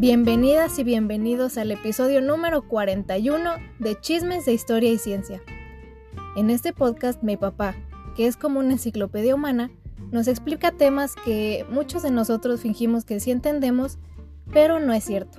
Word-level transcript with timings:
Bienvenidas 0.00 0.78
y 0.78 0.82
bienvenidos 0.82 1.58
al 1.58 1.70
episodio 1.70 2.22
número 2.22 2.66
41 2.66 3.50
de 3.80 4.00
Chismes 4.00 4.46
de 4.46 4.54
Historia 4.54 4.90
y 4.90 4.96
Ciencia. 4.96 5.42
En 6.36 6.48
este 6.48 6.72
podcast 6.72 7.22
mi 7.22 7.36
papá, 7.36 7.74
que 8.16 8.26
es 8.26 8.38
como 8.38 8.60
una 8.60 8.72
enciclopedia 8.72 9.34
humana, 9.34 9.70
nos 10.10 10.26
explica 10.26 10.72
temas 10.72 11.16
que 11.16 11.66
muchos 11.68 12.02
de 12.02 12.10
nosotros 12.10 12.62
fingimos 12.62 13.04
que 13.04 13.20
sí 13.20 13.30
entendemos, 13.30 13.98
pero 14.50 14.80
no 14.80 14.94
es 14.94 15.04
cierto. 15.04 15.38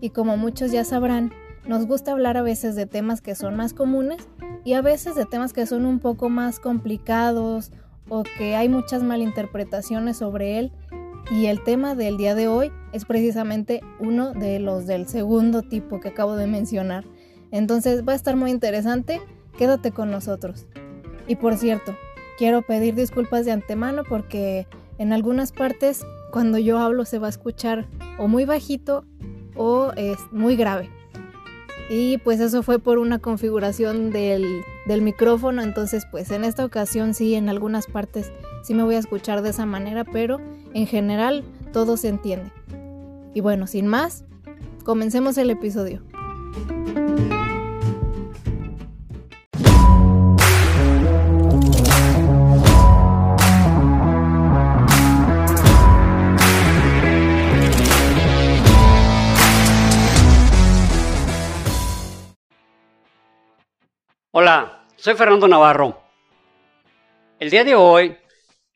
Y 0.00 0.10
como 0.10 0.36
muchos 0.36 0.72
ya 0.72 0.82
sabrán, 0.82 1.32
nos 1.64 1.86
gusta 1.86 2.10
hablar 2.10 2.36
a 2.36 2.42
veces 2.42 2.74
de 2.74 2.86
temas 2.86 3.20
que 3.20 3.36
son 3.36 3.54
más 3.54 3.74
comunes 3.74 4.26
y 4.64 4.72
a 4.72 4.82
veces 4.82 5.14
de 5.14 5.24
temas 5.24 5.52
que 5.52 5.66
son 5.66 5.86
un 5.86 6.00
poco 6.00 6.28
más 6.30 6.58
complicados 6.58 7.70
o 8.08 8.24
que 8.24 8.56
hay 8.56 8.68
muchas 8.68 9.04
malinterpretaciones 9.04 10.16
sobre 10.16 10.58
él 10.58 10.72
y 11.30 11.46
el 11.46 11.62
tema 11.62 11.94
del 11.94 12.16
día 12.16 12.34
de 12.34 12.48
hoy 12.48 12.70
es 12.92 13.04
precisamente 13.04 13.80
uno 13.98 14.32
de 14.32 14.58
los 14.58 14.86
del 14.86 15.08
segundo 15.08 15.62
tipo 15.62 16.00
que 16.00 16.08
acabo 16.08 16.36
de 16.36 16.46
mencionar. 16.46 17.04
Entonces 17.50 18.06
va 18.06 18.12
a 18.12 18.16
estar 18.16 18.36
muy 18.36 18.50
interesante, 18.50 19.20
quédate 19.56 19.90
con 19.90 20.10
nosotros. 20.10 20.66
Y 21.26 21.36
por 21.36 21.56
cierto, 21.56 21.96
quiero 22.36 22.62
pedir 22.62 22.94
disculpas 22.94 23.44
de 23.44 23.52
antemano 23.52 24.02
porque 24.08 24.66
en 24.98 25.12
algunas 25.12 25.52
partes 25.52 26.04
cuando 26.30 26.58
yo 26.58 26.78
hablo 26.78 27.04
se 27.04 27.18
va 27.18 27.28
a 27.28 27.30
escuchar 27.30 27.86
o 28.18 28.28
muy 28.28 28.44
bajito 28.44 29.04
o 29.56 29.92
es 29.96 30.18
muy 30.30 30.56
grave. 30.56 30.90
Y 31.88 32.18
pues 32.18 32.40
eso 32.40 32.62
fue 32.62 32.78
por 32.78 32.98
una 32.98 33.18
configuración 33.18 34.10
del, 34.10 34.62
del, 34.86 35.02
micrófono, 35.02 35.62
entonces 35.62 36.06
pues 36.10 36.30
en 36.30 36.44
esta 36.44 36.64
ocasión 36.64 37.12
sí, 37.12 37.34
en 37.34 37.50
algunas 37.50 37.86
partes 37.86 38.32
sí 38.64 38.72
me 38.72 38.82
voy 38.82 38.94
a 38.94 38.98
escuchar 38.98 39.42
de 39.42 39.50
esa 39.50 39.66
manera, 39.66 40.04
pero 40.04 40.40
en 40.72 40.86
general 40.86 41.44
todo 41.72 41.98
se 41.98 42.08
entiende. 42.08 42.50
Y 43.34 43.40
bueno, 43.40 43.66
sin 43.66 43.86
más, 43.86 44.24
comencemos 44.84 45.36
el 45.36 45.50
episodio. 45.50 46.02
Hola, 64.30 64.86
soy 64.96 65.14
Fernando 65.14 65.46
Navarro. 65.46 66.00
El 67.38 67.50
día 67.50 67.62
de 67.62 67.74
hoy 67.74 68.16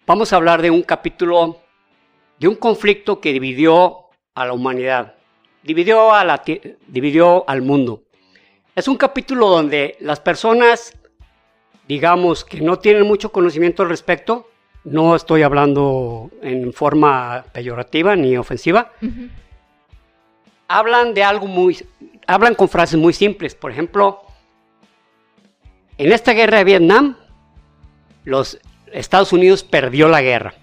vamos 0.08 0.32
a 0.32 0.36
hablar 0.36 0.62
de 0.62 0.70
un 0.70 0.82
capítulo, 0.82 1.58
de 2.40 2.48
un 2.48 2.54
conflicto 2.54 3.20
que 3.20 3.30
dividió 3.30 4.06
a 4.34 4.46
la 4.46 4.54
humanidad, 4.54 5.16
dividió, 5.62 6.14
a 6.14 6.24
la, 6.24 6.42
dividió 6.86 7.44
al 7.46 7.60
mundo. 7.60 8.04
Es 8.74 8.88
un 8.88 8.96
capítulo 8.96 9.48
donde 9.48 9.98
las 10.00 10.18
personas, 10.18 10.98
digamos, 11.86 12.42
que 12.42 12.62
no 12.62 12.78
tienen 12.78 13.06
mucho 13.06 13.30
conocimiento 13.30 13.82
al 13.82 13.90
respecto, 13.90 14.48
no 14.84 15.14
estoy 15.14 15.42
hablando 15.42 16.30
en 16.40 16.72
forma 16.72 17.44
peyorativa 17.52 18.16
ni 18.16 18.34
ofensiva, 18.38 18.92
hablan 20.68 21.12
de 21.12 21.22
algo 21.22 21.46
muy, 21.46 21.84
hablan 22.26 22.54
con 22.54 22.70
frases 22.70 22.98
muy 22.98 23.12
simples. 23.12 23.54
Por 23.54 23.72
ejemplo, 23.72 24.22
en 25.98 26.12
esta 26.12 26.32
guerra 26.32 26.58
de 26.58 26.64
Vietnam, 26.64 27.14
los 28.24 28.58
Estados 28.92 29.32
Unidos 29.32 29.62
perdió 29.64 30.08
la 30.08 30.22
guerra. 30.22 30.54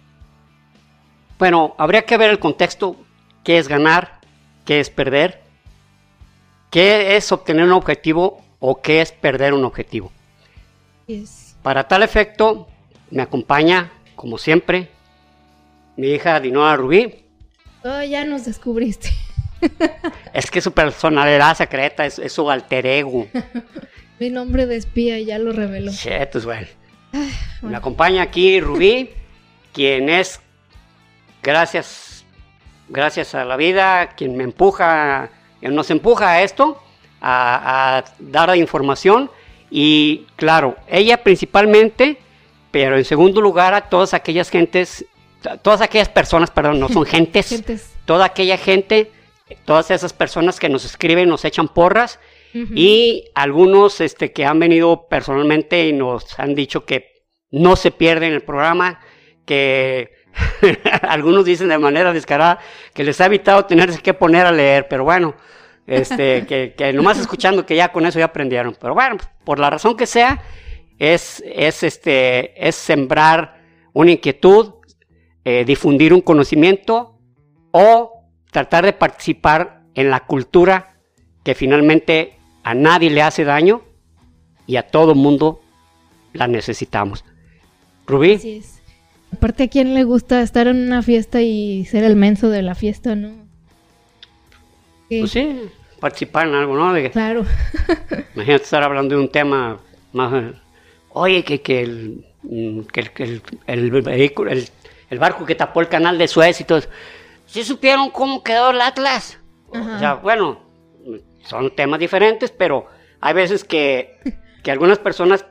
Bueno, 1.38 1.76
habría 1.78 2.04
que 2.04 2.18
ver 2.18 2.30
el 2.30 2.40
contexto, 2.40 2.96
qué 3.44 3.58
es 3.58 3.68
ganar, 3.68 4.20
qué 4.64 4.80
es 4.80 4.90
perder, 4.90 5.42
qué 6.72 7.18
es 7.18 7.32
obtener 7.32 7.66
un 7.66 7.74
objetivo 7.74 8.42
o 8.60 8.82
qué 8.82 9.02
es 9.02 9.12
perder 9.12 9.54
un 9.54 9.66
objetivo. 9.66 10.12
Para 11.62 11.88
tal 11.88 12.04
efecto, 12.04 12.68
me 13.12 13.22
acompaña, 13.22 13.92
como 14.16 14.38
siempre, 14.38 14.90
mi 15.98 16.08
hija 16.08 16.40
Dinoa 16.40 16.76
Rubí. 16.76 17.26
Oh, 17.84 18.02
ya 18.02 18.26
nos 18.26 18.46
descubriste. 18.46 19.10
es 20.34 20.50
que 20.50 20.62
su 20.62 20.72
personalidad 20.72 21.56
secreta 21.56 22.06
es, 22.06 22.18
es 22.20 22.34
su 22.34 22.50
alter 22.50 22.86
ego. 22.86 23.28
Mi 24.20 24.30
nombre 24.30 24.66
de 24.66 24.78
espía 24.78 25.20
ya 25.20 25.38
lo 25.38 25.52
reveló. 25.52 25.92
Pues 26.32 26.46
bueno. 26.46 26.68
Me 27.62 27.76
acompaña 27.76 28.22
aquí 28.22 28.60
Rubí, 28.60 29.10
quien 29.74 30.10
es, 30.10 30.40
gracias, 31.42 32.26
gracias 32.90 33.36
a 33.36 33.46
la 33.46 33.56
vida, 33.58 34.10
quien 34.16 34.36
me 34.38 34.44
empuja, 34.44 35.30
quien 35.60 35.76
nos 35.76 35.90
empuja 35.90 36.32
a 36.32 36.42
esto, 36.44 36.82
a, 37.22 38.04
dar 38.20 38.50
la 38.50 38.58
información. 38.58 39.32
Y 39.72 40.26
claro, 40.36 40.78
ella 40.88 41.24
principalmente, 41.24 42.18
pero 42.72 42.98
en 42.98 43.06
segundo 43.06 43.42
lugar 43.42 43.74
a 43.74 43.90
todas 43.90 44.14
aquellas 44.14 44.50
gentes, 44.50 45.06
todas 45.62 45.82
aquellas 45.82 46.10
personas, 46.10 46.52
perdón, 46.52 46.80
no 46.80 46.90
son 46.90 47.06
gentes, 47.06 47.50
gentes. 47.50 47.94
toda 48.06 48.26
aquella 48.26 48.58
gente, 48.58 49.12
todas 49.66 49.92
esas 49.92 50.14
personas 50.14 50.60
que 50.60 50.70
nos 50.70 50.86
escriben, 50.86 51.30
nos 51.30 51.46
echan 51.46 51.68
porras 51.68 52.20
y 52.74 53.26
algunos 53.36 54.00
este, 54.00 54.32
que 54.32 54.46
han 54.46 54.60
venido 54.60 55.08
personalmente 55.10 55.88
y 55.88 55.94
nos 55.94 56.40
han 56.40 56.56
dicho 56.56 56.86
que 56.86 57.26
no 57.52 57.76
se 57.76 57.92
pierden 57.92 58.32
el 58.32 58.44
programa, 58.44 59.02
que 59.46 60.12
algunos 61.02 61.44
dicen 61.44 61.68
de 61.68 61.78
manera 61.78 62.14
descarada 62.14 62.60
que 62.94 63.04
les 63.04 63.20
ha 63.20 63.26
evitado 63.26 63.66
tenerse 63.66 64.02
que 64.02 64.14
poner 64.14 64.46
a 64.46 64.54
leer, 64.54 64.88
pero 64.88 65.04
bueno, 65.04 65.36
este, 65.86 66.46
que, 66.48 66.74
que 66.78 66.94
nomás 66.94 67.20
escuchando 67.20 67.66
que 67.66 67.76
ya 67.76 67.92
con 67.92 68.06
eso 68.06 68.20
ya 68.20 68.26
aprendieron. 68.26 68.78
Pero 68.80 68.94
bueno, 68.94 69.18
por 69.44 69.60
la 69.60 69.70
razón 69.70 69.98
que 69.98 70.06
sea, 70.06 70.42
es, 70.98 71.44
es, 71.46 71.84
este, 71.84 72.68
es 72.68 72.76
sembrar 72.76 73.62
una 73.94 74.12
inquietud, 74.12 74.76
eh, 75.44 75.66
difundir 75.66 76.14
un 76.14 76.22
conocimiento 76.22 77.20
o 77.72 78.24
tratar 78.52 78.86
de 78.86 78.94
participar 78.94 79.84
en 79.94 80.10
la 80.10 80.22
cultura 80.22 80.98
que 81.44 81.56
finalmente 81.56 82.40
a 82.66 82.74
nadie 82.74 83.12
le 83.12 83.22
hace 83.22 83.46
daño 83.46 83.84
y 84.66 84.78
a 84.78 84.84
todo 84.84 85.14
mundo 85.14 85.62
la 86.34 86.48
necesitamos. 86.48 87.24
Rubí. 88.08 88.64
Aparte, 89.32 89.64
¿a 89.64 89.68
quién 89.68 89.94
le 89.94 90.04
gusta 90.04 90.42
estar 90.42 90.66
en 90.68 90.78
una 90.78 91.04
fiesta 91.04 91.42
y 91.42 91.86
ser 91.86 92.04
el 92.04 92.16
menso 92.16 92.50
de 92.50 92.64
la 92.64 92.74
fiesta, 92.74 93.16
no? 93.16 93.46
Pues 95.08 95.30
sí, 95.30 95.70
participar 96.00 96.48
en 96.48 96.56
algo, 96.56 96.76
¿no? 96.76 97.12
claro. 97.12 97.46
imagínate 98.36 98.64
estar 98.64 98.82
hablando 98.82 99.16
de 99.16 99.22
un 99.22 99.30
tema 99.30 99.80
más... 100.12 100.56
Oye, 101.10 101.44
que, 101.44 101.62
que, 101.62 101.82
el, 101.84 102.26
mm, 102.42 102.80
que, 102.92 103.42
el, 103.68 103.92
vehículo, 103.92 104.50
el, 104.50 104.68
el, 105.12 105.20
barco 105.20 105.46
que 105.46 105.54
tapó 105.54 105.82
el 105.82 105.88
canal 105.88 106.18
de 106.18 106.28
Suez 106.28 106.60
y 106.60 106.64
todo 106.64 106.82
¿Sí 107.46 107.64
supieron 107.64 108.10
cómo 108.10 108.42
quedó 108.42 108.72
el 108.72 108.82
Atlas? 108.82 109.40
O 109.70 110.00
sea, 110.00 110.16
bueno, 110.16 110.65
son 111.46 111.76
temas 111.76 112.00
diferentes, 112.00 112.52
pero 112.52 112.88
hay 113.22 113.34
veces 113.34 113.64
que, 113.64 114.20
algunas 114.68 115.00
personas 115.00 115.46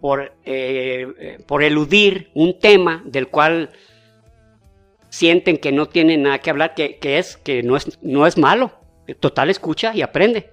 por, 0.00 0.34
eh, 0.44 1.38
por 1.46 1.62
eludir 1.62 2.30
un 2.34 2.58
tema 2.58 3.02
del 3.04 3.28
cual 3.28 3.70
sienten 5.12 5.58
que 5.58 5.72
no 5.72 5.86
tienen 5.86 6.22
nada 6.22 6.38
que 6.38 6.50
hablar, 6.50 6.74
que, 6.74 6.98
es 7.02 7.36
que 7.36 7.62
no 7.62 7.76
es, 7.76 7.98
no 8.02 8.26
es 8.26 8.38
malo. 8.38 8.72
Total 9.20 9.50
escucha 9.50 9.94
y 9.94 10.00
aprende. 10.00 10.50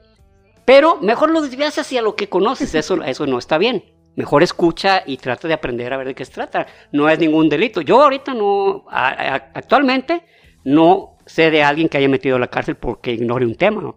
Pero 0.66 0.98
mejor 0.98 1.32
lo 1.32 1.42
desvías 1.42 1.78
hacia 1.80 2.02
lo 2.02 2.16
que 2.16 2.28
conoces, 2.28 2.76
eso, 2.76 3.02
eso 3.06 3.26
no 3.26 3.40
está 3.40 3.58
bien. 3.58 3.86
Mejor 4.16 4.44
escucha 4.44 5.04
y 5.06 5.18
trata 5.18 5.48
de 5.48 5.54
aprender 5.54 5.94
a 5.94 5.98
ver 5.98 6.08
de 6.08 6.16
qué 6.16 6.26
se 6.26 6.34
trata. 6.34 6.68
No 6.92 7.10
es 7.10 7.18
ningún 7.20 7.48
delito. 7.48 7.80
Yo 7.80 8.04
ahorita 8.04 8.34
no, 8.34 8.86
actualmente 8.90 10.24
no 10.66 11.18
sé 11.26 11.52
de 11.52 11.64
alguien 11.64 11.88
que 11.88 11.98
haya 11.98 12.10
metido 12.10 12.36
a 12.36 12.40
la 12.40 12.48
cárcel 12.48 12.76
porque 12.76 13.14
ignore 13.14 13.46
un 13.46 13.56
tema. 13.56 13.96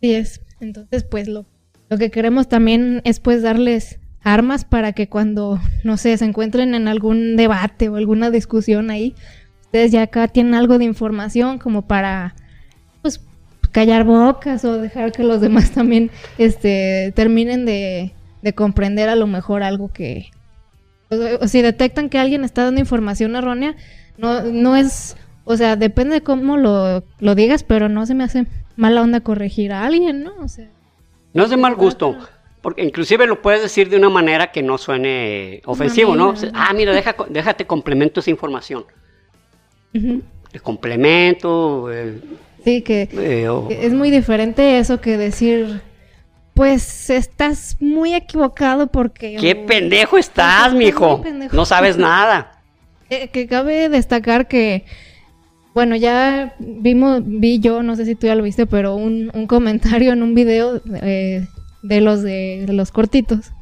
Sí 0.00 0.14
es. 0.14 0.40
Entonces, 0.60 1.04
pues 1.04 1.28
lo, 1.28 1.46
lo 1.88 1.98
que 1.98 2.10
queremos 2.10 2.48
también 2.48 3.00
es 3.04 3.20
pues 3.20 3.42
darles 3.42 3.98
armas 4.22 4.64
para 4.64 4.92
que 4.92 5.08
cuando, 5.08 5.60
no 5.84 5.96
sé, 5.96 6.16
se 6.16 6.24
encuentren 6.24 6.74
en 6.74 6.88
algún 6.88 7.36
debate 7.36 7.88
o 7.88 7.96
alguna 7.96 8.30
discusión 8.30 8.90
ahí, 8.90 9.14
ustedes 9.62 9.92
ya 9.92 10.02
acá 10.02 10.28
tienen 10.28 10.54
algo 10.54 10.78
de 10.78 10.84
información 10.84 11.58
como 11.58 11.82
para, 11.82 12.34
pues, 13.02 13.20
callar 13.70 14.04
bocas 14.04 14.64
o 14.64 14.78
dejar 14.78 15.12
que 15.12 15.22
los 15.22 15.40
demás 15.40 15.70
también, 15.74 16.10
este, 16.36 17.12
terminen 17.14 17.64
de, 17.64 18.12
de 18.42 18.52
comprender 18.54 19.08
a 19.08 19.16
lo 19.16 19.26
mejor 19.26 19.62
algo 19.62 19.88
que, 19.92 20.26
o, 21.10 21.46
si 21.46 21.62
detectan 21.62 22.08
que 22.08 22.18
alguien 22.18 22.44
está 22.44 22.64
dando 22.64 22.80
información 22.80 23.36
errónea, 23.36 23.76
no, 24.18 24.42
no 24.42 24.76
es, 24.76 25.16
o 25.44 25.56
sea, 25.56 25.76
depende 25.76 26.16
de 26.16 26.22
cómo 26.22 26.56
lo, 26.56 27.04
lo 27.20 27.34
digas, 27.34 27.62
pero 27.62 27.88
no 27.88 28.04
se 28.04 28.14
me 28.14 28.24
hace 28.24 28.46
mala 28.78 29.02
onda 29.02 29.20
corregir 29.20 29.72
a 29.72 29.84
alguien, 29.84 30.22
¿no? 30.22 30.34
O 30.40 30.46
sea, 30.46 30.68
no 31.34 31.44
es 31.44 31.50
de 31.50 31.56
mal 31.56 31.74
gusto, 31.74 32.16
porque 32.62 32.82
inclusive 32.82 33.26
lo 33.26 33.42
puedes 33.42 33.60
decir 33.60 33.88
de 33.90 33.96
una 33.96 34.08
manera 34.08 34.52
que 34.52 34.62
no 34.62 34.78
suene 34.78 35.60
ofensivo, 35.66 36.14
¿no? 36.14 36.32
Ah, 36.54 36.72
mira, 36.74 36.92
deja, 36.92 37.16
déjate 37.28 37.66
complemento 37.66 38.20
esa 38.20 38.30
información. 38.30 38.86
de 39.92 40.60
complemento. 40.62 41.92
Eh, 41.92 42.20
sí, 42.64 42.82
que 42.82 43.08
eh, 43.12 43.48
es 43.68 43.92
muy 43.92 44.12
diferente 44.12 44.78
eso 44.78 45.00
que 45.00 45.16
decir, 45.16 45.82
pues 46.54 47.10
estás 47.10 47.76
muy 47.80 48.14
equivocado 48.14 48.86
porque... 48.86 49.36
¡Qué 49.40 49.56
pendejo 49.56 50.18
estás, 50.18 50.72
mijo! 50.72 51.22
No 51.52 51.66
sabes 51.66 51.98
nada. 51.98 52.52
Eh, 53.10 53.28
que 53.28 53.46
cabe 53.46 53.88
destacar 53.88 54.48
que, 54.48 54.84
bueno, 55.74 55.96
ya 55.96 56.54
vimos, 56.58 57.22
vi 57.24 57.60
yo, 57.60 57.82
no 57.82 57.96
sé 57.96 58.04
si 58.04 58.14
tú 58.14 58.26
ya 58.26 58.34
lo 58.34 58.42
viste, 58.42 58.66
pero 58.66 58.96
un, 58.96 59.30
comentario 59.46 60.12
en 60.12 60.22
un 60.22 60.34
video 60.34 60.80
de 60.80 62.00
los 62.00 62.22
de, 62.22 62.66
los 62.68 62.90
cortitos. 62.90 63.52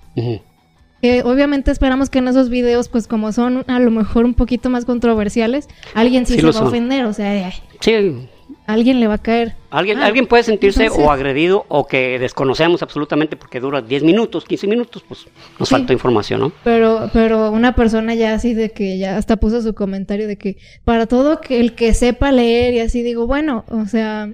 Obviamente 1.24 1.70
esperamos 1.70 2.10
que 2.10 2.18
en 2.18 2.28
esos 2.28 2.48
videos, 2.48 2.88
pues 2.88 3.06
como 3.06 3.32
son 3.32 3.64
a 3.68 3.78
lo 3.78 3.90
mejor 3.90 4.24
un 4.24 4.34
poquito 4.34 4.70
más 4.70 4.84
controversiales, 4.84 5.68
alguien 5.94 6.26
sí, 6.26 6.34
se 6.34 6.42
va 6.42 6.58
a 6.58 6.64
ofender, 6.64 7.04
o 7.04 7.12
sea, 7.12 7.52
sí. 7.80 8.28
Alguien 8.66 9.00
le 9.00 9.06
va 9.06 9.14
a 9.14 9.18
caer. 9.18 9.54
Alguien, 9.70 9.98
ah, 9.98 10.06
alguien 10.06 10.26
puede 10.26 10.42
sentirse 10.42 10.88
o 10.88 11.10
agredido 11.10 11.64
o 11.68 11.86
que 11.86 12.18
desconocemos 12.18 12.82
absolutamente 12.82 13.36
porque 13.36 13.60
dura 13.60 13.82
10 13.82 14.02
minutos, 14.02 14.44
15 14.44 14.66
minutos, 14.66 15.04
pues 15.06 15.26
nos 15.58 15.68
falta 15.68 15.92
información, 15.92 16.40
¿no? 16.40 16.52
Pero, 16.64 17.10
pero 17.12 17.50
una 17.50 17.74
persona 17.74 18.14
ya 18.14 18.34
así 18.34 18.54
de 18.54 18.70
que 18.70 18.98
ya 18.98 19.16
hasta 19.16 19.36
puso 19.36 19.62
su 19.62 19.74
comentario 19.74 20.26
de 20.26 20.36
que 20.36 20.56
para 20.84 21.06
todo 21.06 21.40
que 21.40 21.60
el 21.60 21.74
que 21.74 21.94
sepa 21.94 22.32
leer 22.32 22.74
y 22.74 22.80
así 22.80 23.02
digo, 23.02 23.26
bueno, 23.26 23.64
o 23.68 23.86
sea, 23.86 24.30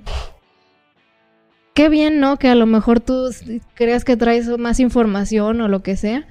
qué 1.74 1.88
bien, 1.88 2.20
¿no? 2.20 2.38
Que 2.38 2.48
a 2.48 2.54
lo 2.54 2.66
mejor 2.66 3.00
tú 3.00 3.30
creas 3.74 4.04
que 4.04 4.16
traes 4.16 4.48
más 4.58 4.80
información 4.80 5.60
o 5.60 5.68
lo 5.68 5.82
que 5.82 5.96
sea, 5.96 6.26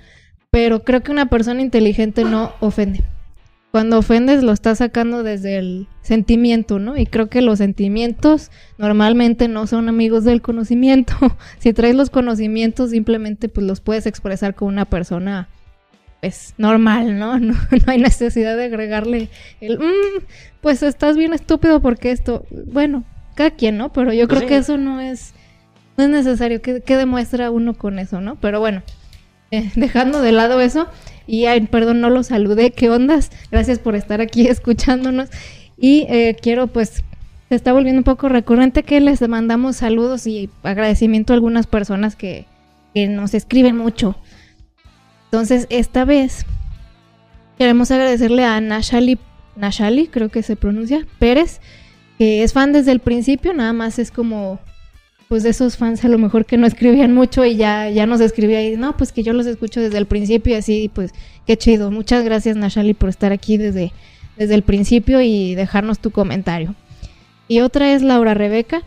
pero 0.49 0.83
creo 0.83 1.01
que 1.01 1.11
una 1.11 1.27
persona 1.27 1.61
inteligente 1.61 2.23
no 2.23 2.53
ofende. 2.59 3.03
Cuando 3.71 3.97
ofendes 3.97 4.43
lo 4.43 4.51
estás 4.51 4.79
sacando 4.79 5.23
desde 5.23 5.57
el 5.57 5.87
sentimiento, 6.01 6.77
¿no? 6.77 6.97
Y 6.97 7.05
creo 7.05 7.29
que 7.29 7.41
los 7.41 7.59
sentimientos 7.59 8.51
normalmente 8.77 9.47
no 9.47 9.65
son 9.65 9.87
amigos 9.87 10.25
del 10.25 10.41
conocimiento. 10.41 11.13
si 11.59 11.71
traes 11.71 11.95
los 11.95 12.09
conocimientos 12.09 12.89
simplemente 12.89 13.47
pues 13.47 13.65
los 13.65 13.79
puedes 13.79 14.05
expresar 14.05 14.55
con 14.55 14.67
una 14.67 14.85
persona 14.85 15.47
pues 16.19 16.53
normal, 16.57 17.17
¿no? 17.17 17.39
No, 17.39 17.55
hay 17.87 17.97
necesidad 17.97 18.55
de 18.55 18.65
agregarle 18.65 19.29
el, 19.59 19.79
mm, 19.79 20.23
pues 20.61 20.83
estás 20.83 21.17
bien 21.17 21.33
estúpido 21.33 21.81
porque 21.81 22.11
esto, 22.11 22.45
bueno, 22.67 23.03
cada 23.35 23.51
quien, 23.51 23.77
¿no? 23.77 23.91
Pero 23.91 24.13
yo 24.13 24.27
creo 24.27 24.47
que 24.47 24.57
eso 24.57 24.77
no 24.77 25.01
es, 25.01 25.33
no 25.97 26.03
es 26.03 26.09
necesario. 26.09 26.61
¿Qué, 26.61 26.81
¿Qué, 26.81 26.97
demuestra 26.97 27.49
uno 27.49 27.73
con 27.73 27.99
eso, 27.99 28.21
no? 28.21 28.35
Pero 28.35 28.59
bueno, 28.59 28.83
dejando 29.75 30.21
de 30.21 30.31
lado 30.31 30.59
eso, 30.61 30.87
y 31.27 31.45
perdón, 31.67 32.01
no 32.01 32.09
lo 32.09 32.23
saludé, 32.23 32.71
¿qué 32.71 32.89
ondas? 32.89 33.31
Gracias 33.51 33.79
por 33.79 33.95
estar 33.95 34.21
aquí 34.21 34.47
escuchándonos. 34.47 35.29
Y 35.77 36.05
eh, 36.09 36.35
quiero 36.39 36.67
pues, 36.67 37.03
se 37.49 37.55
está 37.55 37.73
volviendo 37.73 37.99
un 37.99 38.03
poco 38.03 38.29
recurrente 38.29 38.83
que 38.83 38.99
les 38.99 39.27
mandamos 39.27 39.77
saludos 39.77 40.27
y 40.27 40.49
agradecimiento 40.63 41.33
a 41.33 41.35
algunas 41.35 41.67
personas 41.67 42.15
que, 42.15 42.45
que 42.93 43.07
nos 43.07 43.33
escriben 43.33 43.77
mucho. 43.77 44.15
Entonces, 45.25 45.67
esta 45.69 46.05
vez 46.05 46.45
queremos 47.57 47.91
agradecerle 47.91 48.43
a 48.43 48.59
Nashali, 48.59 49.17
Nashali, 49.55 50.07
creo 50.07 50.29
que 50.29 50.43
se 50.43 50.55
pronuncia, 50.55 51.07
Pérez, 51.19 51.61
que 52.17 52.43
es 52.43 52.53
fan 52.53 52.73
desde 52.73 52.91
el 52.91 52.99
principio, 52.99 53.53
nada 53.53 53.73
más 53.73 53.99
es 53.99 54.11
como 54.11 54.59
pues 55.31 55.43
de 55.43 55.51
esos 55.51 55.77
fans 55.77 56.03
a 56.03 56.09
lo 56.09 56.17
mejor 56.17 56.45
que 56.45 56.57
no 56.57 56.67
escribían 56.67 57.13
mucho 57.13 57.45
y 57.45 57.55
ya, 57.55 57.89
ya 57.89 58.05
nos 58.05 58.19
escribía 58.19 58.67
y 58.67 58.75
no, 58.75 58.97
pues 58.97 59.13
que 59.13 59.23
yo 59.23 59.31
los 59.31 59.45
escucho 59.45 59.79
desde 59.79 59.97
el 59.97 60.05
principio 60.05 60.53
y 60.53 60.57
así, 60.57 60.91
pues 60.93 61.13
qué 61.47 61.55
chido. 61.55 61.89
Muchas 61.89 62.25
gracias 62.25 62.57
Nashali 62.57 62.93
por 62.93 63.07
estar 63.07 63.31
aquí 63.31 63.55
desde, 63.55 63.93
desde 64.35 64.55
el 64.55 64.63
principio 64.63 65.21
y 65.21 65.55
dejarnos 65.55 65.99
tu 65.99 66.11
comentario. 66.11 66.75
Y 67.47 67.61
otra 67.61 67.93
es 67.93 68.01
Laura 68.01 68.33
Rebeca, 68.33 68.81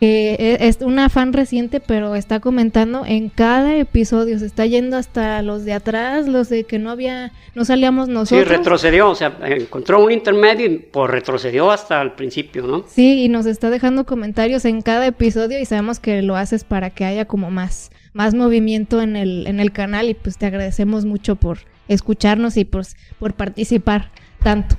que 0.00 0.36
e, 0.38 0.68
es 0.68 0.78
una 0.80 1.08
fan 1.08 1.32
reciente, 1.32 1.80
pero 1.80 2.14
está 2.14 2.40
comentando 2.40 3.04
en 3.04 3.28
cada 3.28 3.76
episodio, 3.76 4.38
se 4.38 4.46
está 4.46 4.66
yendo 4.66 4.96
hasta 4.96 5.42
los 5.42 5.64
de 5.64 5.72
atrás, 5.72 6.28
los 6.28 6.48
de 6.48 6.64
que 6.64 6.78
no 6.78 6.90
había, 6.90 7.32
no 7.54 7.64
salíamos 7.64 8.08
nosotros. 8.08 8.46
Sí, 8.46 8.56
retrocedió, 8.56 9.10
o 9.10 9.14
sea, 9.14 9.36
encontró 9.42 10.04
un 10.04 10.12
intermedio 10.12 10.66
y 10.66 10.78
pues 10.78 11.10
retrocedió 11.10 11.70
hasta 11.70 12.00
el 12.00 12.12
principio, 12.12 12.66
¿no? 12.66 12.84
Sí, 12.86 13.24
y 13.24 13.28
nos 13.28 13.46
está 13.46 13.70
dejando 13.70 14.04
comentarios 14.04 14.64
en 14.64 14.82
cada 14.82 15.06
episodio 15.06 15.58
y 15.58 15.64
sabemos 15.64 15.98
que 15.98 16.22
lo 16.22 16.36
haces 16.36 16.64
para 16.64 16.90
que 16.90 17.04
haya 17.04 17.24
como 17.24 17.50
más, 17.50 17.90
más 18.12 18.34
movimiento 18.34 19.02
en 19.02 19.16
el, 19.16 19.46
en 19.46 19.58
el 19.58 19.72
canal 19.72 20.08
y 20.08 20.14
pues 20.14 20.38
te 20.38 20.46
agradecemos 20.46 21.04
mucho 21.04 21.36
por 21.36 21.58
escucharnos 21.88 22.56
y 22.56 22.64
pues, 22.64 22.96
por 23.18 23.34
participar 23.34 24.10
tanto. 24.42 24.76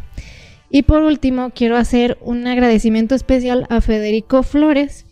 Y 0.69 0.83
por 0.83 1.01
último, 1.01 1.51
quiero 1.53 1.77
hacer 1.77 2.17
un 2.21 2.45
agradecimiento 2.45 3.15
especial 3.15 3.65
a 3.69 3.81
Federico 3.81 4.43
Flores, 4.43 5.05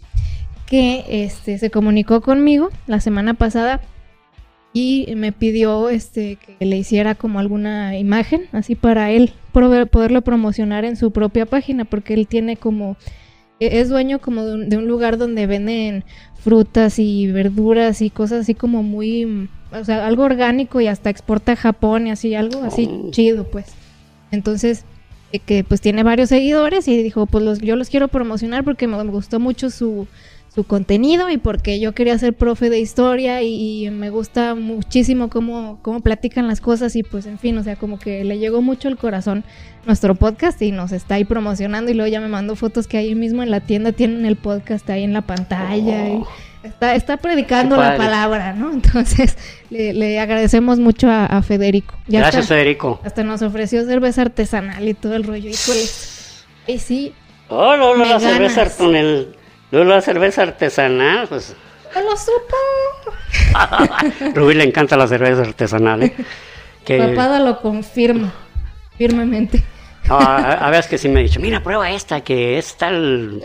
que 0.68 1.06
este, 1.26 1.58
se 1.58 1.72
comunicó 1.72 2.22
conmigo 2.22 2.70
la 2.86 3.00
semana 3.00 3.34
pasada 3.34 3.82
y 4.74 5.08
me 5.16 5.32
pidió 5.32 5.90
este, 5.90 6.36
que 6.36 6.66
le 6.66 6.78
hiciera 6.78 7.16
como 7.16 7.40
alguna 7.40 7.98
imagen, 7.98 8.44
así 8.52 8.76
para 8.76 9.10
él 9.10 9.32
poderlo 9.52 10.22
promocionar 10.22 10.86
en 10.86 10.98
su 10.98 11.12
propia 11.12 11.48
página, 11.48 11.86
porque 11.86 12.14
él 12.14 12.28
tiene 12.28 12.58
como, 12.58 12.96
e-, 13.60 13.80
es 13.80 13.90
dueño 13.90 14.20
como 14.20 14.44
de 14.44 14.78
un, 14.78 14.88
lugar 14.88 15.18
donde 15.18 15.48
venden 15.48 16.04
frutas 16.36 17.00
y 17.00 17.32
verduras 17.32 18.02
y 18.02 18.10
cosas 18.10 18.42
así 18.42 18.54
como 18.54 18.84
muy, 18.84 19.50
o 19.72 19.84
sea, 19.84 20.06
algo 20.06 20.24
orgánico 20.24 20.80
y 20.80 20.88
hasta 20.88 21.10
exporta 21.10 21.54
a 21.54 21.56
Japón 21.56 22.06
y 22.06 22.12
así, 22.12 22.36
algo 22.36 22.62
así 22.64 22.88
oh. 22.92 23.10
chido, 23.10 23.46
pues. 23.46 23.66
Entonces, 24.32 24.84
eh, 25.32 25.40
que 25.40 25.64
pues 25.64 25.82
tiene 25.82 26.04
varios 26.04 26.30
seguidores 26.30 26.88
y 26.88 27.02
dijo, 27.02 27.26
pues 27.26 27.44
los, 27.44 27.60
yo 27.60 27.76
los 27.78 27.90
quiero 27.90 28.10
promocionar 28.10 28.64
porque 28.64 28.86
me 28.88 29.02
gustó 29.06 29.40
mucho 29.40 29.70
su, 29.70 30.08
su 30.58 30.64
contenido 30.64 31.30
y 31.30 31.38
porque 31.38 31.80
yo 31.80 31.94
quería 31.94 32.18
ser 32.18 32.34
profe 32.34 32.72
de 32.72 32.80
historia 32.80 33.44
y, 33.44 33.88
me 33.92 34.10
gusta 34.10 34.56
muchísimo 34.56 35.30
cómo, 35.30 35.78
cómo 35.84 36.00
platican 36.00 36.48
las 36.48 36.62
cosas 36.62 36.96
y 36.96 37.04
pues 37.04 37.28
en 37.28 37.38
fin, 37.38 37.56
o 37.60 37.64
sea, 37.64 37.76
como 37.76 38.00
que 38.00 38.24
le 38.24 38.40
llegó 38.40 38.64
mucho 38.64 38.88
el 38.88 38.98
corazón 38.98 39.44
nuestro 39.86 40.16
podcast 40.16 40.60
y 40.64 40.72
nos 40.72 40.94
está 40.94 41.14
ahí 41.14 41.26
promocionando 41.26 41.92
y 41.92 41.94
luego 41.94 42.12
ya 42.12 42.20
me 42.22 42.28
mandó 42.28 42.56
fotos 42.56 42.88
que 42.88 42.98
ahí 42.98 43.14
mismo 43.14 43.44
en 43.44 43.52
la 43.52 43.60
tienda 43.60 43.92
tienen 43.92 44.26
el 44.26 44.36
podcast 44.36 44.90
ahí 44.90 45.04
en 45.04 45.14
la 45.14 45.22
pantalla 45.22 46.10
y 46.10 46.24
está, 46.64 46.96
está 46.96 47.18
predicando 47.18 47.78
la 47.78 47.96
palabra, 47.96 48.54
¿no? 48.54 48.74
Entonces 48.74 49.38
le, 49.70 50.20
agradecemos 50.20 50.80
mucho 50.80 51.08
a, 51.08 51.40
Federico. 51.44 51.94
Gracias 52.08 52.48
Federico. 52.48 53.00
Hasta 53.04 53.24
nos 53.24 53.44
ofreció 53.44 53.86
cerveza 53.86 54.24
artesanal 54.24 54.88
y 54.88 54.96
todo 54.96 55.14
el 55.14 55.24
rollo. 55.24 55.52
Y 55.52 56.80
sí. 56.80 57.14
Oh, 57.48 57.78
no, 57.78 57.96
no, 57.96 58.06
la 58.06 58.20
cerveza 58.20 58.64
el 58.64 59.37
Luego 59.72 59.90
la 59.90 60.02
cerveza 60.02 60.44
artesanal, 60.44 61.28
pues... 61.28 61.56
¡No 61.94 62.02
lo 62.02 62.18
supo! 62.18 62.56
Rubí 64.36 64.54
le 64.54 64.64
encanta 64.64 64.96
la 64.98 65.08
cerveza 65.08 65.42
artesanal, 65.42 66.04
¿eh? 66.04 66.16
Que... 66.86 67.00
Papada 67.00 67.40
lo 67.40 67.60
confirma, 67.62 68.34
firmemente. 68.98 69.64
a, 70.10 70.70
veces 70.70 70.88
que 70.88 70.98
sí 70.98 71.10
me 71.10 71.20
ha 71.20 71.24
dicho, 71.24 71.40
mira, 71.40 71.62
prueba 71.62 71.92
esta, 71.92 72.22
que 72.22 72.58
es 72.58 72.78
tal 72.78 73.44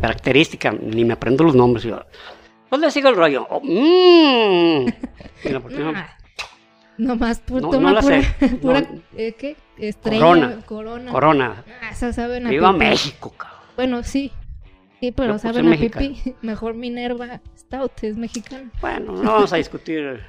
característica, 0.00 0.72
ni 0.72 1.04
me 1.04 1.14
aprendo 1.14 1.44
los 1.44 1.54
nombres. 1.54 1.84
Yo, 1.84 2.02
pues 2.68 2.80
le 2.80 2.90
sigo 2.90 3.08
el 3.08 3.16
rollo. 3.16 3.46
Oh, 3.48 3.60
mmm. 3.62 4.86
Mira, 5.44 5.60
¿por 5.60 5.72
qué 5.72 5.78
no? 5.78 5.92
No 6.98 7.16
más, 7.16 7.42
no, 7.48 7.70
toma 7.70 7.92
no 7.92 8.00
pura, 8.00 8.22
sé. 8.22 8.46
pura 8.62 8.82
¿eh, 9.16 9.34
¿qué? 9.38 9.56
Estrella, 9.78 10.20
corona. 10.20 10.56
Corona. 10.64 11.12
corona. 11.12 11.64
Ah, 11.82 11.90
esa 11.90 12.26
Viva 12.26 12.72
México, 12.72 13.34
cabrón. 13.36 13.60
Bueno, 13.76 14.02
sí, 14.02 14.32
Sí, 15.00 15.12
pero 15.12 15.32
pues, 15.32 15.42
saben 15.42 15.72
a 15.72 15.76
pipí. 15.76 16.34
Mejor 16.42 16.74
Minerva 16.74 17.40
Stout 17.56 18.02
es 18.02 18.16
mexicano. 18.16 18.70
Bueno, 18.80 19.12
no 19.12 19.22
vamos 19.32 19.52
a 19.52 19.56
discutir. 19.56 20.20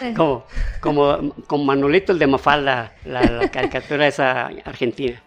Eh. 0.00 0.14
como, 0.16 0.44
como 0.80 1.34
con 1.48 1.66
Manolito 1.66 2.12
el 2.12 2.18
de 2.20 2.26
Mafalda, 2.28 2.94
la, 3.04 3.48
caricatura 3.50 4.06
esa 4.06 4.46
argentina. 4.64 5.20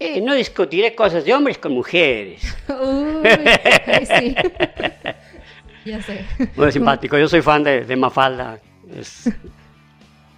Eh, 0.00 0.20
no 0.20 0.34
discutiré 0.34 0.94
cosas 0.94 1.24
de 1.24 1.32
hombres 1.32 1.58
con 1.58 1.72
mujeres. 1.72 2.42
Uy, 2.68 3.28
sí. 4.04 4.36
ya 5.84 6.02
sé. 6.02 6.24
Muy 6.56 6.72
simpático. 6.72 7.16
Yo 7.18 7.28
soy 7.28 7.40
fan 7.40 7.62
de, 7.62 7.84
de 7.84 7.96
Mafalda. 7.96 8.60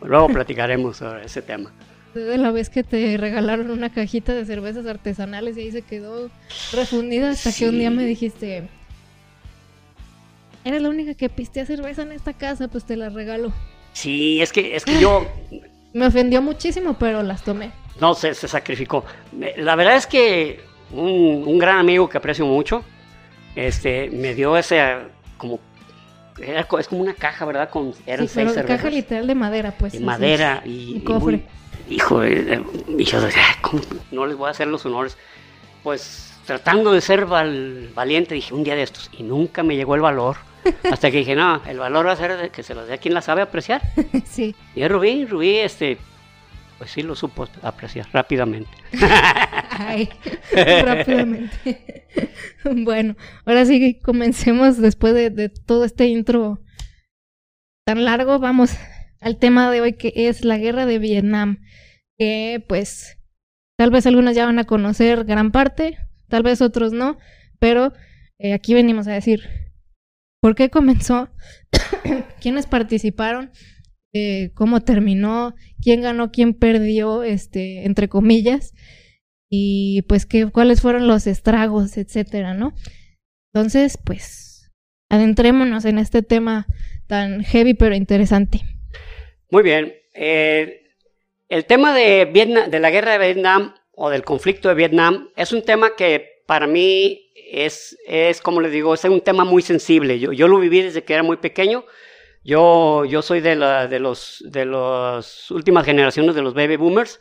Luego 0.03 0.29
platicaremos 0.29 0.99
sobre 0.99 1.27
ese 1.27 1.43
tema 1.43 1.73
de 2.15 2.39
la 2.39 2.51
vez 2.51 2.71
que 2.71 2.83
te 2.83 3.17
regalaron 3.17 3.71
una 3.71 3.91
cajita 3.91 4.35
de 4.35 4.45
cervezas 4.45 4.87
artesanales 4.87 5.57
y 5.57 5.61
ahí 5.61 5.73
se 5.73 5.83
quedó 5.83 6.31
refundida 6.73 7.31
hasta 7.31 7.53
que 7.53 7.69
un 7.69 7.79
día 7.79 7.91
me 7.91 8.05
dijiste, 8.05 8.69
eres 10.65 10.83
la 10.83 10.89
única 10.89 11.15
que 11.15 11.29
pistea 11.29 11.67
cerveza 11.67 12.03
en 12.03 12.13
esta 12.13 12.33
casa, 12.33 12.69
pues 12.69 12.85
te 12.85 12.97
la 12.97 13.09
regalo. 13.09 13.53
Sí, 13.93 14.41
es 14.41 14.53
que, 14.53 14.77
es 14.77 14.85
que 14.85 15.01
yo... 15.01 15.27
me 15.93 16.07
ofendió 16.07 16.41
muchísimo, 16.43 16.97
pero 16.99 17.23
las 17.23 17.43
tomé. 17.43 17.73
No, 18.01 18.15
se, 18.15 18.35
se 18.35 18.49
sacrificó. 18.49 19.05
La 19.57 19.77
verdad 19.77 19.97
es 19.97 20.07
que 20.07 20.61
un, 20.93 21.59
gran 21.59 21.79
amigo 21.79 22.09
que 22.09 22.19
aprecio 22.19 22.47
mucho, 22.47 22.85
este, 23.55 24.11
me 24.11 24.35
dio 24.35 24.57
ese 24.57 24.81
como 25.37 25.61
es 26.79 26.89
como 26.89 27.03
una 27.03 27.13
caja, 27.13 27.45
¿verdad? 27.45 27.69
Con 27.69 27.93
eran 28.07 28.27
sí, 28.27 28.41
caja 28.67 28.89
literal 28.89 29.27
de 29.27 29.35
madera, 29.35 29.75
pues. 29.77 29.93
De 29.93 30.01
madera 30.01 30.63
y, 30.65 30.95
un 30.95 31.01
cofre 31.01 31.43
hijo, 31.91 32.23
eh, 32.23 32.63
y 32.89 33.05
yo 33.05 33.21
decía, 33.21 33.43
¿cómo 33.61 33.83
no 34.11 34.27
les 34.27 34.37
voy 34.37 34.49
a 34.49 34.51
hacer 34.51 34.69
los 34.69 34.85
honores? 34.87 35.17
Pues 35.83 36.39
tratando 36.47 36.93
de 36.93 37.01
ser 37.01 37.27
valiente, 37.27 38.35
dije 38.35 38.55
un 38.55 38.65
día 38.65 38.75
de 38.75 38.83
estos, 38.83 39.11
y 39.17 39.23
nunca 39.23 39.63
me 39.63 39.77
llegó 39.77 39.95
el 39.95 40.01
valor. 40.01 40.37
Hasta 40.91 41.11
que 41.11 41.19
dije, 41.19 41.35
no, 41.35 41.63
el 41.67 41.79
valor 41.79 42.07
va 42.07 42.13
a 42.13 42.17
ser 42.17 42.37
de 42.37 42.51
que 42.51 42.63
se 42.63 42.75
lo 42.75 42.85
dé 42.85 42.95
a 42.95 42.99
quien 42.99 43.15
la 43.15 43.23
sabe 43.23 43.43
apreciar. 43.43 43.83
Sí. 44.25 44.55
Y 44.75 44.87
Rubí, 44.87 45.25
Rubí, 45.27 45.59
este, 45.59 45.99
pues 46.79 46.91
sí 46.91 47.03
lo 47.03 47.15
supo 47.15 47.49
apreciar 47.63 48.07
rápidamente. 48.13 48.71
Ay, 49.71 50.09
rápidamente. 50.53 52.07
bueno, 52.65 53.17
ahora 53.45 53.65
sí 53.65 54.01
comencemos 54.01 54.79
después 54.79 55.15
de, 55.15 55.31
de 55.31 55.49
todo 55.49 55.85
este 55.85 56.07
intro 56.07 56.61
tan 57.85 58.05
largo, 58.05 58.39
vamos 58.39 58.77
al 59.21 59.39
tema 59.39 59.71
de 59.71 59.81
hoy 59.81 59.93
que 59.95 60.13
es 60.15 60.45
la 60.45 60.59
guerra 60.59 60.87
de 60.87 60.99
Vietnam, 60.99 61.63
que 62.19 62.65
pues 62.69 63.19
tal 63.79 63.91
vez 63.91 64.07
algunos 64.07 64.35
ya 64.35 64.47
van 64.47 64.59
a 64.59 64.65
conocer 64.65 65.25
gran 65.25 65.53
parte, 65.53 65.99
tal 66.29 66.43
vez 66.43 66.61
otros 66.63 66.93
no, 66.93 67.19
pero 67.59 67.93
eh, 68.39 68.55
aquí 68.55 68.75
venimos 68.75 69.07
a 69.07 69.13
decir 69.13 69.43
por 70.41 70.55
qué 70.55 70.71
comenzó, 70.71 71.31
quiénes 72.41 72.67
participaron, 72.67 73.51
eh, 74.13 74.51
cómo 74.55 74.81
terminó, 74.81 75.55
quién 75.81 76.01
ganó, 76.01 76.33
quién 76.33 76.55
perdió, 76.55 77.23
este, 77.23 77.85
entre 77.85 78.09
comillas, 78.09 78.73
y 79.51 80.03
pues 80.03 80.27
qué, 80.27 80.51
cuáles 80.51 80.81
fueron 80.81 81.07
los 81.07 81.27
estragos, 81.27 81.97
etcétera, 81.97 82.55
¿no? 82.55 82.75
Entonces, 83.53 83.99
pues, 84.03 84.71
adentrémonos 85.11 85.85
en 85.85 85.99
este 85.99 86.23
tema 86.23 86.67
tan 87.07 87.43
heavy 87.43 87.75
pero 87.75 87.95
interesante. 87.95 88.63
Muy 89.51 89.63
bien. 89.63 89.97
Eh, 90.15 90.83
el 91.49 91.65
tema 91.65 91.95
de, 91.95 92.25
Vietnam, 92.27 92.71
de 92.71 92.79
la 92.79 92.91
guerra 92.91 93.19
de 93.19 93.33
Vietnam 93.33 93.75
o 93.93 94.09
del 94.09 94.25
conflicto 94.25 94.69
de 94.69 94.75
Vietnam 94.75 95.31
es 95.37 95.53
un 95.53 95.63
tema 95.63 95.97
que 95.97 96.43
para 96.47 96.67
mí 96.67 97.33
es, 97.51 97.99
es 98.07 98.41
como 98.41 98.61
les 98.61 98.73
digo, 98.73 98.95
es 98.95 99.05
un 99.05 99.21
tema 99.21 99.45
muy 99.45 99.63
sensible. 99.63 100.19
Yo, 100.21 100.49
lo 100.49 100.59
viví 100.59 100.83
desde 100.83 101.03
que 101.03 101.15
era 101.15 101.23
muy 101.23 101.39
pequeño. 101.39 101.85
Yo, 102.45 103.05
yo 103.05 103.23
soy 103.23 103.41
de, 103.41 103.57
la, 103.57 103.89
de, 103.89 103.99
los, 103.99 104.45
de 104.47 104.65
las 104.65 105.51
últimas 105.51 105.85
generaciones 105.85 106.35
de 106.35 106.43
los 106.43 106.55
baby 106.55 106.77
boomers. 106.77 107.21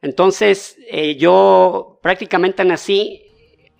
Entonces, 0.00 0.78
eh, 0.88 1.16
yo 1.16 1.98
prácticamente 2.02 2.64
nací 2.64 3.24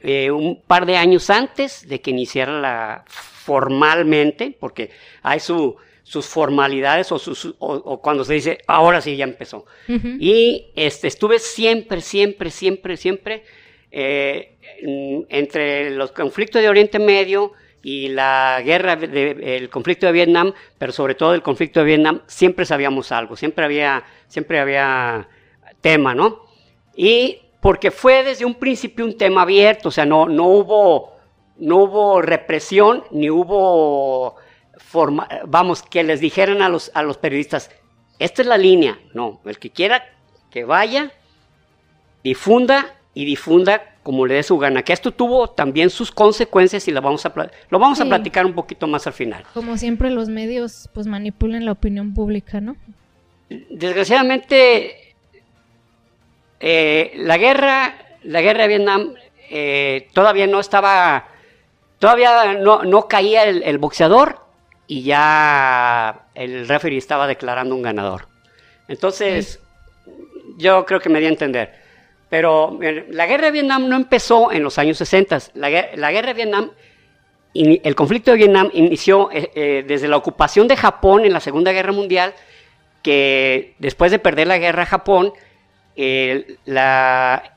eh, 0.01 0.31
un 0.31 0.63
par 0.63 0.85
de 0.85 0.97
años 0.97 1.31
antes 1.31 1.89
de 1.89 2.01
que 2.01 2.11
iniciara 2.11 2.61
la 2.61 3.05
formalmente, 3.07 4.57
porque 4.59 4.91
hay 5.23 5.39
su, 5.39 5.77
sus 6.05 6.27
formalidades 6.27 7.11
o, 7.11 7.19
sus, 7.19 7.55
o, 7.59 8.01
cuando 8.01 8.25
se 8.25 8.35
dice, 8.35 8.59
ahora 8.67 9.01
sí 9.01 9.17
ya 9.17 9.25
empezó. 9.25 9.65
Y 9.89 10.67
este, 10.77 11.09
estuve 11.09 11.39
siempre, 11.39 12.01
siempre, 12.03 12.51
siempre, 12.51 12.97
siempre 12.97 13.43
eh, 13.91 14.59
entre 15.31 15.91
los 15.91 16.13
conflictos 16.13 16.61
de 16.61 16.69
Oriente 16.69 16.99
Medio 16.99 17.53
y 17.83 18.09
la 18.09 18.61
guerra, 18.63 18.97
de, 18.97 19.57
el 19.57 19.71
conflicto 19.71 20.07
de 20.07 20.13
Vietnam, 20.13 20.53
pero 20.79 20.93
sobre 20.93 21.15
todo 21.15 21.35
el 21.35 21.43
conflicto 21.43 21.81
de 21.81 21.87
Vietnam, 21.87 22.21
siempre 22.27 22.67
sabíamos 22.67 23.11
algo, 23.11 23.35
siempre 23.35 23.65
había, 23.65 24.05
siempre 24.29 24.61
había 24.61 25.27
tema, 25.81 26.15
¿no? 26.15 26.45
Y 26.95 27.39
porque 27.61 27.91
fue 27.91 28.23
desde 28.25 28.45
un 28.45 28.57
principio 28.57 29.07
un 29.07 29.17
tema 29.17 29.43
abierto, 29.43 29.89
o 29.89 29.93
sea, 29.93 30.05
no, 30.05 30.29
no, 30.29 30.49
hubo, 30.49 31.15
no 31.57 31.79
hubo 31.79 32.21
represión, 32.21 33.05
ni 33.11 33.31
hubo 33.31 34.37
vamos, 35.47 35.83
que 35.83 36.03
les 36.03 36.21
dijeran 36.21 36.63
a 36.63 36.69
los, 36.69 36.91
a 36.95 37.03
los 37.03 37.19
periodistas, 37.19 37.71
esta 38.19 38.43
es 38.43 38.49
la 38.49 38.59
línea. 38.59 38.99
No, 39.13 39.41
el 39.45 39.59
que 39.59 39.71
quiera 39.71 40.05
que 40.51 40.65
vaya, 40.65 41.13
difunda 42.23 42.95
y 43.13 43.25
difunda 43.25 43.97
como 44.03 44.27
le 44.27 44.35
dé 44.35 44.43
su 44.43 44.59
gana. 44.59 44.83
Que 44.83 44.93
esto 44.93 45.13
tuvo 45.13 45.51
también 45.51 45.91
sus 45.91 46.13
consecuencias 46.13 46.87
y 46.87 46.93
lo 46.93 47.01
vamos 47.01 47.25
a, 47.27 47.33
lo 47.71 47.79
vamos 47.79 48.01
a 48.01 48.05
platicar 48.05 48.47
un 48.47 48.55
poquito 48.55 48.87
más 48.87 49.07
al 49.07 49.15
final. 49.15 49.45
Como 49.55 49.77
siempre 49.77 50.11
los 50.11 50.29
medios 50.29 50.89
pues 50.93 51.07
manipulan 51.07 51.65
la 51.65 51.73
opinión 51.73 52.15
pública, 52.15 52.61
¿no? 52.61 52.77
Desgraciadamente, 53.49 55.15
eh, 56.61 57.13
la 57.17 57.37
guerra, 57.37 57.95
la 58.23 58.41
guerra 58.41 58.63
de 58.63 58.69
Vietnam 58.69 59.15
eh, 59.51 60.09
todavía 60.13 60.47
no 60.47 60.61
estaba, 60.61 61.27
todavía 61.99 62.55
no, 62.55 62.83
no 62.83 63.09
caía 63.09 63.45
el 63.45 63.79
boxeador 63.79 64.44
y 64.87 65.03
ya 65.03 66.27
el 66.35 66.69
referee 66.69 66.99
estaba 66.99 67.27
declarando 67.27 67.75
un 67.75 67.83
ganador. 67.83 68.29
Entonces, 68.89 69.61
yo 70.57 70.85
creo 70.85 71.01
que 71.01 71.09
me 71.09 71.21
di 71.21 71.27
a 71.27 71.31
entender. 71.31 71.73
Pero 72.29 72.79
eh, 72.83 73.07
la 73.11 73.27
guerra 73.27 73.47
de 73.47 73.53
Vietnam 73.53 73.89
no 73.89 73.97
empezó 73.97 74.53
en 74.53 74.63
los 74.63 74.79
años 74.79 74.99
60. 74.99 75.39
La, 75.55 75.69
guerra 75.69 76.29
de 76.29 76.35
Vietnam, 76.35 76.71
el 77.55 77.95
conflicto 77.95 78.33
de 78.33 78.39
Vietnam 78.39 78.71
inició 78.73 79.31
eh, 79.31 79.51
eh, 79.55 79.85
desde 79.87 80.09
la 80.09 80.17
ocupación 80.17 80.67
de 80.69 80.77
Japón 80.77 81.25
en 81.25 81.33
la 81.33 81.41
Segunda 81.41 81.73
Guerra 81.73 81.93
Mundial, 81.93 82.35
que 83.03 83.75
después 83.79 84.11
de 84.11 84.19
perder 84.19 84.49
la 84.49 84.59
guerra 84.59 84.87
Japón, 84.87 85.33
la, 86.65 87.57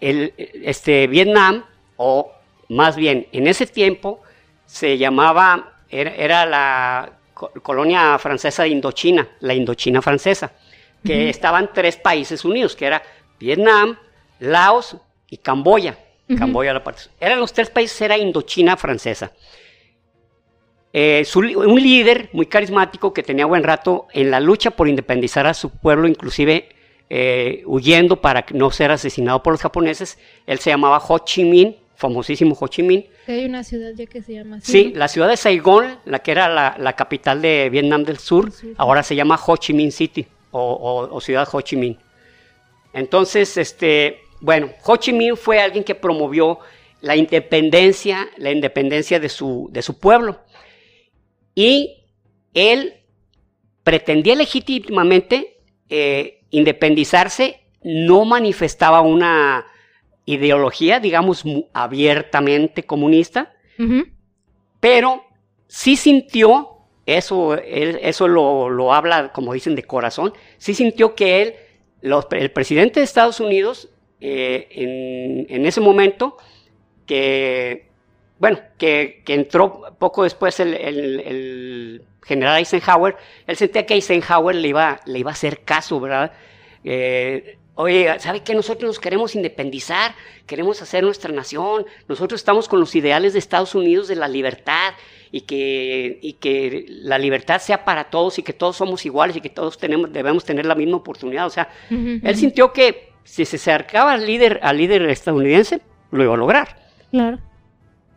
este, 0.00 1.06
Vietnam, 1.08 1.64
o 1.96 2.30
más 2.68 2.96
bien 2.96 3.26
en 3.32 3.46
ese 3.48 3.66
tiempo, 3.66 4.22
se 4.66 4.98
llamaba 4.98 5.71
era, 5.92 6.46
la 6.46 7.12
colonia 7.62 8.18
francesa 8.18 8.62
de 8.62 8.70
Indochina, 8.70 9.28
la 9.40 9.54
Indochina 9.54 10.00
francesa, 10.00 10.52
que 11.04 11.28
estaban 11.28 11.70
tres 11.72 11.96
países 11.96 12.44
unidos, 12.44 12.74
que 12.74 12.86
era 12.86 13.02
Vietnam, 13.38 13.98
Laos 14.40 14.96
y 15.28 15.36
Camboya. 15.38 15.98
Camboya 16.38 16.72
la 16.72 16.82
parte. 16.82 17.02
Eran 17.20 17.40
los 17.40 17.52
tres 17.52 17.68
países, 17.68 18.00
era 18.00 18.16
Indochina 18.16 18.76
francesa. 18.76 19.32
Eh, 20.94 21.26
un 21.34 21.80
líder 21.80 22.30
muy 22.32 22.46
carismático 22.46 23.12
que 23.12 23.22
tenía 23.22 23.46
buen 23.46 23.62
rato 23.62 24.08
en 24.12 24.30
la 24.30 24.40
lucha 24.40 24.70
por 24.70 24.88
independizar 24.88 25.46
a 25.46 25.54
su 25.54 25.70
pueblo, 25.70 26.06
inclusive 26.06 26.68
eh, 27.10 27.62
huyendo 27.66 28.20
para 28.20 28.46
no 28.52 28.70
ser 28.70 28.90
asesinado 28.90 29.42
por 29.42 29.52
los 29.52 29.60
japoneses. 29.60 30.18
Él 30.46 30.58
se 30.58 30.70
llamaba 30.70 31.02
Ho 31.06 31.18
Chi 31.18 31.44
Minh, 31.44 31.76
famosísimo 31.94 32.56
Ho 32.58 32.68
Chi 32.68 32.82
Minh. 32.82 33.06
Hay 33.28 33.44
una 33.44 33.62
ciudad 33.62 33.92
ya 33.94 34.06
que 34.06 34.22
se 34.22 34.34
llama 34.34 34.56
así. 34.56 34.72
Sí, 34.72 34.92
la 34.94 35.08
ciudad 35.08 35.28
de 35.28 35.36
Saigón, 35.36 35.98
la 36.04 36.20
que 36.20 36.32
era 36.32 36.48
la, 36.48 36.92
capital 36.94 37.40
de 37.40 37.68
Vietnam 37.70 38.04
del 38.04 38.18
Sur, 38.18 38.52
ahora 38.76 39.02
se 39.02 39.14
llama 39.14 39.38
Ho 39.46 39.56
Chi 39.56 39.72
Minh 39.72 39.92
City 39.92 40.26
o, 40.50 41.20
ciudad 41.20 41.48
Ho 41.52 41.60
Chi 41.60 41.76
Minh. 41.76 41.96
Entonces, 42.92 43.56
este, 43.56 44.20
bueno, 44.40 44.70
Ho 44.84 44.96
Chi 44.96 45.12
Minh 45.12 45.36
fue 45.36 45.60
alguien 45.60 45.84
que 45.84 45.94
promovió 45.94 46.58
la 47.00 47.16
independencia, 47.16 48.28
la 48.38 48.50
independencia 48.50 49.20
de 49.20 49.28
su, 49.28 49.68
de 49.72 49.82
su 49.82 49.98
pueblo. 49.98 50.40
Y 51.54 52.04
él 52.54 52.94
pretendía 53.84 54.34
legítimamente 54.34 55.58
eh, 55.88 56.44
independizarse, 56.50 57.60
no 57.82 58.24
manifestaba 58.24 59.00
una 59.00 59.66
ideología, 60.24 61.00
digamos, 61.00 61.44
abiertamente 61.72 62.84
comunista, 62.84 63.52
pero 64.80 65.24
sí 65.66 65.96
sintió, 65.96 66.68
eso, 67.06 67.54
eso 67.56 68.28
lo, 68.28 68.92
habla, 68.92 69.32
como 69.32 69.52
dicen, 69.52 69.74
de 69.74 69.82
corazón, 69.82 70.32
sí 70.58 70.74
sintió 70.74 71.14
que 71.14 71.42
él, 71.42 71.54
el 72.30 72.50
presidente 72.52 73.00
de 73.00 73.04
Estados 73.04 73.40
Unidos, 73.40 73.88
eh, 74.20 75.46
en, 75.48 75.66
ese 75.66 75.80
momento, 75.80 76.36
que, 77.06 77.88
bueno, 78.38 78.60
que, 78.78 79.22
entró 79.26 79.96
poco 79.98 80.22
después 80.22 80.60
el, 80.60 82.04
general 82.22 82.58
Eisenhower, 82.58 83.16
él 83.48 83.56
sentía 83.56 83.84
que 83.84 83.94
Eisenhower 83.94 84.54
le 84.54 84.68
iba, 84.68 85.00
le 85.06 85.18
iba 85.18 85.32
a 85.32 85.34
hacer 85.34 85.62
caso, 85.62 85.98
¿verdad? 85.98 86.32
Eh, 86.84 87.58
Oye, 87.74 88.18
¿sabe 88.18 88.42
qué? 88.42 88.54
Nosotros 88.54 88.86
nos 88.86 89.00
queremos 89.00 89.34
independizar, 89.34 90.14
queremos 90.46 90.82
hacer 90.82 91.02
nuestra 91.04 91.32
nación, 91.32 91.86
nosotros 92.06 92.40
estamos 92.40 92.68
con 92.68 92.80
los 92.80 92.94
ideales 92.94 93.32
de 93.32 93.38
Estados 93.38 93.74
Unidos 93.74 94.08
de 94.08 94.16
la 94.16 94.28
libertad 94.28 94.92
y 95.30 95.42
que, 95.42 96.18
y 96.20 96.34
que 96.34 96.84
la 96.88 97.18
libertad 97.18 97.60
sea 97.62 97.86
para 97.86 98.04
todos 98.04 98.38
y 98.38 98.42
que 98.42 98.52
todos 98.52 98.76
somos 98.76 99.06
iguales 99.06 99.36
y 99.36 99.40
que 99.40 99.48
todos 99.48 99.78
tenemos, 99.78 100.12
debemos 100.12 100.44
tener 100.44 100.66
la 100.66 100.74
misma 100.74 100.98
oportunidad. 100.98 101.46
O 101.46 101.50
sea, 101.50 101.70
él 101.88 102.36
sintió 102.36 102.74
que 102.74 103.12
si 103.24 103.46
se 103.46 103.56
acercaba 103.56 104.12
al 104.12 104.26
líder, 104.26 104.60
al 104.62 104.76
líder 104.76 105.08
estadounidense, 105.08 105.80
lo 106.10 106.22
iba 106.22 106.34
a 106.34 106.36
lograr. 106.36 106.76
Claro. 107.10 107.38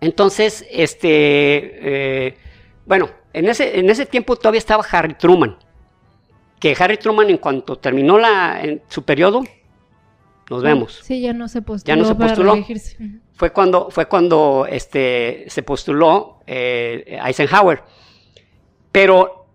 Entonces, 0.02 0.66
este, 0.70 1.08
eh, 2.28 2.38
bueno, 2.86 3.10
en 3.32 3.48
ese, 3.48 3.80
en 3.80 3.90
ese 3.90 4.06
tiempo 4.06 4.36
todavía 4.36 4.60
estaba 4.60 4.84
Harry 4.92 5.14
Truman 5.14 5.58
que 6.60 6.76
Harry 6.80 6.98
Truman 6.98 7.30
en 7.30 7.38
cuanto 7.38 7.78
terminó 7.78 8.18
la, 8.18 8.62
en 8.62 8.82
su 8.88 9.04
periodo, 9.04 9.44
nos 10.50 10.62
vemos. 10.62 11.00
Sí, 11.04 11.22
ya 11.22 11.34
no 11.34 11.48
se 11.48 11.62
postuló. 11.62 11.96
Ya 11.96 12.02
no 12.02 12.08
se 12.08 12.16
postuló. 12.16 12.66
Fue 13.34 13.52
cuando, 13.52 13.90
fue 13.90 14.08
cuando 14.08 14.68
este, 14.70 15.46
se 15.48 15.64
postuló 15.64 16.40
eh, 16.46 17.20
Eisenhower. 17.26 17.82
Pero 18.92 19.48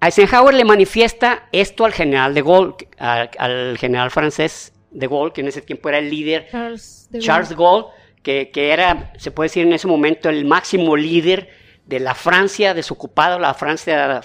Eisenhower 0.00 0.54
le 0.54 0.64
manifiesta 0.64 1.48
esto 1.52 1.84
al 1.84 1.92
general 1.92 2.34
de 2.34 2.42
Gaulle, 2.42 2.88
al, 2.98 3.78
general 3.78 4.10
francés 4.10 4.72
de 4.90 5.06
Gaulle, 5.06 5.32
que 5.32 5.40
en 5.40 5.48
ese 5.48 5.62
tiempo 5.62 5.88
era 5.88 5.98
el 5.98 6.10
líder, 6.10 6.48
Charles 6.50 7.48
de 7.48 7.54
Gaulle, 7.54 7.88
que, 8.22 8.50
era, 8.54 9.12
se 9.16 9.30
puede 9.30 9.46
decir 9.46 9.66
en 9.66 9.72
ese 9.72 9.86
momento, 9.86 10.28
el 10.28 10.44
máximo 10.44 10.96
líder 10.96 11.48
de 11.88 12.00
la 12.00 12.14
Francia 12.14 12.74
desocupada, 12.74 13.38
la 13.38 13.54
Francia, 13.54 14.22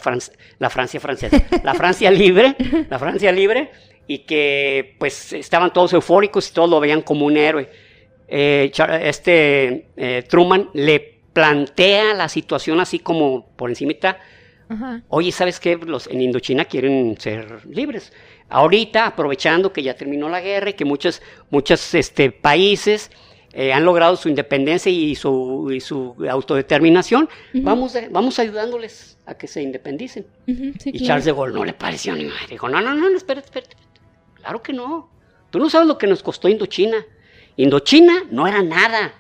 la 0.60 0.70
Francia 0.70 1.00
francesa, 1.00 1.42
la 1.64 1.74
Francia 1.74 2.12
libre, 2.12 2.58
la 2.90 3.00
Francia 3.00 3.32
libre, 3.32 3.72
y 4.06 4.20
que 4.20 4.96
pues 5.00 5.32
estaban 5.32 5.72
todos 5.72 5.94
eufóricos 5.94 6.50
y 6.50 6.54
todos 6.54 6.70
lo 6.70 6.82
veían 6.82 7.02
como 7.02 7.26
un 7.26 7.38
héroe. 7.38 7.70
Eh, 8.28 8.70
este 9.02 9.88
eh, 9.96 10.24
Truman 10.28 10.72
le 10.74 11.22
plantea 11.32 12.14
la 12.14 12.28
situación 12.28 12.82
así 12.82 13.00
como 13.00 13.48
por 13.56 13.70
encimita. 13.70 14.20
Oye, 15.10 15.32
¿sabes 15.32 15.60
qué? 15.60 15.78
Los 15.78 16.08
en 16.08 16.20
Indochina 16.20 16.66
quieren 16.66 17.16
ser 17.20 17.66
libres. 17.68 18.12
Ahorita, 18.50 19.06
aprovechando 19.06 19.72
que 19.72 19.84
ya 19.84 19.94
terminó 19.94 20.28
la 20.30 20.42
guerra 20.42 20.72
y 20.72 20.74
que 20.74 20.84
muchos, 20.84 21.22
muchos 21.52 21.94
este, 21.94 22.32
países 22.32 23.12
eh, 23.54 23.72
han 23.72 23.86
logrado 23.86 24.16
su 24.16 24.30
independencia 24.30 24.92
y 24.92 25.14
su, 25.16 25.80
su 25.80 26.16
autodeterminación, 26.28 27.30
vamos, 27.54 27.96
vamos 28.10 28.40
ayudándoles 28.40 29.20
a 29.28 29.36
que 29.36 29.48
se 29.48 29.62
independicen. 29.62 30.26
y 30.48 31.06
Charles 31.06 31.26
de 31.26 31.34
Gaulle 31.34 31.54
no 31.54 31.64
le 31.64 31.74
pareció 31.74 32.16
ni 32.16 32.26
más. 32.26 32.50
Dijo, 32.50 32.68
no, 32.68 32.82
no, 32.82 32.96
no, 32.96 33.08
espérate, 33.16 33.46
espérate. 33.46 33.76
Claro 34.36 34.62
que 34.64 34.74
no. 34.74 35.10
Tú 35.52 35.60
no 35.60 35.70
sabes 35.70 35.88
lo 35.88 36.00
que 36.00 36.08
nos 36.08 36.24
costó 36.24 36.50
Indochina. 36.50 37.06
Indochina 37.56 38.24
no 38.32 38.48
era 38.48 38.64
nada. 38.64 39.14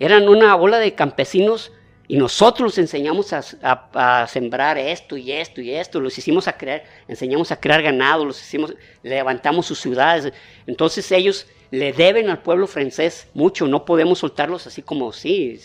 Eran 0.00 0.28
una 0.28 0.56
bola 0.56 0.78
de 0.78 0.94
campesinos 0.94 1.72
y 2.08 2.16
nosotros 2.16 2.66
los 2.66 2.78
enseñamos 2.78 3.32
a, 3.32 4.26
sembrar 4.28 4.78
esto 4.78 5.16
y 5.16 5.32
esto 5.32 5.60
y 5.60 5.72
esto, 5.72 6.00
los 6.00 6.16
hicimos 6.16 6.46
a 6.46 6.56
crear, 6.56 6.84
enseñamos 7.08 7.50
a 7.50 7.60
crear 7.60 7.82
ganado, 7.82 8.24
los 8.24 8.40
hicimos, 8.40 8.74
levantamos 9.02 9.66
sus 9.66 9.80
ciudades. 9.80 10.32
Entonces 10.66 11.10
ellos 11.12 11.46
le 11.70 11.92
deben 11.92 12.30
al 12.30 12.42
pueblo 12.42 12.66
francés 12.66 13.28
mucho, 13.34 13.66
no 13.66 13.84
podemos 13.84 14.18
soltarlos 14.18 14.66
así 14.66 14.82
como 14.82 15.12
sí. 15.12 15.60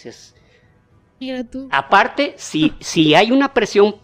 Mira 1.19 1.43
tú. 1.43 1.67
Aparte, 1.71 2.33
si, 2.37 2.73
si 2.79 3.13
hay 3.15 3.31
una 3.31 3.53
presión 3.53 3.95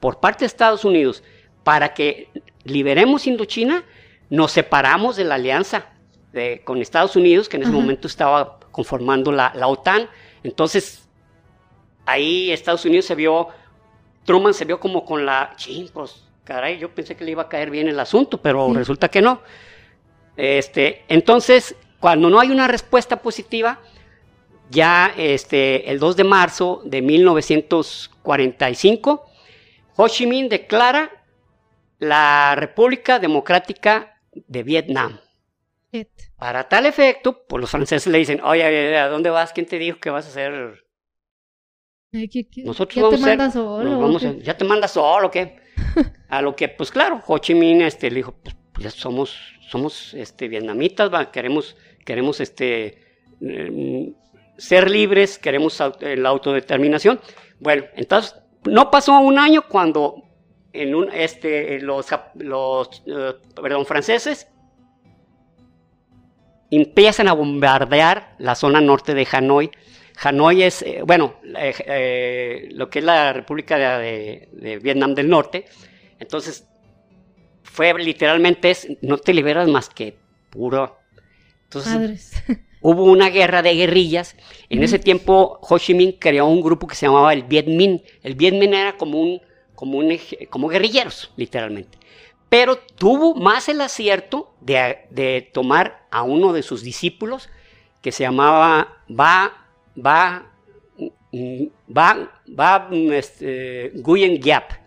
por 0.00 0.20
parte 0.20 0.40
de 0.40 0.46
Estados 0.46 0.84
Unidos 0.84 1.22
para 1.62 1.94
que 1.94 2.28
liberemos 2.64 3.26
Indochina, 3.26 3.84
nos 4.30 4.52
separamos 4.52 5.16
de 5.16 5.24
la 5.24 5.36
alianza 5.36 5.86
con 6.64 6.80
Estados 6.80 7.14
Unidos, 7.16 7.48
que 7.48 7.56
en 7.56 7.62
ese 7.62 7.72
momento 7.72 8.08
estaba 8.08 8.58
conformando 8.70 9.30
la, 9.30 9.52
OTAN. 9.66 10.08
Entonces, 10.42 11.08
ahí 12.04 12.50
Estados 12.50 12.84
Unidos 12.84 13.04
se 13.04 13.14
vio, 13.14 13.48
Truman 14.24 14.52
se 14.52 14.64
vio 14.64 14.80
como 14.80 15.04
con 15.04 15.24
la, 15.24 15.52
ching, 15.56 15.88
pues, 15.92 16.24
caray, 16.42 16.78
yo 16.78 16.90
pensé 16.92 17.14
que 17.16 17.24
le 17.24 17.30
iba 17.30 17.42
a 17.42 17.48
caer 17.48 17.70
bien 17.70 17.88
el 17.88 18.00
asunto, 18.00 18.38
pero 18.38 18.72
resulta 18.74 19.08
que 19.08 19.22
no. 19.22 19.40
Este, 20.36 21.04
entonces, 21.08 21.76
cuando 22.00 22.28
no 22.30 22.40
hay 22.40 22.50
una 22.50 22.66
respuesta 22.68 23.22
positiva, 23.22 23.80
ya 24.70 25.12
este, 25.16 25.90
el 25.90 25.98
2 25.98 26.16
de 26.16 26.24
marzo 26.24 26.82
de 26.84 27.00
1945, 27.02 29.26
Ho 29.96 30.08
Chi 30.08 30.26
Minh 30.26 30.48
declara 30.48 31.10
la 31.98 32.54
República 32.56 33.18
Democrática 33.18 34.20
de 34.32 34.62
Vietnam. 34.62 35.20
Para 36.36 36.68
tal 36.68 36.86
efecto, 36.86 37.46
pues 37.46 37.60
los 37.60 37.70
franceses 37.70 38.12
le 38.12 38.18
dicen, 38.18 38.40
oye, 38.42 38.98
¿a 38.98 39.08
dónde 39.08 39.30
vas? 39.30 39.52
¿Quién 39.52 39.66
te 39.66 39.78
dijo 39.78 39.98
que 39.98 40.10
vas 40.10 40.26
a 40.26 40.30
hacer? 40.30 40.84
Nosotros 42.64 42.96
ya 42.96 43.10
te 43.16 43.18
manda 43.18 43.50
solo. 43.50 44.18
ya 44.40 44.56
te 44.56 44.64
manda 44.64 44.88
solo, 44.88 45.30
¿qué? 45.30 45.60
a 46.28 46.42
lo 46.42 46.56
que, 46.56 46.68
pues 46.68 46.90
claro, 46.90 47.22
Ho 47.26 47.38
Chi 47.38 47.54
Minh 47.54 47.82
este, 47.82 48.10
le 48.10 48.16
dijo, 48.16 48.34
pues, 48.42 48.56
ya 48.78 48.90
somos, 48.90 49.38
somos 49.68 50.14
este, 50.14 50.48
vietnamitas, 50.48 51.10
queremos, 51.28 51.76
queremos 52.04 52.40
este, 52.40 52.98
mm, 53.40 54.08
ser 54.56 54.90
libres, 54.90 55.38
queremos 55.38 55.80
la 56.00 56.28
autodeterminación. 56.28 57.20
Bueno, 57.60 57.84
entonces, 57.96 58.36
no 58.64 58.90
pasó 58.90 59.18
un 59.18 59.38
año 59.38 59.66
cuando 59.68 60.22
en 60.72 60.94
un, 60.94 61.10
este, 61.12 61.80
los, 61.80 62.06
los 62.34 63.02
eh, 63.06 63.34
perdón, 63.54 63.86
franceses 63.86 64.48
empiezan 66.70 67.28
a 67.28 67.32
bombardear 67.32 68.34
la 68.38 68.54
zona 68.54 68.80
norte 68.80 69.14
de 69.14 69.26
Hanoi. 69.30 69.70
Hanoi 70.22 70.62
es, 70.62 70.82
eh, 70.82 71.02
bueno, 71.06 71.36
eh, 71.56 72.68
lo 72.72 72.90
que 72.90 72.98
es 72.98 73.04
la 73.04 73.32
República 73.32 73.98
de, 73.98 74.78
Vietnam 74.82 75.14
del 75.14 75.28
Norte. 75.28 75.66
Entonces, 76.18 76.68
fue 77.74 77.92
literalmente, 77.94 78.70
es, 78.70 78.88
no 79.02 79.18
te 79.18 79.34
liberas 79.34 79.68
más 79.68 79.88
que 79.88 80.16
puro. 80.50 80.96
Entonces, 81.64 82.32
hubo 82.80 83.04
una 83.04 83.28
guerra 83.30 83.62
de 83.62 83.74
guerrillas. 83.74 84.36
En 84.68 84.82
ese 84.82 84.98
tiempo, 84.98 85.58
Ho 85.60 85.78
Chi 85.78 85.92
Minh 85.92 86.16
creó 86.18 86.46
un 86.46 86.62
grupo 86.62 86.86
que 86.86 86.94
se 86.94 87.06
llamaba 87.06 87.32
el 87.32 87.42
Viet 87.42 87.66
Minh. 87.66 88.00
El 88.22 88.34
Viet 88.34 88.54
Minh 88.54 88.74
era 88.74 88.96
como 88.96 89.20
un, 89.20 89.40
como 89.74 89.98
un, 89.98 90.16
como 90.50 90.68
guerrilleros, 90.68 91.32
literalmente 91.36 91.98
pero 92.54 92.78
tuvo 92.78 93.34
más 93.34 93.68
el 93.68 93.80
acierto 93.80 94.54
de, 94.60 95.50
tomar 95.52 96.06
a 96.12 96.22
uno 96.22 96.52
de 96.52 96.62
sus 96.62 96.84
discípulos 96.84 97.48
que 98.00 98.12
se 98.12 98.22
llamaba 98.22 98.98
Ba, 99.08 99.66
ba, 99.96 100.52
ba, 101.88 102.40
ba 102.46 102.88
este, 103.10 103.90
Guyen 103.96 104.40
Gyap. 104.40 104.83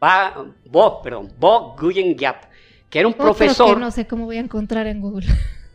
Ba, 0.00 0.46
Bo, 0.64 1.02
perdón, 1.02 1.30
Bo 1.38 1.76
Guyen 1.78 2.16
Gyap, 2.16 2.44
que 2.88 2.98
era 3.00 3.06
un 3.06 3.14
profesor. 3.14 3.74
Que 3.74 3.80
no 3.80 3.90
sé 3.90 4.06
cómo 4.06 4.24
voy 4.24 4.38
a 4.38 4.40
encontrar 4.40 4.86
en 4.86 5.02
Google. 5.02 5.26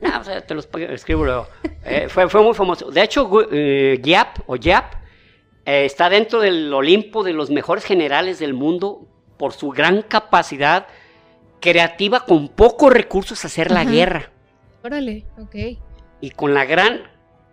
No, 0.01 0.19
o 0.19 0.23
sea, 0.23 0.41
te 0.41 0.55
los 0.55 0.67
escribo 0.89 1.23
luego. 1.23 1.47
Eh, 1.83 2.07
fue, 2.09 2.27
fue, 2.27 2.41
muy 2.41 2.55
famoso. 2.55 2.89
De 2.89 3.03
hecho, 3.03 3.29
eh, 3.51 3.99
Gyap 4.01 4.39
o 4.47 4.55
Gyap 4.55 4.95
eh, 5.63 5.85
está 5.85 6.09
dentro 6.09 6.39
del 6.39 6.73
Olimpo 6.73 7.23
de 7.23 7.33
los 7.33 7.51
mejores 7.51 7.85
generales 7.85 8.39
del 8.39 8.55
mundo 8.55 9.07
por 9.37 9.53
su 9.53 9.69
gran 9.69 10.01
capacidad 10.01 10.87
creativa 11.59 12.21
con 12.21 12.49
pocos 12.49 12.91
recursos 12.91 13.45
hacer 13.45 13.69
la 13.69 13.83
guerra. 13.83 14.31
Órale, 14.83 15.25
ok. 15.37 15.55
Y 16.21 16.31
con 16.31 16.55
la 16.55 16.65
gran, 16.65 17.01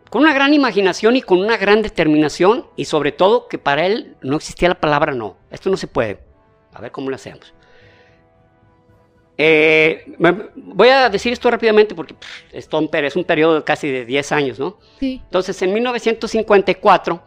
con 0.08 0.22
una 0.22 0.32
gran 0.32 0.54
imaginación 0.54 1.16
y 1.16 1.22
con 1.22 1.38
una 1.38 1.58
gran 1.58 1.82
determinación 1.82 2.66
y 2.76 2.87
sobre 2.87 3.12
todo 3.12 3.48
que 3.48 3.58
para 3.58 3.85
él 3.85 4.16
no 4.22 4.37
existía 4.37 4.68
la 4.68 4.80
palabra 4.80 5.12
no. 5.12 5.37
Esto 5.50 5.68
no 5.68 5.76
se 5.76 5.87
puede. 5.87 6.32
A 6.72 6.80
ver 6.80 6.90
cómo 6.90 7.11
lo 7.11 7.16
hacemos. 7.16 7.52
Eh, 9.38 10.14
voy 10.54 10.88
a 10.88 11.08
decir 11.08 11.32
esto 11.32 11.50
rápidamente 11.50 11.94
porque 11.94 12.14
es, 12.52 12.68
es 12.68 13.16
un 13.16 13.24
periodo 13.24 13.64
casi 13.64 13.90
de 13.90 14.04
10 14.04 14.32
años, 14.32 14.58
¿no? 14.58 14.78
Sí. 15.00 15.20
Entonces, 15.24 15.61
en 15.62 15.72
1954, 15.72 17.22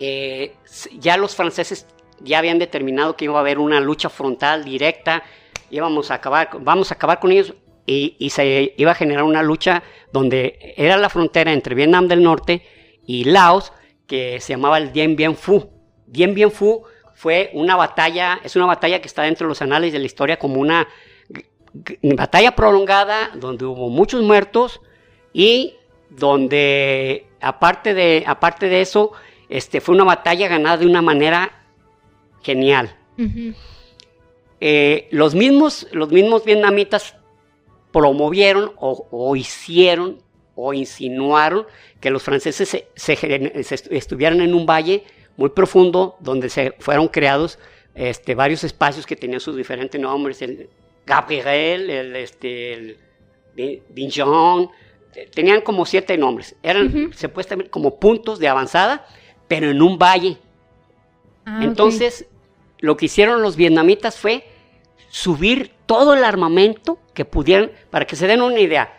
eh, 0.00 0.54
ya 0.98 1.16
los 1.16 1.34
franceses 1.34 1.86
ya 2.20 2.38
habían 2.38 2.58
determinado 2.58 3.16
que 3.16 3.26
iba 3.26 3.36
a 3.36 3.40
haber 3.40 3.58
una 3.58 3.80
lucha 3.80 4.08
frontal 4.08 4.64
directa, 4.64 5.22
íbamos 5.70 6.10
a 6.10 6.14
acabar, 6.14 6.50
vamos 6.60 6.90
a 6.90 6.94
acabar 6.94 7.20
con 7.20 7.32
ellos 7.32 7.54
y, 7.86 8.30
se 8.30 8.74
iba 8.76 8.90
a 8.90 8.94
generar 8.94 9.24
una 9.24 9.42
lucha 9.42 9.82
donde 10.12 10.74
era 10.76 10.96
la 10.96 11.08
frontera 11.08 11.52
entre 11.52 11.74
Vietnam 11.74 12.08
del 12.08 12.22
Norte 12.22 12.62
y 13.06 13.24
Laos 13.24 13.72
que 14.06 14.40
se 14.40 14.54
llamaba 14.54 14.78
el 14.78 14.92
Dien 14.92 15.16
Bien 15.16 15.36
Phu. 15.36 15.70
Dien 16.06 16.34
Bien 16.34 16.50
Phu 16.50 16.84
fue 17.16 17.50
una 17.54 17.76
batalla, 17.76 18.40
es 18.44 18.56
una 18.56 18.66
batalla 18.66 19.00
que 19.00 19.08
está 19.08 19.22
dentro 19.22 19.46
de 19.46 19.48
los 19.48 19.62
anales 19.62 19.90
de 19.90 19.98
la 19.98 20.04
historia 20.04 20.38
como 20.38 20.60
una 20.60 20.86
batalla 22.02 22.54
prolongada 22.54 23.30
donde 23.34 23.64
hubo 23.64 23.88
muchos 23.88 24.22
muertos 24.22 24.82
y 25.32 25.76
donde 26.10 27.26
aparte 27.40 27.94
de, 27.94 28.22
aparte 28.26 28.68
de 28.68 28.82
eso, 28.82 29.12
este, 29.48 29.80
fue 29.80 29.94
una 29.94 30.04
batalla 30.04 30.46
ganada 30.46 30.76
de 30.76 30.86
una 30.86 31.00
manera 31.00 31.64
genial. 32.42 32.94
Eh, 34.60 35.08
los, 35.10 35.34
mismos, 35.34 35.86
los 35.92 36.10
mismos 36.12 36.44
vietnamitas 36.44 37.16
promovieron 37.92 38.72
o, 38.76 39.36
hicieron 39.36 40.18
o 40.54 40.74
insinuaron 40.74 41.66
que 41.98 42.10
los 42.10 42.22
franceses 42.22 42.84
se, 42.94 43.28
estuvieran 43.90 44.42
en 44.42 44.52
un 44.52 44.66
valle 44.66 45.04
muy 45.36 45.50
profundo 45.50 46.16
donde 46.20 46.48
se 46.48 46.74
fueron 46.78 47.08
creados 47.08 47.58
este, 47.94 48.34
varios 48.34 48.62
espacios 48.64 49.06
que 49.06 49.16
tenían 49.16 49.40
sus 49.40 49.56
diferentes 49.56 50.00
nombres, 50.00 50.42
el 50.42 50.68
Gabriel, 51.06 51.88
el, 51.88 52.16
este, 52.16 52.98
tenían 55.32 55.62
como 55.62 55.86
siete 55.86 56.18
nombres, 56.18 56.56
eran 56.62 57.12
supuestamente 57.14 57.70
como 57.70 57.98
puntos 57.98 58.38
de 58.38 58.48
avanzada, 58.48 59.06
pero 59.48 59.70
en 59.70 59.80
un 59.80 59.98
valle. 59.98 60.36
Ah, 61.46 61.60
Entonces, 61.62 62.26
lo 62.80 62.96
que 62.96 63.06
hicieron 63.06 63.40
los 63.40 63.56
vietnamitas 63.56 64.18
fue 64.18 64.44
subir 65.08 65.70
todo 65.86 66.14
el 66.14 66.24
armamento 66.24 66.98
que 67.14 67.24
pudieran, 67.24 67.70
para 67.90 68.06
que 68.06 68.16
se 68.16 68.26
den 68.26 68.42
una 68.42 68.60
idea, 68.60 68.92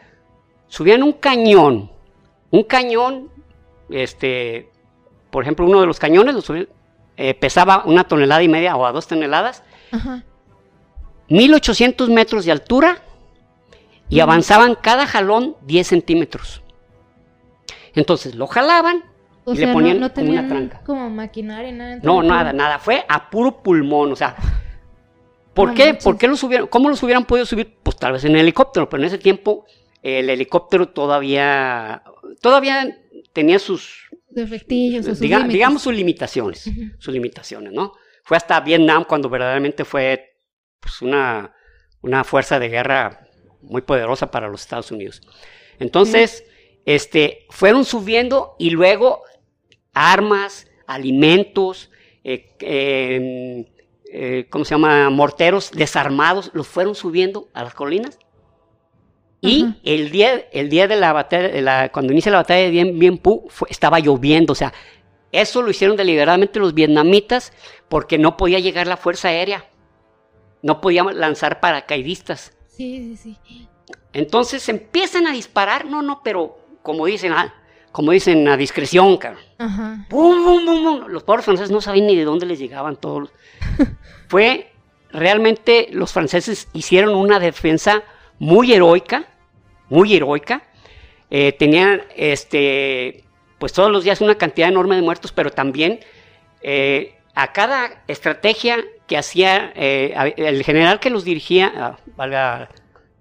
subían 0.67 1.04
un 1.04 1.13
cañón, 1.13 1.91
un 2.50 2.63
cañón, 2.63 3.30
este, 3.89 4.69
por 5.30 5.44
ejemplo, 5.44 5.66
uno 5.66 5.82
de 5.82 5.88
los 5.88 6.00
cañones 6.00 6.36
lo 6.36 6.56
eh, 7.18 7.34
pesaba 7.34 7.84
una 7.86 8.04
tonelada 8.04 8.44
y 8.44 8.48
media 8.48 8.76
o 8.76 8.86
a 8.86 8.92
dos 8.92 9.08
toneladas, 9.08 9.63
1800 11.30 12.10
metros 12.10 12.46
de 12.46 12.52
altura 12.52 13.02
y 14.10 14.20
avanzaban 14.20 14.76
cada 14.76 15.06
jalón 15.06 15.56
10 15.62 15.88
centímetros. 15.88 16.62
Entonces 17.96 18.36
lo 18.36 18.48
jalaban 18.48 19.04
y 19.46 19.58
le 19.58 19.74
ponían 19.74 19.98
una 19.98 20.13
tranca. 20.48 20.82
Como 20.86 21.10
maquinaria, 21.10 21.72
nada. 21.72 22.00
No, 22.04 22.22
nada, 22.22 22.54
nada. 22.54 22.80
Fue 22.80 23.04
a 23.08 23.30
puro 23.30 23.63
pulmón, 23.63 24.12
o 24.12 24.16
sea. 24.16 24.36
¿Por 25.54 25.74
qué? 25.74 25.96
¿Por 25.96 26.18
qué 26.18 26.28
los 26.28 26.40
subieron? 26.40 26.68
¿Cómo 26.68 26.90
los 26.90 27.02
hubieran 27.02 27.26
podido 27.26 27.46
subir? 27.46 27.78
Pues 27.82 27.98
tal 27.98 28.13
vez 28.13 28.24
en 28.26 28.36
helicóptero, 28.36 28.88
pero 28.88 29.02
en 29.02 29.08
ese 29.08 29.18
tiempo 29.18 29.66
el 30.04 30.30
helicóptero 30.30 30.90
todavía, 30.90 32.04
todavía 32.42 32.96
tenía 33.34 33.58
sus 33.58 34.07
defectillos, 34.38 35.06
sus 35.06 35.19
digamos 35.19 35.82
sus 35.82 35.93
limitaciones, 35.93 36.69
sus 37.00 37.13
limitaciones, 37.13 37.73
¿no? 37.73 37.93
Fue 38.23 38.38
hasta 38.38 38.60
Vietnam 38.60 39.06
cuando 39.08 39.30
verdaderamente 39.30 39.86
fue 39.86 40.38
pues, 40.80 41.02
una, 41.02 41.54
una 42.02 42.23
fuerza 42.23 42.60
de 42.60 42.69
guerra 42.69 43.28
muy 43.62 43.82
poderosa 43.82 44.32
para 44.32 44.47
los 44.47 44.62
Estados 44.62 44.91
Unidos. 44.91 45.21
Entonces, 45.80 46.43
este, 46.86 47.45
fueron 47.50 47.86
subiendo 47.86 48.56
y 48.60 48.69
luego 48.69 49.23
armas, 49.93 50.67
alimentos, 50.88 51.91
eh, 52.23 52.56
em, 52.60 53.65
eh, 54.12 54.47
¿cómo 54.50 54.65
se 54.65 54.76
llama? 54.76 55.10
Morteros 55.10 55.71
desarmados, 55.71 56.52
los 56.54 56.67
fueron 56.67 56.95
subiendo 56.95 57.50
a 57.54 57.63
las 57.63 57.73
colinas. 57.73 58.19
Y 59.39 59.76
el 59.84 60.10
día, 60.10 60.45
el 60.52 60.69
día 60.69 60.88
de 60.88 60.95
la 60.95 61.13
batalla, 61.13 61.89
cuando 61.89 62.12
inicia 62.12 62.32
la 62.32 62.39
batalla 62.39 62.62
de 62.62 62.71
Bien, 62.71 62.97
Bien 62.97 63.17
Phu, 63.19 63.47
estaba 63.69 64.00
lloviendo, 64.00 64.54
o 64.54 64.56
sea, 64.56 64.73
eso 65.32 65.62
lo 65.62 65.69
hicieron 65.69 65.95
deliberadamente 65.95 66.60
los 66.60 66.73
vietnamitas 66.73 67.54
porque 67.88 68.17
no 68.17 68.36
podía 68.36 68.60
llegar 68.60 68.88
la 68.88 68.97
fuerza 68.97 69.28
aérea, 69.28 69.65
no 70.63 70.82
podían 70.82 71.19
lanzar 71.19 71.60
paracaidistas. 71.60 72.54
Sí, 72.67 73.15
sí, 73.15 73.38
sí. 73.45 73.67
Entonces 74.13 74.67
empiezan 74.69 75.28
a 75.28 75.32
disparar, 75.32 75.86
no, 75.86 76.02
no, 76.02 76.21
pero 76.23 76.58
como 76.82 77.06
dicen, 77.06 77.34
ah, 77.34 77.54
como 77.91 78.12
dicen, 78.12 78.47
a 78.47 78.58
discreción, 78.58 79.17
cabrón. 79.17 79.43
Los 81.10 81.23
pobres 81.23 81.45
franceses 81.45 81.71
no 81.71 81.82
sabían 81.82 82.08
ni 82.08 82.15
de 82.15 82.26
dónde 82.26 82.45
les 82.45 82.60
llegaban 82.60 82.95
todos. 82.95 83.30
Fue 84.28 84.71
realmente 85.12 85.88
los 85.91 86.12
franceses 86.12 86.67
hicieron 86.73 87.15
una 87.15 87.39
defensa 87.39 88.04
muy 88.39 88.73
heroica, 88.73 89.26
muy 89.89 90.15
heroica. 90.15 90.63
Eh, 91.30 91.52
tenían, 91.54 92.04
este, 92.15 93.23
pues 93.58 93.73
todos 93.73 93.91
los 93.91 94.04
días 94.04 94.21
una 94.21 94.36
cantidad 94.36 94.69
enorme 94.69 94.95
de 94.95 95.02
muertos, 95.02 95.32
pero 95.32 95.52
también 95.52 96.00
eh, 96.62 97.15
a 97.36 97.52
cada 97.54 98.04
estrategia 98.08 98.84
que 99.08 99.17
hacía 99.17 99.71
eh, 99.76 100.34
el 100.38 100.63
general 100.63 101.00
que 101.00 101.10
los 101.10 101.23
dirigía, 101.23 101.71
ah, 101.76 101.97
valga, 102.15 102.69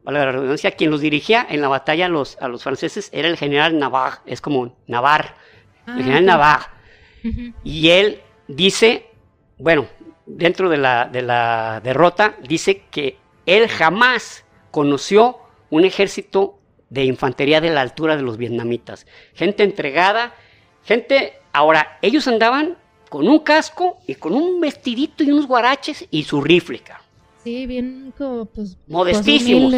valga, 0.05 0.25
la 0.25 0.33
redundancia, 0.33 0.71
quien 0.71 0.91
los 0.91 1.01
dirigía 1.01 1.47
en 1.49 1.61
la 1.61 1.69
batalla 1.69 2.07
a 2.07 2.09
los, 2.09 2.39
a 2.41 2.49
los 2.49 2.63
franceses 2.63 3.11
era 3.13 3.29
el 3.29 3.37
general 3.37 3.79
Navarre, 3.79 4.19
es 4.27 4.41
como 4.41 4.77
Navarre, 4.87 5.31
el 5.87 5.93
ah, 5.93 5.97
general 5.99 6.25
Navarre. 6.25 6.67
Y 7.65 7.89
él 7.91 8.21
dice, 8.47 9.07
bueno, 9.59 9.87
dentro 10.27 10.69
de 10.69 10.77
la, 10.77 11.07
de 11.07 11.23
la 11.23 11.81
derrota, 11.83 12.37
dice 12.43 12.85
que 12.91 13.19
él 13.47 13.69
jamás 13.69 14.46
conoció 14.77 15.39
un 15.71 15.87
ejército 15.87 16.59
de 16.91 17.07
infantería 17.07 17.63
de 17.63 17.71
la 17.71 17.81
altura 17.81 18.15
de 18.15 18.21
los 18.21 18.37
vietnamitas. 18.37 19.07
Gente 19.33 19.63
entregada, 19.63 20.35
gente... 20.85 21.33
Ahora, 21.55 21.97
ellos 22.03 22.29
andaban 22.29 22.77
con 23.09 23.27
un 23.27 23.39
casco 23.39 23.97
y 24.07 24.17
con 24.17 24.35
un 24.35 24.61
vestidito 24.61 25.25
y 25.25 25.31
unos 25.31 25.47
guaraches 25.47 26.07
y 26.11 26.25
su 26.25 26.43
rifle. 26.43 26.83
Sí, 27.43 27.67
bien 27.67 28.13
como 28.19 28.45
pues... 28.45 28.77
Modestísimos. 28.87 29.73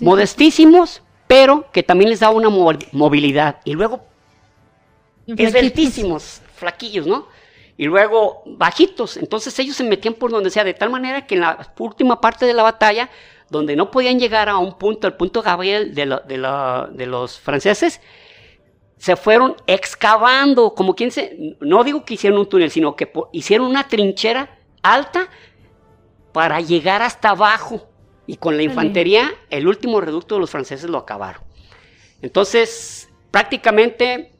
modestísimos, 0.00 1.02
pero 1.26 1.70
que 1.70 1.82
también 1.82 2.08
les 2.08 2.20
daba 2.20 2.34
una 2.34 2.48
movilidad. 2.92 3.60
Y 3.66 3.74
luego... 3.74 4.06
Esbeltísimos, 5.26 6.40
flaquillos, 6.54 7.06
¿no? 7.06 7.26
y 7.76 7.86
luego 7.86 8.42
bajitos. 8.44 9.16
Entonces 9.16 9.58
ellos 9.58 9.74
se 9.74 9.84
metían 9.84 10.12
por 10.12 10.30
donde 10.30 10.50
sea, 10.50 10.64
de 10.64 10.74
tal 10.74 10.90
manera 10.90 11.26
que 11.26 11.34
en 11.34 11.40
la 11.40 11.72
última 11.78 12.20
parte 12.20 12.44
de 12.44 12.52
la 12.52 12.62
batalla 12.62 13.08
donde 13.50 13.76
no 13.76 13.90
podían 13.90 14.18
llegar 14.18 14.48
a 14.48 14.58
un 14.58 14.78
punto, 14.78 15.06
el 15.06 15.14
punto 15.14 15.42
Gabriel 15.42 15.94
de, 15.94 16.18
de, 16.26 17.06
los 17.06 17.38
franceses, 17.38 18.00
se 18.96 19.16
fueron 19.16 19.56
excavando, 19.66 20.74
como 20.74 20.94
quien 20.94 21.10
se, 21.10 21.56
no 21.60 21.82
digo 21.82 22.04
que 22.04 22.14
hicieron 22.14 22.38
un 22.38 22.48
túnel, 22.48 22.70
sino 22.70 22.94
que 22.94 23.10
hicieron 23.32 23.66
una 23.66 23.88
trinchera 23.88 24.58
alta 24.82 25.28
para 26.32 26.60
llegar 26.60 27.02
hasta 27.02 27.30
abajo. 27.30 27.88
Y 28.26 28.36
con 28.36 28.56
la 28.56 28.62
infantería, 28.62 29.32
el 29.50 29.66
último 29.66 30.00
reducto 30.00 30.36
de 30.36 30.42
los 30.42 30.50
franceses 30.50 30.88
lo 30.88 30.98
acabaron. 30.98 31.42
Entonces, 32.22 33.10
prácticamente 33.32 34.32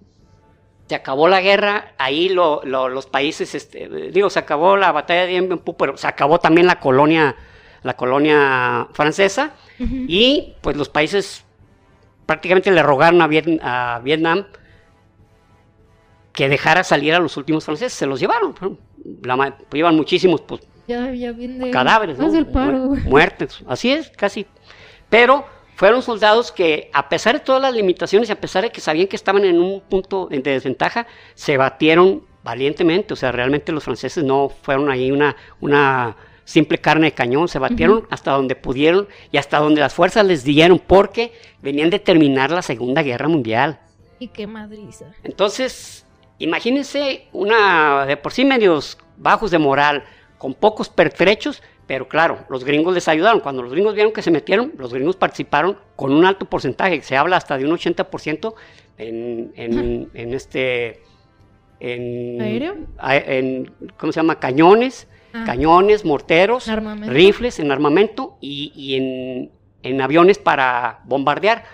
se 0.87 0.95
acabó 0.95 1.27
la 1.27 1.41
guerra, 1.41 1.95
ahí 1.99 2.29
los 2.29 3.07
países, 3.07 3.55
este, 3.55 3.89
digo, 4.13 4.31
se 4.31 4.39
acabó 4.39 4.77
la 4.77 4.93
batalla 4.93 5.23
de 5.23 5.29
Dien 5.29 5.63
pero 5.79 5.97
se 5.97 6.07
acabó 6.07 6.39
también 6.39 6.67
la 6.67 6.79
colonia 6.79 7.37
la 7.83 7.95
colonia 7.95 8.89
francesa, 8.93 9.53
y 9.79 10.55
pues 10.61 10.77
los 10.77 10.89
países 10.89 11.45
prácticamente 12.27 12.71
le 12.71 12.83
rogaron 12.83 13.23
a, 13.23 13.99
Vietnam 14.01 14.45
que 16.33 16.49
dejara 16.49 16.85
salir 16.85 17.15
a 17.15 17.19
los 17.19 17.37
últimos 17.37 17.65
franceses, 17.65 17.93
se 17.93 18.07
los 18.07 18.21
llevaron, 18.21 18.55
la, 19.23 19.57
llevan 19.73 19.97
muchísimos 19.97 20.43
pues, 20.43 20.61
cadáveres, 21.73 22.19
muertes, 23.05 23.61
así 23.67 23.93
es, 23.93 24.11
casi. 24.11 24.47
Pero 25.09 25.45
fueron 25.81 26.03
soldados 26.03 26.53
que, 26.53 26.91
a 26.93 27.09
pesar 27.09 27.39
de 27.39 27.41
todas 27.41 27.63
las 27.63 27.75
limitaciones 27.75 28.29
y 28.29 28.33
a 28.33 28.41
pesar 28.41 28.65
de 28.65 28.71
que 28.71 28.83
sabían 28.83 29.07
que 29.07 29.17
estaban 29.17 29.45
en 29.47 29.61
un 29.61 29.81
punto 29.81 30.29
de 30.31 30.41
desventaja, 30.41 31.07
se 31.35 31.57
batieron 31.57 32.23
valientemente. 32.43 33.15
O 33.15 33.17
sea, 33.17 33.33
realmente 33.33 33.73
los 33.73 33.85
franceses 33.85 34.23
no 34.23 34.51
fueron 34.51 34.91
ahí 34.91 35.11
una, 35.11 35.35
una 35.61 36.17
simple 36.51 36.79
carne 36.79 37.07
de 37.07 37.13
cañón, 37.13 37.47
se 37.47 37.61
batieron 37.61 38.07
hasta 38.11 38.33
donde 38.33 38.57
pudieron 38.57 39.07
y 39.31 39.37
hasta 39.37 39.59
donde 39.59 39.81
las 39.81 39.95
fuerzas 39.95 40.27
les 40.27 40.43
dieron, 40.43 40.81
porque 40.81 41.33
venían 41.63 41.91
de 41.91 42.01
terminar 42.01 42.51
la 42.51 42.63
Segunda 42.63 43.03
Guerra 43.03 43.29
Mundial. 43.29 43.79
Y 44.19 44.29
qué 44.29 44.47
madriza. 44.49 45.07
Entonces, 45.23 46.05
imagínense 46.39 47.29
una 47.33 48.05
de 48.05 48.17
por 48.17 48.33
sí 48.33 48.45
medios 48.45 48.99
bajos 49.17 49.53
de 49.53 49.59
moral, 49.59 50.03
con 50.39 50.55
pocos 50.55 50.89
pertrechos, 50.89 51.63
pero 51.87 52.09
claro, 52.09 52.45
los 52.49 52.65
gringos 52.65 52.95
les 52.95 53.07
ayudaron. 53.07 53.41
Cuando 53.41 53.63
los 53.63 53.73
gringos 53.73 53.95
vieron 53.95 54.13
que 54.13 54.23
se 54.23 54.33
metieron, 54.33 54.73
los 54.77 54.93
gringos 54.93 55.17
participaron 55.17 55.79
con 55.95 56.13
un 56.13 56.25
alto 56.25 56.47
porcentaje, 56.47 57.01
se 57.03 57.17
habla 57.17 57.37
hasta 57.37 57.59
de 57.59 57.65
un 57.65 57.71
80% 57.71 58.55
en, 58.99 59.53
en, 59.55 60.11
en 60.15 60.35
este... 60.35 61.03
En, 61.79 62.41
¿Aéreo? 62.41 62.77
En, 63.03 63.73
¿Cómo 63.97 64.13
se 64.13 64.19
llama? 64.19 64.39
Cañones, 64.39 65.07
Ah. 65.33 65.45
cañones, 65.47 66.05
morteros, 66.05 66.69
rifles 67.07 67.61
en 67.61 67.71
armamento 67.71 68.37
y, 68.41 69.49
en, 69.83 70.01
aviones 70.01 70.39
para 70.39 71.01
bombardear. 71.05 71.65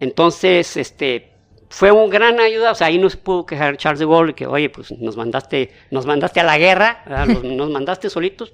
Entonces, 0.00 0.76
este, 0.76 1.32
fue 1.68 1.92
un 1.92 2.10
gran 2.10 2.40
ayuda, 2.40 2.72
o 2.72 2.74
sea, 2.74 2.88
ahí 2.88 2.98
no 2.98 3.08
se 3.08 3.18
pudo 3.18 3.46
quejar 3.46 3.76
Charles 3.76 4.00
de 4.00 4.06
Gaulle 4.06 4.34
que, 4.34 4.46
oye, 4.46 4.68
pues 4.68 4.90
nos 4.98 5.16
mandaste, 5.16 5.70
nos 5.90 6.06
mandaste 6.06 6.40
a 6.40 6.44
la 6.44 6.58
guerra, 6.58 7.04
nos 7.44 7.70
mandaste 7.70 8.10
solitos, 8.10 8.52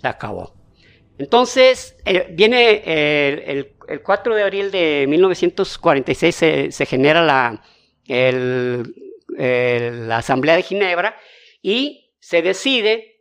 se 0.00 0.08
acabó. 0.08 0.54
Entonces, 1.18 1.96
eh, 2.04 2.26
viene 2.30 2.82
el, 3.46 3.72
4 4.02 4.34
de 4.34 4.42
abril 4.42 4.70
de 4.72 5.06
1946, 5.08 6.34
se, 6.34 6.72
se 6.72 6.86
genera 6.86 7.22
la, 7.22 7.62
la 8.08 10.16
Asamblea 10.16 10.56
de 10.56 10.62
Ginebra 10.62 11.16
y 11.62 12.10
se 12.18 12.42
decide 12.42 13.15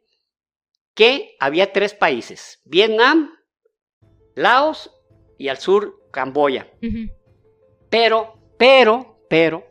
que 0.95 1.35
había 1.39 1.71
tres 1.71 1.93
países, 1.93 2.61
Vietnam, 2.63 3.29
Laos 4.33 4.89
y 5.37 5.49
al 5.49 5.57
sur 5.57 6.01
Camboya. 6.11 6.67
Pero, 7.89 8.39
pero, 8.57 9.19
pero, 9.29 9.67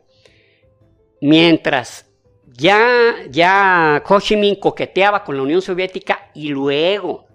mientras 1.19 2.05
ya, 2.45 3.15
ya 3.29 4.01
Ho 4.07 4.19
Chi 4.21 4.37
Minh 4.37 4.55
coqueteaba 4.55 5.23
con 5.23 5.35
la 5.35 5.43
Unión 5.43 5.61
Soviética 5.61 6.31
y 6.35 6.49
luego 6.49 7.25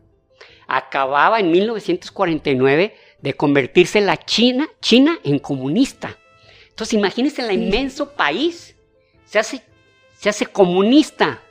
acababa 0.68 1.40
en 1.40 1.50
1949 1.50 2.94
de 3.20 3.35
convertirse 3.35 4.00
la 4.00 4.16
China, 4.16 4.68
China 4.81 5.18
en 5.24 5.40
comunista. 5.40 6.16
Entonces 6.68 6.94
imagínense 6.94 7.42
el 7.42 7.53
inmenso 7.53 8.12
país, 8.12 8.76
se 9.24 9.40
hace, 9.40 9.62
se 10.14 10.29
hace 10.29 10.46
comunista 10.46 11.42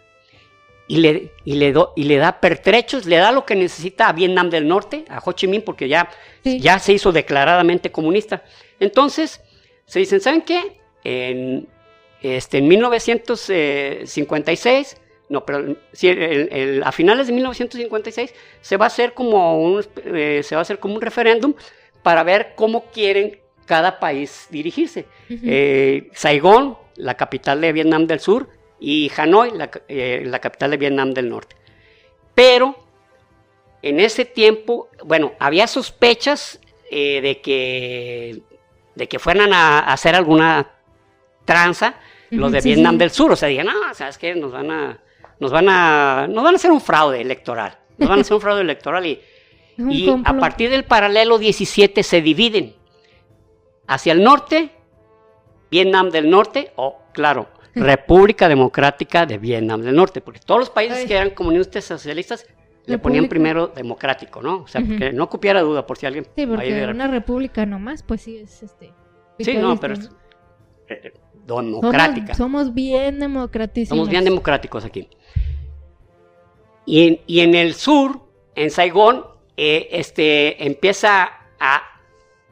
y 0.89 0.97
le, 0.97 1.31
y 1.45 1.53
le, 1.53 1.73
y 1.95 2.03
le 2.03 2.17
da 2.17 2.41
pertrechos, 2.41 3.05
le 3.05 3.15
da 3.17 3.31
lo 3.31 3.45
que 3.45 3.55
necesita 3.55 4.09
a 4.09 4.13
Vietnam 4.13 4.49
del 4.49 4.67
Norte, 4.67 5.05
a 5.07 5.21
Ho 5.23 5.33
Chi 5.33 5.47
Minh, 5.47 5.61
porque 5.61 5.87
ya, 5.87 6.09
ya 6.43 6.79
se 6.79 6.93
hizo 6.93 7.11
declaradamente 7.11 7.91
comunista. 7.91 8.43
Entonces, 8.79 9.39
se 9.85 9.99
dicen, 9.99 10.19
¿saben 10.19 10.41
qué? 10.41 10.79
En, 11.03 11.67
este, 12.23 12.57
en 12.57 12.67
1956, 12.67 14.97
no, 15.29 15.45
pero 15.45 15.75
sí, 15.93 16.09
a 16.83 16.91
finales 16.91 17.27
de 17.27 17.33
1956 17.33 18.33
se 18.59 18.77
va 18.77 18.85
a 18.85 18.87
hacer 18.87 19.13
como 19.13 19.61
un, 19.61 19.85
eh, 20.05 20.41
se 20.43 20.55
va 20.55 20.61
a 20.61 20.63
hacer 20.63 20.79
como 20.79 20.95
un 20.95 21.01
referéndum 21.01 21.53
para 22.01 22.23
ver 22.23 22.53
cómo 22.55 22.85
quieren 22.85 23.37
cada 23.67 23.99
país 23.99 24.47
dirigirse. 24.49 25.05
Eh, 25.29 26.09
Saigón, 26.13 26.79
la 26.95 27.15
capital 27.15 27.61
de 27.61 27.73
Vietnam 27.73 28.07
del 28.07 28.19
Sur, 28.19 28.49
y 28.79 29.11
Hanoi, 29.15 29.51
la, 29.51 29.69
eh, 29.87 30.23
la 30.25 30.39
capital 30.39 30.71
de 30.71 30.77
Vietnam 30.77 31.13
del 31.13 31.29
Norte. 31.29 31.55
Pero 32.33 32.75
en 33.81 33.99
ese 33.99 34.25
tiempo, 34.25 34.89
bueno, 35.03 35.33
había 35.39 35.67
sospechas 35.67 36.59
de, 36.89 37.41
que, 37.43 38.41
de 38.95 39.07
que 39.07 39.19
fueran 39.19 39.53
a, 39.53 39.79
hacer 39.79 40.15
alguna 40.15 40.71
tranza 41.45 41.95
los 42.31 42.51
de 42.51 42.61
Vietnam 42.61 42.97
del 42.97 43.11
Sur. 43.11 43.31
O 43.31 43.35
sea, 43.35 43.49
digan, 43.49 43.67
no, 43.67 43.93
¿sabes 43.93 44.17
qué? 44.17 44.33
Nos 44.35 44.51
van 44.51 44.71
a 44.71 44.99
nos 45.39 45.51
van 45.51 45.69
a, 45.69 46.27
nos 46.27 46.43
van 46.43 46.55
a 46.55 46.57
hacer 46.57 46.71
un 46.71 46.81
fraude 46.81 47.21
electoral. 47.21 47.77
Nos 47.97 48.09
van 48.09 48.19
a 48.19 48.21
hacer 48.21 48.35
un 48.35 48.41
fraude 48.41 48.61
electoral 48.61 49.05
y, 49.05 49.21
y 49.77 50.09
a 50.23 50.37
partir 50.37 50.69
del 50.69 50.83
paralelo 50.83 51.37
17 51.37 52.03
se 52.03 52.21
dividen 52.21 52.75
hacia 53.87 54.13
el 54.13 54.23
norte, 54.23 54.71
Vietnam 55.71 56.09
del 56.09 56.29
Norte, 56.29 56.71
o 56.75 56.99
claro, 57.13 57.47
República 57.75 58.47
Democrática 58.47 59.25
de 59.25 59.37
Vietnam 59.37 59.81
del 59.81 59.95
Norte, 59.95 60.21
porque 60.21 60.39
todos 60.39 60.59
los 60.59 60.69
países 60.69 61.05
que 61.05 61.15
eran 61.15 61.31
comunistas 61.31 61.85
socialistas 61.85 62.45
le 62.85 62.97
ponían 62.97 63.27
primero 63.27 63.67
democrático, 63.67 64.41
¿no? 64.41 64.63
O 64.63 64.67
sea, 64.67 64.81
que 64.81 65.13
no 65.13 65.29
cupiera 65.29 65.61
duda 65.61 65.85
por 65.85 65.97
si 65.97 66.07
alguien... 66.07 66.25
Sí, 66.35 66.47
porque 66.47 66.87
una 66.87 67.07
república 67.07 67.65
nomás, 67.65 68.01
pues 68.03 68.21
sí, 68.21 68.37
es 68.37 68.63
este... 68.63 68.91
Sí, 69.39 69.55
no, 69.57 69.79
pero 69.79 69.93
es 69.93 70.09
eh, 70.87 71.13
democrática. 71.45 72.33
Somos, 72.33 72.73
bien 72.73 73.19
democráticos. 73.19 73.89
Somos 73.89 74.09
bien 74.09 74.23
democráticos 74.23 74.85
aquí. 74.85 75.07
Y 76.85 77.39
en, 77.39 77.53
el 77.53 77.75
sur, 77.75 78.21
en 78.55 78.71
Saigón, 78.71 79.23
eh, 79.55 79.89
este, 79.91 80.65
empieza 80.65 81.29
a 81.59 81.83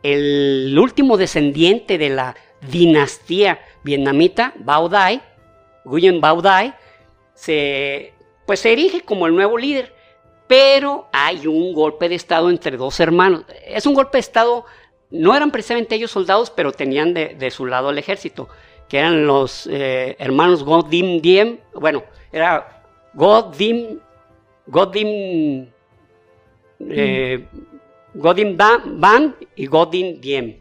el 0.04 0.78
último 0.80 1.18
descendiente 1.18 1.98
de 1.98 2.10
la 2.10 2.36
dinastía 2.62 3.60
vietnamita, 3.84 4.54
Bao 4.60 4.90
Dai, 4.90 5.22
Nguyen 5.86 6.22
Bao 6.22 6.42
Dai, 6.42 6.74
se, 7.34 8.14
pues 8.46 8.60
se 8.60 8.74
erige 8.74 9.02
como 9.02 9.28
el 9.28 9.36
nuevo 9.36 9.58
líder, 9.58 9.94
pero 10.48 11.08
hay 11.12 11.48
un 11.48 11.74
golpe 11.74 12.10
de 12.10 12.16
estado 12.16 12.50
entre 12.50 12.78
dos 12.78 13.00
hermanos. 13.00 13.44
Es 13.66 13.86
un 13.86 13.94
golpe 13.94 14.18
de 14.18 14.22
estado, 14.22 14.66
no 15.10 15.36
eran 15.36 15.52
precisamente 15.52 15.96
ellos 15.96 16.12
soldados, 16.12 16.50
pero 16.50 16.72
tenían 16.72 17.14
de, 17.14 17.52
su 17.52 17.66
lado 17.66 17.90
el 17.90 17.98
ejército, 17.98 18.50
que 18.88 19.00
eran 19.00 19.28
los 19.28 19.68
eh, 19.68 20.16
hermanos 20.20 20.64
God 20.64 20.88
Dim 20.88 21.22
Diem, 21.22 21.60
bueno, 21.74 22.04
era 22.32 22.84
God 23.14 23.56
Dim 23.56 24.00
Godin, 24.68 25.72
eh, 26.80 27.48
Godin 28.14 28.58
Van 28.58 29.36
y 29.56 29.66
Godin 29.66 30.20
Diem. 30.20 30.60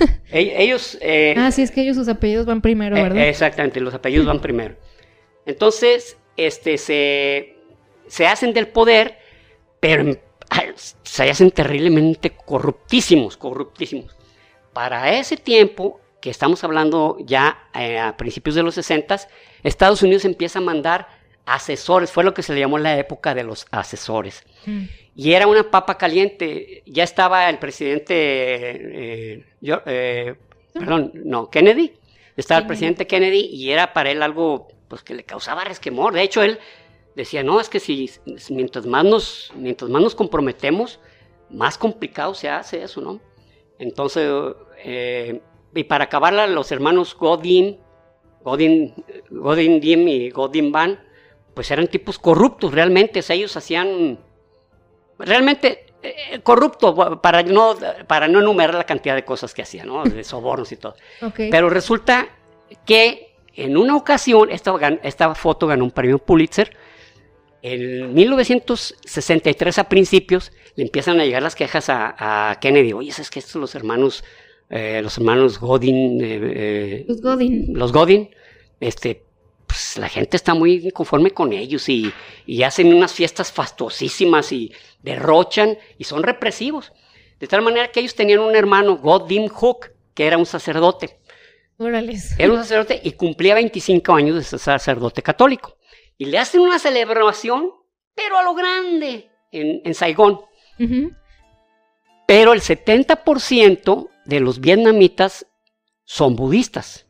ellos... 0.30 0.98
Eh, 1.00 1.34
ah, 1.36 1.50
sí, 1.50 1.62
es 1.62 1.70
que 1.70 1.82
ellos 1.82 1.96
sus 1.96 2.08
apellidos 2.08 2.46
van 2.46 2.60
primero, 2.60 2.96
eh, 2.96 3.02
¿verdad? 3.02 3.28
exactamente, 3.28 3.80
los 3.80 3.94
apellidos 3.94 4.26
van 4.26 4.40
primero. 4.42 4.76
Entonces, 5.46 6.16
este, 6.36 6.78
se, 6.78 7.56
se 8.06 8.26
hacen 8.26 8.52
del 8.52 8.68
poder, 8.68 9.18
pero 9.80 10.16
se 11.02 11.30
hacen 11.30 11.50
terriblemente 11.50 12.30
corruptísimos, 12.30 13.36
corruptísimos. 13.36 14.16
Para 14.72 15.18
ese 15.18 15.36
tiempo, 15.36 16.00
que 16.20 16.30
estamos 16.30 16.64
hablando 16.64 17.16
ya 17.20 17.68
a 17.72 18.16
principios 18.16 18.54
de 18.54 18.62
los 18.62 18.74
60, 18.74 19.20
Estados 19.62 20.02
Unidos 20.02 20.24
empieza 20.24 20.58
a 20.58 20.62
mandar 20.62 21.08
asesores, 21.48 22.12
fue 22.12 22.24
lo 22.24 22.34
que 22.34 22.42
se 22.42 22.52
le 22.52 22.60
llamó 22.60 22.78
la 22.78 22.98
época 22.98 23.34
de 23.34 23.42
los 23.42 23.66
asesores. 23.70 24.44
Mm. 24.66 24.84
Y 25.18 25.32
era 25.32 25.48
una 25.48 25.68
papa 25.68 25.98
caliente, 25.98 26.84
ya 26.86 27.02
estaba 27.02 27.50
el 27.50 27.58
presidente, 27.58 28.14
eh, 28.14 29.44
eh, 29.60 30.36
perdón, 30.72 31.10
no, 31.12 31.50
Kennedy, 31.50 31.92
estaba 32.36 32.60
el 32.60 32.68
presidente 32.68 33.08
Kennedy 33.08 33.46
y 33.52 33.72
era 33.72 33.92
para 33.92 34.12
él 34.12 34.22
algo 34.22 34.68
pues, 34.86 35.02
que 35.02 35.16
le 35.16 35.24
causaba 35.24 35.64
resquemor. 35.64 36.14
De 36.14 36.22
hecho, 36.22 36.40
él 36.40 36.60
decía, 37.16 37.42
no, 37.42 37.60
es 37.60 37.68
que 37.68 37.80
si 37.80 38.08
mientras 38.50 38.86
más 38.86 39.04
nos, 39.04 39.52
mientras 39.56 39.90
más 39.90 40.00
nos 40.00 40.14
comprometemos, 40.14 41.00
más 41.50 41.76
complicado 41.76 42.32
se 42.32 42.48
hace 42.48 42.84
eso, 42.84 43.00
¿no? 43.00 43.20
Entonces, 43.80 44.30
eh, 44.84 45.40
y 45.74 45.82
para 45.82 46.04
acabarla, 46.04 46.46
los 46.46 46.70
hermanos 46.70 47.16
Godin, 47.16 47.80
Godin, 48.44 48.94
Godin 49.30 49.80
Dim 49.80 50.06
y 50.06 50.30
Godin 50.30 50.70
Van, 50.70 51.00
pues 51.54 51.72
eran 51.72 51.88
tipos 51.88 52.20
corruptos 52.20 52.72
realmente, 52.72 53.20
ellos 53.30 53.56
hacían 53.56 54.20
realmente 55.18 55.86
eh, 56.02 56.40
corrupto 56.42 57.20
para 57.20 57.42
no, 57.42 57.76
para 58.06 58.28
no 58.28 58.40
enumerar 58.40 58.74
la 58.74 58.84
cantidad 58.84 59.14
de 59.14 59.24
cosas 59.24 59.52
que 59.52 59.62
hacían, 59.62 59.88
¿no? 59.88 60.04
de 60.04 60.22
sobornos 60.24 60.70
y 60.72 60.76
todo. 60.76 60.94
Pero 61.36 61.68
resulta 61.70 62.28
que 62.84 63.34
en 63.54 63.76
una 63.76 63.96
ocasión, 63.96 64.50
esta, 64.50 64.76
esta 65.02 65.34
foto 65.34 65.66
ganó 65.66 65.84
un 65.84 65.90
premio 65.90 66.18
Pulitzer, 66.18 66.76
en 67.62 68.14
1963 68.14 69.78
a 69.78 69.88
principios 69.88 70.52
le 70.76 70.84
empiezan 70.84 71.18
a 71.18 71.24
llegar 71.24 71.42
las 71.42 71.56
quejas 71.56 71.86
a, 71.88 72.56
Kennedy, 72.60 72.92
oye, 72.92 73.10
es 73.10 73.30
que 73.30 73.40
estos 73.40 73.56
los 73.56 73.74
hermanos, 73.74 74.22
eh, 74.70 75.00
los 75.02 75.18
hermanos 75.18 75.58
Godin, 75.58 76.20
eh, 76.22 77.04
los 77.08 77.20
Godin, 77.20 77.76
los 77.76 77.92
Godin, 77.92 78.30
este, 78.78 79.24
pues 79.68 79.98
la 79.98 80.08
gente 80.08 80.36
está 80.36 80.54
muy 80.54 80.86
inconforme 80.86 81.30
con 81.30 81.52
ellos 81.52 81.88
y, 81.88 82.12
hacen 82.64 82.92
unas 82.92 83.12
fiestas 83.12 83.52
fastuosísimas 83.52 84.50
y 84.50 84.72
derrochan 85.02 85.78
y 85.98 86.04
son 86.04 86.22
represivos. 86.22 86.92
De 87.38 87.46
tal 87.46 87.62
manera 87.62 87.92
que 87.92 88.00
ellos 88.00 88.14
tenían 88.14 88.40
un 88.40 88.56
hermano, 88.56 88.96
Godim 88.96 89.48
Hook, 89.48 89.92
que 90.14 90.26
era 90.26 90.38
un 90.38 90.46
sacerdote. 90.46 91.20
Era 92.38 92.52
un 92.52 92.58
sacerdote 92.58 93.00
y 93.04 93.12
cumplía 93.12 93.54
25 93.54 94.12
años 94.14 94.36
de 94.36 94.42
ser 94.42 94.58
sacerdote 94.58 95.22
católico. 95.22 95.76
Y 96.16 96.24
le 96.24 96.38
hacen 96.38 96.62
una 96.62 96.80
celebración, 96.80 97.70
pero 98.14 98.38
a 98.38 98.42
lo 98.42 98.54
grande, 98.54 99.30
en, 99.52 99.94
Saigón. 99.94 100.40
Pero 102.26 102.52
el 102.52 102.60
70% 102.60 104.08
de 104.24 104.40
los 104.40 104.60
vietnamitas 104.60 105.46
son 106.04 106.34
budistas. 106.34 107.07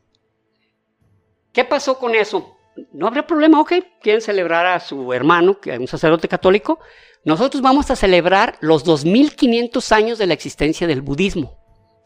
¿Qué 1.59 1.65
pasó 1.65 1.99
con 1.99 2.15
eso? 2.15 2.55
No 2.93 3.05
habría 3.05 3.27
problema, 3.27 3.59
ok, 3.59 3.73
quieren 4.01 4.21
celebrar 4.21 4.65
a 4.65 4.79
su 4.79 5.11
hermano, 5.11 5.59
que 5.59 5.73
es 5.73 5.77
un 5.77 5.87
sacerdote 5.87 6.29
católico. 6.29 6.79
Nosotros 7.25 7.61
vamos 7.61 7.91
a 7.91 7.97
celebrar 7.97 8.57
los 8.61 8.85
2500 8.85 9.91
años 9.91 10.17
de 10.17 10.27
la 10.27 10.35
existencia 10.35 10.87
del 10.87 11.01
budismo 11.01 11.57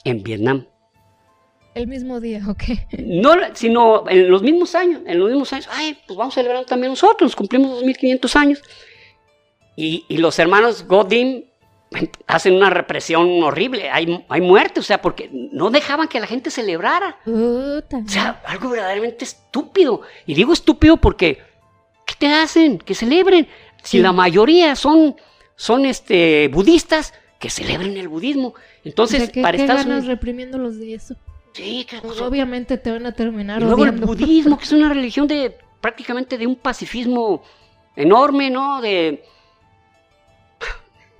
en 0.05 0.23
Vietnam. 0.23 0.65
El 1.75 1.85
mismo 1.85 2.19
día, 2.19 2.41
ok. 2.49 2.63
No, 2.97 3.35
sino 3.53 4.09
en 4.09 4.31
los 4.31 4.41
mismos 4.41 4.73
años, 4.73 5.03
en 5.05 5.19
los 5.19 5.29
mismos 5.29 5.53
años, 5.53 5.69
ay, 5.69 5.99
pues 6.07 6.17
vamos 6.17 6.33
a 6.33 6.41
celebrar 6.41 6.65
también 6.65 6.93
nosotros, 6.93 7.35
cumplimos 7.35 7.69
2500 7.73 8.35
años. 8.35 8.63
Y, 9.75 10.03
y 10.09 10.17
los 10.17 10.39
hermanos 10.39 10.87
Godin 10.87 11.45
hacen 12.27 12.53
una 12.53 12.69
represión 12.69 13.43
horrible, 13.43 13.89
hay, 13.89 14.25
hay 14.29 14.41
muerte, 14.41 14.79
o 14.79 14.83
sea, 14.83 15.01
porque 15.01 15.29
no 15.31 15.69
dejaban 15.69 16.07
que 16.07 16.19
la 16.19 16.27
gente 16.27 16.49
celebrara. 16.51 17.17
o 17.25 17.81
sea, 18.07 18.41
algo 18.45 18.69
verdaderamente 18.69 19.25
estúpido. 19.25 20.01
Y 20.25 20.33
digo 20.33 20.53
estúpido 20.53 20.97
porque, 20.97 21.39
¿qué 22.05 22.15
te 22.17 22.27
hacen? 22.27 22.77
Que 22.77 22.95
celebren. 22.95 23.47
Si 23.83 23.99
la 23.99 24.13
mayoría 24.13 24.75
son, 24.75 25.15
son 25.55 25.85
este, 25.85 26.47
budistas, 26.47 27.13
que 27.43 27.49
celebren 27.49 27.97
el 27.97 28.07
budismo. 28.07 28.53
Entonces, 28.85 29.29
¿qué, 29.29 29.41
para 29.41 29.57
ganas 29.57 30.05
reprimiéndolos 30.05 30.79
de 30.79 30.93
eso? 30.93 31.15
Sí, 31.51 31.85
pues, 32.01 32.21
obviamente 32.21 32.77
te 32.77 32.89
van 32.89 33.05
a 33.05 33.11
terminar 33.11 33.61
y 33.61 33.65
luego 33.65 33.83
el 33.83 33.91
budismo, 33.91 34.57
que 34.57 34.63
es 34.63 34.71
una 34.71 34.87
religión 34.93 35.27
de 35.27 35.57
prácticamente 35.81 36.37
de 36.37 36.47
un 36.47 36.55
pacifismo 36.55 37.43
enorme, 37.97 38.49
¿no? 38.49 38.81
De 38.81 39.25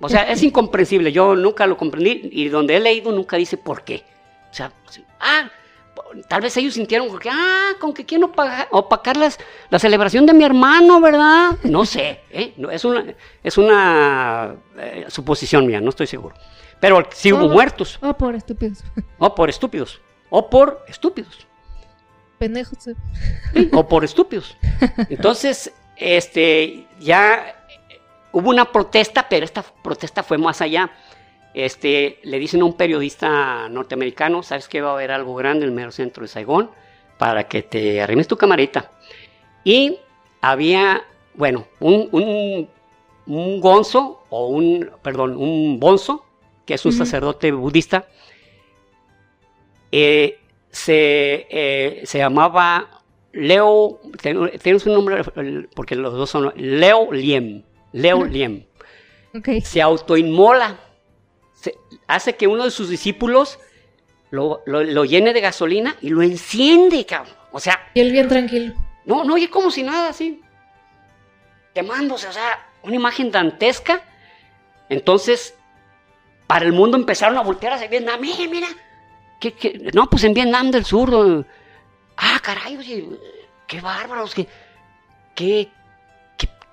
o 0.00 0.08
sea, 0.08 0.30
es 0.30 0.42
incomprensible. 0.42 1.12
Yo 1.12 1.34
nunca 1.34 1.66
lo 1.66 1.76
comprendí 1.76 2.28
y 2.32 2.48
donde 2.48 2.76
he 2.76 2.80
leído 2.80 3.12
nunca 3.12 3.36
dice 3.36 3.56
por 3.56 3.84
qué. 3.84 4.04
O 4.50 4.54
sea, 4.54 4.72
ah, 5.20 5.50
tal 6.28 6.42
vez 6.42 6.56
ellos 6.56 6.74
sintieron 6.74 7.18
que, 7.18 7.28
ah, 7.30 7.72
con 7.80 7.92
que 7.92 8.04
quieren 8.04 8.28
opacar 8.70 9.16
la 9.16 9.78
celebración 9.78 10.26
de 10.26 10.34
mi 10.34 10.44
hermano, 10.44 11.00
¿verdad? 11.00 11.58
No 11.64 11.84
sé, 11.84 12.20
¿eh? 12.30 12.54
es 12.70 12.84
una, 12.84 13.04
es 13.42 13.58
una 13.58 14.54
eh, 14.78 15.06
suposición 15.08 15.66
mía, 15.66 15.80
no 15.80 15.90
estoy 15.90 16.06
seguro. 16.06 16.34
Pero 16.80 17.06
sí 17.12 17.32
hubo 17.32 17.48
muertos. 17.48 17.98
O 18.02 18.14
por 18.14 18.34
estúpidos. 18.34 18.84
O 19.18 19.34
por 19.34 19.48
estúpidos. 19.48 20.00
O 20.28 20.50
por 20.50 20.84
estúpidos. 20.88 21.46
Pendejos. 22.38 22.90
o 23.72 23.88
por 23.88 24.04
estúpidos. 24.04 24.56
Entonces, 25.08 25.72
este, 25.96 26.86
ya 27.00 27.63
hubo 28.34 28.50
una 28.50 28.70
protesta, 28.70 29.26
pero 29.28 29.44
esta 29.44 29.62
protesta 29.62 30.22
fue 30.22 30.36
más 30.36 30.60
allá. 30.60 30.90
Este, 31.54 32.18
le 32.24 32.38
dicen 32.38 32.60
a 32.60 32.64
un 32.66 32.74
periodista 32.74 33.68
norteamericano, 33.68 34.42
sabes 34.42 34.68
que 34.68 34.82
va 34.82 34.90
a 34.90 34.94
haber 34.94 35.10
algo 35.10 35.34
grande 35.34 35.64
en 35.64 35.70
el 35.70 35.74
mero 35.74 35.92
centro 35.92 36.22
de 36.22 36.28
Saigón 36.28 36.70
para 37.16 37.48
que 37.48 37.62
te 37.62 38.02
arrimes 38.02 38.28
tu 38.28 38.36
camarita. 38.36 38.90
Y 39.64 39.98
había 40.42 41.04
bueno, 41.34 41.66
un, 41.80 42.08
un, 42.12 42.68
un 43.26 43.60
gonzo 43.60 44.22
o 44.30 44.48
un, 44.48 44.90
perdón, 45.02 45.36
un 45.36 45.78
bonzo, 45.80 46.24
que 46.64 46.74
es 46.74 46.84
un 46.84 46.92
sacerdote 46.92 47.52
budista, 47.52 48.06
eh, 49.92 50.38
se, 50.70 51.46
eh, 51.50 52.02
se, 52.04 52.18
llamaba 52.18 53.02
Leo, 53.32 54.00
tiene 54.62 54.78
su 54.80 54.90
nombre 54.90 55.22
porque 55.74 55.94
los 55.94 56.14
dos 56.14 56.30
son 56.30 56.52
Leo 56.56 57.12
Liem, 57.12 57.62
Leo 57.94 58.24
Liem. 58.34 58.66
Se 59.62 59.80
autoinmola, 59.80 60.78
hace 62.06 62.36
que 62.36 62.46
uno 62.46 62.64
de 62.64 62.70
sus 62.70 62.88
discípulos 62.88 63.58
lo, 64.30 64.62
lo, 64.66 65.04
llene 65.04 65.32
de 65.32 65.40
gasolina 65.40 65.96
y 66.00 66.10
lo 66.10 66.22
enciende, 66.22 67.06
cabrón. 67.06 67.34
O 67.52 67.60
sea. 67.60 67.90
Y 67.94 68.00
él 68.00 68.12
bien 68.12 68.28
tranquilo. 68.28 68.74
No, 69.04 69.24
no, 69.24 69.34
oye, 69.34 69.48
como 69.48 69.70
si 69.70 69.82
nada, 69.82 70.10
así. 70.10 70.40
Quemándose, 71.74 72.28
o 72.28 72.32
sea, 72.32 72.68
una 72.82 72.94
imagen 72.94 73.30
dantesca. 73.30 74.02
Entonces, 74.88 75.54
para 76.46 76.64
el 76.64 76.72
mundo 76.72 76.96
empezaron 76.96 77.38
a 77.38 77.42
voltear 77.42 77.72
hacia 77.72 77.88
Vietnam. 77.88 78.20
Mira, 78.20 78.48
mira. 78.50 78.68
¿Qué, 79.40 79.90
No, 79.92 80.08
pues 80.08 80.24
en 80.24 80.34
Vietnam 80.34 80.70
del 80.70 80.84
Sur. 80.84 81.44
Ah, 82.16 82.38
caray, 82.42 82.76
oye, 82.76 83.08
qué 83.66 83.80
bárbaros, 83.80 84.34
qué, 84.34 84.46
qué, 85.34 85.68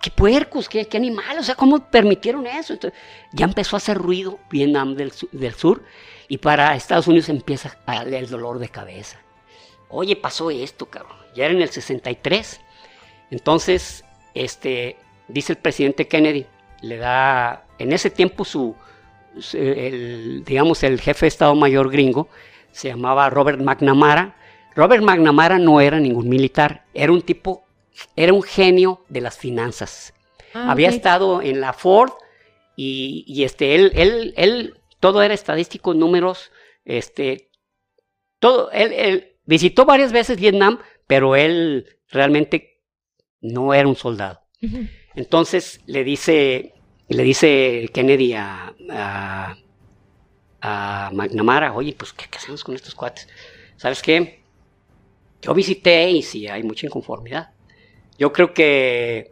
qué, 0.02 0.12
puercos, 0.12 0.68
qué, 0.68 0.88
qué, 0.88 0.98
animales, 0.98 1.40
o 1.40 1.44
sea, 1.44 1.56
¿cómo 1.56 1.80
permitieron 1.80 2.48
eso? 2.48 2.76
Ya 3.34 3.46
empezó 3.46 3.76
a 3.76 3.78
hacer 3.78 3.98
ruido 3.98 4.40
Vietnam 4.50 4.96
del, 4.96 5.12
Sur 5.54 5.84
y 6.28 6.38
para 6.38 6.76
Estados 6.76 7.08
Unidos 7.08 7.30
empieza 7.30 7.78
el 8.06 8.30
dolor 8.30 8.60
de 8.60 8.70
cabeza. 8.70 9.20
Oye, 9.90 10.16
pasó 10.16 10.50
esto, 10.50 10.86
cabrón. 10.86 11.18
Ya 11.36 11.46
era 11.46 11.54
en 11.54 11.62
el 11.62 11.70
63. 11.70 12.62
Entonces, 13.30 14.06
este, 14.34 14.98
dice 15.28 15.54
el 15.54 15.58
presidente 15.58 16.08
Kennedy, 16.08 16.46
le 16.82 16.98
da, 16.98 17.66
en 17.78 17.92
ese 17.92 18.10
tiempo 18.10 18.46
su, 18.46 18.76
digamos, 20.46 20.84
el 20.84 21.00
jefe 21.00 21.26
de 21.26 21.28
Estado 21.28 21.56
Mayor 21.56 21.92
gringo 21.92 22.30
se 22.72 22.90
llamaba 22.90 23.30
Robert 23.30 23.60
McNamara. 23.60 24.36
Robert 24.76 25.04
McNamara 25.04 25.60
no 25.60 25.82
era 25.82 26.00
ningún 26.00 26.30
militar, 26.30 26.86
era 26.94 27.12
un 27.12 27.22
tipo, 27.22 27.64
era 28.16 28.34
un 28.34 28.44
genio 28.44 29.04
de 29.10 29.22
las 29.22 29.38
finanzas. 29.38 30.14
Ah, 30.54 30.72
Había 30.72 30.90
estado 30.90 31.42
en 31.42 31.62
la 31.62 31.74
Ford 31.74 32.12
y, 32.76 33.44
este, 33.44 33.76
él, 33.76 33.92
él, 33.96 34.34
él, 34.38 34.74
todo 35.00 35.22
era 35.22 35.34
estadístico, 35.34 35.94
números, 35.94 36.52
este, 36.84 37.52
todo, 38.40 38.72
él, 38.72 38.92
él 38.94 39.36
visitó 39.46 39.86
varias 39.86 40.12
veces 40.12 40.40
Vietnam, 40.40 40.80
pero 41.08 41.36
él 41.36 42.00
realmente 42.10 42.82
no 43.42 43.74
era 43.74 43.88
un 43.88 43.96
soldado. 43.96 44.42
Entonces 45.16 45.82
le 45.88 46.04
dice, 46.04 46.74
le 47.10 47.24
dice 47.24 47.90
Kennedy 47.94 48.34
a, 48.34 48.76
a, 50.62 51.12
McNamara, 51.14 51.74
oye, 51.74 51.94
pues 51.98 52.14
¿qué, 52.14 52.26
hacemos 52.36 52.64
con 52.64 52.76
estos 52.76 52.96
cuates? 52.96 53.28
¿Sabes 53.78 54.02
qué? 54.02 54.44
Yo 55.42 55.54
visité 55.54 56.10
y 56.12 56.22
sí 56.22 56.48
hay 56.48 56.64
mucha 56.64 56.86
inconformidad. 56.86 57.52
Yo 58.22 58.32
creo 58.32 58.54
que 58.54 59.32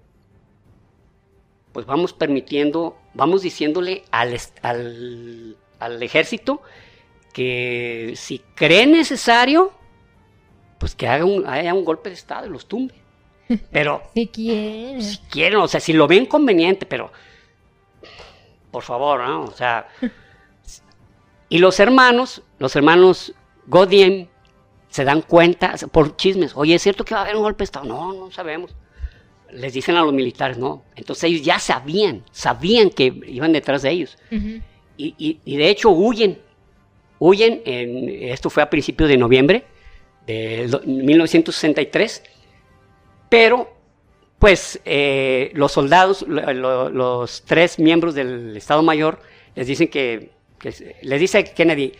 pues 1.74 1.86
vamos 1.86 2.12
permitiendo, 2.12 2.98
vamos 3.14 3.44
diciéndole 3.44 4.02
al, 4.10 4.36
al, 4.64 5.58
al 5.78 6.02
ejército 6.02 6.64
que 7.32 8.14
si 8.16 8.40
cree 8.56 8.88
necesario, 8.88 9.72
pues 10.80 10.96
que 10.96 11.08
haga 11.08 11.24
un, 11.24 11.46
haya 11.46 11.72
un 11.72 11.86
golpe 11.86 12.10
de 12.10 12.16
Estado 12.16 12.48
y 12.48 12.50
los 12.50 12.66
tumbe. 12.68 12.96
Pero. 13.72 14.02
si 14.16 14.26
quieren. 14.26 15.04
Si 15.04 15.18
quieren, 15.30 15.60
o 15.60 15.68
sea, 15.68 15.80
si 15.80 15.94
lo 15.94 16.08
ven 16.08 16.26
conveniente, 16.26 16.88
pero. 16.88 17.12
Por 18.72 18.82
favor, 18.82 19.20
¿no? 19.20 19.44
O 19.44 19.52
sea. 19.52 19.88
y 21.50 21.60
los 21.60 21.80
hermanos, 21.80 22.42
los 22.58 22.76
hermanos 22.76 23.36
Godien, 23.68 24.32
se 24.90 25.04
dan 25.04 25.22
cuenta 25.22 25.76
por 25.92 26.16
chismes. 26.16 26.54
Oye, 26.56 26.76
¿es 26.76 26.82
cierto 26.82 27.06
que 27.06 27.14
va 27.14 27.22
a 27.22 27.24
haber 27.24 27.36
un 27.36 27.44
golpe 27.44 27.60
de 27.60 27.66
Estado? 27.66 27.86
No, 27.86 28.14
no 28.14 28.32
sabemos. 28.32 28.76
Les 29.52 29.74
dicen 29.74 29.96
a 29.96 30.04
los 30.04 30.14
militares, 30.14 30.58
no. 30.58 30.84
Entonces 30.96 31.24
ellos 31.26 31.42
ya 31.42 31.60
sabían, 31.60 32.24
sabían 32.32 32.90
que 32.90 33.14
iban 33.28 33.52
detrás 33.52 33.82
de 33.82 33.92
ellos. 33.92 34.18
y, 34.98 35.40
y, 35.44 35.58
de 35.58 35.70
hecho 35.70 35.90
huyen. 35.90 36.40
Huyen, 37.20 37.62
en, 37.66 38.10
esto 38.32 38.50
fue 38.50 38.64
a 38.64 38.70
principios 38.70 39.10
de 39.10 39.18
noviembre 39.18 39.66
de 40.26 40.70
1963 40.86 42.24
pero, 43.30 43.72
pues, 44.40 44.82
eh, 44.86 45.52
los 45.54 45.72
soldados, 45.72 46.26
los 46.28 47.44
tres 47.44 47.78
miembros 47.78 48.16
del 48.16 48.58
Estado 48.58 48.82
Mayor, 48.82 49.22
les 49.56 49.68
dicen 49.68 49.88
que, 49.88 50.32
les 51.02 51.20
dice 51.20 51.44
Kennedy, 51.44 51.94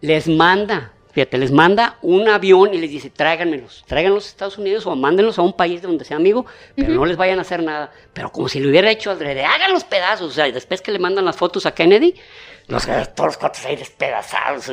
les 0.00 0.28
manda, 0.28 0.92
fíjate, 1.12 1.38
les 1.38 1.50
manda 1.50 1.98
un 2.02 2.28
avión 2.28 2.74
y 2.74 2.78
les 2.78 2.90
dice, 2.90 3.10
tráiganmelos, 3.10 3.84
tráiganlos 3.86 4.26
a 4.26 4.28
Estados 4.28 4.58
Unidos 4.58 4.86
o 4.86 4.94
mándenlos 4.96 5.38
a 5.38 5.42
un 5.42 5.52
país 5.52 5.82
donde 5.82 6.04
sea 6.04 6.16
amigo, 6.16 6.46
pero 6.76 6.94
no 6.94 7.04
les 7.04 7.16
vayan 7.16 7.38
a 7.38 7.42
hacer 7.42 7.62
nada. 7.62 7.92
Pero 8.12 8.30
como 8.30 8.48
si 8.48 8.60
lo 8.60 8.68
hubiera 8.68 8.90
hecho 8.90 9.10
alrededor, 9.10 9.44
hagan 9.44 9.72
los 9.72 9.84
pedazos. 9.84 10.30
O 10.30 10.34
sea, 10.34 10.50
después 10.50 10.82
que 10.82 10.92
le 10.92 10.98
mandan 10.98 11.24
las 11.24 11.36
fotos 11.36 11.66
a 11.66 11.72
Kennedy, 11.72 12.14
los, 12.66 12.86
todos 12.86 13.26
los 13.26 13.36
cuates 13.38 13.64
ahí 13.66 13.76
despedazados. 13.76 14.70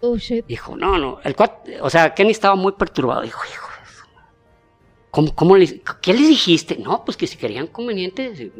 Oh, 0.00 0.16
shit. 0.16 0.46
Dijo, 0.46 0.76
no, 0.76 0.98
no. 0.98 1.20
El 1.24 1.34
o 1.80 1.90
sea, 1.90 2.14
Kennedy 2.14 2.32
estaba 2.32 2.54
muy 2.54 2.72
perturbado. 2.72 3.22
Dijo, 3.22 3.40
hijo, 3.50 3.64
¿Cómo, 5.14 5.54
¿Qué 6.02 6.12
les 6.12 6.28
dijiste? 6.28 6.76
No, 6.76 7.04
pues 7.04 7.16
que 7.16 7.28
si 7.28 7.36
querían 7.36 7.68
conveniente, 7.68 8.50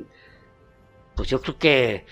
pues 1.17 1.29
yo 1.29 1.41
creo 1.41 1.59
que... 1.59 2.07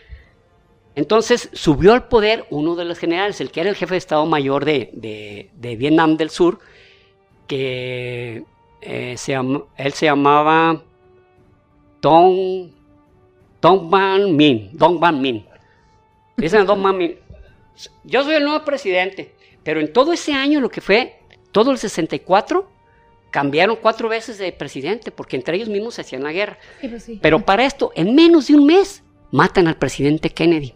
Entonces 0.95 1.49
subió 1.53 1.95
al 1.95 2.09
poder 2.09 2.45
uno 2.51 2.75
de 2.75 2.85
los 2.85 2.99
generales, 2.99 3.41
el 3.41 3.51
que 3.51 3.61
era 3.61 3.71
el 3.71 3.77
jefe 3.77 3.95
de 3.95 3.99
Estado 3.99 4.27
Mayor 4.27 4.65
de, 4.65 5.51
Vietnam 5.79 6.17
del 6.17 6.31
Sur, 6.31 6.59
que 7.47 8.45
eh, 8.83 9.15
se 9.17 9.33
él 9.33 9.93
se 9.93 10.07
llamaba 10.07 10.83
Dong, 12.03 12.71
Dong 13.61 13.89
Ban 13.89 14.37
Min. 14.37 14.71
Dong 14.73 14.99
Ban 14.99 15.21
Min. 15.21 15.47
Dicen 16.37 16.67
Dong 16.67 16.83
Ban 16.83 16.97
Min. 16.97 17.17
Yo 18.05 18.23
soy 18.23 18.35
el 18.35 18.45
nuevo 18.45 18.65
presidente, 18.65 19.35
pero 19.63 19.81
en 19.81 19.93
todo 19.93 20.13
ese 20.13 20.35
año, 20.35 20.61
lo 20.61 20.69
que 20.69 20.83
fue, 20.83 21.21
todo 21.53 21.71
el 21.71 21.79
64, 21.79 22.69
cambiaron 23.31 23.77
cuatro 23.81 24.09
veces 24.09 24.37
de 24.37 24.53
presidente 24.53 25.11
porque 25.11 25.37
entre 25.37 25.57
ellos 25.57 25.69
mismos 25.69 25.95
se 25.95 26.03
hacían 26.03 26.23
la 26.23 26.33
guerra. 26.33 26.59
Pues 26.81 27.11
Pero 27.23 27.41
para 27.41 27.65
esto, 27.65 27.93
en 27.95 28.15
menos 28.15 28.49
de 28.49 28.57
un 28.57 28.67
mes, 28.67 29.03
matan 29.31 29.69
al 29.69 29.79
presidente 29.79 30.29
Kennedy. 30.31 30.75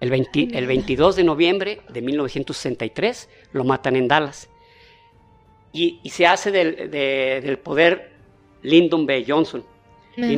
El, 0.00 0.10
22 0.10 1.16
de 1.16 1.24
noviembre 1.24 1.80
de 1.88 2.02
1963 2.02 3.28
lo 3.52 3.64
matan 3.64 3.96
en 3.96 4.08
Dallas. 4.08 4.48
Y, 5.72 6.00
se 6.08 6.26
hace 6.26 6.50
del, 6.50 7.58
poder 7.58 8.12
Lyndon 8.62 9.06
B. 9.06 9.24
Johnson. 9.26 9.64
Ah, 10.16 10.28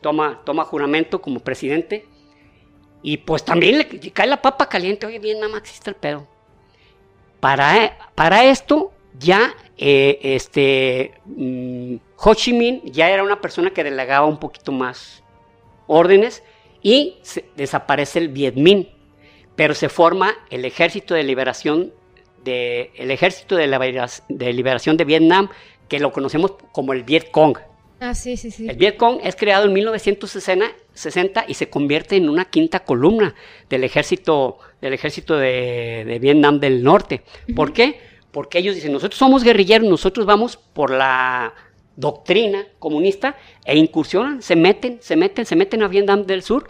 toma, 0.00 0.40
toma 0.44 0.64
juramento 0.64 1.20
como 1.20 1.40
presidente. 1.40 2.06
Y 3.02 3.18
pues 3.18 3.44
también 3.44 3.78
le 3.78 3.86
cae 4.10 4.26
la 4.26 4.42
papa 4.42 4.68
caliente. 4.68 5.06
Oye, 5.06 5.18
bien, 5.18 5.38
nada 5.38 5.52
más 5.52 5.60
existe 5.60 5.90
el 5.90 5.96
pedo. 5.96 6.26
Para, 7.40 7.96
para 8.14 8.44
esto, 8.44 8.92
ya 9.18 9.54
eh, 9.78 10.18
este, 10.22 11.14
mm, 11.24 11.96
Ho 12.16 12.34
Chi 12.34 12.52
Minh 12.52 12.82
ya 12.84 13.08
era 13.08 13.22
una 13.22 13.40
persona 13.40 13.70
que 13.70 13.82
delegaba 13.82 14.26
un 14.26 14.38
poquito 14.38 14.72
más 14.72 15.22
órdenes 15.86 16.42
y 16.82 17.16
desaparece 17.56 18.18
el 18.18 18.28
Viet 18.28 18.56
Minh, 18.56 18.88
pero 19.56 19.74
se 19.74 19.88
forma 19.88 20.34
el 20.50 20.64
Ejército 20.64 21.14
de 21.14 21.22
Liberación 21.22 21.92
de, 22.44 22.90
el 22.96 23.10
Ejército 23.10 23.56
de, 23.56 23.66
de 24.28 24.52
Liberación 24.52 24.96
de 24.96 25.04
Vietnam, 25.04 25.48
que 25.88 25.98
lo 25.98 26.12
conocemos 26.12 26.54
como 26.72 26.92
el 26.92 27.02
Viet 27.02 27.30
Cong. 27.30 27.58
Ah, 28.00 28.14
sí, 28.14 28.36
sí, 28.36 28.50
sí. 28.50 28.66
El 28.68 28.76
Viet 28.76 28.96
Cong 28.96 29.20
es 29.22 29.36
creado 29.36 29.66
en 29.66 29.74
1960 29.74 31.44
y 31.48 31.54
se 31.54 31.68
convierte 31.68 32.16
en 32.16 32.30
una 32.30 32.46
quinta 32.46 32.80
columna 32.80 33.34
del 33.68 33.84
ejército, 33.84 34.58
del 34.80 34.94
ejército 34.94 35.36
de, 35.36 36.18
Vietnam 36.20 36.60
del 36.60 36.82
Norte. 36.82 37.22
¿Por 37.54 37.74
qué? 37.74 38.00
porque 38.30 38.58
ellos 38.58 38.74
dicen, 38.74 38.92
nosotros 38.92 39.18
somos 39.18 39.42
guerrilleros, 39.42 39.88
nosotros 39.88 40.26
vamos 40.26 40.56
por 40.56 40.90
la 40.90 41.54
doctrina 41.96 42.66
comunista 42.78 43.36
e 43.64 43.76
incursionan, 43.76 44.42
se 44.42 44.56
meten, 44.56 44.98
se 45.00 45.16
meten, 45.16 45.44
se 45.44 45.56
meten 45.56 45.82
a 45.82 45.88
Vietnam 45.88 46.24
del 46.24 46.42
Sur. 46.42 46.68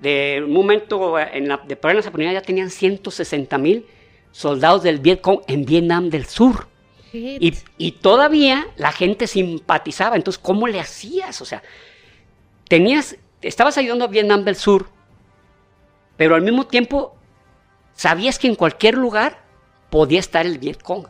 De 0.00 0.42
un 0.44 0.52
momento, 0.52 1.18
en 1.18 1.48
la, 1.48 1.56
de 1.58 1.78
la 1.82 2.32
ya 2.32 2.42
tenían 2.42 2.70
160 2.70 3.58
mil 3.58 3.86
soldados 4.30 4.82
del 4.82 5.00
Vietcong 5.00 5.40
en 5.46 5.64
Vietnam 5.64 6.10
del 6.10 6.26
Sur. 6.26 6.68
Y, 7.12 7.54
y, 7.78 7.92
todavía 7.92 8.66
la 8.76 8.92
gente 8.92 9.26
simpatizaba. 9.26 10.16
Entonces, 10.16 10.38
¿cómo 10.38 10.68
le 10.68 10.78
hacías? 10.78 11.40
O 11.40 11.46
sea, 11.46 11.62
tenías, 12.68 13.16
estabas 13.40 13.78
ayudando 13.78 14.04
a 14.04 14.08
Vietnam 14.08 14.44
del 14.44 14.56
Sur, 14.56 14.90
pero 16.16 16.34
al 16.34 16.42
mismo 16.42 16.66
tiempo 16.66 17.16
sabías 17.94 18.38
que 18.38 18.46
en 18.46 18.54
cualquier 18.54 18.94
lugar 18.94 19.42
podía 19.90 20.20
estar 20.20 20.44
el 20.44 20.58
Vietcong. 20.58 21.06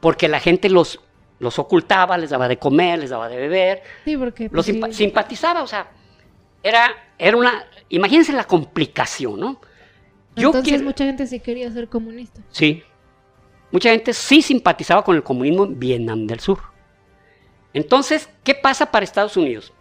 Porque 0.00 0.28
la 0.28 0.38
gente 0.38 0.70
los, 0.70 1.00
los 1.40 1.58
ocultaba, 1.58 2.16
les 2.16 2.30
daba 2.30 2.46
de 2.46 2.58
comer, 2.58 3.00
les 3.00 3.10
daba 3.10 3.28
de 3.28 3.36
beber. 3.36 3.82
Sí, 4.04 4.16
porque... 4.16 4.48
Los 4.52 4.70
pues, 4.70 4.96
sí. 4.96 5.04
simpatizaba, 5.04 5.62
o 5.62 5.66
sea, 5.66 5.90
era, 6.62 6.94
era 7.18 7.36
una... 7.36 7.66
Imagínense 7.88 8.32
la 8.32 8.44
complicación, 8.44 9.40
¿no? 9.40 9.60
Entonces 10.36 10.82
mucha 10.82 11.04
gente 11.04 11.26
sí 11.26 11.40
quería 11.40 11.70
ser 11.70 11.88
comunista. 11.88 12.40
Sí. 12.50 12.82
Mucha 13.70 13.90
gente 13.90 14.12
sí 14.12 14.40
simpatizaba 14.42 15.02
con 15.02 15.16
el 15.16 15.22
comunismo 15.22 15.64
en 15.64 15.78
Vietnam 15.78 16.26
del 16.26 16.40
Sur. 16.40 16.58
Entonces, 17.74 18.28
¿qué 18.44 18.54
pasa 18.54 18.90
para 18.90 19.04
Estados 19.04 19.36
Unidos? 19.36 19.72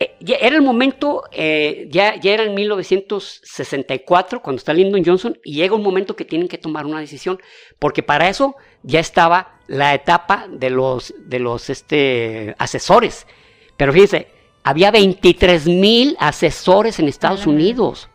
Eh, 0.00 0.16
era 0.20 0.56
el 0.56 0.62
momento, 0.62 1.24
eh, 1.32 1.88
ya, 1.90 2.16
ya 2.16 2.32
era 2.32 2.44
en 2.44 2.54
1964, 2.54 4.40
cuando 4.40 4.58
está 4.58 4.72
Lyndon 4.72 5.04
Johnson, 5.04 5.38
y 5.44 5.54
llega 5.54 5.74
un 5.74 5.82
momento 5.82 6.16
que 6.16 6.24
tienen 6.24 6.48
que 6.48 6.58
tomar 6.58 6.86
una 6.86 7.00
decisión, 7.00 7.38
porque 7.78 8.02
para 8.02 8.28
eso 8.28 8.56
ya 8.82 9.00
estaba 9.00 9.60
la 9.66 9.94
etapa 9.94 10.46
de 10.50 10.70
los, 10.70 11.14
de 11.18 11.38
los 11.40 11.68
este, 11.68 12.54
asesores. 12.58 13.26
Pero 13.76 13.92
fíjense, 13.92 14.28
había 14.68 14.90
23 14.90 15.66
mil 15.66 16.16
asesores 16.20 16.98
en 16.98 17.08
Estados 17.08 17.46
Unidos. 17.46 18.08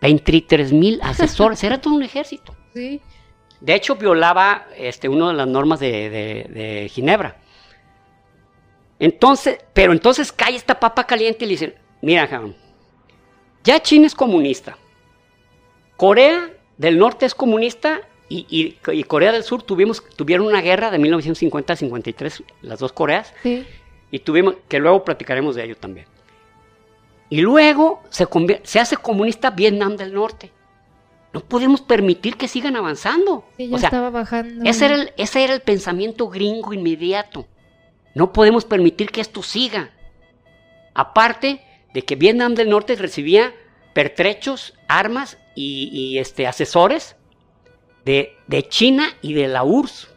23 0.00 0.72
mil 0.72 0.98
asesores, 1.02 1.62
era 1.62 1.80
todo 1.80 1.94
un 1.94 2.02
ejército. 2.02 2.56
Sí. 2.74 3.00
De 3.60 3.74
hecho, 3.74 3.94
violaba 3.96 4.66
este, 4.76 5.08
una 5.08 5.28
de 5.28 5.34
las 5.34 5.46
normas 5.46 5.80
de 5.80 6.90
Ginebra. 6.92 7.36
Entonces, 9.00 9.58
pero 9.72 9.92
entonces 9.92 10.30
cae 10.30 10.54
esta 10.54 10.78
papa 10.78 11.06
caliente 11.06 11.44
y 11.44 11.48
le 11.48 11.52
dicen, 11.52 11.74
mira, 12.02 12.28
ya 13.64 13.80
China 13.80 14.06
es 14.06 14.14
comunista, 14.14 14.76
Corea 15.96 16.50
del 16.76 16.98
Norte 16.98 17.24
es 17.24 17.34
comunista 17.34 18.02
y, 18.28 18.72
Corea 19.06 19.32
del 19.32 19.42
Sur 19.42 19.62
tuvimos, 19.62 20.04
tuvieron 20.16 20.46
una 20.46 20.60
guerra 20.60 20.90
de 20.90 20.98
1950 20.98 21.72
a 21.72 21.76
53, 21.76 22.42
las 22.60 22.78
dos 22.78 22.92
Coreas, 22.92 23.32
y 24.10 24.18
tuvimos, 24.20 24.56
que 24.68 24.78
luego 24.78 25.04
platicaremos 25.04 25.54
de 25.54 25.64
ello 25.64 25.76
también. 25.76 26.06
Y 27.28 27.40
luego 27.40 28.02
se, 28.10 28.26
se 28.64 28.80
hace 28.80 28.96
comunista 28.96 29.50
Vietnam 29.50 29.96
del 29.96 30.12
Norte. 30.12 30.50
No 31.32 31.40
podemos 31.40 31.80
permitir 31.80 32.36
que 32.36 32.48
sigan 32.48 32.74
avanzando. 32.76 33.44
ya 33.56 33.76
estaba 33.76 34.10
bajando. 34.10 34.68
Ese 34.68 34.86
era, 34.86 34.94
el, 34.96 35.12
ese 35.16 35.44
era 35.44 35.54
el 35.54 35.60
pensamiento 35.60 36.28
gringo 36.28 36.72
inmediato. 36.72 37.46
No 38.14 38.32
podemos 38.32 38.64
permitir 38.64 39.10
que 39.10 39.20
esto 39.20 39.42
siga. 39.42 39.92
Aparte 40.92 41.64
de 41.94 42.02
que 42.02 42.16
Vietnam 42.16 42.54
del 42.54 42.70
Norte 42.70 42.96
recibía 42.96 43.54
pertrechos, 43.92 44.74
armas 44.88 45.38
y, 45.54 46.18
este, 46.18 46.46
asesores 46.46 47.16
de, 48.04 48.36
China 48.68 49.08
y 49.22 49.34
de 49.34 49.46
la 49.46 49.62
URSS. 49.62 50.08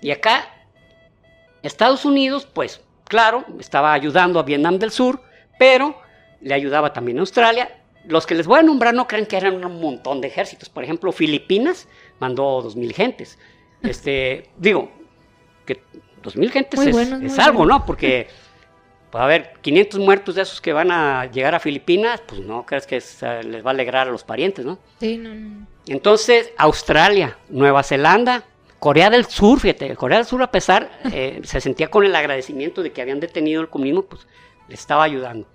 Y 0.00 0.10
acá, 0.10 0.61
Estados 1.62 2.04
Unidos, 2.04 2.46
pues 2.52 2.80
claro, 3.04 3.44
estaba 3.58 3.92
ayudando 3.92 4.38
a 4.38 4.42
Vietnam 4.42 4.78
del 4.78 4.90
Sur, 4.90 5.22
pero 5.58 5.96
le 6.40 6.54
ayudaba 6.54 6.92
también 6.92 7.18
a 7.18 7.20
Australia. 7.20 7.78
Los 8.06 8.26
que 8.26 8.34
les 8.34 8.46
voy 8.46 8.58
a 8.58 8.62
nombrar 8.62 8.94
no 8.94 9.06
creen 9.06 9.26
que 9.26 9.36
eran 9.36 9.64
un 9.64 9.80
montón 9.80 10.20
de 10.20 10.28
ejércitos. 10.28 10.68
Por 10.68 10.82
ejemplo, 10.82 11.12
Filipinas 11.12 11.86
mandó 12.18 12.62
2.000 12.62 12.92
gentes. 12.92 13.38
Este, 13.82 14.48
digo, 14.56 14.90
que 15.64 15.82
2.000 16.22 16.50
gentes 16.50 16.80
es, 16.80 17.38
algo, 17.38 17.64
¿no? 17.64 17.84
Porque 17.84 18.28
puede 19.10 19.24
haber 19.24 19.52
500 19.60 20.00
muertos 20.00 20.34
de 20.34 20.42
esos 20.42 20.60
que 20.60 20.72
van 20.72 20.90
a 20.90 21.26
llegar 21.26 21.54
a 21.54 21.60
Filipinas, 21.60 22.22
pues 22.26 22.40
no 22.40 22.64
crees 22.66 22.86
que 22.86 22.96
les 22.96 23.64
va 23.64 23.70
a 23.70 23.74
alegrar 23.74 24.08
a 24.08 24.10
los 24.10 24.24
parientes, 24.24 24.64
¿no? 24.64 24.78
Sí, 24.98 25.18
no, 25.18 25.34
no. 25.34 25.66
Entonces, 25.86 26.52
Australia, 26.56 27.36
Nueva 27.48 27.82
Zelanda, 27.82 28.44
Corea 28.82 29.10
del 29.10 29.26
Sur, 29.26 29.60
fíjate, 29.60 29.94
Corea 29.94 30.18
del 30.18 30.26
Sur 30.26 30.42
a 30.42 30.50
pesar, 30.50 30.90
eh, 31.12 31.40
se 31.44 31.60
sentía 31.60 31.88
con 31.88 32.04
el 32.04 32.16
agradecimiento 32.16 32.82
de 32.82 32.90
que 32.90 33.00
habían 33.00 33.20
detenido 33.20 33.62
el 33.62 33.68
comunismo, 33.68 34.02
pues 34.02 34.26
le 34.66 34.74
estaba 34.74 35.04
ayudando. 35.04 35.46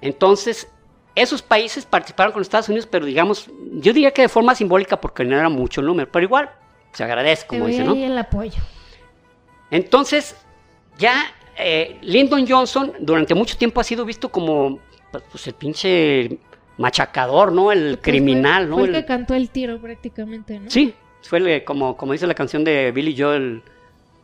Entonces, 0.00 0.68
esos 1.14 1.40
países 1.40 1.86
participaron 1.86 2.32
con 2.32 2.42
Estados 2.42 2.68
Unidos, 2.68 2.88
pero 2.90 3.06
digamos, 3.06 3.48
yo 3.74 3.92
diría 3.92 4.10
que 4.10 4.22
de 4.22 4.28
forma 4.28 4.56
simbólica 4.56 5.00
porque 5.00 5.24
no 5.24 5.38
era 5.38 5.48
mucho 5.48 5.82
el 5.82 5.86
número, 5.86 6.10
pero 6.10 6.24
igual 6.24 6.50
se 6.92 7.04
agradece, 7.04 7.46
como 7.46 7.68
dice, 7.68 7.84
¿no? 7.84 7.94
el 7.94 8.18
apoyo. 8.18 8.60
Entonces, 9.70 10.34
ya 10.98 11.32
eh, 11.56 11.96
Lyndon 12.02 12.44
Johnson 12.48 12.92
durante 12.98 13.36
mucho 13.36 13.56
tiempo 13.56 13.80
ha 13.80 13.84
sido 13.84 14.04
visto 14.04 14.30
como 14.30 14.80
pues, 15.12 15.22
pues 15.30 15.46
el 15.46 15.54
pinche 15.54 16.40
machacador, 16.76 17.52
¿no? 17.52 17.70
El 17.70 18.00
criminal, 18.00 18.68
¿no? 18.68 18.78
Fue 18.78 18.88
el, 18.88 18.94
que 18.94 19.04
cantó 19.04 19.34
el 19.34 19.48
tiro 19.50 19.80
prácticamente, 19.80 20.58
¿no? 20.58 20.68
Sí, 20.68 20.92
fue 21.22 21.64
como, 21.64 21.96
como 21.96 22.12
dice 22.12 22.26
la 22.26 22.34
canción 22.34 22.64
de 22.64 22.92
Billy 22.92 23.14
Joel, 23.16 23.62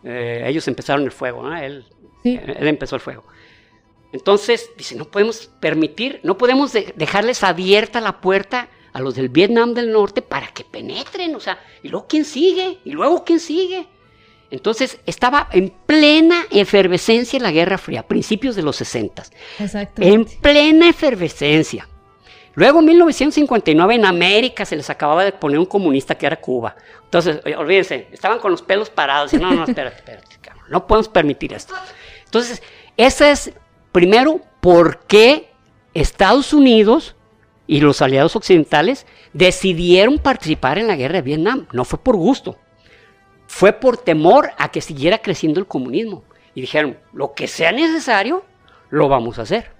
eh, 0.04 0.44
ellos 0.46 0.66
empezaron 0.68 1.04
el 1.04 1.12
fuego, 1.12 1.42
¿no? 1.42 1.56
Él, 1.56 1.84
él 2.24 2.68
empezó 2.68 2.96
el 2.96 3.00
fuego. 3.00 3.24
Entonces, 4.12 4.70
dice, 4.76 4.96
no 4.96 5.04
podemos 5.04 5.50
permitir, 5.60 6.20
no 6.22 6.38
podemos 6.38 6.72
dejarles 6.72 7.42
abierta 7.44 8.00
la 8.00 8.20
puerta 8.20 8.68
a 8.92 9.00
los 9.00 9.14
del 9.14 9.28
Vietnam 9.28 9.74
del 9.74 9.92
Norte 9.92 10.22
para 10.22 10.48
que 10.48 10.64
penetren, 10.64 11.34
o 11.34 11.40
sea, 11.40 11.58
y 11.82 11.88
luego 11.88 12.06
quién 12.08 12.24
sigue, 12.24 12.78
y 12.84 12.92
luego 12.92 13.24
quién 13.24 13.38
sigue. 13.38 13.86
Entonces 14.50 14.98
estaba 15.04 15.48
en 15.52 15.74
plena 15.84 16.46
efervescencia 16.50 17.38
la 17.38 17.52
Guerra 17.52 17.76
Fría, 17.76 18.06
principios 18.06 18.56
de 18.56 18.62
los 18.62 18.76
60. 18.76 19.24
En 19.98 20.24
plena 20.24 20.88
efervescencia. 20.88 21.86
Luego 22.58 22.80
en 22.80 22.86
1959 22.86 23.94
en 23.94 24.04
América 24.04 24.64
se 24.64 24.74
les 24.74 24.90
acababa 24.90 25.22
de 25.22 25.30
poner 25.30 25.60
un 25.60 25.66
comunista 25.66 26.16
que 26.16 26.26
era 26.26 26.40
Cuba. 26.40 26.74
Entonces, 27.04 27.40
olvídense, 27.56 28.08
estaban 28.10 28.40
con 28.40 28.50
los 28.50 28.62
pelos 28.62 28.90
parados. 28.90 29.32
No, 29.34 29.52
no, 29.52 29.62
espérate, 29.62 29.98
espérate, 29.98 30.26
no 30.68 30.84
podemos 30.84 31.08
permitir 31.08 31.52
esto. 31.52 31.72
Entonces, 32.24 32.60
ese 32.96 33.30
es, 33.30 33.52
primero, 33.92 34.40
por 34.58 34.98
qué 35.06 35.52
Estados 35.94 36.52
Unidos 36.52 37.14
y 37.68 37.80
los 37.80 38.02
aliados 38.02 38.34
occidentales 38.34 39.06
decidieron 39.32 40.18
participar 40.18 40.78
en 40.78 40.88
la 40.88 40.96
guerra 40.96 41.14
de 41.14 41.22
Vietnam. 41.22 41.68
No 41.70 41.84
fue 41.84 42.00
por 42.00 42.16
gusto, 42.16 42.56
fue 43.46 43.72
por 43.72 43.98
temor 43.98 44.50
a 44.58 44.72
que 44.72 44.80
siguiera 44.80 45.18
creciendo 45.18 45.60
el 45.60 45.66
comunismo. 45.68 46.24
Y 46.56 46.62
dijeron, 46.62 46.98
lo 47.12 47.34
que 47.34 47.46
sea 47.46 47.70
necesario, 47.70 48.44
lo 48.90 49.08
vamos 49.08 49.38
a 49.38 49.42
hacer. 49.42 49.70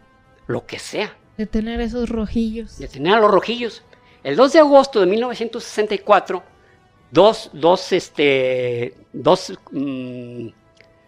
Lo 0.46 0.64
que 0.64 0.78
sea. 0.78 1.16
Detener 1.38 1.80
esos 1.80 2.08
rojillos. 2.08 2.78
Detener 2.78 3.14
a 3.14 3.20
los 3.20 3.30
rojillos. 3.30 3.84
El 4.24 4.34
2 4.34 4.52
de 4.54 4.58
agosto 4.58 4.98
de 4.98 5.06
1964, 5.06 6.42
dos, 7.12 7.50
dos, 7.52 7.92
este, 7.92 8.94
dos 9.12 9.56
mm, 9.70 10.48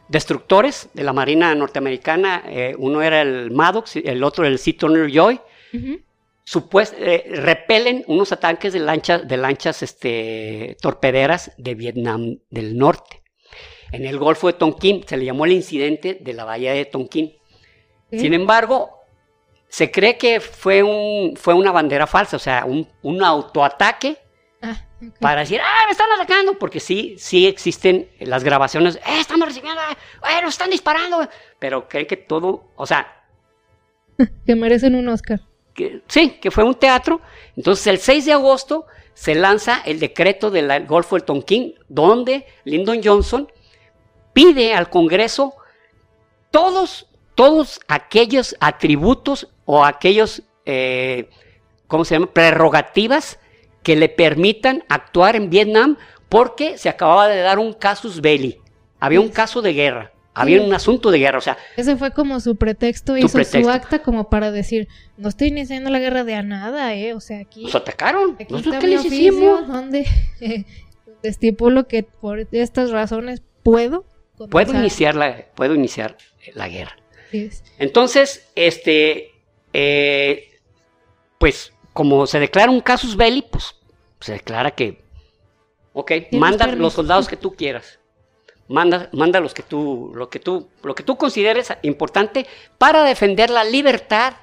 destructores 0.08 0.88
de 0.94 1.02
la 1.02 1.12
Marina 1.12 1.52
norteamericana, 1.56 2.44
eh, 2.46 2.76
uno 2.78 3.02
era 3.02 3.22
el 3.22 3.50
Maddox, 3.50 3.96
el 3.96 4.22
otro 4.22 4.46
el 4.46 4.60
Sea 4.60 4.76
Turner 4.78 5.10
Joy, 5.10 5.40
eh, 5.72 7.32
repelen 7.34 8.04
unos 8.06 8.30
ataques 8.30 8.72
de, 8.72 8.78
lanchas, 8.78 9.26
de 9.26 9.36
lanchas 9.36 9.82
este, 9.82 10.76
torpederas 10.80 11.50
de 11.58 11.74
Vietnam 11.74 12.38
del 12.50 12.78
Norte. 12.78 13.20
En 13.90 14.06
el 14.06 14.16
Golfo 14.20 14.46
de 14.46 14.52
Tonkin 14.52 15.02
se 15.08 15.16
le 15.16 15.24
llamó 15.24 15.44
el 15.44 15.52
incidente 15.52 16.18
de 16.20 16.32
la 16.34 16.44
bahía 16.44 16.72
de 16.72 16.84
Tonkin. 16.84 17.32
Sin 18.12 18.34
embargo, 18.34 18.99
se 19.70 19.90
cree 19.90 20.18
que 20.18 20.40
fue, 20.40 20.82
un, 20.82 21.36
fue 21.36 21.54
una 21.54 21.72
bandera 21.72 22.06
falsa, 22.06 22.36
o 22.36 22.40
sea, 22.40 22.66
un, 22.66 23.24
autoataque 23.24 24.18
ah, 24.60 24.76
para 25.18 25.40
decir, 25.40 25.60
¡ah, 25.62 25.84
me 25.86 25.92
están 25.92 26.12
atacando! 26.12 26.58
Porque 26.58 26.80
sí, 26.80 27.14
sí 27.16 27.46
existen 27.46 28.10
las 28.20 28.44
grabaciones, 28.44 28.96
¡eh, 28.96 29.20
estamos 29.20 29.48
recibiendo! 29.48 29.80
¡eh, 29.80 30.42
nos 30.42 30.54
están 30.54 30.68
disparando! 30.68 31.26
Pero 31.58 31.88
creen 31.88 32.06
que 32.06 32.18
todo, 32.18 32.64
o 32.76 32.86
sea... 32.86 33.24
que 34.46 34.54
merecen 34.54 34.94
un 34.94 35.08
Oscar 35.08 35.40
sí, 36.06 36.38
que 36.40 36.50
fue 36.50 36.64
un 36.64 36.74
teatro. 36.74 37.20
Entonces 37.56 37.86
el 37.86 37.98
6 37.98 38.26
de 38.26 38.32
agosto 38.32 38.86
se 39.14 39.34
lanza 39.34 39.82
el 39.84 40.00
decreto 40.00 40.50
del 40.50 40.86
Golfo 40.86 41.16
del 41.16 41.24
Tonkin, 41.24 41.74
donde 41.88 42.46
Lyndon 42.64 43.00
Johnson 43.02 43.50
pide 44.32 44.74
al 44.74 44.88
Congreso 44.90 45.54
todos, 46.50 47.06
todos 47.40 47.80
aquellos 47.88 48.54
atributos 48.60 49.48
o 49.64 49.82
aquellos, 49.82 50.42
eh, 50.66 51.30
¿cómo 51.86 52.04
se 52.04 52.14
llama?, 52.14 52.26
prerrogativas 52.26 53.38
que 53.82 53.96
le 53.96 54.10
permitan 54.10 54.84
actuar 54.90 55.36
en 55.36 55.48
Vietnam 55.48 55.96
porque 56.28 56.76
se 56.76 56.90
acababa 56.90 57.28
de 57.28 57.40
dar 57.40 57.58
un 57.58 57.72
casus 57.72 58.20
belli, 58.20 58.58
había 58.98 59.22
un 59.22 59.30
caso 59.30 59.62
de 59.62 59.72
guerra. 59.72 60.12
Había 60.32 60.62
un 60.62 60.72
asunto 60.72 61.10
de 61.10 61.18
guerra, 61.18 61.38
o 61.38 61.40
sea. 61.40 61.58
Ese 61.76 61.96
fue 61.96 62.12
como 62.12 62.38
su 62.40 62.56
pretexto, 62.56 63.16
hizo 63.16 63.42
su 63.42 63.68
acta 63.68 64.00
como 64.00 64.30
para 64.30 64.52
decir, 64.52 64.86
no 65.16 65.28
estoy 65.28 65.48
iniciando 65.48 65.90
la 65.90 65.98
guerra 65.98 66.22
de 66.24 66.34
a 66.34 66.42
nada, 66.42 66.94
¿eh? 66.94 67.14
O 67.14 67.20
sea, 67.20 67.40
aquí. 67.40 67.64
Nos 67.64 67.74
atacaron. 67.74 68.36
Aquí 68.38 68.96
oficio, 68.96 69.62
donde 69.66 70.06
estipulo 71.22 71.88
que 71.88 72.04
por 72.04 72.46
estas 72.52 72.90
razones 72.90 73.42
puedo. 73.62 74.04
Puedo 74.50 74.72
iniciar 74.72 75.16
la, 75.16 75.46
puedo 75.56 75.74
iniciar 75.74 76.16
la 76.54 76.68
guerra. 76.68 76.99
Entonces, 77.78 78.50
este, 78.54 79.32
eh, 79.72 80.58
pues, 81.38 81.72
como 81.92 82.26
se 82.26 82.40
declara 82.40 82.70
un 82.70 82.80
casus 82.80 83.16
belli, 83.16 83.42
pues 83.42 83.76
se 84.20 84.32
declara 84.32 84.70
que 84.72 85.00
Ok, 85.92 86.12
manda 86.32 86.66
los 86.68 86.92
soldados 86.92 87.28
que 87.28 87.36
tú 87.36 87.54
quieras. 87.54 87.98
Manda, 88.68 89.08
manda 89.12 89.40
los 89.40 89.52
que 89.52 89.62
tú, 89.62 90.12
lo 90.14 90.30
que 90.30 90.38
tú, 90.38 90.68
lo 90.84 90.94
que 90.94 91.02
tú 91.02 91.16
consideres 91.16 91.72
importante 91.82 92.46
para 92.78 93.02
defender 93.02 93.50
la 93.50 93.64
libertad 93.64 94.34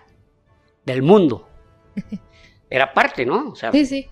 del 0.83 1.01
mundo. 1.01 1.47
Era 2.69 2.93
parte, 2.93 3.25
¿no? 3.25 3.53
sí, 3.71 3.85
sí. 3.85 4.07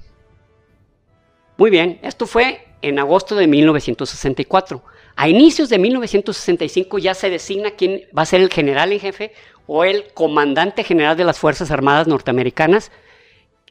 Muy 1.58 1.70
bien, 1.70 2.00
esto 2.02 2.26
fue 2.26 2.66
en 2.82 3.00
agosto 3.00 3.36
de 3.36 3.48
1964. 3.48 4.82
A 5.16 5.30
inicios 5.30 5.70
de 5.70 5.80
1965 5.80 6.98
ya 6.98 7.14
se 7.14 7.30
designa 7.30 7.72
quién 7.72 8.02
va 8.18 8.24
a 8.24 8.26
ser 8.26 8.42
el 8.42 8.50
general 8.52 8.92
en 8.92 9.00
jefe 9.00 9.32
o 9.66 9.84
el 9.84 10.06
comandante 10.14 10.84
general 10.84 11.16
de 11.16 11.24
las 11.24 11.40
Fuerzas 11.40 11.72
Armadas 11.72 12.08
norteamericanas, 12.08 12.92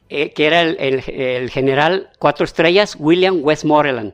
eh, 0.09 0.33
que 0.33 0.47
era 0.47 0.61
el, 0.61 1.49
general 1.51 2.09
cuatro 2.19 2.45
estrellas, 2.45 2.95
William 2.99 3.39
Westmoreland. 3.41 4.13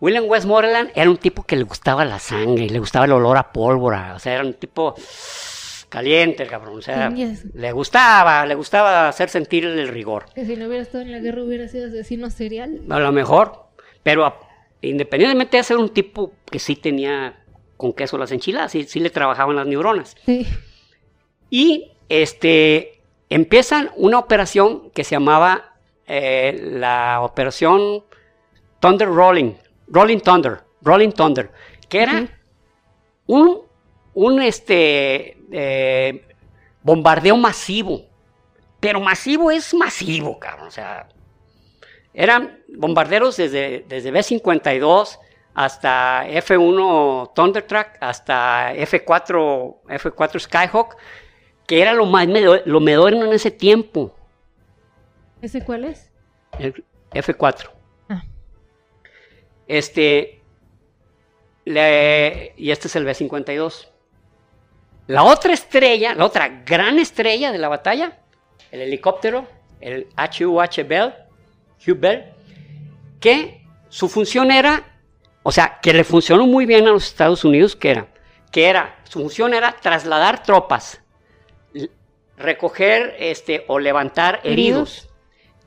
William 0.00 0.24
Westmoreland 0.26 0.90
era 0.94 1.10
un 1.10 1.18
tipo 1.18 1.42
que 1.44 1.56
le 1.56 1.64
gustaba 1.64 2.04
la 2.06 2.18
sangre, 2.18 2.68
le 2.70 2.78
gustaba 2.78 3.04
el 3.04 3.12
olor 3.12 3.36
a 3.36 3.52
pólvora, 3.52 4.14
o 4.16 4.18
sea, 4.18 4.34
era 4.34 4.44
un 4.44 4.54
tipo 4.54 4.94
caliente 5.90 6.44
el 6.44 6.48
cabrón, 6.48 6.78
o 6.78 6.82
sea, 6.82 7.10
le 7.10 7.72
gustaba, 7.72 8.46
le 8.46 8.54
gustaba 8.54 9.08
hacer 9.08 9.28
sentir 9.28 9.66
el 9.66 9.88
rigor. 9.88 10.26
Que 10.34 10.46
si 10.46 10.56
no 10.56 10.66
hubiera 10.66 10.82
estado 10.82 11.02
en 11.02 11.12
la 11.12 11.18
guerra 11.18 11.42
hubiera 11.42 11.68
sido 11.68 11.88
asesino 11.88 12.30
serial. 12.30 12.80
A 12.88 12.98
lo 12.98 13.12
mejor, 13.12 13.66
pero 14.02 14.34
independientemente 14.82 15.56
de 15.56 15.62
ser 15.62 15.76
un 15.76 15.90
tipo 15.90 16.32
que 16.50 16.58
sí 16.58 16.76
tenía 16.76 17.44
con 17.76 17.92
queso 17.92 18.18
las 18.18 18.32
enchiladas, 18.32 18.72
sí, 18.72 18.84
sí 18.84 19.00
le 19.00 19.10
trabajaban 19.10 19.56
las 19.56 19.66
neuronas. 19.66 20.16
Sí. 20.24 20.46
Y 21.48 21.92
este, 22.08 23.00
empiezan 23.28 23.90
una 23.96 24.18
operación 24.18 24.90
que 24.90 25.04
se 25.04 25.12
llamaba 25.12 25.74
eh, 26.06 26.58
la 26.72 27.20
operación 27.22 28.04
Thunder 28.80 29.08
Rolling, 29.08 29.54
Rolling 29.88 30.18
Thunder, 30.18 30.60
Rolling 30.82 31.12
Thunder, 31.12 31.50
que 31.88 32.02
era 32.02 32.28
un, 33.26 33.62
un 34.14 34.42
este, 34.42 35.38
eh, 35.52 36.24
bombardeo 36.82 37.36
masivo. 37.36 38.02
Pero 38.80 39.00
masivo 39.00 39.50
es 39.50 39.74
masivo, 39.74 40.38
cabrón. 40.38 40.68
O 40.68 40.70
sea, 40.70 41.08
eran 42.12 42.60
bombarderos 42.68 43.36
desde, 43.36 43.84
desde 43.88 44.10
B-52 44.10 45.18
hasta 45.54 46.28
F-1 46.28 47.32
Thundertrack, 47.34 47.98
hasta 48.00 48.72
F-4, 48.74 49.76
F-4 49.88 50.40
Skyhawk, 50.40 50.96
que 51.66 51.82
era 51.82 51.94
lo 51.94 52.06
más 52.06 52.26
lo 52.26 52.80
moderno 52.80 53.26
en 53.26 53.32
ese 53.32 53.50
tiempo. 53.50 54.14
¿Ese 55.42 55.64
cuál 55.64 55.84
es? 55.84 56.10
El 56.58 56.84
F4. 57.12 57.70
Ah. 58.08 58.22
Este, 59.66 60.42
y 61.64 62.70
este 62.70 62.88
es 62.88 62.96
el 62.96 63.04
B-52. 63.04 63.88
La 65.06 65.24
otra 65.24 65.52
estrella, 65.52 66.14
la 66.14 66.24
otra 66.24 66.62
gran 66.64 66.98
estrella 66.98 67.52
de 67.52 67.58
la 67.58 67.68
batalla, 67.68 68.18
el 68.70 68.82
helicóptero, 68.82 69.46
el 69.80 70.08
HUH 70.16 70.84
Bell, 70.86 71.14
Bell, 71.86 72.32
que 73.20 73.66
su 73.88 74.08
función 74.08 74.50
era, 74.50 74.98
o 75.42 75.52
sea, 75.52 75.78
que 75.82 75.92
le 75.92 76.04
funcionó 76.04 76.46
muy 76.46 76.66
bien 76.66 76.86
a 76.86 76.90
los 76.90 77.06
Estados 77.06 77.44
Unidos, 77.44 77.76
que 77.76 77.90
era, 77.90 78.08
que 78.50 78.66
era, 78.66 78.98
su 79.04 79.20
función 79.20 79.54
era 79.54 79.72
trasladar 79.80 80.42
tropas 80.42 81.00
recoger 82.40 83.14
este, 83.18 83.64
o 83.68 83.78
levantar 83.78 84.40
heridos, 84.42 85.08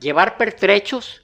llevar 0.00 0.36
pertrechos, 0.36 1.22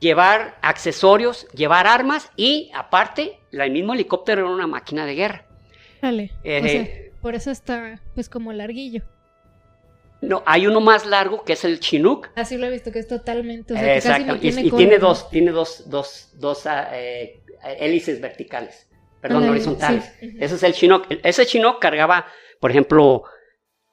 llevar 0.00 0.58
accesorios, 0.62 1.46
llevar 1.48 1.86
armas 1.86 2.30
y 2.36 2.70
aparte, 2.74 3.38
el 3.52 3.70
mismo 3.70 3.94
helicóptero 3.94 4.42
era 4.42 4.50
una 4.50 4.66
máquina 4.66 5.06
de 5.06 5.14
guerra. 5.14 5.46
Dale. 6.02 6.32
Eh, 6.42 7.12
por 7.20 7.34
eso 7.34 7.50
está 7.50 8.00
pues 8.14 8.28
como 8.28 8.52
larguillo. 8.52 9.02
No, 10.22 10.42
hay 10.46 10.66
uno 10.66 10.80
más 10.80 11.06
largo 11.06 11.44
que 11.44 11.52
es 11.52 11.64
el 11.64 11.78
Chinook. 11.80 12.28
Así 12.34 12.56
lo 12.56 12.66
he 12.66 12.70
visto, 12.70 12.90
que 12.90 12.98
es 12.98 13.06
totalmente. 13.06 13.74
Exacto. 13.94 14.36
y, 14.40 14.70
tiene 14.70 14.98
dos, 14.98 15.28
tiene 15.30 15.50
dos, 15.50 15.88
dos, 15.90 16.30
dos 16.34 16.66
ah, 16.66 16.90
eh, 16.92 17.42
hélices 17.78 18.20
verticales, 18.20 18.88
perdón, 19.20 19.48
horizontales. 19.48 20.12
Ese 20.20 20.54
es 20.54 20.62
el 20.62 20.72
Chinook. 20.72 21.06
Ese 21.22 21.46
Chinook 21.46 21.80
cargaba, 21.80 22.26
por 22.60 22.70
ejemplo, 22.70 23.24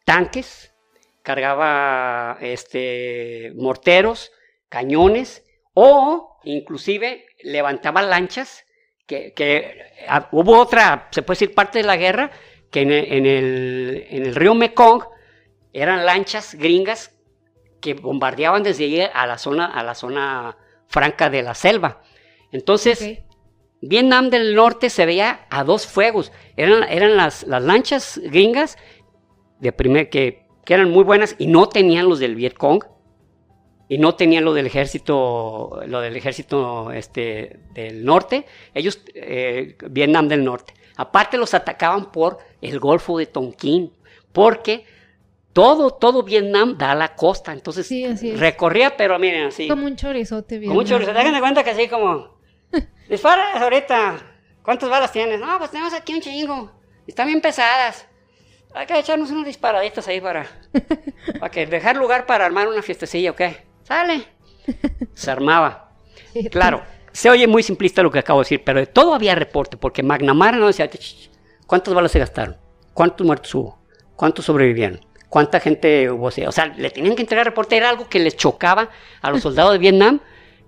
tanques, 0.06 0.74
cargaba 1.24 2.38
este, 2.42 3.52
morteros, 3.56 4.32
cañones 4.70 5.44
o 5.74 6.40
inclusive 6.44 7.26
levantaba 7.44 8.02
lanchas, 8.02 8.66
que, 9.06 9.76
ah, 10.08 10.30
hubo 10.32 10.58
otra, 10.60 11.10
se 11.12 11.22
puede 11.22 11.40
decir, 11.40 11.56
parte 11.56 11.80
de 11.80 11.86
la 11.86 11.98
guerra, 11.98 12.32
que 12.72 12.82
en 12.82 12.92
el, 12.92 14.06
en 14.10 14.26
el, 14.26 14.36
río 14.36 14.56
Mekong 14.56 15.04
eran 15.74 16.06
lanchas 16.06 16.56
gringas 16.56 17.16
que 17.82 17.96
bombardeaban 17.96 18.64
desde 18.64 18.86
allí 18.86 19.02
a 19.02 19.28
la 19.28 19.38
zona, 19.38 19.66
a 19.66 19.84
la 19.84 19.96
zona 19.96 20.58
franca 20.88 21.30
de 21.30 21.44
la 21.44 21.56
selva. 21.56 22.02
Entonces, 22.52 23.20
Vietnam 23.82 24.30
del 24.30 24.56
Norte 24.56 24.90
se 24.90 25.06
veía 25.06 25.46
a 25.50 25.64
dos 25.64 25.86
fuegos. 25.86 26.32
Eran, 26.56 26.84
eran 26.84 27.18
las, 27.18 27.44
las 27.44 27.62
lanchas 27.64 28.22
gringas 28.24 28.78
de 29.60 29.72
primer, 29.74 30.10
que, 30.10 30.46
eran 30.68 30.92
muy 30.92 31.04
buenas 31.04 31.36
y 31.38 31.48
no 31.48 31.68
tenían 31.68 32.08
los 32.08 32.20
del 32.20 32.36
Vietcong 32.36 32.86
y 33.90 33.98
no 33.98 34.16
tenían 34.16 34.46
lo 34.46 34.54
del 34.54 34.66
ejército, 34.66 35.82
lo 35.86 36.00
del 36.00 36.16
ejército 36.16 36.92
este, 36.92 37.60
del 37.74 38.06
norte, 38.06 38.46
ellos, 38.74 39.02
eh, 39.14 39.78
Vietnam 39.90 40.30
del 40.30 40.46
norte. 40.46 40.74
Aparte 40.96 41.38
los 41.38 41.54
atacaban 41.54 42.12
por 42.12 42.38
el 42.62 42.80
Golfo 42.80 43.18
de 43.18 43.26
Tonkin, 43.26 43.92
porque 44.32 44.86
todo, 45.54 45.92
todo 45.92 46.24
Vietnam 46.24 46.78
da 46.78 46.92
a 46.92 46.96
la 46.96 47.16
costa, 47.16 47.54
entonces 47.54 47.90
recorría, 48.38 48.98
pero 48.98 49.18
miren 49.20 49.48
así. 49.48 49.68
Como 49.68 49.86
un 49.86 49.96
chorizote, 49.96 50.62
Como 50.66 50.80
un 50.80 50.86
chorizote, 50.86 51.18
hagan 51.18 51.34
de 51.34 51.40
cuenta 51.40 51.64
que 51.64 51.70
así 51.70 51.88
como, 51.88 52.38
disparas 53.10 53.62
ahorita, 53.62 54.18
¿cuántas 54.64 54.90
balas 54.90 55.12
tienes? 55.12 55.40
No, 55.40 55.58
pues 55.60 55.72
tenemos 55.72 55.94
aquí 55.94 56.14
un 56.14 56.22
chingo, 56.22 56.72
están 57.08 57.28
bien 57.28 57.42
pesadas. 57.42 58.08
Hay 58.76 58.88
que 58.88 58.98
echarnos 58.98 59.30
unos 59.30 59.46
disparaditos 59.46 60.08
ahí 60.08 60.20
para, 60.20 60.48
para 61.40 61.52
que 61.52 61.68
dejar 61.68 61.96
lugar 61.96 62.26
para 62.26 62.46
armar 62.46 62.68
una 62.68 62.82
fiestecilla, 62.82 63.32
¿ok? 63.32 63.42
Sale. 63.84 64.26
Se 65.14 65.30
armaba. 65.30 65.92
Claro, 66.50 66.82
se 67.12 67.30
oye 67.30 67.46
muy 67.46 67.62
simplista 67.62 68.02
lo 68.02 68.10
que 68.10 68.18
acabo 68.18 68.40
de 68.40 68.46
decir, 68.46 68.64
pero 68.64 68.80
de 68.80 68.88
todo 68.88 69.14
había 69.14 69.36
reporte, 69.36 69.78
porque 69.78 70.02
McNamara 70.02 70.58
no 70.58 70.66
decía, 70.66 70.90
¿cuántas 71.68 71.94
balas 71.94 72.12
se 72.12 72.18
gastaron? 72.18 72.58
¿Cuántos 72.94 73.26
muertos 73.26 73.54
hubo? 73.54 73.80
¿Cuántos 74.16 74.46
sobrevivieron? 74.46 75.00
¿Cuánta 75.34 75.60
gente 75.60 76.12
hubo? 76.12 76.28
O 76.28 76.52
sea, 76.52 76.68
le 76.68 76.92
tenían 76.92 77.16
que 77.16 77.24
entregar 77.24 77.44
reporte, 77.44 77.76
era 77.76 77.90
algo 77.90 78.08
que 78.08 78.20
les 78.20 78.38
chocaba 78.38 78.92
a 79.20 79.32
los 79.32 79.42
soldados 79.42 79.72
de 79.72 79.80
Vietnam, 79.80 80.20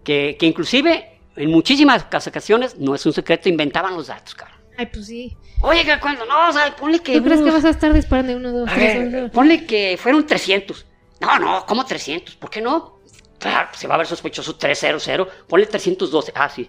que, 0.04 0.38
que 0.40 0.48
inclusive 0.48 1.20
en 1.36 1.52
muchísimas 1.52 2.04
ocasiones, 2.04 2.76
no 2.80 2.96
es 2.96 3.06
un 3.06 3.14
secreto, 3.14 3.48
inventaban 3.48 3.94
los 3.94 4.08
datos, 4.08 4.34
cabrón. 4.34 4.58
Ay, 4.76 4.88
pues 4.88 5.06
sí. 5.06 5.38
Oye, 5.62 5.86
cuando 6.02 6.26
no, 6.26 6.50
o 6.50 6.52
sea, 6.52 6.76
ponle 6.76 6.98
que. 6.98 7.16
¿Tú 7.16 7.24
crees 7.26 7.42
que 7.44 7.52
vas 7.52 7.64
a 7.64 7.70
estar 7.70 7.94
disparando 7.94 8.36
uno, 8.38 8.52
dos, 8.52 8.70
tres, 8.74 9.30
Ponle 9.30 9.68
que 9.68 10.00
fueron 10.02 10.26
300. 10.26 10.84
No, 11.22 11.38
no, 11.38 11.64
¿cómo 11.68 11.86
300? 11.86 12.36
¿Por 12.38 12.50
qué 12.50 12.60
no? 12.60 13.02
Claro, 13.38 13.70
se 13.74 13.86
va 13.88 13.94
a 13.94 13.98
ver 14.00 14.08
sospechoso 14.08 14.56
300. 14.56 15.28
Ponle 15.48 15.68
312. 15.68 16.32
Ah, 16.34 16.50
sí. 16.50 16.68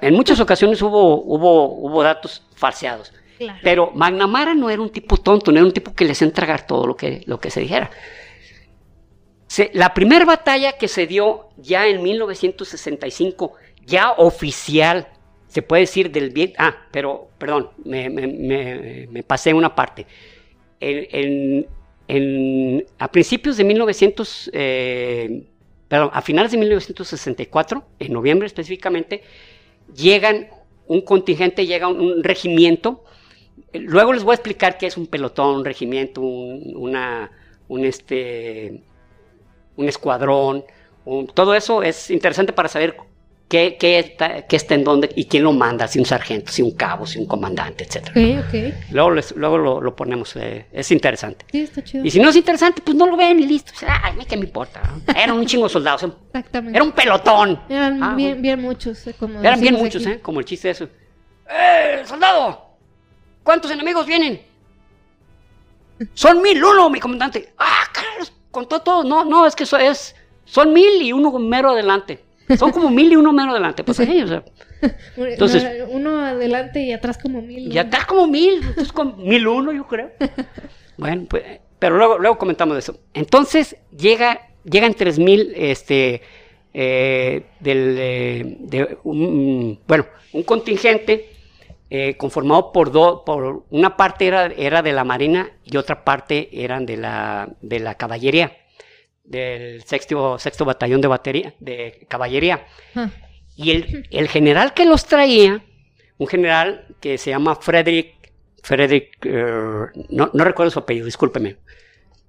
En 0.00 0.14
muchas 0.14 0.38
ocasiones 0.38 0.80
hubo, 0.82 1.20
hubo, 1.20 1.64
hubo 1.80 2.02
datos 2.04 2.44
falseados. 2.54 3.12
Pero 3.62 3.90
McNamara 3.94 4.54
no 4.54 4.70
era 4.70 4.80
un 4.80 4.90
tipo 4.90 5.16
tonto, 5.16 5.50
no 5.50 5.58
era 5.58 5.66
un 5.66 5.72
tipo 5.72 5.94
que 5.94 6.04
les 6.04 6.22
entregar 6.22 6.66
todo 6.66 6.86
lo 6.86 6.96
que, 6.96 7.22
lo 7.26 7.38
que 7.40 7.50
se 7.50 7.60
dijera. 7.60 7.90
la 9.72 9.92
primera 9.94 10.24
batalla 10.24 10.72
que 10.72 10.88
se 10.88 11.06
dio 11.06 11.48
ya 11.56 11.86
en 11.86 12.02
1965, 12.02 13.52
ya 13.86 14.12
oficial, 14.12 15.08
se 15.48 15.62
puede 15.62 15.82
decir 15.82 16.10
del 16.10 16.30
bien. 16.30 16.52
Ah, 16.58 16.86
pero, 16.90 17.28
perdón, 17.38 17.70
me, 17.84 18.10
me, 18.10 18.26
me, 19.08 19.22
pasé 19.22 19.54
una 19.54 19.74
parte. 19.74 20.06
En, 20.80 21.66
en, 22.08 22.86
a 22.98 23.10
principios 23.10 23.56
de 23.56 23.64
1900, 23.64 24.50
eh, 24.52 25.46
perdón, 25.88 26.10
a 26.12 26.22
finales 26.22 26.52
de 26.52 26.58
1964, 26.58 27.84
en 28.00 28.12
noviembre 28.12 28.46
específicamente, 28.46 29.22
llegan 29.94 30.48
un 30.86 31.00
contingente, 31.02 31.66
llega 31.66 31.88
un, 31.88 32.22
regimiento. 32.22 33.04
Luego 33.80 34.12
les 34.12 34.24
voy 34.24 34.32
a 34.32 34.34
explicar 34.34 34.78
qué 34.78 34.86
es 34.86 34.96
un 34.96 35.06
pelotón, 35.06 35.56
un 35.56 35.64
regimiento, 35.64 36.20
un, 36.20 36.72
una, 36.76 37.30
un, 37.68 37.84
este, 37.84 38.82
un 39.76 39.88
escuadrón. 39.88 40.64
todo 41.34 41.54
eso 41.54 41.82
es 41.82 42.10
interesante 42.10 42.52
para 42.52 42.68
saber 42.68 42.96
qué, 43.48 43.76
qué, 43.78 43.98
está, 43.98 44.42
qué, 44.42 44.56
está, 44.56 44.74
en 44.74 44.84
dónde 44.84 45.10
y 45.14 45.26
quién 45.26 45.44
lo 45.44 45.52
manda, 45.52 45.86
si 45.86 45.98
un 45.98 46.06
sargento, 46.06 46.50
si 46.50 46.62
un 46.62 46.72
cabo, 46.72 47.06
si 47.06 47.18
un 47.18 47.26
comandante, 47.26 47.84
etc. 47.84 48.10
Okay, 48.10 48.38
okay. 48.38 48.74
Luego, 48.90 49.10
luego 49.36 49.58
lo, 49.58 49.80
lo 49.80 49.96
ponemos, 49.96 50.34
eh, 50.36 50.66
es 50.72 50.90
interesante. 50.90 51.44
Sí, 51.50 51.62
está 51.62 51.82
chido. 51.82 52.04
Y 52.04 52.10
si 52.10 52.20
no 52.20 52.30
es 52.30 52.36
interesante, 52.36 52.82
pues 52.82 52.96
no 52.96 53.06
lo 53.06 53.16
ven 53.16 53.40
y 53.40 53.46
listo. 53.46 53.72
Ay, 53.86 54.18
¿qué 54.26 54.36
me 54.36 54.46
importa? 54.46 54.82
Eran 55.08 55.32
un 55.32 55.46
chingo 55.46 55.64
de 55.64 55.70
soldados. 55.70 56.04
Exactamente. 56.26 56.76
Era 56.76 56.84
un 56.84 56.92
pelotón. 56.92 57.60
Eran 57.68 58.02
ah, 58.02 58.14
bien, 58.14 58.40
bien 58.40 58.60
muchos. 58.60 59.06
Eh, 59.06 59.14
como 59.18 59.40
eran 59.40 59.60
bien 59.60 59.74
muchos, 59.74 60.06
¿eh? 60.06 60.20
Como 60.20 60.40
el 60.40 60.46
chiste 60.46 60.68
de 60.68 60.72
eso. 60.72 60.88
¡Eh, 61.48 62.02
soldado! 62.04 62.73
¿Cuántos 63.44 63.70
enemigos 63.70 64.06
vienen? 64.06 64.40
Son 66.14 66.42
mil 66.42 66.64
uno, 66.64 66.90
mi 66.90 66.98
comandante. 66.98 67.52
Ah, 67.58 67.84
caray, 67.92 68.28
contó 68.50 68.80
todo. 68.80 69.04
No, 69.04 69.24
no, 69.24 69.46
es 69.46 69.54
que 69.54 69.62
eso 69.62 69.76
es. 69.76 70.16
Son 70.44 70.72
mil 70.72 71.00
y 71.02 71.12
uno 71.12 71.30
mero 71.38 71.70
adelante. 71.70 72.24
Son 72.58 72.72
como 72.72 72.90
mil 72.90 73.12
y 73.12 73.16
uno 73.16 73.32
mero 73.32 73.52
adelante. 73.52 73.84
Pues 73.84 74.00
ahí, 74.00 74.22
o 74.22 74.26
sea. 74.26 74.44
Entonces, 75.16 75.84
uno 75.88 76.18
adelante 76.18 76.82
y 76.82 76.92
atrás 76.92 77.18
como 77.18 77.40
mil. 77.42 77.72
Y 77.72 77.78
atrás 77.78 78.06
como 78.06 78.26
mil. 78.26 78.56
Entonces 78.56 78.92
con 78.92 79.22
mil 79.22 79.46
uno, 79.46 79.72
yo 79.72 79.86
creo. 79.86 80.10
Bueno, 80.96 81.26
pues, 81.28 81.42
pero 81.80 81.96
luego, 81.96 82.18
luego 82.18 82.38
comentamos 82.38 82.76
de 82.76 82.78
eso. 82.78 83.00
Entonces 83.14 83.76
llega, 83.90 84.48
llegan 84.62 84.94
tres 84.94 85.18
mil, 85.18 85.52
este, 85.56 86.22
eh, 86.72 87.46
del, 87.58 87.96
eh, 87.98 88.56
de 88.60 88.98
un, 89.02 89.80
bueno, 89.88 90.06
un 90.32 90.44
contingente 90.44 91.33
eh, 91.90 92.16
conformado 92.16 92.72
por 92.72 92.90
dos, 92.90 93.22
por 93.24 93.64
una 93.70 93.96
parte 93.96 94.26
era, 94.26 94.46
era 94.46 94.82
de 94.82 94.92
la 94.92 95.04
marina 95.04 95.52
y 95.64 95.76
otra 95.76 96.04
parte 96.04 96.48
eran 96.52 96.86
de 96.86 96.96
la, 96.96 97.48
de 97.60 97.80
la 97.80 97.94
caballería, 97.96 98.56
del 99.22 99.82
sexto, 99.84 100.38
sexto 100.38 100.64
batallón 100.64 101.00
de 101.00 101.08
batería, 101.08 101.54
de 101.60 102.06
caballería. 102.08 102.66
Y 103.56 103.70
el, 103.70 104.08
el, 104.10 104.28
general 104.28 104.74
que 104.74 104.84
los 104.84 105.06
traía, 105.06 105.64
un 106.18 106.26
general 106.26 106.86
que 107.00 107.18
se 107.18 107.30
llama 107.30 107.56
Frederick, 107.56 108.14
Frederick, 108.62 109.24
no, 110.08 110.30
no 110.32 110.44
recuerdo 110.44 110.70
su 110.70 110.78
apellido, 110.78 111.06
discúlpeme. 111.06 111.56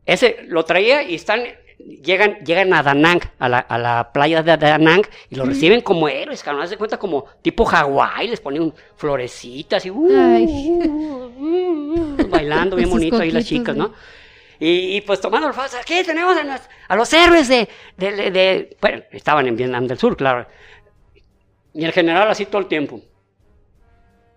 Ese 0.05 0.37
lo 0.47 0.65
traía 0.65 1.01
y 1.03 1.15
están 1.15 1.41
llegan, 1.77 2.37
llegan 2.45 2.73
a 2.73 2.83
Danang, 2.83 3.21
a 3.39 3.49
la, 3.49 3.59
a 3.59 3.77
la 3.77 4.11
playa 4.11 4.43
de 4.43 4.57
Danang, 4.57 5.03
y 5.29 5.35
lo 5.35 5.45
reciben 5.45 5.81
como 5.81 6.07
héroes, 6.07 6.43
cabrón, 6.43 6.67
se 6.67 6.77
cuenta 6.77 6.97
como 6.97 7.25
tipo 7.41 7.65
Hawái, 7.65 8.27
les 8.27 8.39
ponen 8.39 8.73
florecitas 8.95 9.85
y 9.85 9.91
uh, 9.91 9.95
uh, 11.37 12.27
bailando 12.29 12.75
bien 12.75 12.89
bonito 12.95 13.17
ahí 13.17 13.31
las 13.31 13.45
chicas, 13.45 13.75
¿no? 13.75 13.93
Y, 14.57 15.01
pues 15.01 15.19
tomando 15.19 15.49
los 15.49 15.75
aquí 15.75 16.01
tenemos 16.05 16.37
a, 16.87 16.95
los 16.95 17.11
héroes 17.11 17.49
de, 17.49 17.67
de, 17.97 18.31
de, 18.31 18.77
bueno, 18.79 19.03
estaban 19.11 19.47
en 19.47 19.57
Vietnam 19.57 19.85
del 19.85 19.97
Sur, 19.97 20.15
claro. 20.15 20.47
Y 21.73 21.83
el 21.83 21.91
general 21.91 22.29
así 22.29 22.45
todo 22.45 22.61
el 22.61 22.67
tiempo. 22.67 23.01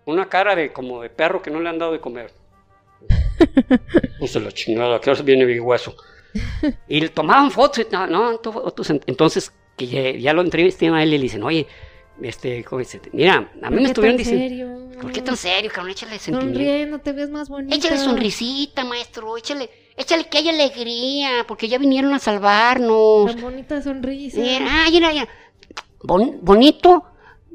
Una 0.05 0.27
cara 0.27 0.55
de 0.55 0.73
como 0.73 1.01
de 1.01 1.09
perro 1.09 1.41
que 1.41 1.49
no 1.49 1.61
le 1.61 1.69
han 1.69 1.79
dado 1.79 1.93
de 1.93 2.01
comer. 2.01 2.33
No 4.19 4.27
se 4.27 4.41
lo 4.41 4.51
chingada, 4.51 4.99
que 4.99 5.09
ahora 5.09 5.21
viene 5.21 5.45
mi 5.45 5.57
hueso. 5.57 5.95
Y 6.87 7.01
le 7.01 7.09
tomaban 7.09 7.51
fotos, 7.51 7.87
no, 7.91 8.07
no, 8.07 8.39
entonces 9.05 9.51
que 9.75 10.19
ya, 10.19 10.33
lo 10.33 10.41
entrevisté 10.41 10.89
a 10.89 11.03
él 11.03 11.13
y 11.13 11.17
le 11.17 11.23
dicen, 11.23 11.43
oye, 11.43 11.65
este, 12.21 12.65
mira, 13.13 13.49
a 13.61 13.69
mí 13.69 13.77
me 13.77 13.87
estuvieron 13.87 14.17
diciendo, 14.17 14.99
¿por 15.01 15.11
qué 15.11 15.21
tan 15.21 15.37
serio, 15.37 15.71
cabrón? 15.73 15.91
Échale 15.91 16.19
sentimiento. 16.19 16.99
Te 16.99 17.13
ves 17.13 17.29
más 17.29 17.47
bonito. 17.47 17.73
Échale 17.73 17.97
sonrisita, 17.97 18.83
maestro, 18.83 19.37
échale, 19.37 19.69
échale 19.95 20.27
que 20.27 20.39
haya 20.39 20.51
alegría, 20.51 21.45
porque 21.47 21.69
ya 21.69 21.77
vinieron 21.77 22.13
a 22.13 22.19
salvarnos. 22.19 23.31
Tan 23.31 23.41
bonita 23.41 23.81
sonrisa. 23.81 24.41
ah, 24.69 24.87
mira, 24.91 25.27
bonito, 26.03 27.05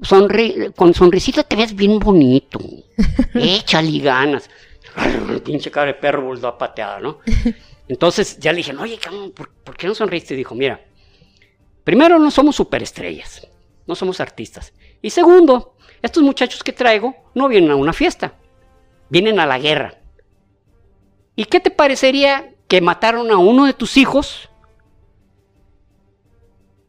sonri 0.03 0.72
con 0.75 0.95
sonrisita 0.95 1.43
te 1.43 1.57
ves 1.57 1.75
bien 1.75 1.99
bonito. 1.99 2.59
échale 3.35 3.99
ganas. 3.99 4.49
pinche 5.45 5.70
cara 5.70 5.89
de 5.89 5.95
perro 5.95 6.22
volvió 6.22 6.57
pateada, 6.57 7.01
¿no? 7.01 7.18
Entonces 7.89 8.39
ya 8.39 8.53
le 8.53 8.59
dije, 8.59 8.74
oye, 8.76 8.99
¿por, 9.64 9.76
qué 9.76 9.87
no 9.87 9.95
sonreíste? 9.95 10.35
Y 10.35 10.39
dijo, 10.39 10.55
mira, 10.55 10.80
primero 11.85 12.18
no 12.18 12.30
somos 12.30 12.57
superestrellas, 12.57 13.47
no 13.87 13.95
somos 13.95 14.20
artistas. 14.20 14.72
Y 15.03 15.11
segundo, 15.11 15.76
estos 16.03 16.22
muchachos 16.22 16.62
que 16.62 16.72
traigo 16.72 17.14
no 17.35 17.49
vienen 17.49 17.70
a 17.70 17.76
una 17.76 17.93
fiesta, 17.93 18.35
vienen 19.11 19.39
a 19.39 19.47
la 19.47 19.59
guerra. 19.59 19.99
¿Y 21.37 21.45
qué 21.45 21.61
te 21.61 21.70
parecería 21.70 22.55
que 22.68 22.80
mataron 22.80 23.30
a 23.30 23.37
uno 23.37 23.66
de 23.66 23.74
tus 23.74 23.97
hijos? 23.97 24.49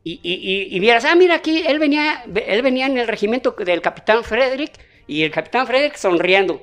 Y, 0.08 0.80
vieras, 0.80 1.04
ah, 1.04 1.16
mira 1.16 1.34
aquí, 1.34 1.64
él 1.66 1.80
venía, 1.80 2.26
él 2.26 2.62
venía 2.62 2.86
en 2.86 3.00
el 3.00 3.08
regimiento 3.08 3.56
del 3.58 3.82
capitán 3.82 4.24
Frederick 4.24 4.74
y 5.08 5.24
el 5.24 5.32
capitán 5.32 5.66
Frederick 5.66 5.96
sonriendo. 5.96 6.62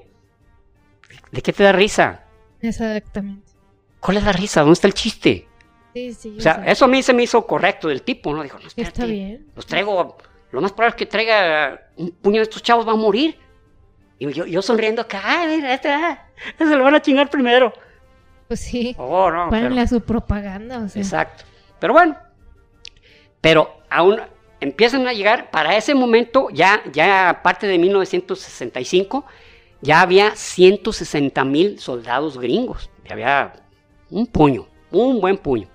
¿De 1.32 1.42
qué 1.42 1.52
te 1.52 1.64
da 1.64 1.72
risa? 1.72 2.24
Exactamente. 2.60 3.51
¿Cuál 4.02 4.16
es 4.16 4.24
la 4.24 4.32
risa? 4.32 4.60
¿Dónde 4.60 4.72
está 4.72 4.88
el 4.88 4.94
chiste? 4.94 5.48
Sí, 5.94 6.12
sí. 6.12 6.34
O 6.36 6.40
sea, 6.40 6.64
eso 6.66 6.86
a 6.86 6.88
mí 6.88 7.02
se 7.04 7.14
me 7.14 7.22
hizo 7.22 7.46
correcto 7.46 7.86
del 7.86 8.02
tipo, 8.02 8.34
¿no? 8.34 8.42
Dijo, 8.42 8.58
no, 8.58 8.66
espérate, 8.66 8.92
Está 8.92 9.06
bien. 9.06 9.46
Los 9.54 9.64
traigo, 9.64 10.18
lo 10.50 10.60
más 10.60 10.72
probable 10.72 10.96
es 10.96 10.96
que 10.96 11.06
traiga 11.06 11.80
un 11.96 12.10
puño 12.10 12.38
de 12.38 12.42
estos 12.42 12.62
chavos, 12.64 12.86
va 12.86 12.92
a 12.92 12.96
morir. 12.96 13.38
Y 14.18 14.32
yo, 14.32 14.44
yo 14.44 14.60
sonriendo 14.60 15.02
acá, 15.02 15.22
ah, 15.24 15.46
mira, 15.46 15.72
este, 15.72 15.88
ah, 15.88 16.26
se 16.58 16.64
lo 16.64 16.82
van 16.82 16.96
a 16.96 17.00
chingar 17.02 17.30
primero. 17.30 17.72
Pues 18.48 18.58
sí. 18.58 18.92
Oh, 18.98 19.30
no. 19.30 19.50
a 19.52 19.86
su 19.86 20.00
propaganda, 20.00 20.78
o 20.78 20.88
sea. 20.88 21.00
Exacto. 21.00 21.44
Pero 21.78 21.92
bueno, 21.92 22.16
pero 23.40 23.82
aún 23.88 24.20
empiezan 24.58 25.06
a 25.06 25.12
llegar, 25.12 25.50
para 25.52 25.76
ese 25.76 25.94
momento, 25.94 26.48
ya, 26.50 26.82
ya 26.92 27.28
aparte 27.28 27.68
de 27.68 27.78
1965, 27.78 29.24
ya 29.80 30.00
había 30.00 30.34
160 30.34 31.44
mil 31.44 31.78
soldados 31.78 32.36
gringos. 32.38 32.90
Ya 33.04 33.12
había 33.12 33.62
un 34.12 34.26
puño, 34.26 34.68
un 34.90 35.20
buen 35.20 35.38
puño. 35.38 35.68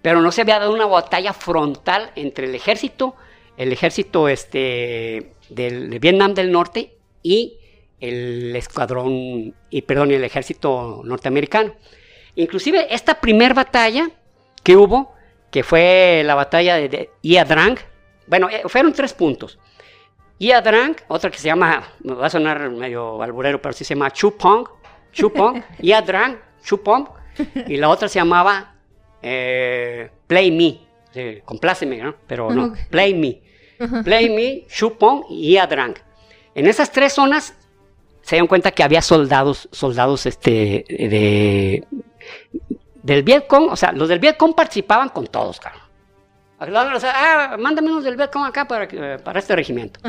Pero 0.00 0.20
no 0.20 0.32
se 0.32 0.42
había 0.42 0.58
dado 0.58 0.72
una 0.72 0.86
batalla 0.86 1.32
frontal 1.32 2.10
entre 2.14 2.46
el 2.46 2.54
ejército, 2.54 3.14
el 3.56 3.72
ejército 3.72 4.28
este, 4.28 5.32
del, 5.48 5.90
de 5.90 5.98
Vietnam 5.98 6.34
del 6.34 6.52
Norte 6.52 6.96
y 7.22 7.58
el 8.00 8.54
escuadrón, 8.54 9.54
y 9.70 9.82
perdón, 9.82 10.10
el 10.10 10.24
ejército 10.24 11.02
norteamericano. 11.04 11.74
Inclusive 12.36 12.92
esta 12.94 13.20
primera 13.20 13.54
batalla 13.54 14.10
que 14.62 14.76
hubo, 14.76 15.14
que 15.50 15.62
fue 15.62 16.22
la 16.24 16.34
batalla 16.34 16.76
de, 16.76 17.10
Ia 17.22 17.44
Drang, 17.44 17.78
bueno, 18.26 18.48
eh, 18.50 18.62
fueron 18.66 18.92
tres 18.92 19.12
puntos. 19.12 19.58
Ia 20.38 20.60
Drang, 20.60 20.96
otra 21.08 21.30
que 21.30 21.38
se 21.38 21.46
llama, 21.46 21.82
me 22.00 22.14
va 22.14 22.26
a 22.26 22.30
sonar 22.30 22.70
medio 22.70 23.22
alburero, 23.22 23.62
pero 23.62 23.72
sí 23.72 23.84
se 23.84 23.94
llama 23.94 24.10
Chupong, 24.10 24.66
Chupong, 25.12 25.62
Ia 25.80 26.02
Drang, 26.02 26.38
Chupong, 26.62 27.08
y 27.66 27.76
la 27.76 27.88
otra 27.88 28.08
se 28.08 28.18
llamaba 28.18 28.74
eh, 29.22 30.10
Play 30.26 30.50
Me, 30.50 30.80
sí, 31.12 31.40
compláceme, 31.44 31.98
¿no? 31.98 32.14
Pero 32.26 32.50
no, 32.50 32.74
Play 32.90 33.14
Me. 33.14 33.40
Play 34.02 34.30
Me, 34.30 34.66
Chupong 34.68 35.24
y 35.30 35.56
Adrang. 35.56 35.94
En 36.54 36.66
esas 36.66 36.90
tres 36.90 37.12
zonas 37.12 37.54
se 38.22 38.36
dieron 38.36 38.46
cuenta 38.46 38.70
que 38.70 38.82
había 38.82 39.02
soldados, 39.02 39.68
soldados 39.72 40.26
este, 40.26 40.84
de, 40.88 41.84
del 43.02 43.22
Vietcong, 43.22 43.70
o 43.70 43.76
sea, 43.76 43.92
los 43.92 44.08
del 44.08 44.18
Vietcong 44.18 44.54
participaban 44.54 45.10
con 45.10 45.26
todos, 45.26 45.60
claro. 45.60 45.78
Ah, 46.58 47.56
mándame 47.58 47.90
unos 47.90 48.04
del 48.04 48.16
Vietcong 48.16 48.46
acá 48.46 48.66
para, 48.66 48.88
para 49.18 49.38
este 49.38 49.54
regimiento. 49.54 50.00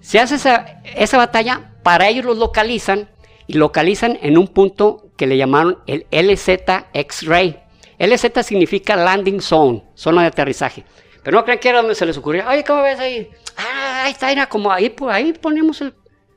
Se 0.00 0.18
hace 0.18 0.34
esa, 0.34 0.80
esa 0.96 1.16
batalla, 1.16 1.74
para 1.82 2.08
ellos 2.08 2.24
los 2.24 2.38
localizan 2.38 3.08
y 3.46 3.54
localizan 3.54 4.18
en 4.22 4.36
un 4.36 4.48
punto 4.48 5.01
que 5.16 5.26
le 5.26 5.36
llamaron 5.36 5.78
el 5.86 6.06
LZ 6.10 6.48
X-Ray. 6.92 7.58
LZ 7.98 8.44
significa 8.44 8.96
Landing 8.96 9.40
Zone, 9.40 9.84
zona 9.94 10.22
de 10.22 10.28
aterrizaje. 10.28 10.84
Pero 11.22 11.36
no 11.36 11.44
crean 11.44 11.58
que 11.58 11.68
era 11.68 11.78
donde 11.78 11.94
se 11.94 12.06
les 12.06 12.16
ocurrió. 12.16 12.44
Ay, 12.46 12.64
¿cómo 12.64 12.82
ves 12.82 12.98
ahí? 12.98 13.30
Ah, 13.56 14.02
ahí 14.04 14.12
está, 14.12 14.32
era 14.32 14.48
como 14.48 14.72
ahí, 14.72 14.90
por 14.90 15.12
ahí 15.12 15.32
ponemos 15.32 15.80
el, 15.80 15.94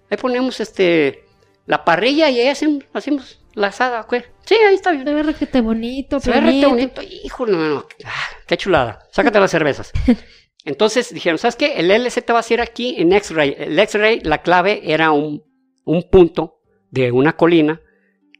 ahí 0.10 0.18
ponemos 0.18 0.60
este, 0.60 1.26
la 1.66 1.84
parrilla 1.84 2.30
y 2.30 2.40
ahí 2.40 2.48
hacemos, 2.48 2.84
hacemos 2.94 3.40
la 3.56 3.68
asada, 3.68 4.06
Sí, 4.46 4.56
ahí 4.56 4.76
está 4.76 4.92
bien. 4.92 5.06
Se 5.06 5.14
ve 5.14 5.24
requete 5.24 5.62
bonito, 5.62 6.20
Se 6.20 6.30
ve 6.30 6.66
bonito. 6.68 7.02
Híjole, 7.02 7.54
no, 7.54 7.86
ah, 8.06 8.12
qué 8.46 8.58
chulada. 8.58 9.00
Sácate 9.12 9.40
las 9.40 9.50
cervezas. 9.50 9.92
Entonces 10.66 11.14
dijeron, 11.14 11.38
¿sabes 11.38 11.56
qué? 11.56 11.76
El 11.78 11.90
LZ 11.90 12.18
va 12.32 12.40
a 12.40 12.44
ser 12.44 12.62
aquí 12.62 12.96
en 12.98 13.14
X-Ray. 13.14 13.56
El 13.58 13.80
X-Ray, 13.80 14.22
la 14.22 14.42
clave 14.42 14.82
era 14.84 15.12
un, 15.12 15.44
un 15.84 16.10
punto 16.10 16.60
de 16.92 17.12
una 17.12 17.36
colina 17.36 17.82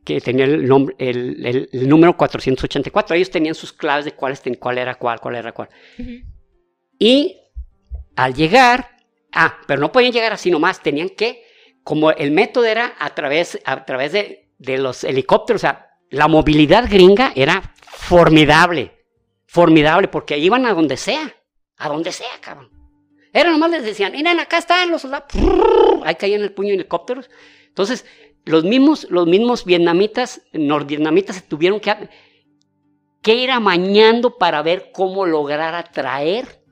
que 0.06 0.22
tenía 0.22 0.46
el, 0.46 0.68
nombre, 0.68 0.96
el, 1.00 1.70
el, 1.72 1.90
número 1.90 2.16
484. 2.16 3.16
Ellos 3.16 3.32
tenían 3.32 3.56
sus 3.56 3.74
claves 3.74 4.06
de 4.06 4.14
cuál, 4.14 4.40
cuál 4.60 4.78
era 4.78 4.96
cuál, 4.96 5.20
cuál 5.20 5.36
era 5.36 5.52
cuál. 5.52 5.70
Y 7.00 7.42
al 8.16 8.34
llegar, 8.34 8.98
ah, 9.34 9.58
pero 9.68 9.82
no 9.82 9.92
podían 9.92 10.14
llegar 10.14 10.32
así 10.32 10.52
nomás, 10.52 10.82
tenían 10.82 11.10
que, 11.10 11.44
como 11.84 12.12
el 12.12 12.32
método 12.32 12.66
era 12.66 12.94
a 13.00 13.14
través, 13.16 13.60
a 13.66 13.84
través 13.84 14.12
de, 14.12 14.48
de 14.60 14.78
los 14.78 15.04
helicópteros, 15.04 15.62
o 15.62 15.64
sea, 15.64 15.90
la 16.12 16.28
movilidad 16.28 16.90
gringa 16.90 17.34
era 17.36 17.74
formidable, 17.86 18.92
formidable, 19.48 20.08
porque 20.08 20.38
iban 20.38 20.66
a 20.68 20.74
donde 20.74 20.98
sea, 20.98 21.36
a 21.78 21.90
donde 21.90 22.12
sea, 22.12 22.40
cabrón. 22.42 22.70
Era 23.34 23.52
nomás 23.52 23.72
les 23.72 23.84
decían, 23.84 24.14
miren, 24.14 24.40
acá 24.40 24.60
están 24.60 24.90
los 24.92 25.02
soldados. 25.02 25.26
Ahí 26.06 26.16
caían 26.16 26.42
el 26.42 26.54
puño 26.54 26.70
de 26.70 26.76
helicópteros. 26.76 27.30
Entonces, 27.68 28.06
los 28.46 28.64
mismos, 28.64 29.08
los 29.10 29.28
mismos 29.28 29.66
vietnamitas, 29.66 30.42
norvietnamitas, 30.54 31.38
se 31.38 31.42
tuvieron 31.42 31.80
que, 31.80 31.94
que 33.22 33.36
ir 33.36 33.52
amañando 33.52 34.38
para 34.38 34.62
ver 34.62 34.92
cómo 34.94 35.26
lograr 35.26 35.74
atraer 35.74 36.64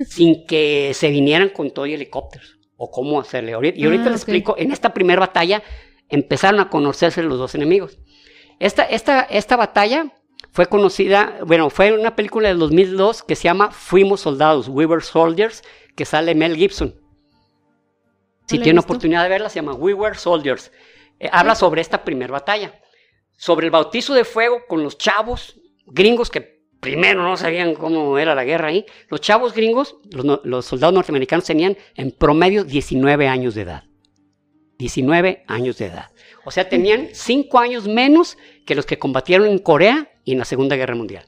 sin 0.00 0.46
que 0.46 0.92
se 0.94 1.10
vinieran 1.10 1.48
con 1.48 1.70
todo 1.70 1.86
y 1.86 1.94
helicópteros. 1.94 2.58
O 2.76 2.90
cómo 2.90 3.18
hacerle. 3.18 3.52
Y 3.74 3.84
ahorita 3.86 4.04
ah, 4.08 4.10
les 4.10 4.20
explico, 4.20 4.54
en 4.58 4.70
esta 4.70 4.92
primera 4.92 5.20
batalla 5.20 5.62
empezaron 6.10 6.60
a 6.60 6.68
conocerse 6.68 7.22
los 7.22 7.38
dos 7.38 7.54
enemigos. 7.54 7.98
Esta, 8.58 8.84
esta, 8.84 9.22
esta 9.22 9.56
batalla 9.56 10.12
fue 10.52 10.66
conocida, 10.66 11.38
bueno, 11.46 11.70
fue 11.70 11.92
una 11.92 12.14
película 12.14 12.48
del 12.48 12.58
2002 12.58 13.22
que 13.22 13.34
se 13.34 13.44
llama 13.44 13.70
Fuimos 13.70 14.20
Soldados, 14.20 14.68
We 14.68 14.84
Were 14.84 15.02
Soldiers, 15.02 15.62
que 15.94 16.04
sale 16.04 16.34
Mel 16.34 16.56
Gibson. 16.56 16.94
Si 18.46 18.58
tiene 18.58 18.80
oportunidad 18.80 19.22
de 19.22 19.28
verla, 19.30 19.48
se 19.48 19.56
llama 19.56 19.74
We 19.74 19.94
Were 19.94 20.16
Soldiers. 20.16 20.70
Eh, 21.18 21.28
habla 21.32 21.54
sobre 21.54 21.80
esta 21.80 22.04
primera 22.04 22.32
batalla, 22.32 22.80
sobre 23.36 23.66
el 23.66 23.70
bautizo 23.70 24.14
de 24.14 24.24
fuego 24.24 24.62
con 24.68 24.82
los 24.82 24.98
chavos 24.98 25.60
gringos 25.86 26.30
que 26.30 26.56
primero 26.80 27.22
no 27.22 27.36
sabían 27.36 27.74
cómo 27.74 28.18
era 28.18 28.34
la 28.34 28.44
guerra 28.44 28.68
ahí. 28.68 28.86
Los 29.08 29.20
chavos 29.20 29.54
gringos, 29.54 29.96
los, 30.10 30.64
soldados 30.64 30.94
norteamericanos 30.94 31.44
tenían 31.44 31.76
en 31.96 32.12
promedio 32.12 32.64
19 32.64 33.28
años 33.28 33.54
de 33.54 33.62
edad. 33.62 33.84
19 34.78 35.44
años 35.46 35.78
de 35.78 35.86
edad. 35.86 36.10
O 36.44 36.50
sea, 36.50 36.68
tenían 36.68 37.08
5 37.12 37.58
años 37.58 37.88
menos 37.88 38.36
que 38.66 38.74
los 38.74 38.84
que 38.84 38.98
combatieron 38.98 39.48
en 39.48 39.58
Corea 39.58 40.10
y 40.24 40.32
en 40.32 40.38
la 40.38 40.44
Segunda 40.44 40.76
Guerra 40.76 40.94
Mundial. 40.94 41.26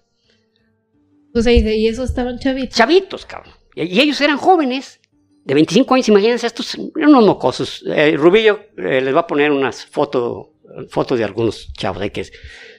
O 1.34 1.41
sea, 1.41 1.53
y 1.53 1.86
esos 1.86 2.11
estaban 2.11 2.39
chavitos. 2.39 2.76
Chavitos, 2.76 3.26
cabrón. 3.26 3.55
Y 3.74 4.01
ellos 4.01 4.20
eran 4.20 4.36
jóvenes, 4.36 5.01
de 5.49 5.55
25 5.55 5.94
años, 5.94 6.09
imagínense, 6.09 6.46
estos 6.46 6.74
unos 6.74 7.24
mocosos. 7.24 7.82
Eh, 7.86 8.14
Rubillo 8.18 8.61
eh, 8.76 9.01
les 9.01 9.14
va 9.14 9.20
a 9.20 9.26
poner 9.26 9.51
unas 9.51 9.86
fotos 9.86 10.49
fotos 10.90 11.18
de 11.18 11.24
algunos 11.24 11.72
chavos 11.72 12.01
de 12.03 12.12
que 12.12 12.20
es, 12.20 12.32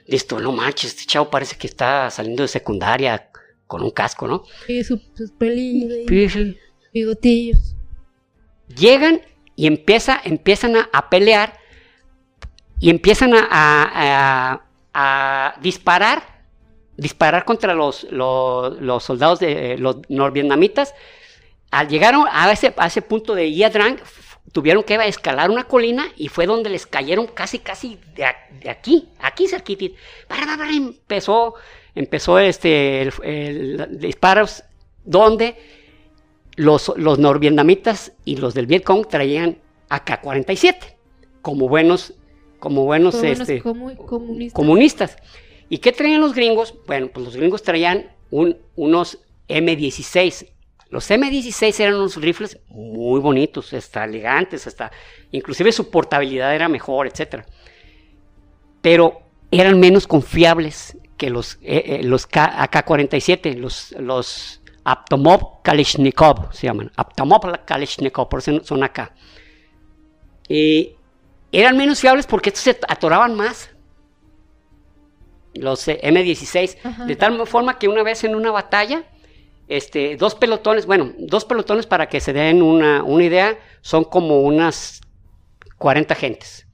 listo, 0.05 0.39
no 0.39 0.51
manches, 0.51 0.91
este 0.91 1.05
chavo 1.05 1.31
parece 1.31 1.57
que 1.57 1.65
está 1.65 2.11
saliendo 2.11 2.43
de 2.43 2.47
secundaria 2.47 3.31
con 3.65 3.81
un 3.81 3.89
casco, 3.89 4.27
¿no? 4.27 4.43
Sí, 4.67 4.83
sus, 4.83 5.01
pelillos, 5.39 6.55
bigotillos. 6.93 7.75
Llegan 8.77 9.21
y 9.55 9.65
empieza, 9.65 10.21
empiezan 10.23 10.75
a, 10.77 11.09
pelear 11.09 11.57
y 12.79 12.91
empiezan 12.91 13.33
a, 13.33 14.61
a 14.93 15.59
disparar 15.59 16.39
disparar 16.99 17.45
contra 17.45 17.73
los, 17.73 18.05
los, 18.11 19.03
soldados 19.03 19.39
de 19.39 19.77
los 19.77 19.97
norvietnamitas. 20.09 20.93
Al 21.71 21.87
llegar 21.87 22.15
a 22.31 22.51
ese, 22.51 22.73
a 22.77 22.87
ese 22.87 23.01
punto 23.01 23.35
de 23.35 23.53
Yadrang, 23.53 23.97
tuvieron 24.51 24.83
que 24.83 24.95
escalar 25.07 25.51
una 25.51 25.65
colina 25.65 26.07
y 26.15 26.27
fue 26.27 26.45
donde 26.45 26.69
les 26.69 26.87
cayeron 26.87 27.27
casi, 27.27 27.59
casi 27.59 27.99
de, 28.15 28.25
aquí, 28.69 29.09
aquí 29.19 29.47
cerquitito. 29.47 29.95
Empezó, 30.69 31.55
empezó 31.95 32.39
este, 32.39 33.01
el, 33.23 33.99
disparos 33.99 34.63
donde 35.05 35.55
los, 36.55 36.91
los 36.97 37.19
norvietnamitas 37.19 38.13
y 38.25 38.37
los 38.37 38.53
del 38.53 38.65
Vietcong 38.65 39.07
traían 39.07 39.59
AK-47 39.89 40.99
como 41.41 41.69
buenos, 41.69 42.13
como 42.59 42.85
buenos, 42.85 43.15
este, 43.23 43.61
comunistas. 44.53 45.17
¿Y 45.69 45.77
qué 45.77 45.91
traían 45.91 46.21
los 46.21 46.33
gringos? 46.33 46.73
Bueno, 46.87 47.09
pues 47.13 47.25
los 47.25 47.35
gringos 47.35 47.63
traían 47.63 48.11
unos 48.31 49.19
M16. 49.47 50.47
Los 50.89 51.09
M16 51.11 51.79
eran 51.79 51.95
unos 51.95 52.15
rifles 52.15 52.59
muy 52.69 53.19
bonitos, 53.19 53.73
hasta 53.73 54.05
elegantes, 54.05 54.65
hasta 54.65 54.91
inclusive 55.31 55.71
su 55.71 55.89
portabilidad 55.89 56.53
era 56.55 56.67
mejor, 56.67 57.07
etc. 57.07 57.43
Pero 58.81 59.21
eran 59.51 59.79
menos 59.79 60.07
confiables 60.07 60.97
que 61.17 61.29
los, 61.29 61.59
eh, 61.61 61.99
eh, 61.99 62.03
los 62.03 62.25
AK-47, 62.25 63.55
los, 63.55 63.91
los 63.99 64.61
Aptomov 64.83 65.61
Kalishnikov 65.61 66.53
se 66.53 66.67
llaman. 66.67 66.91
Aptomov 66.95 67.65
Kalishnikov, 67.65 68.29
por 68.29 68.39
eso 68.39 68.63
son 68.63 68.83
acá. 68.83 69.13
Y 70.47 70.95
eran 71.51 71.77
menos 71.77 71.99
fiables 71.99 72.25
porque 72.25 72.49
estos 72.49 72.63
se 72.63 72.79
atoraban 72.87 73.35
más 73.35 73.69
los 75.53 75.87
M16, 75.87 77.05
de 77.05 77.15
tal 77.15 77.45
forma 77.47 77.77
que 77.77 77.87
una 77.87 78.03
vez 78.03 78.23
en 78.23 78.35
una 78.35 78.51
batalla, 78.51 79.03
este, 79.69 80.17
dos 80.17 80.35
pelotones, 80.35 80.85
bueno, 80.85 81.13
dos 81.17 81.45
pelotones 81.45 81.85
para 81.85 82.09
que 82.09 82.19
se 82.19 82.33
den 82.33 82.61
una, 82.61 83.03
idea, 83.23 83.57
son 83.81 84.03
como 84.03 84.41
unas 84.41 85.01
40 85.77 86.15
gentes. 86.15 86.67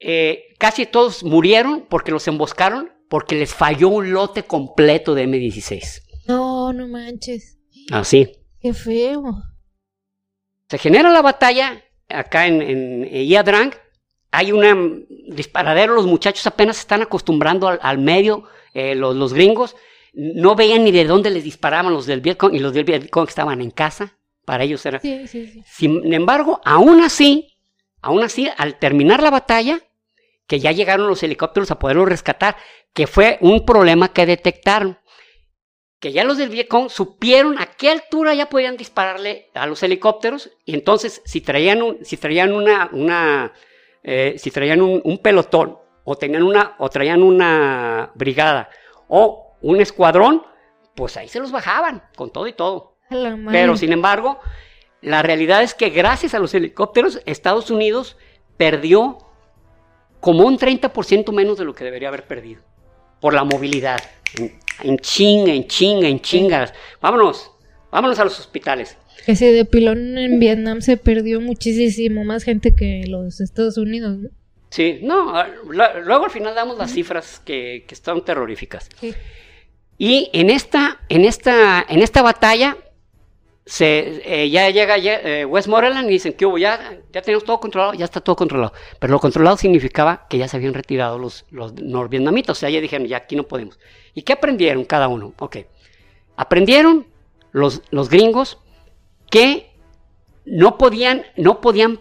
Eh, 0.00 0.54
casi 0.58 0.86
todos 0.86 1.24
murieron 1.24 1.86
porque 1.88 2.12
los 2.12 2.28
emboscaron, 2.28 2.92
porque 3.08 3.36
les 3.36 3.54
falló 3.54 3.88
un 3.88 4.12
lote 4.12 4.42
completo 4.42 5.14
de 5.14 5.26
M16. 5.26 6.02
No, 6.26 6.72
no 6.72 6.86
manches. 6.86 7.58
Así. 7.90 8.30
Qué 8.60 8.74
feo. 8.74 9.42
Se 10.68 10.76
genera 10.76 11.10
la 11.10 11.22
batalla 11.22 11.82
acá 12.08 12.46
en, 12.46 12.60
en 12.60 13.26
Yadrang, 13.26 13.72
hay 14.30 14.52
un 14.52 15.06
disparadero, 15.28 15.94
los 15.94 16.06
muchachos 16.06 16.46
apenas 16.46 16.76
se 16.76 16.82
están 16.82 17.02
acostumbrando 17.02 17.68
al, 17.68 17.98
medio, 17.98 18.44
eh, 18.74 18.94
los, 18.94 19.32
gringos, 19.32 19.74
no 20.18 20.56
veían 20.56 20.82
ni 20.82 20.90
de 20.90 21.04
dónde 21.04 21.30
les 21.30 21.44
disparaban 21.44 21.92
los 21.92 22.04
del 22.04 22.20
Vietcong 22.20 22.52
y 22.52 22.58
los 22.58 22.74
del 22.74 22.82
Vietcong 22.82 23.28
estaban 23.28 23.60
en 23.60 23.70
casa, 23.70 24.18
para 24.44 24.64
ellos 24.64 24.84
era... 24.84 24.98
Sí, 24.98 25.28
sí, 25.28 25.46
sí. 25.46 25.62
Sin 25.64 26.12
embargo, 26.12 26.60
aún 26.64 27.00
así, 27.02 27.54
aún 28.02 28.24
así, 28.24 28.50
al 28.56 28.80
terminar 28.80 29.22
la 29.22 29.30
batalla, 29.30 29.80
que 30.48 30.58
ya 30.58 30.72
llegaron 30.72 31.06
los 31.06 31.22
helicópteros 31.22 31.70
a 31.70 31.78
poderlos 31.78 32.08
rescatar, 32.08 32.56
que 32.92 33.06
fue 33.06 33.38
un 33.42 33.64
problema 33.64 34.12
que 34.12 34.26
detectaron, 34.26 34.98
que 36.00 36.10
ya 36.10 36.24
los 36.24 36.36
del 36.36 36.48
Vietcong 36.48 36.90
supieron 36.90 37.56
a 37.60 37.66
qué 37.66 37.88
altura 37.88 38.34
ya 38.34 38.48
podían 38.48 38.76
dispararle 38.76 39.50
a 39.54 39.68
los 39.68 39.84
helicópteros, 39.84 40.50
y 40.64 40.74
entonces 40.74 41.22
si 41.26 41.42
traían, 41.42 41.80
un, 41.80 42.04
si 42.04 42.16
traían 42.16 42.52
una, 42.52 42.88
una 42.90 43.52
eh, 44.02 44.34
si 44.36 44.50
traían 44.50 44.82
un, 44.82 45.18
pelotón 45.18 45.78
o, 46.02 46.16
tenían 46.16 46.42
una, 46.42 46.74
o 46.78 46.88
traían 46.88 47.22
una 47.22 48.10
brigada 48.16 48.68
o 49.06 49.47
un 49.60 49.80
escuadrón, 49.80 50.42
pues 50.94 51.16
ahí 51.16 51.28
se 51.28 51.40
los 51.40 51.52
bajaban 51.52 52.02
con 52.16 52.30
todo 52.30 52.46
y 52.46 52.52
todo. 52.52 52.96
Pero 53.50 53.76
sin 53.76 53.92
embargo, 53.92 54.38
la 55.00 55.22
realidad 55.22 55.62
es 55.62 55.74
que 55.74 55.90
gracias 55.90 56.34
a 56.34 56.38
los 56.38 56.54
helicópteros, 56.54 57.20
Estados 57.24 57.70
Unidos 57.70 58.16
perdió 58.56 59.18
como 60.20 60.44
un 60.44 60.58
30% 60.58 61.32
menos 61.32 61.58
de 61.58 61.64
lo 61.64 61.74
que 61.74 61.84
debería 61.84 62.08
haber 62.08 62.26
perdido 62.26 62.62
por 63.20 63.34
la 63.34 63.44
movilidad. 63.44 64.00
En, 64.38 64.58
en 64.82 64.98
chinga, 64.98 65.52
en 65.52 65.66
chinga, 65.66 66.08
en 66.08 66.20
chingas. 66.20 66.74
Vámonos, 67.00 67.52
vámonos 67.90 68.18
a 68.18 68.24
los 68.24 68.38
hospitales. 68.38 68.96
Ese 69.26 69.52
de 69.52 69.64
pilón 69.64 70.18
en 70.18 70.38
Vietnam 70.38 70.80
se 70.80 70.96
perdió 70.96 71.40
muchísimo 71.40 72.24
más 72.24 72.44
gente 72.44 72.74
que 72.74 73.04
los 73.06 73.40
Estados 73.40 73.76
Unidos, 73.76 74.18
¿no? 74.18 74.28
Sí, 74.70 75.00
no, 75.02 75.34
ah, 75.34 75.48
luego 75.64 76.26
al 76.26 76.30
final 76.30 76.54
damos 76.54 76.76
las 76.76 76.92
cifras 76.92 77.40
que, 77.44 77.84
que 77.86 77.94
están 77.94 78.22
terroríficas. 78.22 78.90
Y 79.98 80.30
en 80.32 80.48
esta, 80.48 81.00
en 81.08 81.24
esta, 81.24 81.84
en 81.88 82.00
esta 82.00 82.22
batalla, 82.22 82.76
se, 83.66 84.22
eh, 84.24 84.48
ya 84.48 84.70
llega 84.70 84.96
eh, 84.96 85.44
West 85.44 85.68
Moreland 85.68 86.08
y 86.08 86.12
dicen 86.12 86.32
que 86.32 86.46
hubo, 86.46 86.56
ya, 86.56 86.98
ya 87.12 87.20
tenemos 87.20 87.44
todo 87.44 87.60
controlado, 87.60 87.92
ya 87.92 88.06
está 88.06 88.20
todo 88.20 88.36
controlado. 88.36 88.72
Pero 88.98 89.12
lo 89.12 89.20
controlado 89.20 89.58
significaba 89.58 90.26
que 90.30 90.38
ya 90.38 90.48
se 90.48 90.56
habían 90.56 90.72
retirado 90.72 91.18
los, 91.18 91.44
los 91.50 91.74
norvietnamitas, 91.74 92.56
o 92.56 92.60
sea, 92.60 92.70
ya 92.70 92.80
dijeron, 92.80 93.06
ya 93.06 93.18
aquí 93.18 93.36
no 93.36 93.42
podemos. 93.42 93.78
¿Y 94.14 94.22
qué 94.22 94.32
aprendieron 94.32 94.84
cada 94.84 95.08
uno? 95.08 95.34
Ok, 95.38 95.58
aprendieron 96.36 97.06
los, 97.52 97.82
los 97.90 98.08
gringos 98.08 98.58
que 99.30 99.70
no 100.46 100.78
podían, 100.78 101.26
no 101.36 101.60
podían 101.60 102.00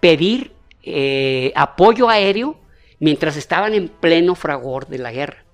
pedir 0.00 0.52
eh, 0.82 1.52
apoyo 1.54 2.08
aéreo 2.08 2.58
mientras 2.98 3.36
estaban 3.36 3.74
en 3.74 3.88
pleno 3.88 4.34
fragor 4.34 4.88
de 4.88 4.98
la 4.98 5.12
guerra. 5.12 5.44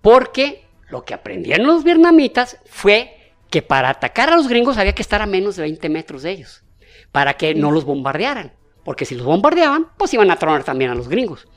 Porque 0.00 0.61
lo 0.92 1.04
que 1.04 1.14
aprendieron 1.14 1.66
los 1.66 1.84
vietnamitas 1.84 2.58
fue 2.66 3.16
que 3.50 3.62
para 3.62 3.88
atacar 3.88 4.30
a 4.30 4.36
los 4.36 4.46
gringos 4.46 4.76
había 4.78 4.94
que 4.94 5.02
estar 5.02 5.22
a 5.22 5.26
menos 5.26 5.56
de 5.56 5.62
20 5.62 5.88
metros 5.88 6.22
de 6.22 6.30
ellos, 6.30 6.62
para 7.10 7.34
que 7.34 7.54
no 7.54 7.70
los 7.70 7.84
bombardearan. 7.84 8.52
Porque 8.84 9.04
si 9.04 9.14
los 9.14 9.24
bombardeaban, 9.24 9.88
pues 9.96 10.12
iban 10.14 10.30
a 10.30 10.36
tronar 10.36 10.64
también 10.64 10.90
a 10.90 10.94
los 10.94 11.08
gringos. 11.08 11.48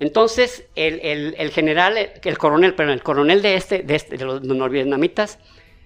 Entonces, 0.00 0.64
el, 0.74 1.50
general, 1.52 1.96
el 1.96 2.38
coronel, 2.38 2.74
pero 2.74 2.92
el 2.92 3.02
coronel 3.02 3.42
de 3.42 3.54
este, 3.54 3.82
de, 3.82 3.94
este, 3.94 4.16
de 4.16 4.24
los 4.24 4.42
norvietnamitas, 4.42 5.38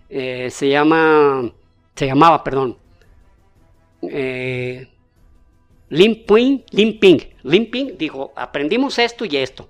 eh, 0.09 0.49
se 0.51 0.68
llama 0.68 1.53
se 1.97 2.07
llamaba, 2.07 2.45
perdón, 2.45 2.78
eh, 4.03 4.87
Limping, 5.89 6.64
Limping, 6.70 7.18
Limping, 7.43 7.99
dijo, 7.99 8.32
aprendimos 8.37 8.99
esto 8.99 9.24
y 9.24 9.37
esto. 9.37 9.68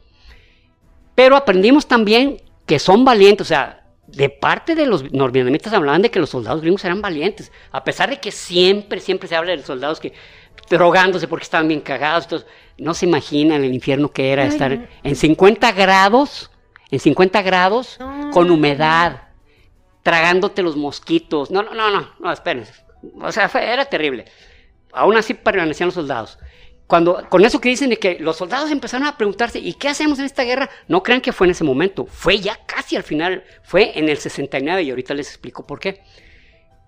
Pero 1.14 1.36
aprendimos 1.36 1.86
también 1.86 2.42
que 2.66 2.78
son 2.78 3.04
valientes, 3.04 3.46
o 3.46 3.48
sea, 3.48 3.84
de 4.06 4.28
parte 4.28 4.74
de 4.74 4.86
los 4.86 5.12
norvietnamitas 5.12 5.72
hablaban 5.72 6.02
de 6.02 6.10
que 6.10 6.18
los 6.18 6.30
soldados 6.30 6.60
gringos 6.60 6.84
eran 6.84 7.00
valientes, 7.00 7.50
a 7.72 7.82
pesar 7.84 8.10
de 8.10 8.20
que 8.20 8.30
siempre, 8.30 9.00
siempre 9.00 9.28
se 9.28 9.36
habla 9.36 9.52
de 9.52 9.58
los 9.58 9.66
soldados 9.66 10.00
que 10.00 10.12
drogándose 10.68 11.28
porque 11.28 11.44
estaban 11.44 11.68
bien 11.68 11.80
cagados. 11.80 12.28
no 12.78 12.94
se 12.94 13.06
imaginan 13.06 13.64
el 13.64 13.74
infierno 13.74 14.10
que 14.10 14.32
era 14.32 14.44
estar 14.44 14.88
en 15.02 15.16
50 15.16 15.72
grados, 15.72 16.50
en 16.90 17.00
50 17.00 17.42
grados, 17.42 17.98
con 18.32 18.50
humedad, 18.50 19.28
tragándote 20.02 20.62
los 20.62 20.76
mosquitos. 20.76 21.50
No, 21.50 21.62
no, 21.62 21.74
no, 21.74 21.90
no, 21.90 22.10
no, 22.18 22.32
espérense. 22.32 22.72
O 23.20 23.32
sea, 23.32 23.46
era 23.46 23.84
terrible. 23.84 24.24
Aún 24.92 25.16
así 25.16 25.34
permanecían 25.34 25.88
los 25.88 25.94
soldados. 25.94 26.38
Cuando, 26.86 27.26
con 27.28 27.44
eso 27.44 27.60
que 27.60 27.68
dicen 27.68 27.90
de 27.90 27.98
que 27.98 28.18
los 28.20 28.36
soldados 28.36 28.70
empezaron 28.70 29.08
a 29.08 29.16
preguntarse, 29.16 29.58
¿y 29.58 29.74
qué 29.74 29.88
hacemos 29.88 30.20
en 30.20 30.24
esta 30.24 30.44
guerra? 30.44 30.70
No 30.86 31.02
crean 31.02 31.20
que 31.20 31.32
fue 31.32 31.48
en 31.48 31.50
ese 31.50 31.64
momento, 31.64 32.06
fue 32.06 32.38
ya 32.38 32.60
casi 32.64 32.94
al 32.94 33.02
final, 33.02 33.42
fue 33.62 33.98
en 33.98 34.08
el 34.08 34.18
69 34.18 34.82
y 34.82 34.90
ahorita 34.90 35.14
les 35.14 35.28
explico 35.28 35.66
por 35.66 35.80
qué. 35.80 36.02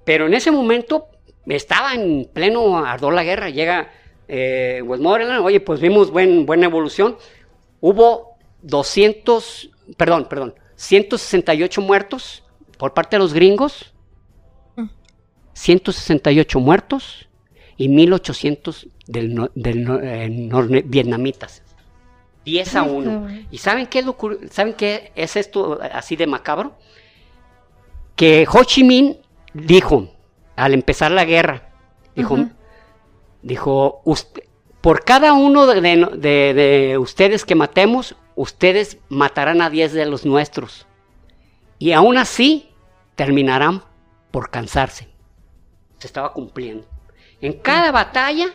Pero 0.05 0.27
en 0.27 0.35
ese 0.35 0.53
momento 0.53 1.09
estaba 1.47 1.95
en 1.95 2.29
pleno 2.33 2.79
ardor 2.79 3.13
la 3.13 3.25
guerra, 3.25 3.51
llega 3.51 3.91
eh, 4.29 4.83
Westmoreland, 4.85 5.45
oye, 5.45 5.59
pues 5.59 5.81
vimos 5.81 6.13
buen, 6.13 6.47
buena 6.47 6.67
evolución, 6.67 7.17
hubo 7.81 8.37
200, 8.63 9.71
perdón, 9.97 10.27
perdón, 10.29 10.55
168 10.77 11.81
muertos 11.81 12.45
por 12.79 12.95
parte 12.95 13.17
de 13.17 13.21
los 13.21 13.35
gringos, 13.35 13.93
168 15.55 16.61
muertos 16.61 17.28
y 17.79 17.89
1800 17.89 18.89
del, 19.07 19.51
eh, 19.55 20.83
vietnamitas. 20.85 21.63
10 22.45 22.77
a 22.77 22.83
1. 22.83 23.29
¿Y 23.51 23.59
saben 23.59 23.87
qué, 23.87 24.01
es 24.01 24.05
lo, 24.05 24.17
saben 24.51 24.75
qué 24.75 25.13
es 25.15 25.37
esto 25.37 25.79
así 25.93 26.17
de 26.17 26.27
macabro? 26.27 26.75
Que 28.17 28.47
Ho 28.53 28.65
Chi 28.65 28.83
Minh 28.83 29.17
dijo, 29.55 30.13
al 30.57 30.75
empezar 30.75 31.13
la 31.13 31.25
guerra, 31.25 31.71
dijo, 32.17 32.37
dijo 33.43 34.03
por 34.81 35.05
cada 35.05 35.33
uno 35.33 35.67
de, 35.67 36.97
ustedes 36.99 37.45
que 37.45 37.55
matemos, 37.55 38.17
ustedes 38.35 38.99
matarán 39.09 39.63
a 39.63 39.71
10 39.71 39.93
de 39.93 40.07
los 40.07 40.27
nuestros. 40.27 40.87
Y 41.79 41.93
aún 41.93 42.19
así 42.19 42.71
terminarán 43.15 43.83
por 44.33 44.51
cansarse. 44.51 45.09
Se 45.99 46.09
estaba 46.09 46.33
cumpliendo. 46.33 46.98
En 47.41 47.53
cada 47.55 47.93
batalla 47.93 48.49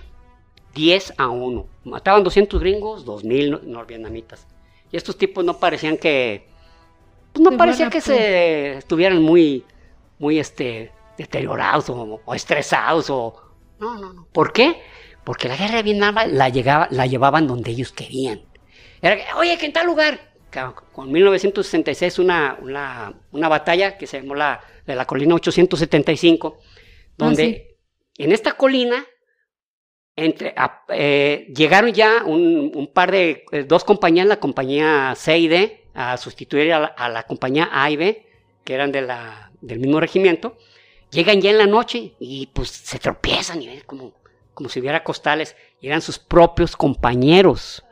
10 0.74 1.14
a 1.18 1.30
1. 1.30 1.68
Mataban 1.86 2.24
200 2.24 2.60
gringos, 2.60 3.06
2000 3.06 3.62
norvietnamitas. 3.72 4.48
Y 4.92 4.98
estos 4.98 5.18
tipos 5.18 5.44
no 5.44 5.58
parecían 5.58 5.98
que. 5.98 6.48
Pues 7.34 7.44
no 7.44 7.58
parecía 7.58 7.90
que 7.90 8.02
se 8.02 8.78
estuvieran 8.78 9.22
muy, 9.22 9.66
muy 10.20 10.40
este, 10.40 10.92
deteriorados 11.18 11.90
o, 11.90 12.22
estresados 12.34 13.10
o. 13.10 13.36
No, 13.80 13.98
no, 14.00 14.14
no. 14.14 14.28
¿Por 14.32 14.54
qué? 14.54 14.82
Porque 15.24 15.48
la 15.48 15.56
guerra 15.56 15.78
de 15.78 15.84
Vietnam 15.84 16.16
la, 16.28 16.50
llegaba, 16.50 16.88
la 16.92 17.08
llevaban 17.08 17.48
donde 17.48 17.72
ellos 17.72 17.92
querían. 17.92 18.42
Era 19.02 19.18
que, 19.18 19.24
oye, 19.36 19.58
que 19.58 19.66
en 19.66 19.74
tal 19.74 19.88
lugar. 19.88 20.34
Con 20.92 21.12
1966 21.12 22.20
una, 22.20 22.60
una, 22.62 23.12
una 23.32 23.50
batalla 23.50 23.98
que 23.98 24.06
se 24.06 24.22
llamó 24.22 24.36
la 24.36 24.62
de 24.86 24.96
la 24.96 25.06
colina 25.06 25.34
875, 25.34 26.60
donde 27.18 27.70
ah, 27.70 27.73
en 28.18 28.32
esta 28.32 28.54
colina 28.54 29.06
entre, 30.16 30.54
eh, 30.90 31.52
llegaron 31.56 31.92
ya 31.92 32.24
un, 32.24 32.90
par 32.94 33.12
de, 33.12 33.46
eh, 33.52 33.64
dos 33.64 33.84
compañías, 33.84 34.28
la 34.28 34.40
compañía 34.40 35.14
C 35.16 35.38
y 35.38 35.48
D, 35.48 35.88
a 35.94 36.18
sustituir 36.18 36.74
a 36.74 37.10
la, 37.10 37.24
compañía 37.24 37.70
A 37.72 37.90
y 37.90 37.98
B, 37.98 38.26
que 38.64 38.74
eran 38.74 38.92
de 38.92 39.02
la, 39.02 39.52
del 39.62 39.80
mismo 39.80 40.00
regimiento. 40.00 40.58
Llegan 41.12 41.42
ya 41.42 41.52
en 41.52 41.58
la 41.58 41.68
noche 41.68 42.14
y 42.20 42.48
pues 42.48 42.70
se 42.70 42.98
tropiezan 42.98 43.62
y 43.62 43.68
ven 43.68 43.82
como, 43.86 44.14
como 44.54 44.70
si 44.70 44.80
hubiera 44.80 45.04
costales. 45.04 45.56
Y 45.80 45.88
eran 45.88 46.02
sus 46.02 46.18
propios 46.18 46.76
compañeros. 46.76 47.84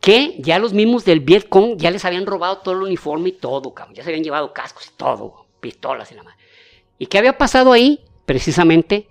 Que 0.00 0.36
ya 0.38 0.58
los 0.58 0.74
mismos 0.74 1.06
del 1.06 1.20
Vietcong 1.20 1.78
ya 1.78 1.90
les 1.90 2.04
habían 2.04 2.26
robado 2.26 2.58
todo 2.58 2.74
el 2.74 2.82
uniforme 2.82 3.30
y 3.30 3.32
todo, 3.32 3.74
Ya 3.94 4.02
se 4.02 4.10
habían 4.10 4.22
llevado 4.22 4.52
cascos 4.52 4.86
y 4.86 4.96
todo, 4.96 5.46
pistolas 5.60 6.12
y 6.12 6.14
nada 6.14 6.24
más. 6.28 6.36
¿Y 6.98 7.06
qué 7.06 7.16
había 7.16 7.38
pasado 7.38 7.72
ahí? 7.72 8.04
Precisamente 8.24 9.08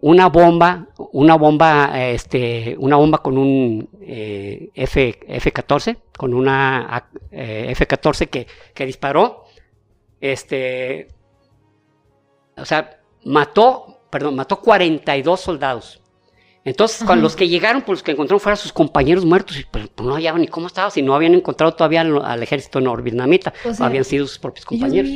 una 0.00 0.28
bomba, 0.28 0.88
una 1.12 1.36
bomba, 1.36 1.90
este, 2.08 2.76
una 2.78 2.96
bomba 2.96 3.18
con 3.18 3.38
un 3.38 3.88
eh, 4.00 4.70
F, 4.74 5.18
F-14, 5.26 5.96
con 6.16 6.34
una 6.34 7.08
eh, 7.30 7.66
F-14 7.70 8.28
que, 8.28 8.46
que, 8.74 8.86
disparó, 8.86 9.44
este, 10.20 11.08
o 12.56 12.64
sea, 12.64 13.00
mató, 13.24 14.02
perdón, 14.10 14.36
mató 14.36 14.60
42 14.60 15.40
soldados. 15.40 16.02
Entonces, 16.66 17.06
los 17.18 17.36
que 17.36 17.48
llegaron, 17.48 17.82
pues 17.82 17.98
los 17.98 18.02
que 18.02 18.10
encontraron 18.10 18.40
fueron 18.40 18.56
sus 18.56 18.72
compañeros 18.72 19.24
muertos, 19.24 19.56
pues, 19.70 19.88
pues, 19.94 20.04
no 20.04 20.14
hallaban 20.16 20.40
ni 20.40 20.48
cómo 20.48 20.66
estaba, 20.66 20.90
si 20.90 21.00
no 21.00 21.14
habían 21.14 21.32
encontrado 21.32 21.72
todavía 21.74 22.00
al, 22.00 22.42
ejército 22.42 22.80
norvietnamita, 22.80 23.54
habían 23.78 24.02
sido 24.02 24.26
sus 24.26 24.40
propios 24.40 24.66
compañeros. 24.66 25.08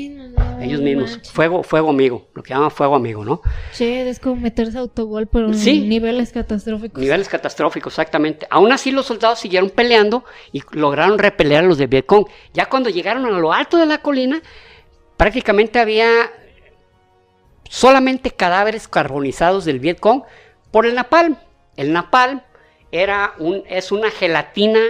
Ellos 0.61 0.80
mismos, 0.80 1.18
fuego, 1.32 1.64
fuego 1.64 1.90
amigo, 1.90 2.28
lo 2.34 2.44
que 2.44 2.55
llaman 2.55 2.70
fuego 2.70 2.94
amigo, 2.94 3.24
¿no? 3.24 3.42
Che, 3.72 4.09
es 4.09 4.20
como 4.20 4.36
meterse 4.36 4.78
autogol, 4.78 5.26
pero 5.26 5.51
en 5.53 5.88
niveles 5.88 6.30
catastróficos. 6.30 7.03
Niveles 7.03 7.28
catastróficos, 7.28 7.94
exactamente. 7.94 8.46
Aún 8.48 8.70
así 8.70 8.92
los 8.92 9.07
soldados 9.07 9.40
siguieron 9.40 9.70
peleando 9.70 10.24
y 10.53 10.62
lograron 10.70 11.18
repeler 11.18 11.64
a 11.64 11.66
los 11.66 11.78
de 11.78 11.88
Vietcong. 11.88 12.26
Ya 12.55 12.66
cuando 12.66 12.90
llegaron 12.90 13.26
a 13.26 13.30
lo 13.30 13.53
alto 13.53 13.76
de 13.76 13.86
la 13.86 13.98
colina, 14.03 14.40
prácticamente 15.16 15.80
había 15.80 16.30
solamente 17.68 18.30
cadáveres 18.30 18.86
carbonizados 18.86 19.64
del 19.64 19.80
Vietcong, 19.80 20.22
por 20.70 20.86
el 20.86 20.94
napalm. 20.94 21.36
El 21.76 21.92
napalm 21.92 22.40
era 22.92 23.34
un, 23.38 23.62
es 23.68 23.92
una 23.92 24.10
gelatina, 24.10 24.80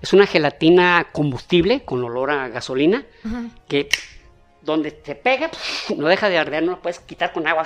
es 0.00 0.12
una 0.12 0.26
gelatina 0.26 1.08
combustible 1.12 1.84
con 1.84 2.02
olor 2.02 2.30
a 2.30 2.48
gasolina, 2.48 3.04
que 3.68 3.88
donde 4.62 4.90
te 4.90 5.14
pega, 5.14 5.50
no 5.96 6.08
deja 6.08 6.28
de 6.28 6.38
arder, 6.38 6.62
no 6.62 6.72
lo 6.72 6.82
puedes 6.82 7.00
quitar 7.00 7.32
con 7.32 7.46
agua, 7.46 7.64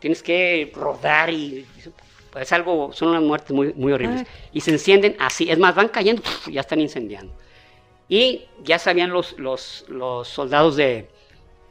tienes 0.00 0.22
que 0.22 0.72
rodar 0.74 1.30
y 1.30 1.66
es 2.38 2.52
algo, 2.52 2.92
son 2.92 3.08
unas 3.08 3.22
muertes 3.22 3.52
muy, 3.52 3.72
muy 3.74 3.92
horribles. 3.92 4.26
Y 4.52 4.60
se 4.60 4.70
encienden 4.72 5.16
así, 5.18 5.50
es 5.50 5.58
más, 5.58 5.74
van 5.74 5.88
cayendo, 5.88 6.22
ya 6.50 6.60
están 6.60 6.80
incendiando. 6.80 7.32
Y 8.08 8.46
ya 8.64 8.78
sabían 8.78 9.10
los, 9.10 9.38
los, 9.38 9.84
los 9.88 10.26
soldados 10.26 10.76
de, 10.76 11.08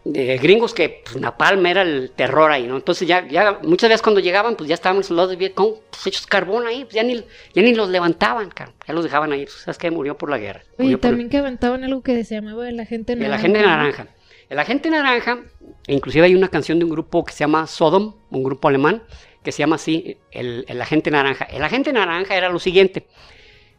de 0.05 0.37
gringos 0.37 0.73
que 0.73 1.01
pues, 1.03 1.17
Napalm 1.17 1.65
era 1.65 1.81
el 1.81 2.11
terror 2.11 2.51
ahí, 2.51 2.67
¿no? 2.67 2.77
Entonces 2.77 3.07
ya, 3.07 3.27
ya 3.27 3.59
muchas 3.63 3.89
veces 3.89 4.01
cuando 4.01 4.21
llegaban, 4.21 4.55
pues 4.55 4.67
ya 4.69 4.75
estaban 4.75 4.97
los 4.97 5.07
soldados 5.07 5.31
de 5.31 5.35
Vietcong 5.35 5.75
pues, 5.89 6.07
hechos 6.07 6.25
carbón 6.25 6.67
ahí, 6.67 6.83
pues 6.83 6.95
ya 6.95 7.03
ni, 7.03 7.15
ya 7.53 7.61
ni 7.61 7.73
los 7.73 7.89
levantaban, 7.89 8.49
ya 8.55 8.93
los 8.93 9.03
dejaban 9.03 9.31
ahí. 9.31 9.45
¿Sabes 9.47 9.77
qué? 9.77 9.91
Murió 9.91 10.17
por 10.17 10.29
la 10.29 10.37
guerra. 10.37 10.61
Y 10.77 10.95
también 10.97 11.29
que 11.29 11.37
aventaban 11.37 11.83
algo 11.83 12.01
que 12.01 12.23
se 12.23 12.35
llamaba 12.35 12.69
el 12.69 12.79
agente 12.79 13.15
naranja. 13.15 13.35
El 13.35 13.39
agente 13.39 13.61
naranja. 13.61 14.07
El 14.49 14.59
agente 14.59 14.89
naranja, 14.89 15.39
inclusive 15.87 16.25
hay 16.25 16.33
una 16.33 16.47
canción 16.47 16.79
de 16.79 16.85
un 16.85 16.91
grupo 16.91 17.23
que 17.23 17.33
se 17.33 17.39
llama 17.39 17.67
Sodom, 17.67 18.15
un 18.31 18.43
grupo 18.43 18.67
alemán, 18.67 19.03
que 19.43 19.51
se 19.51 19.59
llama 19.59 19.75
así, 19.75 20.17
el, 20.31 20.65
el 20.67 20.81
agente 20.81 21.11
naranja. 21.11 21.45
El 21.45 21.63
agente 21.63 21.93
naranja 21.93 22.35
era 22.35 22.49
lo 22.49 22.57
siguiente. 22.57 23.05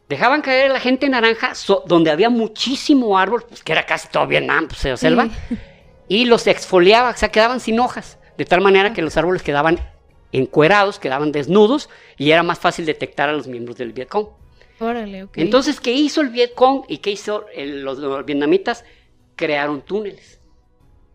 Dejaban 0.09 0.43
caer 0.43 0.67
el 0.67 0.77
agente 0.77 1.09
naranja 1.09 1.55
donde 1.87 2.11
había 2.11 2.31
muchísimo 2.31 3.19
árbol, 3.19 3.45
pues 3.49 3.63
que 3.65 3.73
era 3.73 3.87
casi 3.87 4.09
todo 4.09 4.27
Vietnam, 4.27 4.69
pues, 4.69 5.01
selva 5.01 5.29
y 6.11 6.25
los 6.25 6.49
exfoliaba, 6.49 7.11
o 7.11 7.17
sea, 7.17 7.31
quedaban 7.31 7.61
sin 7.61 7.79
hojas, 7.79 8.19
de 8.37 8.45
tal 8.45 8.61
manera 8.61 8.93
que 8.93 9.01
los 9.01 9.17
árboles 9.17 9.45
quedaban 9.45 9.79
encuerados, 10.33 10.99
quedaban 10.99 11.31
desnudos 11.31 11.89
y 12.19 12.33
era 12.33 12.43
más 12.43 12.59
fácil 12.59 12.85
detectar 12.85 13.29
a 13.29 13.33
los 13.33 13.47
miembros 13.47 13.77
del 13.77 13.93
Vietcong. 13.93 14.27
Órale, 14.81 15.23
ok. 15.23 15.39
Entonces, 15.39 15.79
¿qué 15.79 15.93
hizo 15.93 16.21
el 16.21 16.31
Vietcong 16.31 16.83
y 16.89 16.99
qué 16.99 17.13
hizo 17.13 17.47
los, 17.57 18.27
vietnamitas? 18.27 18.85
Crearon 19.37 19.83
túneles. 19.83 20.41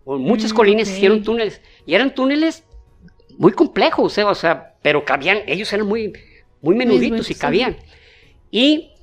Muchas 0.05 0.53
mm, 0.53 0.55
colinas 0.55 0.89
hicieron 0.89 1.23
túneles 1.23 1.61
y 1.85 1.93
eran 1.93 2.15
túneles 2.15 2.63
muy 3.37 3.51
complejos, 3.51 4.17
¿eh? 4.17 4.23
o 4.23 4.33
sea, 4.33 4.75
pero 4.81 5.03
cabían, 5.03 5.39
ellos 5.45 5.73
eran 5.73 5.87
muy, 5.87 6.13
muy 6.61 6.73
menuditos 6.73 7.29
y 7.29 7.35
cabían. 7.35 7.75
Y 8.49 8.93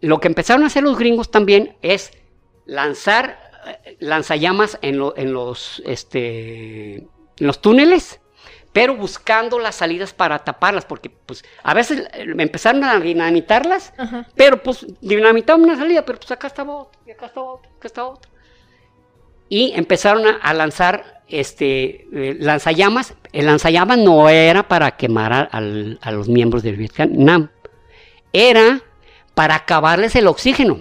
lo 0.00 0.18
que 0.18 0.28
empezaron 0.28 0.62
a 0.62 0.68
hacer 0.68 0.82
los 0.82 0.98
gringos 0.98 1.30
también 1.30 1.76
es 1.82 2.10
lanzar 2.64 3.51
lanzallamas 4.00 4.78
en, 4.82 5.00
en 5.16 5.32
los, 5.32 5.82
este, 5.86 7.06
los 7.38 7.60
túneles, 7.60 8.20
pero 8.72 8.96
buscando 8.96 9.58
las 9.58 9.76
salidas 9.76 10.12
para 10.12 10.38
taparlas, 10.38 10.84
porque 10.84 11.10
pues 11.10 11.44
a 11.62 11.74
veces 11.74 12.08
eh, 12.14 12.34
empezaron 12.38 12.84
a 12.84 12.98
dinamitarlas, 12.98 13.92
pero 14.34 14.62
pues 14.62 14.86
dinamitaban 15.00 15.62
una 15.62 15.76
salida, 15.76 16.04
pero 16.04 16.18
pues 16.18 16.30
acá 16.30 16.46
estaba 16.46 16.74
otra, 16.74 17.00
y 17.06 17.10
acá 17.10 17.26
estaba 17.26 17.46
otra, 17.52 17.70
acá 17.70 17.86
estaba 17.86 18.08
otra. 18.08 18.30
Y 19.48 19.72
empezaron 19.74 20.24
a, 20.40 20.54
lanzar 20.54 21.22
este, 21.28 22.06
eh, 22.10 22.36
lanzallamas. 22.40 23.14
El 23.32 23.44
lanzallamas 23.44 23.98
no 23.98 24.30
era 24.30 24.66
para 24.66 24.92
quemar 24.96 25.32
a, 25.34 25.42
a 25.42 26.10
los 26.10 26.28
miembros 26.28 26.62
del 26.62 26.76
Vietnam, 26.76 27.50
era 28.32 28.80
para 29.34 29.56
acabarles 29.56 30.16
el 30.16 30.26
oxígeno. 30.26 30.80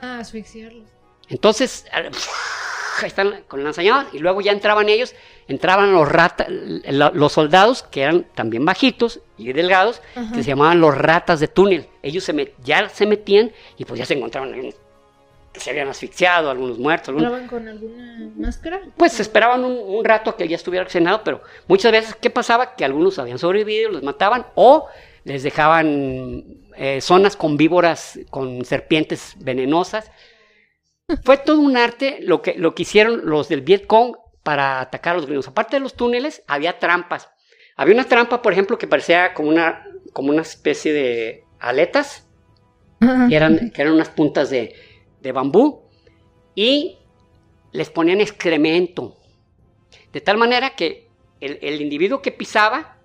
Ah, 0.00 0.18
asfixiarlos. 0.18 0.91
Entonces, 1.32 1.86
están 3.02 3.42
con 3.48 3.64
lanzallamas 3.64 4.08
y 4.12 4.18
luego 4.18 4.42
ya 4.42 4.52
entraban 4.52 4.88
ellos, 4.88 5.14
entraban 5.48 5.92
los 5.92 6.08
ratas, 6.08 6.46
los 6.48 7.32
soldados 7.32 7.82
que 7.82 8.02
eran 8.02 8.24
también 8.34 8.64
bajitos 8.64 9.20
y 9.38 9.52
delgados, 9.52 10.02
que 10.34 10.42
se 10.42 10.50
llamaban 10.50 10.80
los 10.80 10.96
ratas 10.96 11.40
de 11.40 11.48
túnel. 11.48 11.88
Ellos 12.02 12.22
se 12.22 12.54
ya 12.62 12.88
se 12.90 13.06
metían 13.06 13.50
y 13.78 13.84
pues 13.86 13.98
ya 13.98 14.06
se 14.06 14.14
encontraban 14.14 14.52
se 15.54 15.68
habían 15.68 15.88
asfixiado, 15.88 16.50
algunos 16.50 16.78
muertos. 16.78 17.08
Algunos... 17.08 17.50
con 17.50 17.68
alguna 17.68 18.30
máscara? 18.36 18.80
Pues 18.96 19.20
esperaban 19.20 19.64
un, 19.64 20.02
rato 20.02 20.30
a 20.30 20.36
que 20.36 20.48
ya 20.48 20.56
estuviera 20.56 20.84
accionado, 20.84 21.22
pero 21.24 21.42
muchas 21.68 21.92
veces, 21.92 22.14
¿qué 22.14 22.30
pasaba? 22.30 22.74
Que 22.74 22.86
algunos 22.86 23.18
habían 23.18 23.38
sobrevivido, 23.38 23.90
los 23.90 24.02
mataban 24.02 24.46
o 24.54 24.88
les 25.24 25.42
dejaban 25.42 26.44
eh, 26.74 27.02
zonas 27.02 27.36
con 27.36 27.58
víboras, 27.58 28.18
con 28.30 28.64
serpientes 28.64 29.34
venenosas. 29.40 30.10
Fue 31.24 31.36
todo 31.38 31.60
un 31.60 31.76
arte 31.76 32.18
lo 32.20 32.42
que, 32.42 32.54
lo 32.54 32.74
que 32.74 32.82
hicieron 32.82 33.22
los 33.24 33.48
del 33.48 33.62
Vietcong 33.62 34.16
para 34.42 34.80
atacar 34.80 35.14
a 35.14 35.16
los 35.16 35.26
gringos. 35.26 35.48
Aparte 35.48 35.76
de 35.76 35.80
los 35.80 35.94
túneles, 35.94 36.42
había 36.46 36.78
trampas. 36.78 37.30
Había 37.76 37.94
una 37.94 38.04
trampa, 38.04 38.42
por 38.42 38.52
ejemplo, 38.52 38.78
que 38.78 38.86
parecía 38.86 39.34
como 39.34 39.48
una, 39.48 39.84
como 40.12 40.30
una 40.30 40.42
especie 40.42 40.92
de 40.92 41.44
aletas, 41.58 42.28
que 43.28 43.34
eran, 43.34 43.70
que 43.70 43.82
eran 43.82 43.94
unas 43.94 44.10
puntas 44.10 44.48
de, 44.50 44.74
de 45.20 45.32
bambú 45.32 45.88
y 46.54 46.98
les 47.72 47.90
ponían 47.90 48.20
excremento. 48.20 49.16
De 50.12 50.20
tal 50.20 50.36
manera 50.36 50.76
que 50.76 51.08
el, 51.40 51.80
individuo 51.80 52.22
que 52.22 52.30
pisaba 52.30 52.98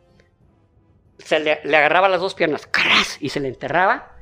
se 1.18 1.40
le, 1.40 1.52
agarraba 1.54 2.10
las 2.10 2.22
dos 2.22 2.36
piernas 2.36 2.70
y 3.20 3.30
se 3.30 3.40
le 3.40 3.48
enterraba. 3.48 4.17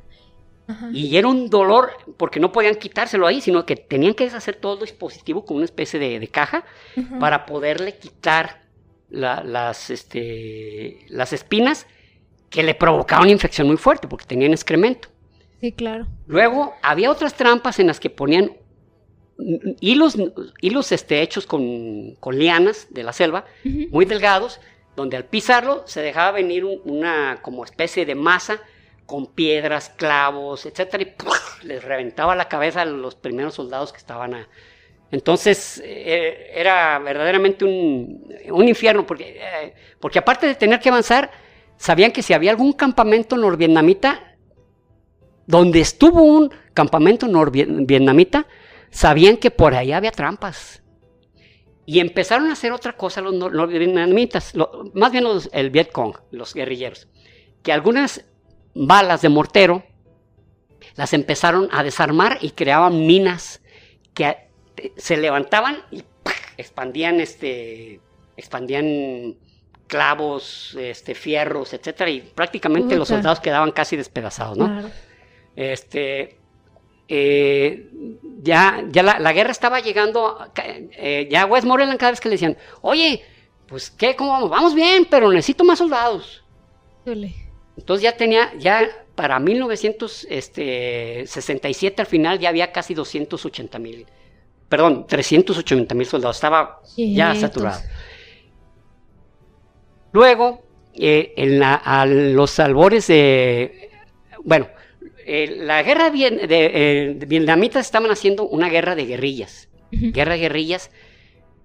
Y 0.91 1.15
era 1.17 1.27
un 1.27 1.49
dolor 1.49 1.91
porque 2.17 2.39
no 2.39 2.51
podían 2.51 2.75
quitárselo 2.75 3.27
ahí, 3.27 3.39
sino 3.41 3.65
que 3.65 3.75
tenían 3.75 4.13
que 4.15 4.23
deshacer 4.23 4.55
todo 4.55 4.73
el 4.75 4.79
dispositivo 4.81 5.45
con 5.45 5.57
una 5.57 5.65
especie 5.65 5.99
de, 5.99 6.27
caja 6.27 6.65
para 7.19 7.45
poderle 7.45 7.97
quitar 7.97 8.63
las, 9.09 9.89
este, 9.89 11.05
las 11.09 11.33
espinas 11.33 11.85
que 12.49 12.63
le 12.63 12.73
provocaban 12.73 13.25
una 13.25 13.31
infección 13.31 13.67
muy 13.67 13.77
fuerte 13.77 14.07
porque 14.07 14.25
tenían 14.25 14.51
excremento. 14.51 15.09
Sí, 15.61 15.71
claro. 15.71 16.07
Luego 16.27 16.73
había 16.81 17.11
otras 17.11 17.35
trampas 17.35 17.79
en 17.79 17.87
las 17.87 17.99
que 17.99 18.09
ponían 18.09 18.51
hilos, 19.79 20.17
hilos 20.61 20.91
este, 20.91 21.21
hechos 21.21 21.45
con, 21.45 22.15
lianas 22.31 22.87
de 22.89 23.03
la 23.03 23.13
selva, 23.13 23.45
muy 23.63 24.05
delgados, 24.05 24.59
donde 24.95 25.17
al 25.17 25.25
pisarlo 25.25 25.83
se 25.85 26.01
dejaba 26.01 26.31
venir 26.31 26.63
una 26.65 27.39
como 27.41 27.63
especie 27.65 28.05
de 28.05 28.15
masa 28.15 28.61
con 29.05 29.27
piedras, 29.27 29.89
clavos, 29.89 30.65
etcétera, 30.65 31.03
y 31.03 31.67
les 31.67 31.83
reventaba 31.83 32.35
la 32.35 32.47
cabeza 32.47 32.81
a 32.81 32.85
los 32.85 33.15
primeros 33.15 33.55
soldados 33.55 33.91
que 33.91 33.99
estaban 33.99 34.33
a... 34.33 34.49
Entonces 35.11 35.81
eh, 35.85 36.51
era 36.53 36.97
verdaderamente 36.99 37.63
un, 37.63 38.67
infierno, 38.67 39.05
porque, 39.05 39.39
eh, 39.39 39.73
porque 39.99 40.19
aparte 40.19 40.47
de 40.47 40.55
tener 40.55 40.79
que 40.79 40.89
avanzar, 40.89 41.31
sabían 41.77 42.11
que 42.11 42.23
si 42.23 42.33
había 42.33 42.51
algún 42.51 42.73
campamento 42.73 43.37
norvietnamita, 43.37 44.35
donde 45.45 45.79
estuvo 45.79 46.23
un 46.23 46.51
campamento 46.73 47.27
norvietnamita, 47.27 48.47
sabían 48.89 49.37
que 49.37 49.51
por 49.51 49.75
ahí 49.75 49.91
había 49.91 50.11
trampas. 50.11 50.81
Y 51.85 51.99
empezaron 51.99 52.49
a 52.49 52.53
hacer 52.53 52.71
otra 52.71 52.93
cosa 52.93 53.21
los 53.21 53.35
norvietnamitas, 53.35 54.53
más 54.95 55.11
bien 55.11 55.23
los, 55.23 55.49
el 55.53 55.69
Vietcong, 55.69 56.15
los 56.31 56.55
guerrilleros, 56.55 57.07
que 57.61 57.71
algunas 57.71 58.25
balas 58.75 59.21
de 59.21 59.29
mortero 59.29 59.83
las 60.95 61.13
empezaron 61.13 61.69
a 61.71 61.83
desarmar 61.83 62.37
y 62.41 62.51
creaban 62.51 63.07
minas 63.07 63.61
que 64.13 64.49
se 64.97 65.17
levantaban 65.17 65.77
y 65.91 66.03
expandían 66.57 67.19
este 67.19 68.01
expandían 68.37 69.35
clavos, 69.87 70.75
este 70.79 71.15
fierros, 71.15 71.73
etcétera 71.73 72.09
y 72.09 72.21
prácticamente 72.21 72.95
los 72.95 73.07
soldados 73.07 73.39
quedaban 73.39 73.71
casi 73.71 73.95
despedazados, 73.95 74.57
¿no? 74.57 74.89
Este, 75.55 76.37
eh, 77.07 77.89
ya, 78.41 78.83
ya 78.89 79.03
la, 79.03 79.33
guerra 79.33 79.51
estaba 79.51 79.79
llegando, 79.79 80.39
eh, 80.57 81.27
ya 81.31 81.45
Westmoreland 81.45 81.99
cada 81.99 82.11
vez 82.11 82.19
que 82.19 82.29
le 82.29 82.35
decían, 82.35 82.57
oye, 82.81 83.23
pues 83.67 83.91
qué, 83.91 84.15
¿cómo 84.15 84.31
vamos? 84.31 84.49
Vamos 84.49 84.75
bien, 84.75 85.05
pero 85.09 85.31
necesito 85.31 85.63
más 85.63 85.77
soldados. 85.77 86.43
Entonces 87.77 88.03
ya 88.03 88.15
tenía, 88.15 88.53
ya 88.57 88.87
para 89.15 89.39
1967 89.39 91.87
este, 91.87 92.01
al 92.01 92.05
final 92.05 92.39
ya 92.39 92.49
había 92.49 92.71
casi 92.71 92.93
280 92.93 93.79
mil, 93.79 94.05
perdón, 94.69 95.07
380 95.07 95.95
mil 95.95 96.05
soldados, 96.05 96.37
estaba 96.37 96.81
ya 96.95 97.33
saturado. 97.35 97.81
Luego, 100.11 100.63
eh, 100.93 101.33
en 101.35 101.61
a 101.61 102.05
los 102.05 102.59
albores 102.59 103.07
de, 103.07 103.89
bueno, 104.43 104.67
eh, 105.25 105.57
la 105.57 105.83
guerra 105.83 106.11
de, 106.11 106.47
eh, 106.49 107.17
vietnamitas 107.27 107.85
estaban 107.85 108.11
haciendo 108.11 108.47
una 108.47 108.69
guerra 108.69 108.95
de 108.95 109.05
guerrillas. 109.05 109.67
Guerra 109.91 110.33
de 110.33 110.39
guerrillas 110.39 110.91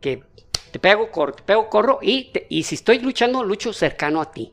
que 0.00 0.22
te 0.70 0.78
pego, 0.78 1.10
corro, 1.10 1.32
te 1.32 1.42
pego, 1.42 1.68
corro 1.68 1.98
y, 2.00 2.30
y 2.48 2.62
si 2.62 2.76
estoy 2.76 3.00
luchando, 3.00 3.42
lucho 3.42 3.72
cercano 3.72 4.20
a 4.20 4.30
ti. 4.30 4.52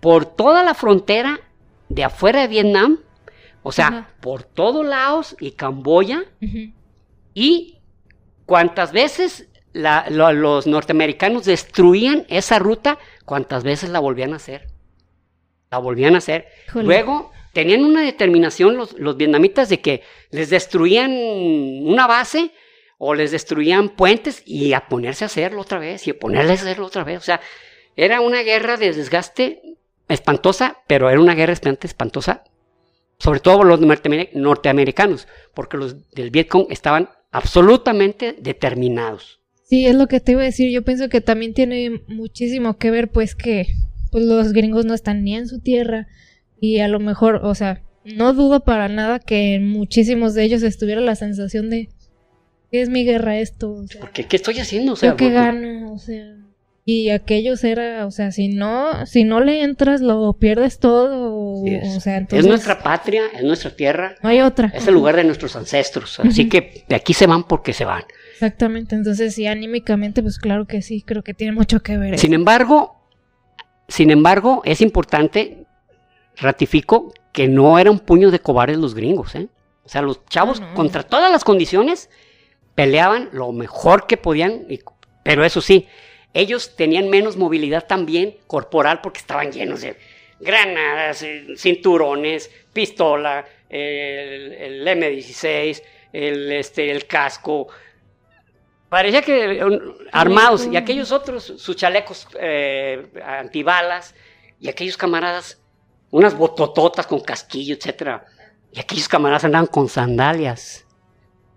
por 0.01 0.25
toda 0.27 0.65
la 0.65 0.75
frontera 0.75 1.41
de 1.89 2.05
afuera 2.05 2.43
de 2.43 2.49
Vietnam 2.49 2.99
o 3.63 3.73
sea, 3.73 4.09
por 4.21 4.43
todos 4.43 4.85
lados 4.85 5.37
y 5.39 5.53
Camboya. 5.53 6.25
Y 7.35 7.79
cuántas 8.45 8.93
veces 8.93 9.49
los 9.73 10.67
norteamericanos 10.67 11.45
destruían 11.45 12.27
esa 12.29 12.59
ruta, 12.59 12.99
cuántas 13.25 13.63
veces 13.63 13.91
la 13.91 14.01
volvían 14.01 14.33
a 14.33 14.37
hacer. 14.37 14.69
La 15.73 15.79
volvían 15.79 16.15
a 16.15 16.19
hacer. 16.19 16.47
Luego 16.75 17.33
tenían 17.53 17.85
una 17.85 18.03
determinación 18.03 18.77
los, 18.77 18.93
los 18.93 19.17
vietnamitas 19.17 19.69
de 19.69 19.81
que 19.81 20.03
les 20.31 20.51
destruían 20.51 21.11
una 21.13 22.07
base 22.07 22.53
o 22.99 23.15
les 23.15 23.33
destruían 23.33 23.89
puentes 23.89 24.45
y 24.47 24.75
a 24.75 24.87
ponerse 24.89 25.25
a 25.25 25.27
hacerlo 25.27 25.63
otra 25.63 25.81
vez 25.81 26.07
y 26.07 26.11
a 26.11 26.19
ponerles 26.19 26.61
a 26.61 26.63
hacerlo 26.63 26.87
otra 26.87 27.03
vez. 27.03 27.19
O 27.19 27.23
sea, 27.23 27.41
era 27.97 28.21
una 28.21 28.43
guerra 28.43 28.77
de 28.77 28.93
desgaste 28.93 29.63
espantosa, 30.09 30.79
pero 30.87 31.11
era 31.11 31.21
una 31.21 31.35
guerra 31.35 31.53
espantosa 31.53 32.45
sobre 33.23 33.39
todo 33.39 33.63
los 33.63 33.81
norteamericanos, 33.81 35.29
porque 35.55 35.77
los 35.77 36.11
del 36.11 36.33
Vietcong 36.33 36.67
estaban 36.71 37.09
absolutamente 37.31 38.35
determinados. 38.37 39.41
Sí, 39.63 39.87
es 39.87 39.95
lo 39.95 40.09
que 40.09 40.19
te 40.19 40.33
iba 40.33 40.43
a 40.43 40.47
decir. 40.47 40.73
Yo 40.73 40.83
pienso 40.83 41.09
que 41.09 41.21
también 41.21 41.55
tiene 41.55 42.03
muchísimo 42.09 42.79
que 42.79 42.91
ver, 42.91 43.13
pues, 43.13 43.37
que 43.37 43.69
pues, 44.13 44.25
los 44.25 44.53
gringos 44.53 44.85
no 44.85 44.95
están 44.95 45.25
ni 45.25 45.35
en 45.35 45.49
su 45.49 45.59
tierra 45.59 46.07
y 46.61 46.79
a 46.79 46.87
lo 46.87 47.01
mejor, 47.01 47.41
o 47.43 47.55
sea, 47.57 47.83
no 48.05 48.33
dudo 48.35 48.61
para 48.61 48.89
nada 48.89 49.19
que 49.19 49.55
en 49.55 49.67
muchísimos 49.69 50.35
de 50.35 50.45
ellos 50.45 50.63
estuviera 50.63 51.01
la 51.01 51.17
sensación 51.17 51.71
de 51.71 51.89
¿qué 52.71 52.83
es 52.83 52.89
mi 52.89 53.05
guerra 53.05 53.39
esto? 53.39 53.85
porque 53.99 54.27
¿qué 54.27 54.37
estoy 54.37 54.59
haciendo? 54.61 54.93
O 54.93 54.97
sea, 54.97 55.11
yo 55.11 55.17
que 55.17 55.31
gano, 55.31 55.93
o 55.93 55.99
sea. 55.99 56.37
Y 56.85 57.11
aquellos 57.11 57.63
era, 57.63 58.07
o 58.07 58.11
sea, 58.11 58.33
si 58.33 58.49
no, 58.49 59.07
si 59.07 59.23
no 59.23 59.41
le 59.41 59.63
entras, 59.63 60.01
lo 60.01 60.33
pierdes 60.33 60.81
todo. 60.81 61.65
es. 61.65 62.07
es 62.07 62.47
nuestra 62.47 62.83
patria, 62.83 63.23
es 63.35 63.45
nuestra 63.45 63.71
tierra. 63.71 64.17
No 64.21 64.29
hay 64.29 64.41
otra. 64.41 64.73
Es 64.75 64.89
el 64.89 64.95
lugar 64.95 65.15
de 65.15 65.23
nuestros 65.23 65.55
ancestros. 65.55 66.19
Así 66.19 66.49
que 66.49 66.85
de 66.89 66.97
aquí 66.97 67.15
se 67.15 67.29
van 67.29 67.45
porque 67.45 67.73
se 67.73 67.85
van. 67.85 68.03
Exactamente. 68.33 68.97
Entonces, 68.97 69.33
sí, 69.33 69.47
anímicamente, 69.47 70.23
pues 70.23 70.39
claro 70.39 70.67
que 70.67 70.83
sí, 70.83 71.03
creo 71.03 71.23
que 71.23 71.35
tiene 71.35 71.53
mucho 71.53 71.85
que 71.85 71.99
ver. 71.99 72.19
Sin 72.19 72.35
embargo, 72.35 73.02
sin 73.93 74.11
embargo, 74.11 74.63
es 74.65 74.81
importante, 74.81 75.67
ratifico, 76.39 77.13
que 77.31 77.47
no 77.47 77.79
eran 77.79 77.99
puños 77.99 78.33
de 78.33 78.39
cobardes 78.39 78.79
los 78.79 78.95
gringos, 78.95 79.35
¿eh? 79.35 79.49
O 79.85 79.89
sea, 79.91 80.01
los 80.01 80.25
chavos, 80.31 80.63
contra 80.75 81.03
todas 81.03 81.31
las 81.31 81.45
condiciones, 81.45 82.09
peleaban 82.75 83.29
lo 83.33 83.53
mejor 83.53 84.07
que 84.07 84.17
podían, 84.17 84.67
pero 85.23 85.45
eso 85.45 85.61
sí, 85.61 85.89
ellos 86.33 86.75
tenían 86.75 87.11
menos 87.11 87.37
movilidad 87.37 87.87
también 87.87 88.39
corporal 88.47 89.03
porque 89.03 89.19
estaban 89.19 89.53
llenos 89.53 89.83
de 89.83 89.99
granadas, 90.41 91.23
eh, 91.23 91.49
cinturones, 91.59 92.51
pistola, 92.73 93.45
el, 93.69 94.87
M16, 94.87 95.83
el, 96.15 96.53
este, 96.53 96.91
el 96.91 97.07
casco. 97.07 97.69
Parecía 98.93 99.23
que 99.23 99.59
armados 100.13 100.69
y 100.71 100.77
aquellos 100.77 101.13
otros, 101.13 101.55
sus 101.57 101.75
chalecos 101.77 102.29
eh, 102.39 103.11
antibalas 103.25 104.15
y 104.61 104.69
aquellos 104.69 104.99
camaradas, 104.99 105.63
unas 106.11 106.37
botototas 106.37 107.07
con 107.07 107.21
casquillo, 107.21 107.75
etcétera. 107.75 108.27
Y 108.71 108.81
aquellos 108.81 109.09
camaradas 109.09 109.45
andaban 109.45 109.69
con 109.69 109.89
sandalias, 109.89 110.87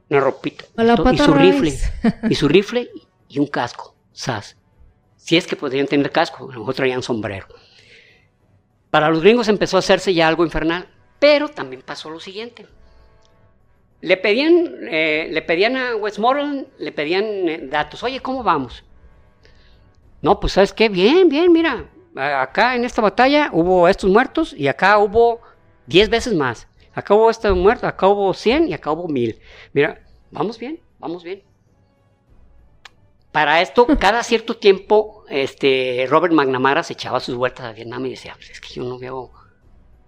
una 0.10 0.22
ropita, 0.22 0.64
y 1.12 1.18
su 1.18 1.34
rifle, 1.34 1.78
y 2.30 2.36
su 2.36 2.48
rifle 2.48 2.90
y 3.28 3.40
un 3.40 3.48
casco, 3.48 3.94
sas. 4.14 4.56
Si 5.18 5.36
es 5.36 5.46
que 5.46 5.58
podrían 5.58 5.88
tener 5.88 6.14
casco, 6.14 6.50
a 6.50 6.54
lo 6.54 6.60
mejor 6.60 6.74
traían 6.74 7.04
sombrero. 7.04 7.48
Para 8.90 9.10
los 9.10 9.20
gringos 9.20 9.50
empezó 9.50 9.76
a 9.76 9.80
hacerse 9.80 10.14
ya 10.14 10.30
algo 10.30 10.46
infernal, 10.46 10.88
pero 11.20 11.50
también 11.50 11.82
pasó 11.82 12.10
lo 12.10 12.22
siguiente. 12.22 12.66
Le 14.06 14.18
pedían, 14.18 14.72
eh, 14.88 15.30
le 15.32 15.42
pedían 15.42 15.76
a 15.76 15.96
Westmoreland, 15.96 16.68
le 16.78 16.92
pedían 16.92 17.26
eh, 17.26 17.60
datos. 17.64 18.04
Oye, 18.04 18.20
¿cómo 18.20 18.44
vamos? 18.44 18.84
No, 20.22 20.40
pues 20.40 20.54
sabes 20.54 20.74
qué, 20.74 20.90
bien, 20.90 21.28
bien, 21.28 21.52
mira, 21.52 21.90
acá 22.16 22.76
en 22.76 22.86
esta 22.86 23.02
batalla 23.02 23.50
hubo 23.52 23.88
estos 23.88 24.12
muertos 24.12 24.54
y 24.54 24.68
acá 24.68 25.00
hubo 25.00 25.42
10 25.88 26.10
veces 26.10 26.36
más. 26.36 26.68
Acá 26.94 27.16
hubo 27.16 27.32
estos 27.32 27.58
muertos, 27.58 27.86
acá 27.86 28.08
hubo 28.08 28.32
100 28.32 28.68
y 28.68 28.74
acá 28.74 28.92
hubo 28.92 29.08
1000. 29.08 29.40
Mira, 29.74 30.00
vamos 30.30 30.60
bien, 30.60 30.80
vamos 31.00 31.24
bien. 31.24 31.42
Para 33.32 33.60
esto, 33.60 33.88
cada 34.00 34.22
cierto 34.22 34.56
tiempo, 34.56 35.26
este, 35.30 36.06
Robert 36.08 36.32
McNamara 36.32 36.84
se 36.84 36.94
echaba 36.94 37.20
sus 37.20 37.34
vueltas 37.34 37.66
a 37.66 37.72
Vietnam 37.72 38.06
y 38.06 38.12
decía, 38.12 38.34
pues 38.36 38.52
es 38.52 38.62
que 38.62 38.76
yo 38.76 38.84
no 38.84 39.00
veo... 39.00 39.32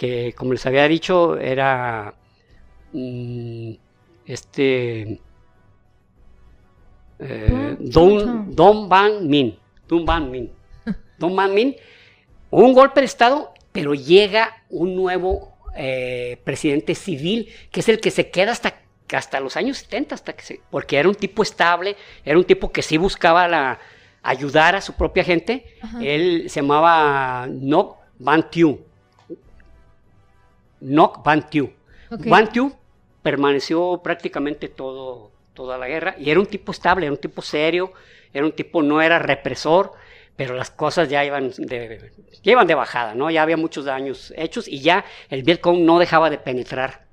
que 0.01 0.33
como 0.33 0.55
les 0.55 0.65
había 0.65 0.89
dicho, 0.89 1.37
era 1.37 2.15
mm, 2.95 3.73
este 4.25 5.21
eh, 7.19 7.77
Don, 7.79 8.57
Don 8.57 8.89
Ban 8.89 9.29
Min, 9.29 9.59
Don 9.87 10.07
Ban 10.07 10.31
Min, 10.31 10.51
Don 11.19 11.37
Ban 11.37 11.53
Min, 11.53 11.77
un 12.49 12.73
golpe 12.73 13.01
de 13.01 13.07
estado, 13.07 13.53
pero 13.73 13.93
llega 13.93 14.65
un 14.71 14.97
nuevo 14.97 15.59
eh, 15.77 16.41
presidente 16.45 16.95
civil, 16.95 17.51
que 17.71 17.81
es 17.81 17.89
el 17.91 18.01
que 18.01 18.11
se 18.11 18.31
queda 18.31 18.53
hasta 18.53 18.81
hasta 19.13 19.39
los 19.39 19.59
años 19.59 19.77
70, 19.79 20.15
hasta 20.15 20.33
que 20.33 20.43
se, 20.43 20.61
porque 20.71 20.97
era 20.97 21.11
un 21.11 21.15
tipo 21.15 21.43
estable, 21.43 21.97
era 22.25 22.39
un 22.39 22.45
tipo 22.45 22.73
que 22.73 22.81
sí 22.81 22.97
buscaba 22.97 23.47
la, 23.49 23.79
ayudar 24.23 24.77
a 24.77 24.81
su 24.81 24.95
propia 24.95 25.25
gente. 25.25 25.67
Él 26.01 26.45
se 26.49 26.63
llamaba 26.63 27.47
Nok 27.51 27.99
Van 28.19 28.49
Thieu. 28.49 28.90
Nok 30.81 31.25
Van 31.25 31.49
Thieu. 31.49 31.73
Van 32.11 32.51
Thieu 32.51 32.73
permaneció 33.23 34.01
prácticamente 34.03 34.69
todo, 34.69 35.31
toda 35.55 35.79
la 35.79 35.89
guerra 35.89 36.17
y 36.19 36.31
era 36.31 36.41
un 36.41 36.47
tipo 36.47 36.73
estable, 36.73 37.07
era 37.07 37.13
un 37.13 37.21
tipo 37.21 37.43
serio, 37.43 37.93
era 38.33 38.47
un 38.47 38.53
tipo, 38.53 38.83
no 38.83 39.03
era 39.03 39.19
represor, 39.19 39.93
pero 40.37 40.55
las 40.55 40.71
cosas 40.71 41.09
ya 41.09 41.25
iban 41.25 41.51
de, 41.59 42.13
ya 42.43 42.53
iban 42.53 42.67
de 42.67 42.75
bajada, 42.75 43.15
¿no? 43.15 43.31
Ya 43.31 43.43
había 43.43 43.57
muchos 43.57 43.85
daños 43.85 44.33
hechos 44.37 44.67
y 44.67 44.81
ya 44.81 45.05
el 45.29 45.43
Vietcong 45.43 45.81
no 45.85 45.99
dejaba 45.99 46.31
de 46.31 46.39
penetrar 46.39 47.11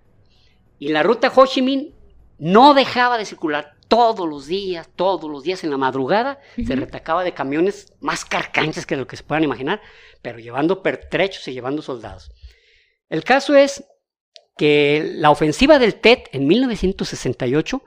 y 0.80 0.89
la 0.89 1.03
ruta 1.03 1.32
Ho 1.36 1.45
Chi 1.45 1.61
Minh 1.61 1.93
no 2.38 2.74
dejaba 2.74 3.18
de 3.18 3.26
circular 3.26 3.76
todos 3.88 4.28
los 4.28 4.47
días, 4.47 4.89
todos 4.95 5.30
los 5.30 5.43
días 5.43 5.63
en 5.63 5.72
la 5.72 5.78
madrugada. 5.78 6.39
Se 6.55 6.76
retacaba 6.76 7.24
de 7.24 7.34
camiones 7.34 7.93
más 7.99 8.26
carcanches 8.26 8.86
que 8.86 8.97
lo 8.97 9.07
que 9.07 9.18
se 9.18 9.24
puedan 9.24 9.43
imaginar, 9.43 9.82
pero 10.22 10.39
llevando 10.39 10.84
pertrechos 10.84 11.47
y 11.47 11.53
llevando 11.53 11.82
soldados. 11.82 12.32
El 13.10 13.24
caso 13.24 13.55
es 13.55 13.86
que 14.58 15.14
la 15.16 15.30
ofensiva 15.30 15.80
del 15.80 15.95
TET 15.95 16.30
en 16.32 16.47
1968, 16.47 17.82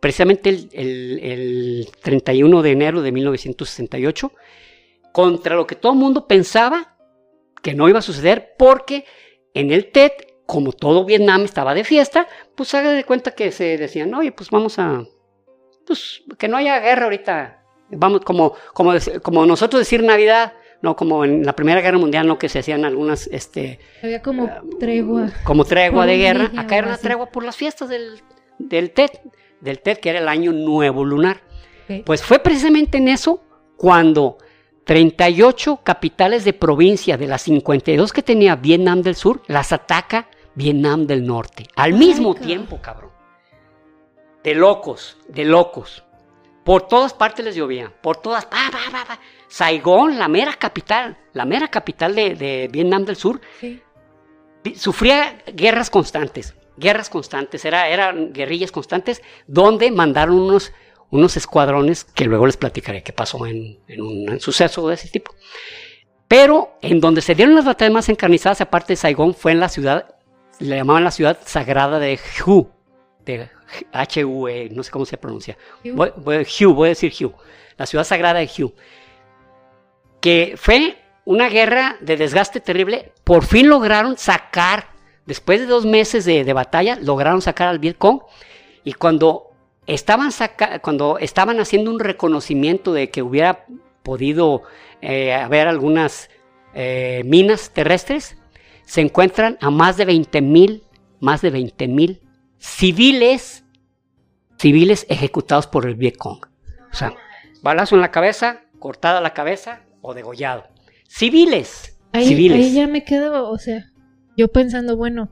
precisamente 0.00 0.48
el, 0.48 1.20
el 1.22 1.88
31 2.00 2.62
de 2.62 2.70
enero 2.70 3.02
de 3.02 3.12
1968, 3.12 4.32
contra 5.12 5.56
lo 5.56 5.66
que 5.66 5.74
todo 5.74 5.92
el 5.92 5.98
mundo 5.98 6.26
pensaba 6.26 6.96
que 7.62 7.74
no 7.74 7.88
iba 7.88 7.98
a 7.98 8.02
suceder, 8.02 8.54
porque 8.56 9.04
en 9.54 9.70
el 9.70 9.90
TET 9.92 10.32
como 10.52 10.72
todo 10.72 11.06
Vietnam 11.06 11.44
estaba 11.44 11.72
de 11.72 11.82
fiesta, 11.82 12.28
pues 12.54 12.74
haga 12.74 12.90
de 12.92 13.04
cuenta 13.04 13.30
que 13.30 13.52
se 13.52 13.78
decían, 13.78 14.12
oye, 14.12 14.32
pues 14.32 14.50
vamos 14.50 14.78
a, 14.78 15.02
pues 15.86 16.22
que 16.38 16.46
no 16.46 16.58
haya 16.58 16.78
guerra 16.80 17.04
ahorita, 17.04 17.64
vamos, 17.90 18.20
como, 18.20 18.54
como, 18.74 18.92
como 19.22 19.46
nosotros 19.46 19.80
decir 19.80 20.02
Navidad, 20.02 20.52
no 20.82 20.96
como 20.96 21.24
en 21.24 21.46
la 21.46 21.54
Primera 21.54 21.80
Guerra 21.80 21.98
Mundial, 21.98 22.26
no 22.26 22.38
que 22.38 22.48
se 22.48 22.58
hacían 22.58 22.84
algunas, 22.84 23.28
este... 23.28 23.78
Había 24.02 24.20
como 24.20 24.50
tregua. 24.78 25.30
Como 25.44 25.64
tregua 25.64 26.06
de 26.06 26.18
guerra, 26.18 26.50
acá 26.56 26.76
era 26.76 26.88
una 26.88 26.98
tregua 26.98 27.26
por 27.26 27.44
las 27.44 27.56
fiestas 27.56 27.88
del, 27.88 28.20
del 28.58 28.90
TED, 28.90 29.10
del 29.60 29.80
TED, 29.80 29.98
que 29.98 30.10
era 30.10 30.18
el 30.18 30.28
año 30.28 30.52
nuevo 30.52 31.04
lunar. 31.04 31.40
Pues 32.04 32.22
fue 32.22 32.38
precisamente 32.38 32.98
en 32.98 33.08
eso 33.08 33.42
cuando 33.76 34.38
38 34.84 35.80
capitales 35.84 36.44
de 36.44 36.52
provincia 36.52 37.16
de 37.16 37.26
las 37.26 37.42
52 37.42 38.12
que 38.12 38.22
tenía 38.22 38.56
Vietnam 38.56 39.02
del 39.02 39.14
Sur 39.14 39.42
las 39.46 39.72
ataca 39.72 40.28
Vietnam 40.54 41.06
del 41.06 41.24
Norte. 41.26 41.66
Al 41.76 41.94
mismo 41.94 42.34
tiempo, 42.34 42.78
cabrón. 42.80 43.10
De 44.42 44.54
locos, 44.54 45.18
de 45.28 45.44
locos. 45.44 46.04
Por 46.64 46.86
todas 46.86 47.12
partes 47.12 47.44
les 47.44 47.54
llovía, 47.54 47.92
por 48.02 48.16
todas. 48.18 48.46
Pa, 48.46 48.58
Saigón, 49.48 50.18
la 50.18 50.28
mera 50.28 50.54
capital, 50.54 51.18
la 51.32 51.44
mera 51.44 51.68
capital 51.68 52.14
de, 52.14 52.68
Vietnam 52.72 53.04
del 53.04 53.16
Sur, 53.16 53.40
sufría 54.76 55.42
guerras 55.52 55.90
constantes, 55.90 56.54
guerras 56.76 57.10
constantes, 57.10 57.64
era, 57.64 57.88
eran 57.88 58.32
guerrillas 58.32 58.72
constantes, 58.72 59.22
donde 59.46 59.90
mandaron 59.90 60.38
unos 60.38 60.72
unos 61.12 61.36
escuadrones 61.36 62.04
que 62.04 62.24
luego 62.24 62.46
les 62.46 62.56
platicaré 62.56 63.02
qué 63.02 63.12
pasó 63.12 63.46
en, 63.46 63.78
un 64.00 64.40
suceso 64.40 64.88
de 64.88 64.94
ese 64.94 65.08
tipo. 65.08 65.32
Pero 66.26 66.78
en 66.80 67.00
donde 67.00 67.20
se 67.20 67.34
dieron 67.34 67.54
las 67.54 67.66
batallas 67.66 67.92
más 67.92 68.08
encarnizadas, 68.08 68.62
aparte 68.62 68.94
de 68.94 68.96
Saigón, 68.96 69.34
fue 69.34 69.52
en 69.52 69.60
la 69.60 69.68
ciudad, 69.68 70.14
le 70.58 70.76
llamaban 70.76 71.04
la 71.04 71.10
ciudad 71.10 71.38
sagrada 71.44 71.98
de 71.98 72.18
Hu, 72.44 72.70
de 73.26 73.50
H-U-E, 73.92 74.70
no 74.70 74.82
sé 74.82 74.90
cómo 74.90 75.04
se 75.04 75.16
pronuncia. 75.16 75.56
Voy, 75.84 76.12
voy 76.16 76.34
a 76.36 76.88
decir 76.88 77.12
Hu, 77.20 77.32
la 77.76 77.86
ciudad 77.86 78.04
sagrada 78.04 78.40
de 78.40 78.50
Hu. 78.58 78.72
Que 80.20 80.54
fue 80.56 80.98
una 81.24 81.48
guerra 81.48 81.96
de 82.00 82.16
desgaste 82.16 82.60
terrible. 82.60 83.12
Por 83.24 83.44
fin 83.44 83.68
lograron 83.68 84.16
sacar, 84.16 84.88
después 85.26 85.60
de 85.60 85.66
dos 85.66 85.84
meses 85.84 86.24
de, 86.24 86.44
de 86.44 86.52
batalla, 86.52 86.96
lograron 87.00 87.42
sacar 87.42 87.68
al 87.68 87.78
Vietcong. 87.78 88.20
Y 88.84 88.94
cuando 88.94 89.52
estaban 89.86 90.30
cuando 90.80 91.18
estaban 91.18 91.60
haciendo 91.60 91.90
un 91.90 92.00
reconocimiento 92.00 92.92
de 92.92 93.10
que 93.10 93.22
hubiera 93.22 93.66
podido 94.02 94.62
eh, 95.00 95.32
haber 95.32 95.68
algunas 95.68 96.30
eh, 96.74 97.22
minas 97.24 97.70
terrestres, 97.70 98.36
se 98.84 99.00
encuentran 99.00 99.58
a 99.60 99.70
más 99.70 99.96
de 99.96 100.04
20 100.04 100.40
mil, 100.42 100.84
más 101.20 101.40
de 101.42 101.50
20 101.50 101.88
mil 101.88 102.21
civiles, 102.62 103.64
civiles 104.56 105.04
ejecutados 105.08 105.66
por 105.66 105.86
el 105.86 105.96
Vietcong. 105.96 106.46
O 106.92 106.94
sea, 106.94 107.14
balazo 107.62 107.96
en 107.96 108.00
la 108.00 108.12
cabeza, 108.12 108.62
cortada 108.78 109.20
la 109.20 109.34
cabeza 109.34 109.82
o 110.00 110.14
degollado. 110.14 110.68
Civiles. 111.08 111.98
Ahí, 112.12 112.26
civiles. 112.26 112.58
ahí 112.58 112.72
ya 112.72 112.86
me 112.86 113.04
quedo, 113.04 113.50
o 113.50 113.58
sea, 113.58 113.90
yo 114.36 114.48
pensando, 114.48 114.96
bueno, 114.96 115.30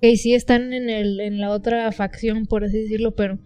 que 0.00 0.16
sí 0.16 0.34
están 0.34 0.72
en, 0.72 0.88
el, 0.88 1.20
en 1.20 1.38
la 1.40 1.50
otra 1.50 1.90
facción, 1.92 2.46
por 2.46 2.64
así 2.64 2.78
decirlo, 2.78 3.14
pero 3.14 3.38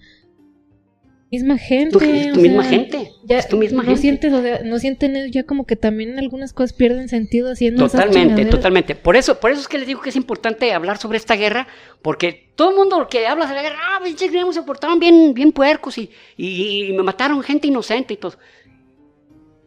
misma 1.31 1.59
gente. 1.59 1.91
Tu- 1.99 2.05
es 2.05 2.33
tu 2.33 2.41
misma 2.41 2.63
sea, 2.63 2.71
gente. 2.71 3.13
Ya, 3.25 3.39
es 3.39 3.49
tu 3.49 3.57
misma 3.59 3.83
no 3.83 3.89
gente. 3.89 4.01
sientes, 4.01 4.33
o 4.33 4.41
sea, 4.43 4.61
no 4.65 4.79
sienten 4.79 5.31
ya 5.31 5.43
como 5.45 5.67
que 5.67 5.77
también 5.77 6.19
algunas 6.19 6.53
cosas 6.55 6.73
pierden 6.73 7.09
sentido 7.09 7.51
haciendo 7.53 7.85
esas 7.85 7.93
Totalmente, 8.01 8.29
chingaderas. 8.29 8.51
totalmente. 8.51 8.95
Por 8.95 9.17
eso, 9.17 9.39
por 9.39 9.51
eso 9.51 9.61
es 9.61 9.69
que 9.69 9.77
les 9.79 9.87
digo 9.87 10.01
que 10.01 10.09
es 10.09 10.17
importante 10.17 10.73
hablar 10.73 10.97
sobre 10.99 11.19
esta 11.19 11.37
guerra, 11.37 11.69
porque 12.01 12.51
todo 12.57 12.71
el 12.71 12.77
mundo 12.77 13.07
que 13.11 13.27
habla 13.27 13.47
de 13.47 13.55
la 13.55 13.63
guerra, 13.63 13.77
ah, 13.79 14.01
pinches 14.03 14.31
gringos 14.33 14.55
se 14.55 14.63
portaron 14.63 14.99
bien, 14.99 15.35
bien 15.35 15.53
puercos 15.53 15.99
y, 15.99 16.11
y- 16.37 16.87
y 16.89 16.93
me 16.95 17.03
mataron 17.03 17.43
gente 17.43 17.69
inocente 17.69 18.15
y 18.15 18.17
todo. 18.17 18.35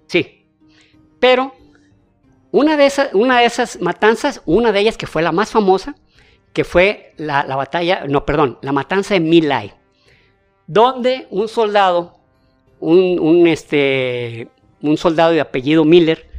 Sí, 0.07 0.45
pero 1.19 1.53
una 2.51 2.75
de, 2.75 2.85
esas, 2.88 3.13
una 3.13 3.39
de 3.39 3.45
esas 3.45 3.79
matanzas, 3.81 4.41
una 4.45 4.71
de 4.71 4.79
ellas 4.81 4.97
que 4.97 5.07
fue 5.07 5.21
la 5.21 5.31
más 5.31 5.51
famosa, 5.51 5.95
que 6.53 6.63
fue 6.63 7.13
la, 7.17 7.45
la 7.45 7.55
batalla, 7.55 8.05
no, 8.09 8.25
perdón, 8.25 8.57
la 8.61 8.71
matanza 8.73 9.13
de 9.13 9.19
My 9.21 9.39
Lai, 9.41 9.73
donde 10.73 11.27
un 11.31 11.49
soldado, 11.49 12.18
un, 12.80 13.19
un, 13.19 13.45
este, 13.48 14.48
un 14.81 14.95
soldado 14.95 15.31
de 15.34 15.41
apellido 15.41 15.84
Miller, 15.84 16.30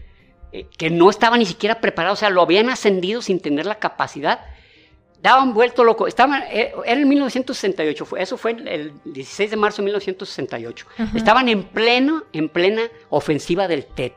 eh, 0.52 0.66
que 0.78 0.88
no 0.88 1.10
estaba 1.10 1.36
ni 1.36 1.44
siquiera 1.44 1.80
preparado, 1.82 2.14
o 2.14 2.16
sea, 2.16 2.30
lo 2.30 2.40
habían 2.40 2.70
ascendido 2.70 3.20
sin 3.20 3.40
tener 3.40 3.66
la 3.66 3.74
capacidad, 3.78 4.40
daban 5.22 5.52
vuelto 5.52 5.84
loco, 5.84 6.06
estaban, 6.06 6.42
eh, 6.50 6.72
era 6.86 6.98
en 7.00 7.08
1968, 7.08 8.06
fue- 8.06 8.22
eso 8.22 8.38
fue 8.38 8.52
el 8.52 8.92
16 9.04 9.50
de 9.50 9.56
marzo 9.58 9.82
de 9.82 9.86
1968, 9.86 10.86
Ajá. 10.96 11.16
estaban 11.16 11.48
en 11.50 11.62
pleno, 11.64 12.22
en 12.32 12.48
plena 12.48 12.82
ofensiva 13.10 13.68
del 13.68 13.84
TET, 13.84 14.14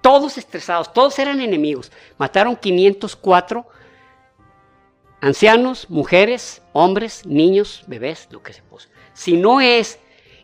todos 0.00 0.38
estresados, 0.38 0.92
todos 0.94 1.18
eran 1.18 1.42
enemigos, 1.42 1.92
mataron 2.16 2.56
504 2.56 3.66
ancianos, 5.20 5.88
mujeres, 5.90 6.62
hombres, 6.72 7.26
niños, 7.26 7.84
bebés, 7.86 8.26
lo 8.30 8.42
que 8.42 8.54
se 8.54 8.62
puso. 8.62 8.88
Si 9.20 9.34
no 9.36 9.60
es, 9.60 9.98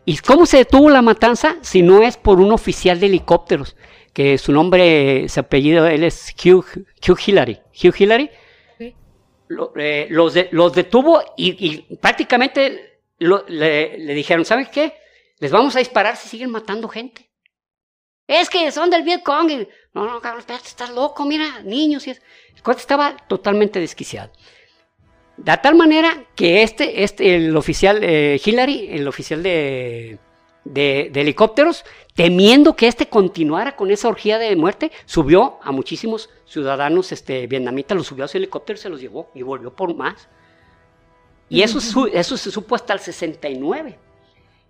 ¿y 0.05 0.17
cómo 0.17 0.45
se 0.45 0.57
detuvo 0.57 0.91
la 0.91 1.01
matanza? 1.01 1.57
Si 1.61 1.81
no 1.81 2.03
es 2.03 2.15
por 2.15 2.39
un 2.39 2.51
oficial 2.51 2.99
de 2.99 3.07
helicópteros, 3.07 3.75
que 4.13 4.37
su 4.37 4.51
nombre, 4.51 5.27
su 5.29 5.39
apellido, 5.39 5.87
él 5.87 6.03
es 6.03 6.35
Hugh, 6.45 6.85
Hugh 7.07 7.19
Hillary. 7.25 7.59
Hugh 7.83 7.95
Hillary 7.97 8.29
lo- 9.47 9.73
eh, 9.77 10.05
los, 10.11 10.35
de- 10.35 10.49
los 10.51 10.73
detuvo 10.73 11.23
y, 11.35 11.87
y 11.89 11.95
prácticamente 11.95 12.99
lo- 13.17 13.45
le, 13.47 13.97
le 13.97 14.13
dijeron, 14.13 14.45
¿saben 14.45 14.67
qué? 14.71 14.93
Les 15.39 15.51
vamos 15.51 15.75
a 15.75 15.79
disparar 15.79 16.15
si 16.15 16.29
siguen 16.29 16.51
matando 16.51 16.87
gente. 16.87 17.27
Es 18.27 18.49
que 18.51 18.71
son 18.71 18.91
del 18.91 19.01
Vietcong. 19.01 19.67
No, 19.93 20.05
no, 20.05 20.21
Carlos, 20.21 20.41
espérate, 20.41 20.67
estás 20.67 20.91
loco, 20.91 21.25
mira, 21.25 21.61
niños. 21.63 22.05
Y 22.05 22.11
es- 22.11 22.21
el 22.55 22.61
cuate 22.61 22.81
estaba 22.81 23.17
totalmente 23.27 23.79
desquiciado. 23.79 24.31
De 25.37 25.55
tal 25.57 25.75
manera 25.75 26.23
que 26.35 26.63
este, 26.63 27.03
este 27.03 27.35
el 27.35 27.55
oficial 27.55 27.99
eh, 28.03 28.41
Hillary, 28.43 28.87
el 28.91 29.07
oficial 29.07 29.43
de, 29.43 30.17
de- 30.63 31.09
de 31.13 31.21
helicópteros, 31.21 31.85
temiendo 32.15 32.75
que 32.75 32.87
este 32.87 33.07
continuara 33.07 33.75
con 33.75 33.91
esa 33.91 34.07
orgía 34.07 34.39
de 34.39 34.55
muerte, 34.55 34.91
subió 35.05 35.59
a 35.61 35.71
muchísimos 35.71 36.29
ciudadanos 36.45 37.11
este, 37.11 37.45
vietnamitas, 37.45 37.95
los 37.95 38.07
subió 38.07 38.25
a 38.25 38.27
su 38.27 38.37
helicóptero, 38.37 38.77
se 38.77 38.89
los 38.89 38.99
llevó 38.99 39.29
y 39.35 39.43
volvió 39.43 39.71
por 39.75 39.93
más. 39.95 40.27
Y 41.49 41.61
eso, 41.61 41.79
su- 41.79 42.07
eso 42.07 42.35
se 42.35 42.49
supo 42.51 42.73
hasta 42.75 42.93
el 42.93 42.99
69. 42.99 43.97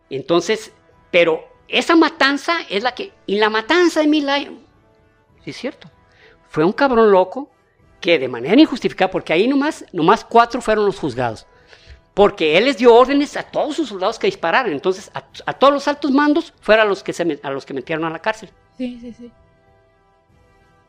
Entonces, 0.10 0.74
pero 1.12 1.48
esa 1.70 1.96
matanza 1.96 2.58
es 2.70 2.84
la 2.84 2.94
que... 2.94 3.14
Y 3.26 3.38
la 3.40 3.50
matanza 3.50 4.02
de 4.02 4.08
Milay, 4.08 4.46
sí 5.44 5.50
es 5.52 5.58
cierto, 5.58 5.90
fue 6.50 6.64
un 6.66 6.74
cabrón 6.74 7.10
loco 7.12 7.50
de 8.12 8.28
manera 8.28 8.60
injustificada, 8.60 9.12
porque 9.12 9.34
ahí 9.34 9.48
nomás, 9.48 9.86
nomás 9.92 10.24
cuatro 10.24 10.62
fueron 10.62 10.86
los 10.86 11.00
juzgados. 11.00 11.46
Porque 12.14 12.58
él 12.58 12.66
les 12.66 12.78
dio 12.78 12.96
órdenes 12.96 13.36
a 13.38 13.44
todos 13.44 13.76
sus 13.76 13.90
soldados 13.90 14.18
que 14.18 14.28
dispararan. 14.28 14.72
Entonces, 14.72 15.12
a, 15.14 15.24
a 15.46 15.54
todos 15.54 15.74
los 15.74 15.88
altos 15.88 16.12
mandos 16.12 16.54
fueron 16.62 16.88
a 16.88 16.90
los 16.90 17.04
que, 17.04 17.14
se, 17.14 17.40
a 17.44 17.50
los 17.52 17.66
que 17.66 17.74
metieron 17.74 18.06
a 18.06 18.10
la 18.10 18.20
cárcel. 18.20 18.50
Sí, 18.78 18.98
sí, 19.02 19.14
sí. 19.14 19.32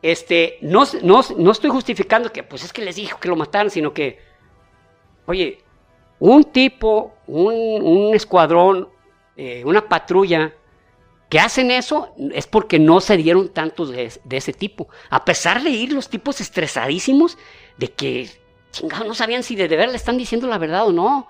Este, 0.01 0.57
no, 0.61 0.85
no, 1.03 1.21
no 1.37 1.51
estoy 1.51 1.69
justificando 1.69 2.31
que, 2.31 2.41
pues 2.41 2.63
es 2.63 2.71
que 2.71 2.81
les 2.81 2.95
dijo 2.95 3.19
que 3.19 3.27
lo 3.27 3.35
mataran, 3.35 3.69
sino 3.69 3.93
que, 3.93 4.19
oye, 5.25 5.59
un 6.19 6.45
tipo, 6.45 7.13
un, 7.27 7.53
un 7.81 8.15
escuadrón, 8.15 8.89
eh, 9.35 9.61
una 9.65 9.87
patrulla 9.87 10.53
que 11.29 11.39
hacen 11.39 11.69
eso 11.69 12.15
es 12.33 12.47
porque 12.47 12.79
no 12.79 12.99
se 13.01 13.15
dieron 13.15 13.49
tantos 13.49 13.91
de, 13.91 14.11
ese 14.31 14.53
tipo. 14.53 14.89
A 15.11 15.23
pesar 15.25 15.63
de 15.63 15.69
ir 15.69 15.93
los 15.93 16.09
tipos 16.09 16.41
estresadísimos 16.41 17.37
de 17.77 17.91
que, 17.91 18.29
chingados, 18.71 19.07
no 19.07 19.13
sabían 19.13 19.43
si 19.43 19.55
de, 19.55 19.67
verdad 19.67 19.89
le 19.89 19.95
están 19.95 20.17
diciendo 20.17 20.47
la 20.47 20.57
verdad 20.57 20.87
o 20.87 20.91
no. 20.91 21.27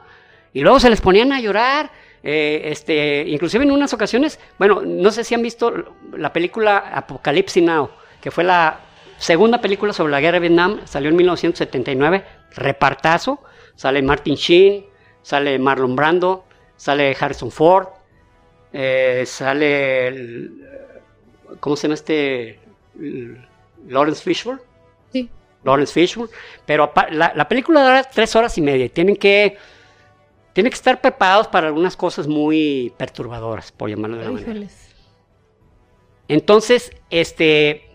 Y 0.54 0.62
luego 0.62 0.80
se 0.80 0.90
les 0.90 1.02
ponían 1.02 1.34
a 1.34 1.42
llorar. 1.42 1.92
eh, 2.24 2.62
este, 2.66 3.24
inclusive 3.28 3.64
en 3.64 3.72
unas 3.72 3.94
ocasiones, 3.94 4.40
bueno, 4.58 4.82
no 4.82 5.12
sé 5.12 5.24
si 5.24 5.36
han 5.36 5.42
visto 5.42 5.96
la 6.14 6.34
película 6.34 6.78
Apocalypse 6.78 7.62
Now, 7.62 7.90
que 8.22 8.32
fue 8.32 8.44
la 8.44 8.80
segunda 9.18 9.62
película 9.62 9.94
sobre 9.94 10.12
la 10.12 10.22
guerra 10.22 10.36
de 10.36 10.48
Vietnam, 10.48 10.82
salió 10.86 11.10
en 11.10 11.16
1979, 11.18 12.26
repartazo, 12.56 13.42
sale 13.76 14.02
Martin 14.02 14.36
Sheen, 14.36 14.86
sale 15.22 15.60
Marlon 15.60 15.96
Brando, 15.96 16.46
sale 16.76 17.16
Harrison 17.18 17.52
Ford, 17.52 17.88
eh, 18.74 19.24
sale, 19.26 20.08
el- 20.08 20.68
¿cómo 21.60 21.76
se 21.76 21.84
llama 21.88 21.96
este? 21.96 22.60
Lawrence 23.88 24.24
Fishburne. 24.24 24.62
Sí. 25.12 25.30
Lawrence 25.64 25.94
Fishburne. 25.94 26.32
Pero 26.66 26.92
la, 27.12 27.34
la 27.36 27.48
película 27.48 27.82
dura 27.82 28.04
tres 28.04 28.36
horas 28.36 28.58
y 28.58 28.62
media. 28.62 28.90
Tienen 28.90 29.16
que, 29.16 29.58
tienen 30.54 30.70
que 30.70 30.76
estar 30.76 31.00
preparados 31.02 31.48
para 31.48 31.68
algunas 31.68 31.96
cosas 31.96 32.28
muy 32.28 32.94
perturbadoras, 32.98 33.72
por 33.72 33.90
llamarlo 33.90 34.18
de 34.18 34.24
una 34.24 34.32
manera. 34.34 34.52
Híjoles. 34.52 34.90
Entonces, 36.28 36.92
este, 37.10 37.90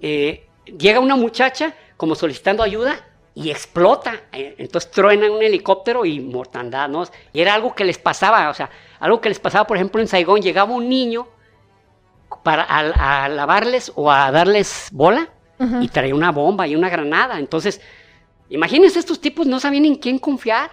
eh, 0.00 0.46
llega 0.78 1.00
una 1.00 1.16
muchacha 1.16 1.74
como 1.96 2.14
solicitando 2.14 2.62
ayuda 2.62 3.04
y 3.34 3.50
explota. 3.50 4.22
Eh, 4.32 4.54
Entonces 4.58 4.90
truena 4.90 5.30
un 5.30 5.42
helicóptero 5.42 6.04
y 6.04 6.20
mortandad, 6.20 6.88
¿no? 6.88 7.04
Y 7.32 7.40
era 7.40 7.54
algo 7.54 7.74
que 7.74 7.84
les 7.84 7.98
pasaba, 7.98 8.50
o 8.50 8.54
sea, 8.54 8.70
algo 9.02 9.20
que 9.20 9.28
les 9.28 9.38
pasaba, 9.38 9.66
por 9.66 9.76
ejemplo, 9.76 10.00
en 10.00 10.08
Saigón, 10.08 10.40
llegaba 10.40 10.72
un 10.72 10.88
niño 10.88 11.26
para 12.42 12.62
a, 12.62 13.24
a 13.24 13.28
lavarles 13.28 13.92
o 13.94 14.10
a 14.10 14.30
darles 14.30 14.88
bola 14.92 15.28
y 15.80 15.88
traía 15.88 16.14
una 16.14 16.32
bomba 16.32 16.66
y 16.66 16.74
una 16.74 16.88
granada. 16.88 17.38
Entonces, 17.38 17.80
imagínense, 18.48 18.98
estos 18.98 19.20
tipos 19.20 19.46
no 19.46 19.60
sabían 19.60 19.84
en 19.84 19.94
quién 19.96 20.18
confiar. 20.18 20.70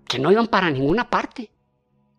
que 0.09 0.19
no 0.19 0.33
iban 0.33 0.47
para 0.47 0.71
ninguna 0.71 1.11
parte. 1.11 1.51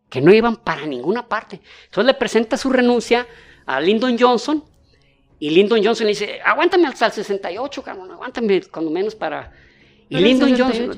Que 0.10 0.22
no 0.22 0.32
iban 0.32 0.58
para 0.58 0.86
ninguna 0.86 1.28
parte. 1.28 1.60
Entonces 1.86 2.06
le 2.06 2.14
presenta 2.14 2.56
su 2.56 2.70
renuncia 2.70 3.28
a 3.66 3.82
Lyndon 3.82 4.18
Johnson. 4.18 4.64
Y 5.40 5.50
Lyndon 5.50 5.84
Johnson 5.84 6.06
le 6.06 6.12
dice, 6.12 6.40
aguántame 6.44 6.88
hasta 6.88 7.08
el 7.08 7.12
68, 7.14 7.84
cabrón. 7.84 8.12
Aguántame 8.12 8.62
cuando 8.64 8.92
menos 8.92 9.16
para... 9.16 9.52
Y 10.10 10.18
Lyndon 10.20 10.58
Johnson... 10.58 10.98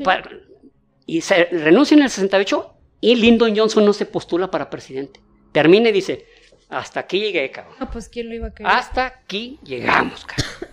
y 1.06 1.22
se 1.22 1.46
renuncia 1.46 1.96
en 1.96 2.04
el 2.04 2.10
68 2.10 2.76
y 3.02 3.16
Lyndon 3.16 3.56
Johnson 3.56 3.86
no 3.86 3.94
se 3.94 4.06
postula 4.06 4.52
para 4.52 4.70
presidente. 4.70 5.22
Termina 5.52 5.90
y 5.90 5.94
dice, 5.94 6.28
hasta 6.70 7.02
aquí 7.02 7.20
llegué, 7.20 7.50
cabrón. 7.52 7.76
Ah, 7.80 7.90
pues 7.92 8.08
¿quién 8.10 8.30
lo 8.30 8.36
iba 8.36 8.48
a 8.48 8.54
querer? 8.54 8.72
Hasta 8.72 9.06
aquí 9.06 9.60
llegamos, 9.64 10.26
cabrón. 10.26 10.70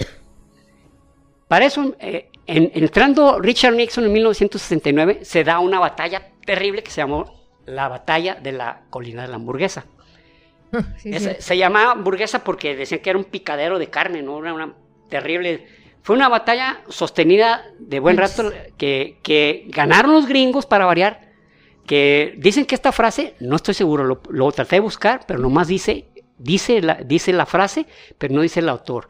Para 1.48 1.64
eso, 1.64 1.94
eh, 2.00 2.28
entrando 2.46 3.38
Richard 3.38 3.74
Nixon 3.74 4.04
en 4.04 4.12
1969, 4.12 5.20
se 5.22 5.44
da 5.44 5.60
una 5.60 5.78
batalla 5.78 6.30
terrible 6.44 6.82
que 6.82 6.90
se 6.90 7.00
llamó 7.00 7.36
la 7.64 7.88
batalla 7.88 8.34
de 8.34 8.52
la 8.52 8.82
colina 8.90 9.22
de 9.22 9.28
la 9.28 9.36
hamburguesa. 9.36 9.86
Se 11.38 11.56
llamaba 11.56 11.92
hamburguesa 11.92 12.42
porque 12.42 12.74
decían 12.74 13.00
que 13.00 13.10
era 13.10 13.18
un 13.18 13.24
picadero 13.24 13.78
de 13.78 13.88
carne, 13.88 14.22
¿no? 14.22 14.38
Era 14.40 14.52
una 14.52 14.74
terrible... 15.08 15.66
Fue 16.02 16.14
una 16.14 16.28
batalla 16.28 16.82
sostenida 16.88 17.64
de 17.78 17.98
buen 17.98 18.16
rato 18.16 18.52
que, 18.76 19.18
que 19.22 19.64
ganaron 19.68 20.12
los 20.12 20.26
gringos 20.26 20.66
para 20.66 20.84
variar, 20.84 21.25
que 21.86 22.34
dicen 22.38 22.66
que 22.66 22.74
esta 22.74 22.92
frase, 22.92 23.34
no 23.40 23.56
estoy 23.56 23.74
seguro, 23.74 24.20
lo, 24.28 24.52
traté 24.52 24.76
de 24.76 24.80
buscar, 24.80 25.24
pero 25.26 25.38
nomás 25.38 25.68
dice, 25.68 26.06
dice 26.38 26.82
la, 26.82 26.96
dice 26.96 27.32
la 27.32 27.46
frase, 27.46 27.86
pero 28.18 28.34
no 28.34 28.42
dice 28.42 28.60
el 28.60 28.68
autor. 28.68 29.08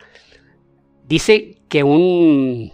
Dice 1.08 1.58
que 1.68 1.82
un, 1.82 2.72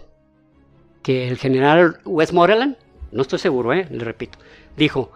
que 1.01 1.27
el 1.27 1.37
general 1.37 1.99
Westmoreland, 2.05 2.77
no 3.11 3.21
estoy 3.21 3.39
seguro, 3.39 3.73
eh, 3.73 3.87
le 3.89 4.03
repito, 4.03 4.37
dijo, 4.75 5.11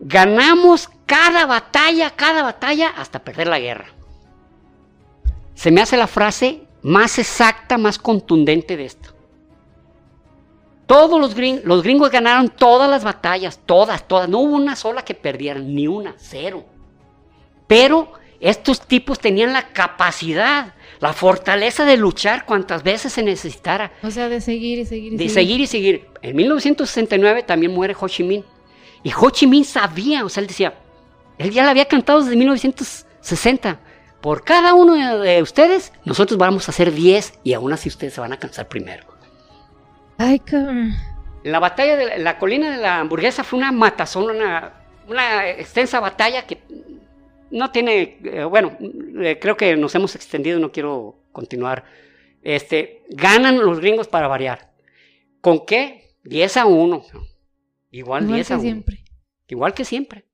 ganamos 0.00 0.90
cada 1.06 1.46
batalla, 1.46 2.10
cada 2.10 2.42
batalla 2.42 2.88
hasta 2.88 3.22
perder 3.22 3.48
la 3.48 3.60
guerra. 3.60 3.86
Se 5.54 5.70
me 5.70 5.80
hace 5.80 5.96
la 5.96 6.06
frase 6.06 6.62
más 6.82 7.18
exacta, 7.18 7.78
más 7.78 7.98
contundente 7.98 8.76
de 8.76 8.86
esto. 8.86 9.11
Todos 10.92 11.18
los, 11.18 11.34
gringos, 11.34 11.64
los 11.64 11.82
gringos 11.82 12.10
ganaron 12.10 12.50
todas 12.50 12.90
las 12.90 13.02
batallas, 13.02 13.58
todas, 13.64 14.06
todas. 14.06 14.28
No 14.28 14.40
hubo 14.40 14.56
una 14.56 14.76
sola 14.76 15.02
que 15.02 15.14
perdieran, 15.14 15.74
ni 15.74 15.86
una, 15.86 16.14
cero. 16.18 16.66
Pero 17.66 18.12
estos 18.38 18.86
tipos 18.86 19.18
tenían 19.18 19.54
la 19.54 19.68
capacidad, 19.68 20.74
la 21.00 21.14
fortaleza 21.14 21.86
de 21.86 21.96
luchar 21.96 22.44
cuantas 22.44 22.82
veces 22.82 23.10
se 23.14 23.22
necesitara. 23.22 23.90
O 24.02 24.10
sea, 24.10 24.28
de 24.28 24.42
seguir 24.42 24.80
y 24.80 24.84
seguir 24.84 25.14
y 25.14 25.16
de 25.16 25.28
seguir. 25.30 25.60
y 25.62 25.66
seguir. 25.66 26.08
En 26.20 26.36
1969 26.36 27.44
también 27.44 27.72
muere 27.72 27.96
Ho 27.98 28.06
Chi 28.06 28.22
Minh. 28.22 28.44
Y 29.02 29.12
Ho 29.18 29.30
Chi 29.30 29.46
Minh 29.46 29.64
sabía, 29.64 30.26
o 30.26 30.28
sea, 30.28 30.42
él 30.42 30.46
decía, 30.46 30.74
él 31.38 31.52
ya 31.52 31.64
le 31.64 31.70
había 31.70 31.86
cantado 31.86 32.20
desde 32.20 32.36
1960. 32.36 33.80
Por 34.20 34.44
cada 34.44 34.74
uno 34.74 35.20
de 35.20 35.40
ustedes, 35.40 35.90
nosotros 36.04 36.36
vamos 36.36 36.68
a 36.68 36.70
hacer 36.70 36.92
10 36.92 37.40
y 37.44 37.54
aún 37.54 37.72
así 37.72 37.88
ustedes 37.88 38.12
se 38.12 38.20
van 38.20 38.34
a 38.34 38.38
cansar 38.38 38.68
primero. 38.68 39.11
Ay, 40.18 40.38
cabrón. 40.40 40.92
La 41.44 41.58
batalla 41.58 41.96
de 41.96 42.18
la, 42.18 42.38
colina 42.38 42.70
de 42.70 42.82
la 42.82 43.00
hamburguesa 43.00 43.42
fue 43.42 43.58
una 43.58 43.72
matazón, 43.72 44.36
una, 45.08 45.50
extensa 45.50 45.98
batalla 45.98 46.46
que 46.46 46.62
no 47.50 47.70
tiene, 47.70 48.18
eh, 48.22 48.44
bueno, 48.44 48.76
eh, 49.20 49.38
creo 49.40 49.56
que 49.56 49.76
nos 49.76 49.94
hemos 49.94 50.14
extendido, 50.14 50.60
no 50.60 50.70
quiero 50.70 51.16
continuar. 51.32 51.84
Este, 52.42 53.04
ganan 53.10 53.58
los 53.58 53.80
gringos 53.80 54.08
para 54.08 54.28
variar. 54.28 54.72
¿Con 55.40 55.66
qué? 55.66 56.14
10 56.24 56.56
a 56.58 56.66
1. 56.66 57.04
Igual, 57.90 58.26
10 58.28 58.50
a 58.50 58.54
1. 58.54 58.62
Siempre. 58.62 59.04
Igual 59.48 59.74
que 59.74 59.84
siempre. 59.84 60.24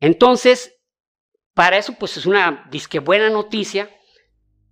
Entonces, 0.00 0.76
para 1.54 1.78
eso, 1.78 1.94
pues 1.94 2.16
es 2.18 2.26
una 2.26 2.66
disque 2.70 2.98
buena 2.98 3.30
noticia 3.30 3.90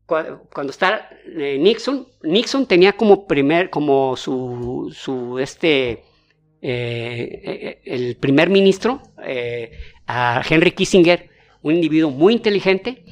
cuando 0.06 0.70
está 0.70 1.08
eh, 1.26 1.56
Nixon, 1.58 2.06
Nixon 2.22 2.66
tenía 2.66 2.92
como 2.92 3.26
primer, 3.26 3.70
como 3.70 4.16
su, 4.16 4.92
su 4.94 5.38
este, 5.38 5.90
eh, 5.90 6.02
eh, 6.62 7.80
el 7.84 8.16
primer 8.16 8.50
ministro, 8.50 9.02
a 10.06 10.42
Henry 10.48 10.72
Kissinger, 10.72 11.30
un 11.62 11.74
individuo 11.74 12.10
muy 12.10 12.34
inteligente, 12.34 13.04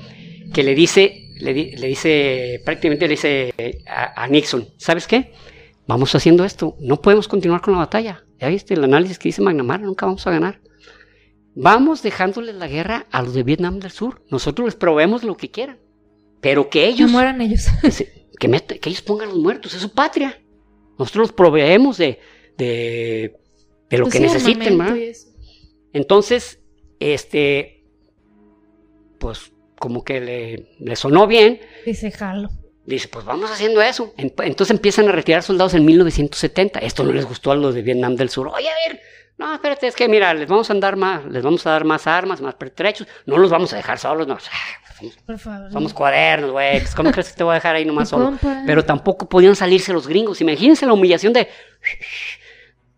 que 0.53 0.63
le 0.63 0.75
dice, 0.75 1.31
le, 1.41 1.55
dice, 1.55 2.61
prácticamente 2.65 3.07
le 3.07 3.13
dice 3.13 3.55
a, 3.87 4.27
Nixon, 4.29 4.69
¿sabes 4.77 5.07
qué? 5.07 5.33
Vamos 5.87 6.15
haciendo 6.15 6.45
esto, 6.45 6.77
no 6.81 7.01
podemos 7.01 7.27
continuar 7.27 7.63
con 7.63 7.73
la 7.73 7.81
batalla. 7.81 8.25
Ya 8.39 8.49
viste 8.49 8.75
el 8.75 8.85
análisis 8.85 9.19
que 9.19 9.29
dice 9.29 9.41
McNamara, 9.41 9.85
nunca 9.85 10.05
vamos 10.05 10.27
a 10.27 10.31
ganar. 10.31 10.61
Vamos 11.55 12.03
dejándoles 12.03 12.55
la 12.55 12.67
guerra 12.67 13.07
a 13.11 13.23
los 13.23 13.35
de 13.35 13.43
Vietnam 13.43 13.79
del 13.79 13.91
Sur. 13.91 14.23
Nosotros 14.31 14.67
les 14.67 14.75
proveemos 14.75 15.23
lo 15.23 15.37
que 15.37 15.51
quieran. 15.51 15.82
Pero 16.43 16.69
que 16.69 16.87
ellos... 16.87 17.09
Que 17.09 17.13
mueran 17.13 17.41
ellos. 17.41 17.67
Que, 18.39 18.51
que, 18.51 18.89
ellos 18.89 19.03
pongan 19.03 19.29
los 19.29 19.39
muertos, 19.39 19.73
es 19.73 19.81
su 19.81 19.93
patria. 19.93 20.43
Nosotros 20.99 21.29
los 21.29 21.33
proveemos 21.33 21.97
de, 21.97 22.19
de, 22.59 23.37
de 23.89 23.99
lo 23.99 24.07
pues 24.07 24.15
que 24.15 24.21
necesiten, 24.21 24.77
¿verdad? 24.77 24.97
Entonces, 25.93 26.59
este, 26.99 27.85
pues 29.19 29.53
como 29.79 30.03
que 30.03 30.21
le, 30.21 30.75
le 30.81 30.97
sonó 30.97 31.29
bien. 31.29 31.61
Dice, 31.87 32.11
jalo. 32.11 32.49
Dice, 32.85 33.07
pues 33.07 33.25
vamos 33.25 33.49
haciendo 33.49 33.81
eso. 33.81 34.13
Entonces 34.17 34.71
empiezan 34.71 35.09
a 35.09 35.13
retirar 35.13 35.45
soldados 35.45 35.75
en 35.75 35.85
1970. 35.85 36.81
Esto 36.81 37.05
no 37.05 37.13
les 37.13 37.27
gustó 37.27 37.53
a 37.53 37.55
los 37.55 37.77
de 37.77 37.83
Vietnam 37.83 38.17
del 38.17 38.29
Sur. 38.29 38.49
Oye, 38.49 38.69
a 38.69 38.89
ver, 38.89 39.01
no, 39.39 39.55
espérate, 39.55 39.87
es 39.87 39.97
que 39.97 40.09
mira, 40.09 40.33
les 40.35 40.49
vamos 40.49 40.71
a 40.71 40.75
dar 40.75 40.97
más, 40.97 41.25
les 41.25 41.43
vamos 41.43 41.67
a 41.67 41.71
dar 41.71 41.85
más 41.85 42.07
armas, 42.07 42.41
más 42.41 42.55
pertrechos. 42.55 43.09
No 43.27 43.39
los 43.39 43.51
vamos 43.51 43.73
a 43.73 43.77
dejar 43.77 43.99
solos, 43.99 44.27
no. 44.27 44.39
Por 45.27 45.39
favor. 45.39 45.73
Somos 45.73 45.93
cuadernos, 45.93 46.53
güey. 46.53 46.79
Pues, 46.81 46.95
¿Cómo 46.95 47.11
crees 47.11 47.31
que 47.31 47.39
te 47.39 47.45
voy 47.45 47.53
a 47.53 47.55
dejar 47.55 47.75
ahí 47.75 47.85
nomás 47.85 48.09
solo? 48.11 48.39
Pero 48.67 48.85
tampoco 48.85 49.29
podían 49.29 49.57
salirse 49.57 49.93
los 49.93 50.07
gringos. 50.07 50.41
Imagínense 50.41 50.87
la 50.87 50.93
humillación 50.93 51.33
de. 51.33 51.49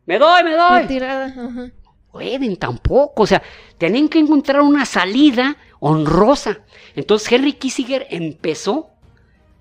Me 0.07 0.19
doy, 0.19 0.45
me 0.45 0.55
doy. 0.55 0.83
Retirada. 0.83 1.27
Ajá. 1.27 1.71
Pueden 2.13 2.57
tampoco. 2.57 3.23
O 3.23 3.27
sea, 3.27 3.43
tenían 3.79 4.09
que 4.09 4.19
encontrar 4.19 4.61
una 4.61 4.85
salida 4.85 5.57
honrosa. 5.81 6.59
Entonces 6.95 7.31
Henry 7.33 7.55
Kissinger 7.55 8.07
empezó 8.11 8.91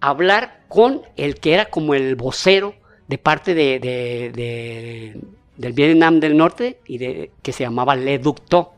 a 0.01 0.09
hablar 0.09 0.65
con 0.67 1.01
el 1.15 1.39
que 1.39 1.53
era 1.53 1.65
como 1.65 1.93
el 1.95 2.15
vocero 2.15 2.75
de 3.07 3.17
parte 3.17 3.53
de, 3.53 3.79
de, 3.79 5.19
del 5.57 5.73
Vietnam 5.73 6.19
del 6.19 6.37
Norte 6.37 6.79
y 6.85 6.97
de, 6.97 7.31
que 7.41 7.53
se 7.53 7.63
llamaba 7.63 7.95
Le 7.95 8.19
Duc 8.19 8.41
To. 8.47 8.73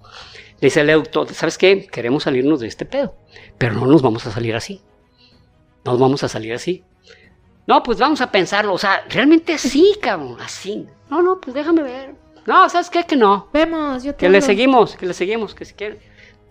Le 0.60 0.68
dice 0.68 0.84
Le 0.84 0.94
Duc 0.94 1.10
To, 1.10 1.28
¿sabes 1.28 1.58
qué? 1.58 1.88
Queremos 1.88 2.24
salirnos 2.24 2.60
de 2.60 2.68
este 2.68 2.86
pedo. 2.86 3.16
Pero 3.58 3.76
no 3.76 3.86
nos 3.86 4.02
vamos 4.02 4.26
a 4.28 4.32
salir 4.32 4.56
así. 4.56 4.82
No 5.84 5.94
nos 5.94 6.02
vamos 6.02 6.24
a 6.24 6.30
salir 6.30 6.54
así. 6.54 6.84
No, 7.68 7.82
pues 7.84 8.00
vamos 8.00 8.22
a 8.22 8.32
pensarlo. 8.32 8.74
O 8.74 8.78
sea, 8.78 9.06
realmente 9.10 9.58
sí, 9.58 9.96
cabrón. 10.02 10.38
Así. 10.40 10.88
No, 11.10 11.22
no, 11.22 11.40
pues 11.40 11.54
déjame 11.54 11.84
ver. 11.84 12.16
No, 12.46 12.70
¿sabes 12.70 12.90
qué? 12.90 13.04
Que 13.04 13.16
no. 13.16 13.50
Vemos, 13.52 14.04
yo 14.04 14.14
te 14.14 14.20
Que 14.20 14.30
le 14.30 14.42
seguimos, 14.42 14.96
que 14.96 15.06
le 15.08 15.14
seguimos, 15.14 15.56
que 15.56 15.66
si 15.66 15.74
quieren. 15.74 16.00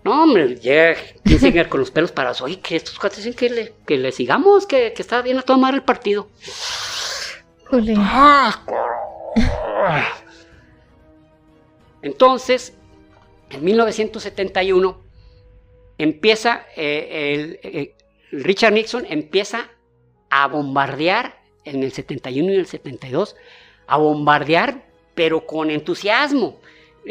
No, 0.03 0.23
hombre, 0.23 0.55
llega 0.57 0.95
Kissinger 1.23 1.67
con 1.67 1.79
los 1.79 1.89
pelos 1.89 2.11
parados. 2.11 2.41
Oye, 2.41 2.59
que 2.59 2.75
estos 2.75 2.99
cuates 2.99 3.19
dicen 3.19 3.33
que 3.33 3.49
le, 3.49 3.73
que 3.87 3.97
le 3.97 4.11
sigamos, 4.11 4.67
que, 4.67 4.93
que 4.93 5.01
está 5.01 5.21
bien 5.21 5.39
a 5.39 5.41
tomar 5.41 5.73
el 5.73 5.83
partido. 5.83 6.27
Entonces, 12.01 12.73
en 13.49 13.63
1971, 13.63 15.01
empieza, 15.97 16.65
eh, 16.75 17.59
eh, 17.63 17.95
Richard 18.31 18.73
Nixon 18.73 19.05
empieza 19.09 19.69
a 20.29 20.47
bombardear 20.47 21.39
en 21.63 21.83
el 21.83 21.91
71 21.91 22.53
y 22.53 22.55
el 22.55 22.67
72, 22.67 23.35
a 23.87 23.97
bombardear, 23.97 24.85
pero 25.15 25.45
con 25.45 25.71
entusiasmo. 25.71 26.59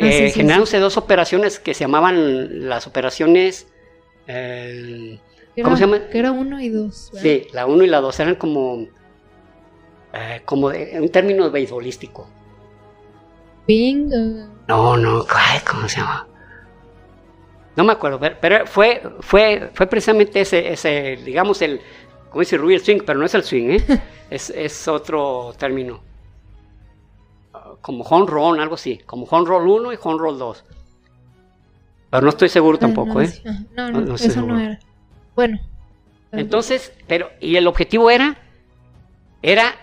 Ah, 0.00 0.06
eh, 0.06 0.78
dos 0.80 0.96
operaciones 0.96 1.58
que 1.58 1.72
se 1.74 1.84
llamaban 1.84 2.68
las 2.68 2.86
operaciones 2.86 3.68
¿Cómo 5.62 5.76
se 5.76 5.82
llama? 5.82 6.08
Que 6.08 6.18
era 6.18 6.32
uno 6.32 6.60
y 6.60 6.68
dos. 6.68 7.10
Sí, 7.14 7.46
la 7.52 7.66
uno 7.66 7.84
y 7.84 7.86
la 7.86 8.00
dos 8.00 8.18
eran 8.18 8.34
como, 8.34 8.88
eh, 10.14 10.42
como 10.44 10.70
de, 10.70 10.98
un 11.00 11.08
término 11.08 11.50
beisbolístico. 11.50 12.28
Bingo. 13.66 14.46
No, 14.68 14.96
no, 14.96 15.26
¿cómo 15.68 15.88
se 15.88 16.00
llama? 16.00 16.26
No 17.76 17.82
me 17.82 17.92
acuerdo, 17.92 18.20
pero, 18.40 18.66
fue, 18.66 19.02
fue, 19.20 19.70
fue 19.74 19.86
precisamente 19.88 20.40
ese, 20.40 20.72
ese, 20.72 21.18
digamos, 21.24 21.60
el, 21.62 21.80
como 22.30 22.40
dice 22.40 22.56
Rubí, 22.56 22.74
el 22.74 22.84
swing, 22.84 23.00
pero 23.04 23.18
no 23.18 23.26
es 23.26 23.34
el 23.34 23.42
swing, 23.42 23.70
¿eh? 23.70 24.02
es, 24.30 24.50
es 24.50 24.86
otro 24.86 25.52
término. 25.58 26.00
Como 27.80 28.04
home 28.04 28.26
run, 28.26 28.60
algo 28.60 28.76
así, 28.76 28.98
como 28.98 29.24
home 29.24 29.48
roll 29.48 29.68
1 29.68 29.92
y 29.92 29.98
home 30.00 30.18
roll 30.18 30.38
2. 30.38 30.64
Pero 32.10 32.22
no 32.22 32.28
estoy 32.28 32.48
seguro 32.48 32.78
tampoco, 32.78 33.20
¿eh? 33.20 33.32
No, 33.72 33.90
no, 33.90 34.14
eso 34.14 34.42
no 34.42 34.60
era. 34.60 34.78
Bueno. 35.34 35.58
Entonces, 36.30 36.92
pero, 37.08 37.30
y 37.40 37.56
el 37.56 37.66
objetivo 37.66 38.10
era, 38.10 38.36
era 39.42 39.74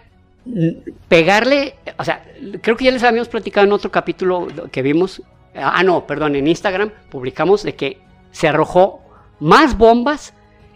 pegarle, 1.07 1.75
o 1.97 2.03
sea, 2.03 2.23
creo 2.61 2.75
que 2.75 2.85
ya 2.85 2.91
les 2.91 3.03
habíamos 3.03 3.29
platicado 3.29 3.65
en 3.65 3.73
otro 3.73 3.91
capítulo 3.91 4.47
que 4.71 4.81
vimos, 4.81 5.21
ah, 5.55 5.83
no, 5.83 6.07
perdón, 6.07 6.35
en 6.35 6.47
Instagram 6.47 6.91
publicamos 7.09 7.63
de 7.63 7.75
que 7.75 7.99
se 8.31 8.47
arrojó 8.47 9.01
más 9.39 9.77
bombas 9.77 10.33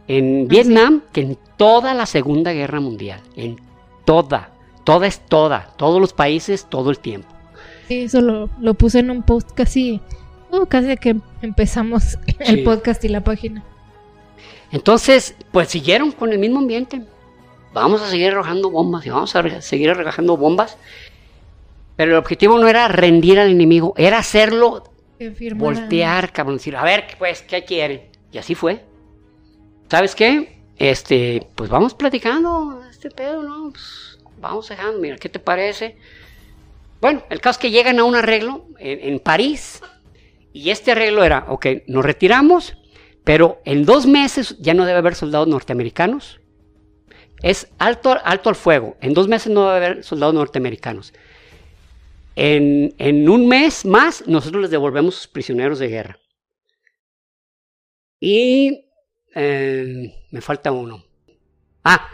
en 0.07 0.43
ah, 0.43 0.47
Vietnam 0.47 1.01
que 1.11 1.21
en 1.21 1.37
toda 1.57 1.93
la 1.93 2.05
Segunda 2.05 2.53
Guerra 2.53 2.79
Mundial, 2.79 3.21
en 3.35 3.57
toda, 4.05 4.51
toda 4.83 5.07
es 5.07 5.19
toda, 5.19 5.73
todos 5.77 5.99
los 5.99 6.13
países, 6.13 6.67
todo 6.69 6.91
el 6.91 6.99
tiempo. 6.99 7.29
Sí, 7.87 8.01
eso 8.01 8.21
lo, 8.21 8.49
lo 8.59 8.73
puse 8.75 8.99
en 8.99 9.09
un 9.09 9.23
post 9.23 9.51
casi, 9.51 10.01
oh, 10.51 10.65
casi 10.67 10.95
que 10.97 11.15
empezamos 11.41 12.19
el 12.39 12.63
podcast 12.63 13.03
y 13.03 13.09
la 13.09 13.23
página. 13.23 13.63
Entonces, 14.71 15.35
pues 15.51 15.69
siguieron 15.69 16.11
con 16.11 16.31
el 16.31 16.39
mismo 16.39 16.59
ambiente. 16.59 17.01
Vamos 17.75 18.01
a 18.01 18.09
seguir 18.09 18.31
arrojando 18.31 18.71
bombas 18.71 19.05
y 19.05 19.09
vamos 19.09 19.35
a 19.35 19.59
seguir 19.59 19.89
arrojando 19.89 20.37
bombas. 20.37 20.77
Pero 21.97 22.13
el 22.13 22.17
objetivo 22.17 22.57
no 22.57 22.69
era 22.69 22.87
rendir 22.87 23.37
al 23.37 23.49
enemigo, 23.49 23.93
era 23.97 24.19
hacerlo 24.19 24.93
voltear, 25.55 26.31
cabrón, 26.31 26.55
decir, 26.55 26.77
a 26.77 26.85
ver, 26.85 27.05
pues, 27.19 27.41
¿qué 27.41 27.65
quieren? 27.65 28.03
Y 28.31 28.37
así 28.37 28.55
fue. 28.55 28.85
¿Sabes 29.91 30.15
qué? 30.15 30.61
Este, 30.77 31.47
pues 31.53 31.69
vamos 31.69 31.93
platicando 31.93 32.81
este 32.89 33.11
pedo, 33.11 33.43
¿no? 33.43 33.71
Pues, 33.71 34.19
vamos 34.39 34.69
dejando, 34.69 34.97
mira, 35.01 35.17
¿qué 35.17 35.27
te 35.27 35.39
parece? 35.39 35.97
Bueno, 37.01 37.23
el 37.29 37.41
caso 37.41 37.57
es 37.57 37.61
que 37.61 37.71
llegan 37.71 37.99
a 37.99 38.05
un 38.05 38.15
arreglo 38.15 38.67
en, 38.79 38.99
en 39.01 39.19
París 39.19 39.81
y 40.53 40.69
este 40.69 40.93
arreglo 40.93 41.25
era, 41.25 41.43
ok, 41.49 41.65
nos 41.87 42.05
retiramos, 42.05 42.77
pero 43.25 43.59
en 43.65 43.83
dos 43.83 44.07
meses 44.07 44.55
ya 44.59 44.73
no 44.73 44.85
debe 44.85 44.99
haber 44.99 45.15
soldados 45.15 45.49
norteamericanos. 45.49 46.39
Es 47.41 47.67
alto, 47.77 48.17
alto 48.23 48.49
al 48.49 48.55
fuego. 48.55 48.97
En 49.01 49.13
dos 49.13 49.27
meses 49.27 49.51
no 49.51 49.71
debe 49.71 49.85
haber 49.85 50.03
soldados 50.03 50.35
norteamericanos. 50.35 51.13
En, 52.35 53.29
un 53.29 53.47
mes 53.47 53.85
más 53.85 54.27
nosotros 54.27 54.61
les 54.63 54.71
devolvemos 54.71 55.15
sus 55.15 55.27
prisioneros 55.27 55.79
de 55.79 55.87
guerra. 55.87 56.19
Y 58.19 58.89
eh, 59.33 60.13
me 60.31 60.41
falta 60.41 60.71
uno. 60.71 61.05
Ah, 61.83 62.09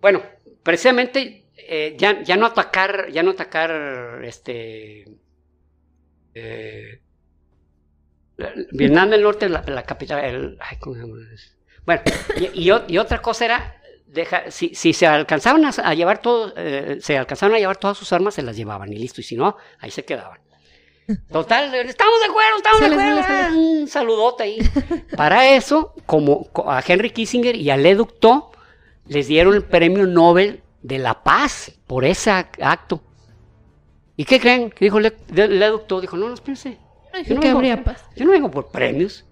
bueno, 0.00 0.22
precisamente 0.62 1.46
eh, 1.56 1.94
ya, 1.98 2.22
ya, 2.22 2.36
no 2.36 2.46
atacar, 2.46 3.10
ya 3.10 3.22
no 3.22 3.30
atacar 3.30 4.20
este 4.24 5.04
eh, 6.34 7.00
Vietnam 8.72 9.10
del 9.10 9.22
Norte, 9.22 9.48
la, 9.48 9.62
la 9.66 9.82
capital, 9.84 10.58
Bueno, 11.84 12.02
y, 12.54 12.98
otra 12.98 13.20
cosa 13.20 13.44
era, 13.44 13.81
deja, 14.12 14.50
si, 14.50 14.74
se 14.74 15.06
alcanzaban 15.06 15.64
a, 15.64 15.94
llevar 15.94 16.20
todo, 16.20 16.52
eh, 16.56 16.98
se 17.00 17.16
alcanzaban 17.16 17.56
a 17.56 17.58
llevar 17.58 17.76
todas 17.76 17.96
sus 17.96 18.12
armas, 18.12 18.34
se 18.34 18.42
las 18.42 18.56
llevaban 18.56 18.92
y 18.92 18.96
listo, 18.96 19.20
y 19.20 19.24
si 19.24 19.36
no, 19.36 19.56
ahí 19.78 19.90
se 19.90 20.04
quedaban. 20.04 20.40
Total, 21.32 21.74
estamos 21.74 22.20
de 22.20 22.26
acuerdo, 22.26 22.56
estamos 22.56 22.80
de 22.80 22.86
acuerdo. 22.86 23.58
Un 23.58 23.88
saludote 23.88 24.42
ahí. 24.44 24.58
Para 25.16 25.48
eso, 25.56 25.94
como 26.06 26.50
a 26.66 26.82
Henry 26.86 27.10
Kissinger 27.10 27.56
y 27.56 27.70
a 27.70 27.76
Le 27.76 27.94
Duc 27.94 28.12
les 29.08 29.26
dieron 29.26 29.54
el 29.54 29.64
premio 29.64 30.06
Nobel 30.06 30.62
de 30.82 30.98
la 30.98 31.22
Paz 31.22 31.72
por 31.86 32.04
ese 32.04 32.30
acto. 32.30 33.02
¿Y 34.16 34.24
qué 34.24 34.38
creen? 34.38 34.70
Que 34.70 34.84
dijo 34.84 35.00
Le, 35.00 35.12
Le 35.32 35.70
Dijo, 36.00 36.16
no, 36.16 36.28
no, 36.28 36.34
espérense. 36.34 36.78
Yo 37.26 37.34
no, 37.34 37.40
vengo, 37.40 37.62
yo 38.16 38.24
no 38.24 38.30
vengo 38.30 38.50
por 38.50 38.70
premios. 38.70 39.24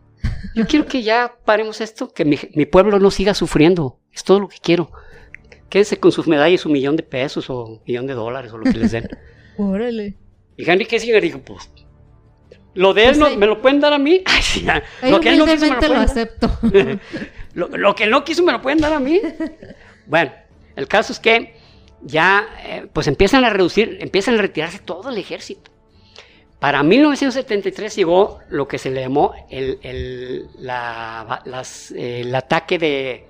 Yo 0.55 0.67
quiero 0.69 0.87
que 0.87 1.03
ya 1.03 1.35
paremos 1.45 1.81
esto, 1.81 2.13
que 2.13 2.25
mi, 2.25 2.67
pueblo 2.67 2.99
no 2.99 3.11
siga 3.11 3.35
sufriendo. 3.35 4.00
Es 4.13 4.25
todo 4.25 4.41
lo 4.41 4.49
que 4.49 4.59
quiero. 4.61 4.91
Quédense 5.69 5.99
con 5.99 6.13
sus 6.13 6.27
medallas, 6.27 6.67
un 6.67 6.73
millón 6.73 6.97
de 6.97 7.03
pesos 7.03 7.49
o 7.49 7.65
un 7.65 7.81
millón 7.87 8.07
de 8.07 8.15
dólares 8.15 8.53
o 8.53 8.59
lo 8.59 8.65
que 8.65 8.79
les 8.79 8.93
den. 8.93 9.09
Órale. 9.57 10.17
Y 10.57 10.69
Henry 10.69 10.85
Kissinger 10.85 11.23
dijo, 11.23 11.39
pues, 11.41 11.71
lo 12.75 12.95
de 12.95 13.05
él 13.05 13.17
pues 13.19 13.33
no, 13.33 13.37
me 13.37 13.47
lo 13.47 13.61
pueden 13.61 13.81
dar 13.81 13.93
a 13.93 13.99
mí. 13.99 14.23
lo 15.03 15.21
que 15.21 15.31
él 15.31 15.39
no 15.39 15.47
quiso 15.47 15.67
me 15.67 15.89
lo, 15.89 15.97
acepto. 15.97 16.51
lo, 17.55 17.95
que 17.95 18.05
él 18.05 18.11
no 18.11 18.25
quiso 18.25 18.43
me 18.43 18.53
lo 18.53 18.63
pueden 18.63 18.79
dar 18.79 18.93
a 18.93 19.01
mí. 19.01 19.21
Bueno, 20.07 20.33
el 20.77 20.89
caso 20.89 21.13
es 21.13 21.19
que 21.19 21.55
ya, 22.03 22.47
eh, 22.65 22.87
pues 22.93 23.07
empiezan 23.07 23.45
a 23.45 23.51
reducir, 23.51 23.99
empiezan 24.01 24.35
a 24.39 24.43
retirarse 24.43 24.79
todo 24.79 25.11
el 25.11 25.19
ejército. 25.19 25.71
Para 26.59 26.83
1973 26.83 27.97
llegó 27.97 28.41
lo 28.51 28.69
que 28.69 28.79
se 28.79 28.91
le 28.91 29.01
llamó 29.01 29.33
el, 29.49 30.49
ataque 32.35 32.79
de, 32.79 33.27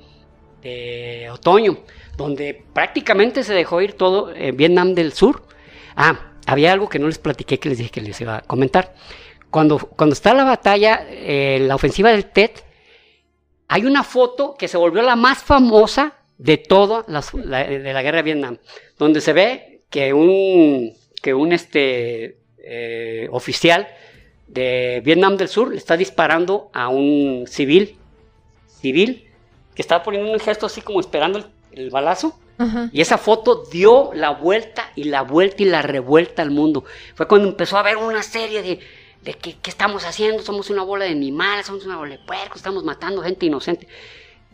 otoño, 1.33 1.79
donde 2.17 2.65
prácticamente 2.73 3.45
se 3.45 3.55
dejó 3.55 3.81
ir 3.81 3.95
todo 3.95 4.35
en 4.35 4.57
Vietnam 4.57 4.95
del 4.95 5.13
Sur. 5.13 5.43
Ah, 5.97 6.33
había 6.47 6.73
algo 6.73 6.89
que 6.89 6.99
no 6.99 7.07
les 7.07 7.19
platiqué 7.19 7.59
que 7.59 7.69
les 7.69 7.79
dije 7.79 7.91
que 7.91 8.01
les 8.01 8.21
iba 8.21 8.39
a 8.39 8.41
comentar. 8.43 8.95
Cuando, 9.51 9.79
cuando 9.79 10.15
está 10.15 10.35
la 10.35 10.45
batalla, 10.45 11.07
eh, 11.09 11.59
la 11.61 11.75
ofensiva 11.75 12.11
del 12.11 12.27
TET, 12.27 12.65
hay 13.69 13.85
una 13.85 14.03
foto 14.03 14.55
que 14.59 14.69
se 14.69 14.77
volvió 14.77 15.03
la 15.03 15.17
más 15.17 15.43
famosa 15.43 16.15
de 16.39 16.57
toda 16.57 17.05
la, 17.09 17.21
de 17.23 17.93
la 17.93 18.03
guerra 18.03 18.19
de 18.19 18.23
Vietnam, 18.23 18.59
donde 18.99 19.21
se 19.21 19.33
ve 19.33 19.83
que 19.91 20.13
un, 20.13 20.93
que 21.23 21.35
un 21.35 21.53
este, 21.53 22.39
eh, 22.59 23.29
oficial 23.31 23.89
de 24.47 25.03
Vietnam 25.05 25.37
del 25.37 25.49
Sur 25.49 25.71
le 25.71 25.77
está 25.77 25.97
disparando 25.97 26.71
a 26.73 26.89
un 26.89 27.45
civil, 27.47 27.97
civil, 28.67 29.30
que 29.81 29.83
estaba 29.83 30.03
poniendo 30.03 30.31
un 30.31 30.39
gesto 30.39 30.67
así 30.67 30.83
como 30.83 31.01
esperando 31.01 31.43
el, 31.73 31.89
balazo. 31.89 32.39
Y 32.93 33.01
esa 33.01 33.17
foto 33.17 33.65
dio 33.73 34.11
la 34.13 34.33
vuelta 34.33 34.91
y 34.95 35.05
la 35.05 35.23
vuelta 35.23 35.63
y 35.63 35.65
la 35.65 35.81
revuelta 35.81 36.43
al 36.43 36.51
mundo. 36.51 36.85
Fue 37.15 37.27
cuando 37.27 37.49
empezó 37.49 37.79
a 37.79 37.81
haber 37.81 37.97
una 37.97 38.23
serie 38.23 38.61
de, 38.61 38.81
de 39.23 39.33
qué 39.33 39.57
estamos 39.71 40.05
haciendo, 40.05 40.43
somos 40.43 40.69
una 40.69 40.83
bola 40.83 41.07
de 41.07 41.13
animales, 41.13 41.65
somos 41.65 41.87
una 41.87 41.97
bola 41.97 42.19
de 42.19 42.19
puercos, 42.19 42.57
estamos 42.57 42.85
matando 42.85 43.23
gente 43.23 43.47
inocente. 43.47 43.89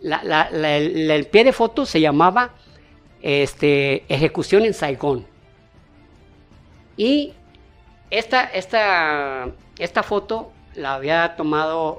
el, 0.00 1.26
pie 1.26 1.42
de 1.42 1.52
foto 1.52 1.84
se 1.84 2.00
llamaba 2.00 2.54
este, 3.20 4.04
Ejecución 4.08 4.64
en 4.64 4.74
Saigón. 4.74 5.26
Y 6.96 7.32
esta, 8.10 8.44
esta, 8.44 9.48
esta 9.76 10.04
foto 10.04 10.52
la 10.76 10.94
había 10.94 11.34
tomado. 11.34 11.98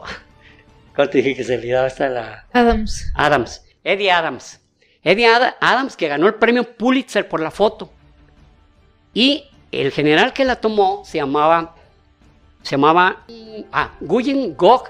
¿Cuál 0.97 1.11
te 1.11 1.19
dije 1.19 1.35
que 1.35 1.43
se 1.43 1.55
olvidaba? 1.55 1.85
Esta 1.85 2.09
la. 2.09 2.47
Adams. 2.53 3.11
Adams. 3.13 3.63
Eddie 3.83 4.09
Adams. 4.09 4.59
Eddie 5.03 5.27
Adams, 5.27 5.95
que 5.95 6.07
ganó 6.07 6.25
el 6.25 6.33
premio 6.33 6.63
Pulitzer 6.75 7.29
por 7.29 7.39
la 7.39 7.51
foto. 7.51 7.91
Y 9.13 9.43
el 9.71 9.91
general 9.91 10.33
que 10.33 10.43
la 10.43 10.55
tomó 10.55 11.03
se 11.05 11.19
llamaba. 11.19 11.75
Se 12.63 12.71
llamaba. 12.77 13.27
Ah, 13.71 13.91
Nguyen 14.01 14.57
Gok 14.57 14.89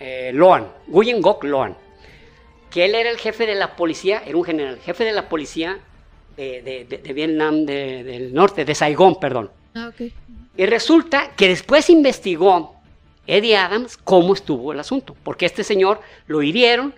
eh, 0.00 0.32
Loan. 0.34 0.66
Nguyen 0.88 1.22
Gok 1.22 1.44
Loan. 1.44 1.76
Que 2.68 2.86
él 2.86 2.96
era 2.96 3.08
el 3.08 3.18
jefe 3.18 3.46
de 3.46 3.54
la 3.54 3.76
policía, 3.76 4.24
era 4.26 4.36
un 4.36 4.42
general, 4.42 4.80
jefe 4.80 5.04
de 5.04 5.12
la 5.12 5.28
policía 5.28 5.78
de, 6.36 6.84
de, 6.88 7.12
Vietnam 7.12 7.64
del 7.64 8.34
norte, 8.34 8.64
de 8.64 8.74
Saigón, 8.74 9.20
perdón. 9.20 9.52
Ah, 9.76 9.90
okay. 9.94 10.12
Y 10.56 10.66
resulta 10.66 11.30
que 11.36 11.46
después 11.46 11.88
investigó 11.90 12.77
Eddie 13.28 13.56
Adams 13.56 13.96
cómo 13.96 14.34
estuvo 14.34 14.72
el 14.72 14.80
asunto, 14.80 15.14
porque 15.22 15.46
este 15.46 15.62
señor 15.62 16.00
lo 16.26 16.42
hirieron 16.42 16.94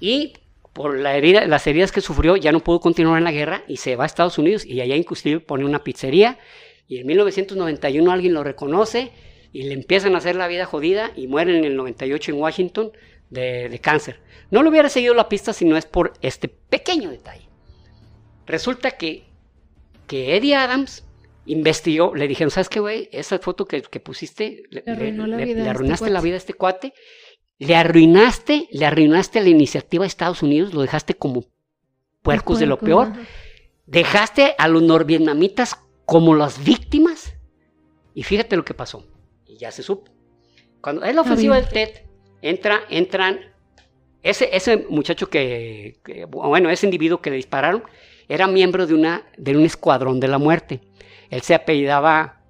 y 0.00 0.32
por 0.72 0.98
la 0.98 1.16
herida, 1.16 1.46
las 1.46 1.66
heridas 1.66 1.92
que 1.92 2.00
sufrió 2.00 2.36
ya 2.36 2.50
no 2.52 2.60
pudo 2.60 2.80
continuar 2.80 3.18
en 3.18 3.24
la 3.24 3.32
guerra 3.32 3.62
y 3.68 3.76
se 3.76 3.94
va 3.94 4.04
a 4.04 4.06
Estados 4.06 4.38
Unidos 4.38 4.66
y 4.66 4.80
allá 4.80 4.96
inclusive 4.96 5.40
pone 5.40 5.64
una 5.64 5.84
pizzería 5.84 6.38
y 6.88 6.98
en 6.98 7.06
1991 7.06 8.10
alguien 8.10 8.34
lo 8.34 8.42
reconoce 8.42 9.12
y 9.52 9.62
le 9.62 9.74
empiezan 9.74 10.14
a 10.14 10.18
hacer 10.18 10.36
la 10.36 10.48
vida 10.48 10.66
jodida 10.66 11.12
y 11.16 11.28
muere 11.28 11.56
en 11.56 11.64
el 11.64 11.76
98 11.76 12.32
en 12.32 12.38
Washington 12.38 12.92
de, 13.30 13.80
cáncer. 13.82 14.20
No 14.50 14.62
le 14.62 14.68
hubiera 14.68 14.88
seguido 14.88 15.14
la 15.14 15.28
pista 15.28 15.52
si 15.52 15.64
no 15.64 15.76
es 15.76 15.86
por 15.86 16.12
este 16.20 16.48
pequeño 16.48 17.10
detalle. 17.10 17.48
Resulta 18.46 18.92
que, 18.92 19.24
que 20.06 20.36
Eddie 20.36 20.56
Adams 20.56 21.05
investigó, 21.46 22.14
le 22.14 22.28
dijeron, 22.28 22.50
¿sabes 22.50 22.68
qué, 22.68 22.80
güey? 22.80 23.08
Esa 23.12 23.38
foto 23.38 23.66
que, 23.66 23.80
pusiste, 24.00 24.64
le, 24.70 24.82
arruinaste 25.68 26.10
la 26.10 26.20
vida 26.20 26.34
a 26.34 26.38
este 26.38 26.54
cuate 26.54 26.92
le 27.58 27.74
arruinaste, 27.74 28.68
le 28.70 28.86
arruinaste 28.86 29.40
la 29.40 29.48
iniciativa 29.48 30.02
de 30.02 30.08
Estados 30.08 30.42
Unidos, 30.42 30.74
lo 30.74 30.82
dejaste 30.82 31.14
como 31.14 31.44
puercos 32.22 32.58
de 32.58 32.66
lo 32.66 32.78
peor. 32.78 33.12
Dejaste 33.86 34.54
a 34.58 34.68
los 34.68 34.82
norvietnamitas 34.82 35.76
como 36.04 36.34
las 36.34 36.62
víctimas. 36.62 37.34
Y 38.14 38.24
fíjate 38.24 38.56
lo 38.56 38.64
que 38.64 38.74
pasó. 38.74 39.06
Y 39.46 39.56
ya 39.56 39.70
se 39.70 39.82
supo. 39.82 40.10
Cuando 40.80 41.04
es 41.04 41.14
la 41.14 41.22
ofensiva 41.22 41.56
del 41.56 41.68
TED, 41.68 41.90
entra, 42.42 42.80
entran. 42.90 43.40
Ese, 44.22 44.54
ese 44.54 44.86
muchacho 44.88 45.30
que, 45.30 45.98
bueno, 46.28 46.68
ese 46.68 46.86
individuo 46.86 47.22
que 47.22 47.30
le 47.30 47.36
dispararon, 47.36 47.84
era 48.28 48.48
miembro 48.48 48.86
de, 48.86 48.94
una, 48.94 49.24
de 49.38 49.56
un 49.56 49.64
escuadrón 49.64 50.18
de 50.18 50.28
la 50.28 50.38
muerte. 50.38 50.80
Él 51.30 51.42
se 51.42 51.54
apellidaba 51.54 52.40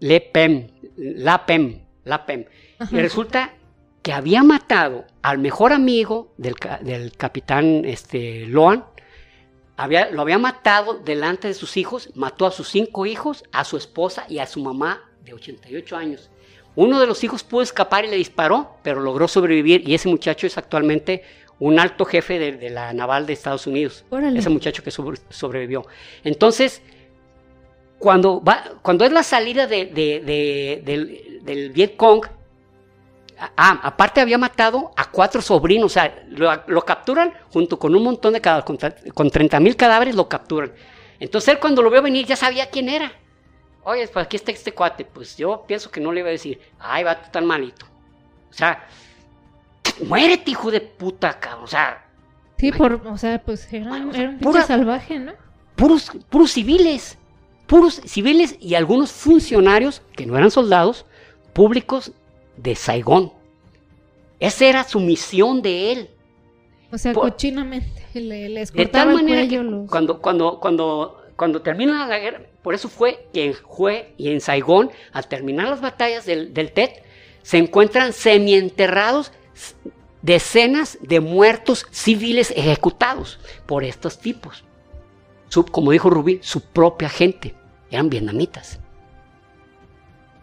Lepem, 0.00 0.68
Lapem, 0.96 1.82
Lapem. 2.04 2.44
Y 2.90 2.96
resulta 2.96 3.54
que 4.02 4.12
había 4.12 4.42
matado 4.42 5.04
al 5.22 5.38
mejor 5.38 5.72
amigo 5.72 6.32
del, 6.38 6.54
capitán 7.16 7.84
este, 7.84 8.46
Loan, 8.46 8.84
había, 9.76 10.10
lo 10.10 10.22
había 10.22 10.38
matado 10.38 10.94
delante 10.98 11.48
de 11.48 11.54
sus 11.54 11.76
hijos, 11.76 12.10
mató 12.14 12.46
a 12.46 12.50
sus 12.50 12.68
cinco 12.68 13.06
hijos, 13.06 13.44
a 13.52 13.64
su 13.64 13.76
esposa 13.76 14.24
y 14.28 14.38
a 14.38 14.46
su 14.46 14.60
mamá 14.62 15.10
de 15.24 15.34
88 15.34 15.96
años. 15.96 16.30
Uno 16.76 17.00
de 17.00 17.06
los 17.06 17.24
hijos 17.24 17.42
pudo 17.42 17.62
escapar 17.62 18.04
y 18.04 18.08
le 18.08 18.16
disparó, 18.16 18.76
pero 18.82 19.00
logró 19.00 19.26
sobrevivir 19.26 19.86
y 19.88 19.94
ese 19.94 20.08
muchacho 20.08 20.46
es 20.46 20.56
actualmente 20.56 21.24
un 21.58 21.78
alto 21.78 22.04
jefe 22.04 22.38
de, 22.38 22.70
la 22.70 22.92
naval 22.92 23.26
de 23.26 23.34
Estados 23.34 23.66
Unidos. 23.66 24.04
Ese 24.34 24.48
muchacho 24.48 24.82
que 24.82 24.90
sobrevivió. 24.90 25.86
Entonces, 26.24 26.82
cuando, 28.00 28.42
va, 28.42 28.64
cuando 28.82 29.04
es 29.04 29.12
la 29.12 29.22
salida 29.22 29.68
del, 29.68 29.94
del 29.94 31.70
Viet 31.70 31.96
Cong, 31.96 32.26
Ah, 33.56 33.80
aparte 33.84 34.20
había 34.20 34.36
matado 34.36 34.92
a 34.96 35.10
cuatro 35.10 35.40
sobrinos, 35.40 35.86
o 35.86 35.88
sea, 35.88 36.24
lo, 36.28 36.84
capturan 36.84 37.32
junto 37.50 37.78
con 37.78 37.94
un 37.94 38.02
montón 38.02 38.34
de 38.34 38.40
cadáveres, 38.40 39.12
con, 39.14 39.30
30 39.30 39.60
mil 39.60 39.76
cadáveres 39.76 40.14
lo 40.14 40.28
capturan. 40.28 40.72
Entonces 41.18 41.54
él 41.54 41.58
cuando 41.58 41.80
lo 41.80 41.90
vio 41.90 42.02
venir 42.02 42.26
ya 42.26 42.36
sabía 42.36 42.68
quién 42.68 42.90
era. 42.90 43.10
Oye, 43.82 44.06
pues 44.08 44.26
aquí 44.26 44.36
está 44.36 44.52
este 44.52 44.72
cuate. 44.72 45.06
Pues 45.06 45.38
yo 45.38 45.64
pienso 45.66 45.90
que 45.90 46.00
no 46.00 46.12
le 46.12 46.20
iba 46.20 46.28
a 46.28 46.32
decir, 46.32 46.60
ay, 46.78 47.02
va 47.02 47.14
tan 47.14 47.46
malito. 47.46 47.86
O 48.50 48.52
sea, 48.52 48.86
muérete, 50.06 50.50
hijo 50.50 50.70
de 50.70 50.82
puta, 50.82 51.40
cabrón. 51.40 51.64
O 51.64 51.66
sea. 51.66 52.04
Sí, 52.58 52.72
por, 52.72 52.92
o 53.06 53.16
sea, 53.16 53.40
pues 53.42 53.72
era, 53.72 53.90
un 53.90 54.38
pinche 54.38 54.62
salvaje, 54.62 55.18
¿no? 55.18 55.32
Puros, 55.76 56.12
puros 56.28 56.52
civiles. 56.52 57.16
Puros 57.70 58.00
civiles 58.04 58.56
y 58.58 58.74
algunos 58.74 59.12
funcionarios 59.12 60.02
que 60.16 60.26
no 60.26 60.36
eran 60.36 60.50
soldados 60.50 61.06
públicos 61.52 62.10
de 62.56 62.74
Saigón. 62.74 63.32
Esa 64.40 64.64
era 64.64 64.82
su 64.82 64.98
misión 64.98 65.62
de 65.62 65.92
él. 65.92 66.10
O 66.90 66.98
sea, 66.98 67.14
cochinamente 67.14 68.02
le, 68.14 68.48
les 68.48 68.72
De 68.72 68.86
tal 68.86 69.14
manera 69.14 69.46
que 69.46 69.64
cuando, 69.86 70.20
cuando, 70.20 70.58
cuando, 70.58 71.22
cuando 71.36 71.62
termina 71.62 72.08
la 72.08 72.18
guerra, 72.18 72.40
por 72.60 72.74
eso 72.74 72.88
fue 72.88 73.28
que 73.32 73.44
en 73.44 73.54
y 74.18 74.30
en 74.30 74.40
Saigón, 74.40 74.90
al 75.12 75.28
terminar 75.28 75.68
las 75.68 75.80
batallas 75.80 76.26
del, 76.26 76.52
del 76.52 76.72
Tet, 76.72 77.04
se 77.42 77.58
encuentran 77.58 78.12
semienterrados 78.12 79.30
decenas 80.22 80.98
de 81.02 81.20
muertos 81.20 81.86
civiles 81.92 82.52
ejecutados 82.56 83.38
por 83.66 83.84
estos 83.84 84.18
tipos. 84.18 84.64
como 85.70 85.92
dijo 85.92 86.10
Rubí, 86.10 86.40
su 86.42 86.62
propia 86.62 87.08
gente. 87.08 87.59
Eran 87.90 88.10
vietnamitas. 88.10 88.80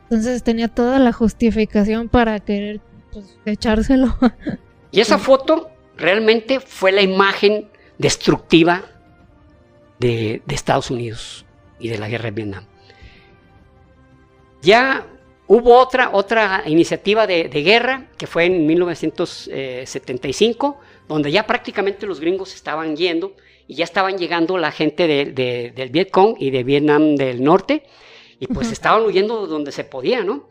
Entonces 0.03 0.43
tenía 0.43 0.67
toda 0.67 0.99
la 0.99 1.11
justificación 1.11 2.09
para 2.09 2.39
querer 2.39 2.81
pues, 3.11 3.37
echárselo. 3.45 4.15
Y 4.89 5.01
esa 5.01 5.17
foto 5.17 5.69
realmente 5.97 6.61
fue 6.61 6.93
la 6.93 7.01
imagen 7.01 7.67
destructiva 7.97 8.85
de, 9.99 10.41
Estados 10.47 10.89
Unidos 10.91 11.45
y 11.77 11.89
de 11.89 11.97
la 11.97 12.07
guerra 12.07 12.23
de 12.25 12.31
Vietnam. 12.31 12.63
Ya 14.61 15.05
hubo 15.45 15.77
otra, 15.77 16.11
otra 16.13 16.63
iniciativa 16.67 17.27
de, 17.27 17.49
guerra 17.49 18.07
que 18.17 18.27
fue 18.27 18.45
en 18.45 18.65
1975, 18.65 20.79
donde 21.07 21.31
ya 21.31 21.45
prácticamente 21.45 22.07
los 22.07 22.21
gringos 22.21 22.55
estaban 22.55 22.95
yendo 22.95 23.35
y 23.67 23.75
ya 23.75 23.83
estaban 23.83 24.17
llegando 24.17 24.57
la 24.57 24.71
gente 24.71 25.07
del 25.07 25.89
Vietcong 25.89 26.35
y 26.39 26.51
de 26.51 26.63
Vietnam 26.63 27.15
del 27.15 27.43
Norte 27.43 27.83
y 28.39 28.47
pues 28.47 28.71
estaban 28.71 29.03
huyendo 29.03 29.47
donde 29.47 29.71
se 29.71 29.83
podía, 29.83 30.23
¿no? 30.23 30.49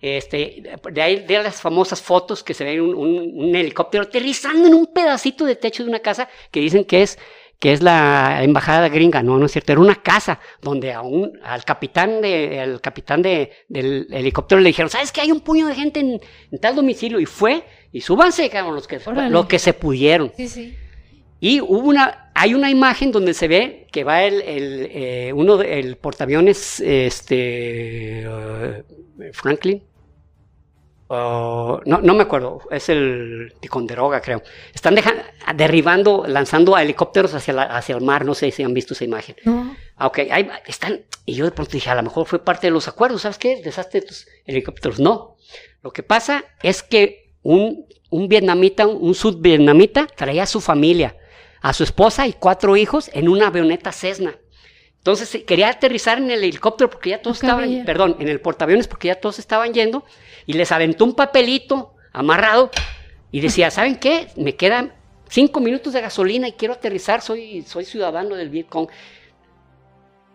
Este, 0.00 0.62
de 0.92 1.02
ahí 1.02 1.24
de 1.24 1.42
las 1.42 1.60
famosas 1.60 2.02
fotos 2.02 2.42
que 2.42 2.54
se 2.54 2.64
ven 2.64 2.80
un, 2.80 3.54
helicóptero 3.54 4.04
aterrizando 4.04 4.68
en 4.68 4.74
un 4.74 4.86
pedacito 4.86 5.44
de 5.44 5.56
techo 5.56 5.82
de 5.82 5.88
una 5.88 6.00
casa 6.00 6.28
que 6.50 6.60
dicen 6.60 6.84
que 6.84 7.02
es 7.02 7.18
que 7.58 7.72
es 7.72 7.82
la 7.82 8.42
embajada 8.42 8.90
gringa, 8.90 9.22
no, 9.22 9.38
no 9.38 9.46
es 9.46 9.52
cierto, 9.52 9.72
era 9.72 9.80
una 9.80 10.02
casa 10.02 10.38
donde 10.60 10.92
a 10.92 11.00
un, 11.00 11.40
al 11.42 11.64
capitán 11.64 12.20
de, 12.20 12.60
al 12.60 12.82
capitán 12.82 13.22
de, 13.22 13.50
del 13.70 14.08
helicóptero 14.10 14.60
le 14.60 14.68
dijeron, 14.68 14.90
¿sabes 14.90 15.10
que 15.10 15.22
hay 15.22 15.32
un 15.32 15.40
puño 15.40 15.66
de 15.66 15.74
gente 15.74 16.00
en, 16.00 16.20
tal 16.60 16.76
domicilio? 16.76 17.18
Y 17.18 17.24
fue, 17.24 17.64
y 17.92 18.02
súbanse, 18.02 18.50
cabrón, 18.50 18.74
los 18.74 18.86
que, 18.86 19.00
lo 19.30 19.48
que 19.48 19.58
se 19.58 19.72
pudieron. 19.72 20.32
Sí, 20.36 20.48
sí. 20.48 20.76
Y 21.40 21.62
hubo 21.62 21.88
una, 21.88 22.25
hay 22.38 22.52
una 22.52 22.70
imagen 22.70 23.12
donde 23.12 23.32
se 23.32 23.48
ve 23.48 23.86
que 23.90 24.04
va 24.04 24.22
el, 24.22 24.42
el 24.42 24.88
eh, 24.92 25.32
uno 25.32 25.56
del 25.56 25.96
portaaviones, 25.96 26.80
este, 26.80 28.26
uh, 28.28 29.22
Franklin. 29.32 29.82
Uh, 31.08 31.80
no, 31.86 32.00
no 32.02 32.14
me 32.14 32.24
acuerdo, 32.24 32.60
es 32.70 32.90
el 32.90 33.54
Ticonderoga, 33.58 34.20
creo. 34.20 34.42
Están 34.74 34.96
derribando, 35.54 36.24
lanzando 36.26 36.76
a 36.76 36.82
helicópteros 36.82 37.32
hacia, 37.32 37.62
hacia 37.62 37.94
el 37.96 38.04
mar, 38.04 38.26
no 38.26 38.34
sé 38.34 38.50
si 38.50 38.62
han 38.62 38.74
visto 38.74 38.92
esa 38.92 39.04
imagen. 39.04 39.36
No. 39.44 39.74
Ah, 39.96 40.08
ok, 40.08 40.18
ahí 40.30 40.46
están. 40.66 41.06
Y 41.24 41.36
yo 41.36 41.46
de 41.46 41.52
pronto 41.52 41.72
dije, 41.72 41.88
a 41.88 41.94
lo 41.94 42.02
mejor 42.02 42.26
fue 42.26 42.44
parte 42.44 42.66
de 42.66 42.72
los 42.72 42.86
acuerdos, 42.86 43.22
¿sabes 43.22 43.38
qué? 43.38 43.62
Desastre 43.62 44.00
de 44.00 44.08
tus 44.08 44.26
helicópteros. 44.44 45.00
No. 45.00 45.36
Lo 45.82 45.90
que 45.90 46.02
pasa 46.02 46.44
es 46.62 46.82
que 46.82 47.32
un, 47.42 47.86
un 48.10 48.28
vietnamita, 48.28 48.86
un 48.86 49.14
sudvietnamita, 49.14 50.06
traía 50.08 50.42
a 50.42 50.46
su 50.46 50.60
familia 50.60 51.16
a 51.66 51.72
su 51.72 51.82
esposa 51.82 52.28
y 52.28 52.32
cuatro 52.32 52.76
hijos 52.76 53.10
en 53.12 53.28
una 53.28 53.48
avioneta 53.48 53.90
Cessna. 53.90 54.36
Entonces 54.98 55.42
quería 55.44 55.68
aterrizar 55.68 56.16
en 56.16 56.30
el 56.30 56.44
helicóptero 56.44 56.88
porque 56.88 57.10
ya 57.10 57.20
todos 57.20 57.42
estaban, 57.42 57.84
perdón, 57.84 58.14
en 58.20 58.28
el 58.28 58.40
portaaviones 58.40 58.86
porque 58.86 59.08
ya 59.08 59.16
todos 59.16 59.40
estaban 59.40 59.74
yendo 59.74 60.04
y 60.46 60.52
les 60.52 60.70
aventó 60.70 61.04
un 61.04 61.14
papelito 61.14 61.94
amarrado 62.12 62.70
y 63.32 63.40
decía, 63.40 63.72
¿saben 63.72 63.96
qué? 63.96 64.28
Me 64.36 64.54
quedan 64.54 64.92
cinco 65.28 65.58
minutos 65.58 65.92
de 65.92 66.02
gasolina 66.02 66.46
y 66.46 66.52
quiero 66.52 66.74
aterrizar, 66.74 67.20
soy, 67.20 67.62
soy 67.62 67.84
ciudadano 67.84 68.36
del 68.36 68.48
Vietcong. 68.48 68.88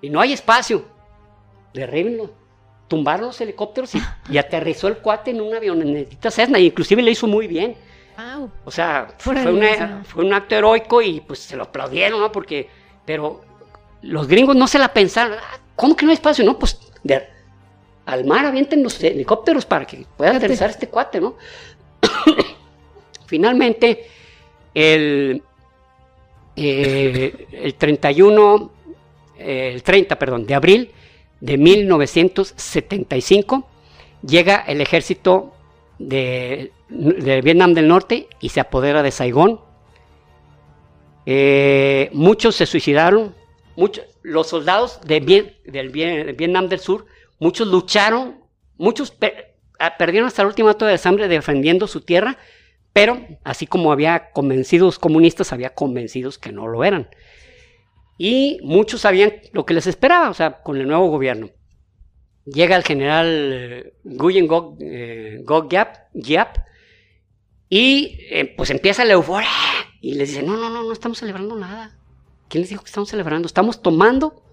Y 0.02 0.10
no 0.10 0.20
hay 0.20 0.34
espacio. 0.34 0.86
Derríbenlo. 1.74 2.30
Tumbaron 2.90 3.28
los 3.28 3.40
helicópteros 3.40 3.94
y, 4.30 4.38
aterrizó 4.38 4.90
el 4.90 4.98
cuate 4.98 5.32
en 5.32 5.40
una 5.40 5.58
avioneta 5.58 6.30
Cessna, 6.30 6.60
y 6.60 6.66
inclusive 6.66 7.02
le 7.02 7.12
hizo 7.12 7.26
muy 7.26 7.48
bien. 7.48 7.78
O 8.65 8.71
sea, 8.71 9.07
fue, 9.17 9.35
un 10.15 10.33
acto 10.33 10.55
heroico 10.55 11.01
y 11.01 11.21
pues 11.21 11.39
se 11.39 11.55
lo 11.55 11.63
aplaudieron, 11.63 12.19
¿no? 12.19 12.31
Porque, 12.31 12.69
pero 13.05 13.41
los 14.01 14.27
gringos 14.27 14.55
no 14.55 14.67
se 14.67 14.79
la 14.79 14.93
pensaron. 14.93 15.38
Ah, 15.39 15.59
¿Cómo 15.75 15.95
que 15.95 16.05
no 16.05 16.11
hay 16.11 16.15
espacio? 16.15 16.43
No, 16.45 16.59
pues 16.59 16.79
al 18.05 18.25
mar 18.25 18.45
avienten 18.45 18.83
los 18.83 19.03
helicópteros 19.03 19.65
para 19.65 19.85
que 19.85 20.05
pueda 20.17 20.35
aterrizar 20.35 20.69
este 20.69 20.89
cuate, 20.89 21.21
¿no? 21.21 21.38
Finalmente, 23.25 24.05
el, 24.73 25.41
eh, 26.55 27.47
el 27.51 27.75
31, 27.75 28.71
el 29.38 29.83
30, 29.83 30.17
perdón, 30.19 30.45
de 30.45 30.55
abril 30.55 30.91
de 31.39 31.57
1975, 31.57 33.65
llega 34.25 34.57
el 34.67 34.81
ejército 34.81 35.53
de 35.97 36.73
de 36.91 37.41
Vietnam 37.41 37.73
del 37.73 37.88
Norte 37.88 38.27
y 38.39 38.49
se 38.49 38.59
apodera 38.59 39.01
de 39.01 39.11
Saigón. 39.11 39.61
Eh, 41.26 42.09
muchos 42.13 42.55
se 42.55 42.65
suicidaron, 42.65 43.35
muchos, 43.76 44.05
los 44.22 44.47
soldados 44.47 44.99
de 45.05 45.19
del 45.65 45.89
Vietnam 45.89 46.68
del 46.68 46.80
Sur, 46.80 47.05
muchos 47.39 47.68
lucharon, 47.68 48.41
muchos 48.77 49.13
ah, 49.80 49.97
perdieron 49.97 50.27
hasta 50.27 50.41
el 50.41 50.49
último 50.49 50.69
acto 50.69 50.85
de 50.85 50.97
sangre 50.97 51.27
defendiendo 51.27 51.88
su 51.88 52.01
tierra, 52.01 52.38
pero 52.93 53.19
así 53.43 53.68
como 53.68 53.91
había 53.91 54.31
convencidos 54.31 54.99
comunistas, 54.99 55.53
había 55.53 55.73
convencidos 55.73 56.38
que 56.38 56.51
no 56.51 56.68
lo 56.68 56.84
eran. 56.84 57.09
Y 58.18 58.59
muchos 58.63 59.01
sabían 59.01 59.34
lo 59.53 59.65
que 59.65 59.73
les 59.73 59.88
esperaba, 59.88 60.30
o 60.30 60.34
sea, 60.34 60.61
con 60.61 60.77
el 60.77 60.88
nuevo 60.88 61.07
gobierno. 61.07 61.49
Llega 62.45 62.76
el 62.76 62.84
general 62.84 63.93
Nguyen 64.03 64.47
Gok, 64.47 64.77
eh, 64.81 65.43
Giap, 65.69 66.57
y 67.73 68.18
eh, 68.30 68.53
pues 68.57 68.69
empieza 68.69 69.06
la 69.06 69.14
euforia 69.14 69.48
y 70.02 70.15
les 70.15 70.27
dice, 70.27 70.43
no, 70.43 70.57
no, 70.57 70.69
no, 70.69 70.84
no 70.84 70.91
estamos 70.91 71.19
celebrando 71.19 71.56
nada. 71.56 71.98
¿Quién 72.49 72.64
les 72.64 72.69
dijo 72.69 72.84
que 72.84 72.89
estamos 72.89 73.07
celebrando? 73.07 73.45
Estamos 73.45 73.81
tomando 73.81 74.43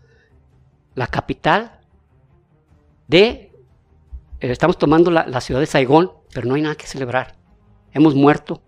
la 0.95 1.09
capital 1.09 1.81
de... 3.09 3.51
Eh, 4.40 4.53
estamos 4.53 4.78
tomando 4.78 5.11
la, 5.11 5.40
ciudad 5.40 5.59
de 5.59 5.66
Saigón, 5.66 6.12
pero 6.32 6.47
no 6.47 6.55
hay 6.55 6.62
nada 6.62 6.77
que 6.77 6.86
celebrar. 6.86 7.35
hemos 7.93 8.15
muerto, 8.15 8.62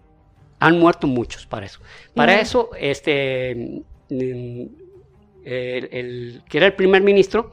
han 0.59 0.81
muerto 0.81 1.06
muchos 1.06 1.47
para 1.47 1.66
eso. 1.66 1.78
Para 2.12 2.40
eso, 2.40 2.70
este, 2.77 3.85
mm, 4.09 4.62
el, 5.44 6.43
que 6.48 6.59
era 6.59 6.66
el 6.66 6.74
primer 6.74 7.02
ministro, 7.05 7.52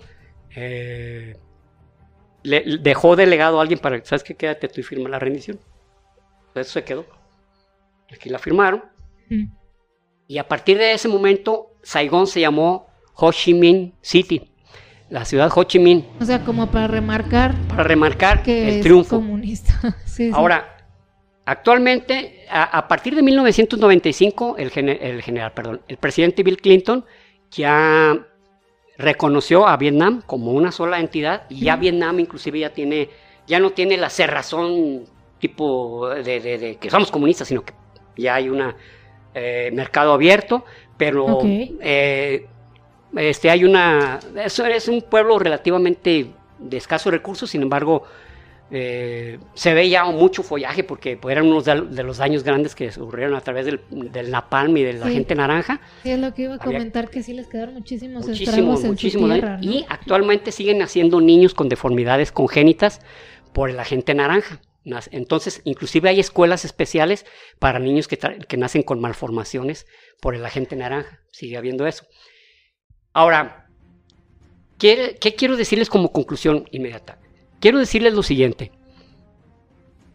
eh, 0.56 1.38
le, 2.42 2.80
dejó 2.80 3.16
delegado 3.16 3.60
a 3.60 3.62
alguien 3.62 3.78
para, 3.78 4.04
¿sabes 4.04 4.24
qué? 4.24 4.34
Quédate 4.34 4.68
tú 4.68 4.82
y 4.82 4.84
firma 4.84 5.10
la 5.10 5.20
rendición. 5.20 5.60
Eso 6.60 6.74
se 6.74 6.84
quedó. 6.84 7.06
Aquí 8.12 8.30
la 8.30 8.40
firmaron. 8.40 8.84
Y 10.28 10.38
a 10.38 10.48
partir 10.48 10.78
de 10.78 10.94
ese 10.94 11.08
momento, 11.08 11.74
Saigón 11.84 12.28
se 12.28 12.42
llamó 12.42 12.88
Ho 13.14 13.32
Chi 13.32 13.54
Minh 13.54 13.94
City, 14.02 14.50
la 15.10 15.26
ciudad 15.26 15.52
Ho 15.54 15.64
Chi 15.64 15.80
Minh. 15.80 16.06
O 16.20 16.26
sea, 16.26 16.44
como 16.44 16.70
para 16.70 16.88
remarcar. 16.88 17.56
Para 17.68 17.84
remarcar 17.84 18.44
que 18.44 18.76
el 18.76 18.82
triunfo. 18.82 19.18
comunista. 19.18 19.96
Ahora, 20.34 20.78
actualmente, 21.46 22.46
a, 22.50 22.88
partir 22.88 23.16
de 23.16 23.22
1995, 23.22 24.56
el, 24.58 24.72
el 24.78 25.22
general, 25.22 25.54
perdón, 25.54 25.82
el 25.88 25.98
presidente 25.98 26.44
Bill 26.44 26.58
Clinton 26.58 27.06
ya 27.52 28.28
reconoció 28.98 29.68
a 29.68 29.78
Vietnam 29.78 30.22
como 30.26 30.52
una 30.52 30.72
sola 30.72 31.00
entidad 31.00 31.44
y 31.50 31.62
ya 31.66 31.76
Vietnam 31.76 32.20
inclusive 32.20 32.60
ya 32.60 32.74
tiene, 32.74 33.10
ya 33.46 33.60
no 33.60 33.70
tiene 33.72 33.96
la 33.98 34.10
cerrazón 34.10 35.06
tipo 35.40 36.10
de, 36.10 36.78
que 36.80 36.90
somos 36.90 37.12
comunistas, 37.12 37.48
sino 37.48 37.64
que 37.64 37.74
ya 38.18 38.36
hay 38.36 38.50
un 38.50 38.74
eh, 39.34 39.70
mercado 39.74 40.14
abierto, 40.14 40.66
pero 40.98 41.42
eh, 41.44 42.46
este, 43.16 43.50
hay 43.50 43.64
una, 43.64 44.20
eso 44.44 44.66
es 44.66 44.88
un 44.88 45.02
pueblo 45.02 45.40
relativamente 45.40 46.28
de 46.60 46.78
escasos 46.78 47.12
recursos, 47.12 47.50
sin 47.50 47.62
embargo, 47.62 48.04
eh, 48.70 49.40
se 49.54 49.74
ve 49.74 49.88
ya 49.88 50.04
mucho 50.06 50.44
follaje 50.44 50.84
porque 50.84 51.16
pues, 51.16 51.32
eran 51.32 51.48
unos 51.48 51.64
de, 51.64 52.04
los 52.04 52.18
daños 52.18 52.44
grandes 52.44 52.76
que 52.76 52.90
ocurrieron 52.90 53.36
a 53.36 53.42
través 53.42 53.66
del, 53.66 53.80
napalm 54.30 54.76
y 54.76 54.84
de 54.84 54.94
la 54.94 55.08
gente 55.08 55.36
naranja. 55.36 55.80
Sí, 56.04 56.12
es 56.12 56.20
lo 56.20 56.34
que 56.34 56.44
iba 56.44 56.56
a 56.56 56.58
comentar, 56.58 57.10
que 57.10 57.24
sí 57.24 57.34
les 57.34 57.48
quedaron 57.48 57.76
muchísimos 57.76 58.28
muchísimos, 58.28 58.84
muchísimos 58.84 59.40
Y 59.62 59.86
actualmente 59.88 60.52
siguen 60.52 60.80
naciendo 60.80 61.22
niños 61.22 61.54
con 61.54 61.70
deformidades 61.70 62.32
congénitas 62.32 63.02
por 63.54 63.72
la 63.72 63.86
gente 63.86 64.14
naranja. 64.14 64.60
Entonces, 65.12 65.62
inclusive 65.66 66.10
hay 66.10 66.20
escuelas 66.20 66.64
especiales 66.66 67.26
para 67.60 67.80
niños 67.80 68.08
que, 68.08 68.58
nacen 68.58 68.84
con 68.84 69.00
malformaciones 69.00 69.86
por 70.22 70.36
el 70.36 70.46
agente 70.46 70.76
naranja. 70.76 71.22
Sigue 71.32 71.58
habiendo 71.58 71.86
eso. 71.88 72.06
Ahora, 73.14 73.70
¿qué, 74.78 75.18
quiero 75.38 75.58
decirles 75.58 75.90
como 75.90 76.12
conclusión 76.12 76.68
inmediata? 76.72 77.20
Quiero 77.60 77.80
decirles 77.80 78.14
lo 78.14 78.24
siguiente. 78.24 78.72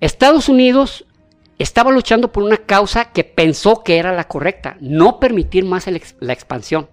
Estados 0.00 0.48
Unidos 0.48 1.04
estaba 1.58 1.92
luchando 1.92 2.32
por 2.32 2.42
una 2.42 2.56
causa 2.56 3.12
que 3.12 3.24
pensó 3.24 3.84
que 3.84 3.98
era 3.98 4.12
la 4.12 4.26
correcta, 4.26 4.76
no 4.80 5.20
permitir 5.20 5.64
más 5.64 5.86
la 5.86 6.32
expansión. 6.32 6.88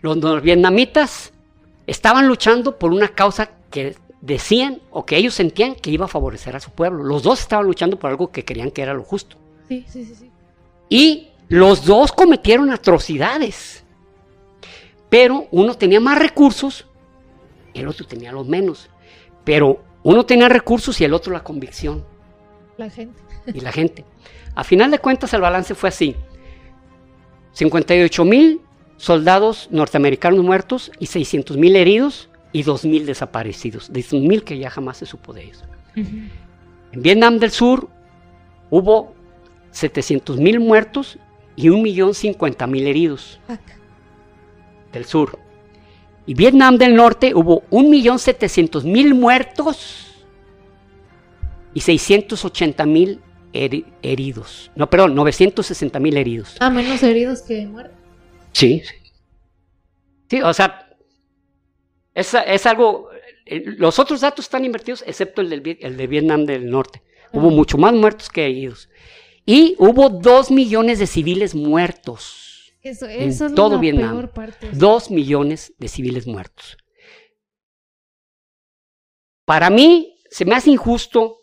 los 0.00 0.42
vietnamitas 0.42 1.32
estaban 1.86 2.28
luchando 2.28 2.78
por 2.78 2.92
una 2.92 3.08
causa 3.08 3.50
que 3.70 3.96
decían 4.20 4.80
o 4.90 5.04
que 5.04 5.16
ellos 5.16 5.34
sentían 5.34 5.74
que 5.74 5.90
iba 5.90 6.06
a 6.06 6.08
favorecer 6.08 6.56
a 6.56 6.60
su 6.60 6.70
pueblo. 6.70 7.04
Los 7.04 7.22
dos 7.22 7.40
estaban 7.40 7.66
luchando 7.66 7.98
por 7.98 8.10
algo 8.10 8.30
que 8.30 8.44
querían 8.44 8.70
que 8.70 8.82
era 8.82 8.94
lo 8.94 9.02
justo. 9.02 9.36
Sí, 9.68 9.84
sí, 9.88 10.04
sí. 10.04 10.30
Y 10.88 11.28
los 11.48 11.84
dos 11.84 12.12
cometieron 12.12 12.70
atrocidades. 12.70 13.84
Pero 15.08 15.46
uno 15.50 15.74
tenía 15.74 16.00
más 16.00 16.18
recursos 16.18 16.88
el 17.80 17.88
otro 17.88 18.06
tenía 18.06 18.32
los 18.32 18.46
menos. 18.46 18.88
Pero 19.44 19.82
uno 20.02 20.24
tenía 20.26 20.48
recursos 20.48 21.00
y 21.00 21.04
el 21.04 21.14
otro 21.14 21.32
la 21.32 21.42
convicción. 21.42 22.04
La 22.76 22.90
gente. 22.90 23.20
Y 23.46 23.60
la 23.60 23.72
gente. 23.72 24.04
A 24.54 24.64
final 24.64 24.90
de 24.90 24.98
cuentas 24.98 25.32
el 25.34 25.40
balance 25.40 25.74
fue 25.74 25.88
así. 25.88 26.16
58 27.52 28.24
mil 28.24 28.60
soldados 28.96 29.68
norteamericanos 29.70 30.44
muertos 30.44 30.90
y 30.98 31.06
600 31.06 31.56
mil 31.56 31.76
heridos 31.76 32.28
y 32.52 32.64
2.000 32.64 33.04
desaparecidos, 33.04 33.92
de 33.92 34.00
2.000 34.00 34.42
que 34.42 34.58
ya 34.58 34.70
jamás 34.70 34.98
se 34.98 35.06
supo 35.06 35.32
de 35.32 35.44
ellos. 35.44 35.64
En 35.94 37.02
Vietnam 37.02 37.38
del 37.38 37.50
Sur 37.50 37.88
hubo 38.70 39.14
700.000 39.72 40.58
muertos 40.60 41.18
y 41.56 41.68
1.050.000 41.68 42.86
heridos. 42.86 43.40
Del 44.92 45.04
sur. 45.04 45.38
Y 46.26 46.34
Vietnam 46.34 46.78
del 46.78 46.94
Norte 46.94 47.34
hubo 47.34 47.62
1.700.000 47.70 49.14
muertos 49.14 50.06
y 51.74 51.80
680.000 51.80 53.18
heridos. 54.02 54.70
No, 54.76 54.88
perdón, 54.88 55.16
960.000 55.16 56.16
heridos. 56.16 56.56
Ah, 56.60 56.70
menos 56.70 57.02
heridos 57.02 57.42
que 57.42 57.66
muertos. 57.66 57.96
Sí. 58.52 58.82
Sí, 60.30 60.42
o 60.42 60.52
sea, 60.52 60.87
es, 62.18 62.66
algo, 62.66 63.10
eh, 63.46 63.62
los 63.64 63.98
otros 63.98 64.20
datos 64.20 64.44
están 64.44 64.64
invertidos, 64.64 65.04
excepto 65.06 65.40
el, 65.40 65.50
del, 65.50 65.78
el 65.80 65.96
de 65.96 66.06
Vietnam 66.06 66.44
del 66.44 66.68
Norte. 66.68 67.02
Hubo 67.32 67.50
mucho 67.50 67.78
más 67.78 67.92
muertos 67.92 68.28
que 68.28 68.44
heridos. 68.44 68.88
Y 69.44 69.76
hubo 69.78 70.08
dos 70.08 70.50
millones 70.50 70.98
de 70.98 71.06
civiles 71.06 71.54
muertos. 71.54 72.74
Eso, 72.82 73.06
eso 73.06 73.44
en 73.44 73.50
es 73.50 73.54
todo 73.54 73.76
la 73.76 73.80
Vietnam. 73.80 74.10
Peor 74.12 74.30
parte. 74.32 74.68
Dos 74.72 75.10
millones 75.10 75.74
de 75.78 75.88
civiles 75.88 76.26
muertos. 76.26 76.76
Para 79.44 79.70
mí, 79.70 80.20
se 80.30 80.44
me 80.44 80.54
hace 80.54 80.70
injusto. 80.70 81.38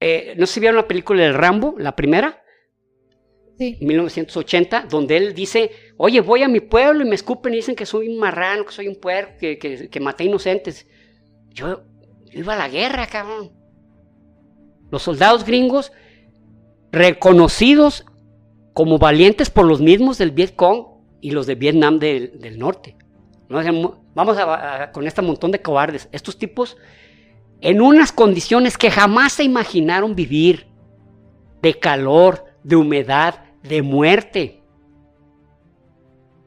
Eh, 0.00 0.34
no 0.36 0.46
si 0.46 0.60
vieron 0.60 0.76
la 0.76 0.88
película 0.88 1.22
del 1.22 1.34
Rambo, 1.34 1.74
la 1.78 1.96
primera. 1.96 2.42
1980, 3.58 4.86
donde 4.90 5.16
él 5.16 5.34
dice, 5.34 5.70
oye, 5.96 6.20
voy 6.20 6.42
a 6.42 6.48
mi 6.48 6.60
pueblo 6.60 7.04
y 7.04 7.08
me 7.08 7.14
escupen 7.14 7.54
y 7.54 7.56
dicen 7.56 7.76
que 7.76 7.86
soy 7.86 8.08
un 8.08 8.18
marrano, 8.18 8.64
que 8.64 8.72
soy 8.72 8.88
un 8.88 8.96
puerco, 8.96 9.34
que, 9.38 9.58
que, 9.58 10.00
maté 10.00 10.24
inocentes. 10.24 10.86
Yo, 11.50 11.82
iba 12.32 12.54
a 12.54 12.58
la 12.58 12.68
guerra, 12.68 13.06
cabrón. 13.06 13.52
Los 14.90 15.02
soldados 15.02 15.44
gringos, 15.44 15.92
reconocidos 16.92 18.04
como 18.72 18.98
valientes 18.98 19.50
por 19.50 19.66
los 19.66 19.80
mismos 19.80 20.18
del 20.18 20.32
Vietcong 20.32 20.86
y 21.20 21.30
los 21.30 21.46
de 21.46 21.54
Vietnam 21.54 21.98
del, 21.98 22.58
Norte. 22.58 22.96
Vamos 23.48 24.36
a, 24.38 24.90
con 24.92 25.06
este 25.06 25.22
montón 25.22 25.52
de 25.52 25.62
cobardes. 25.62 26.08
Estos 26.12 26.36
tipos, 26.36 26.76
en 27.60 27.80
unas 27.80 28.12
condiciones 28.12 28.76
que 28.76 28.90
jamás 28.90 29.32
se 29.32 29.44
imaginaron 29.44 30.14
vivir, 30.14 30.66
de 31.62 31.78
calor, 31.78 32.44
de 32.62 32.76
humedad, 32.76 33.44
de 33.62 33.80
muerte. 33.80 34.63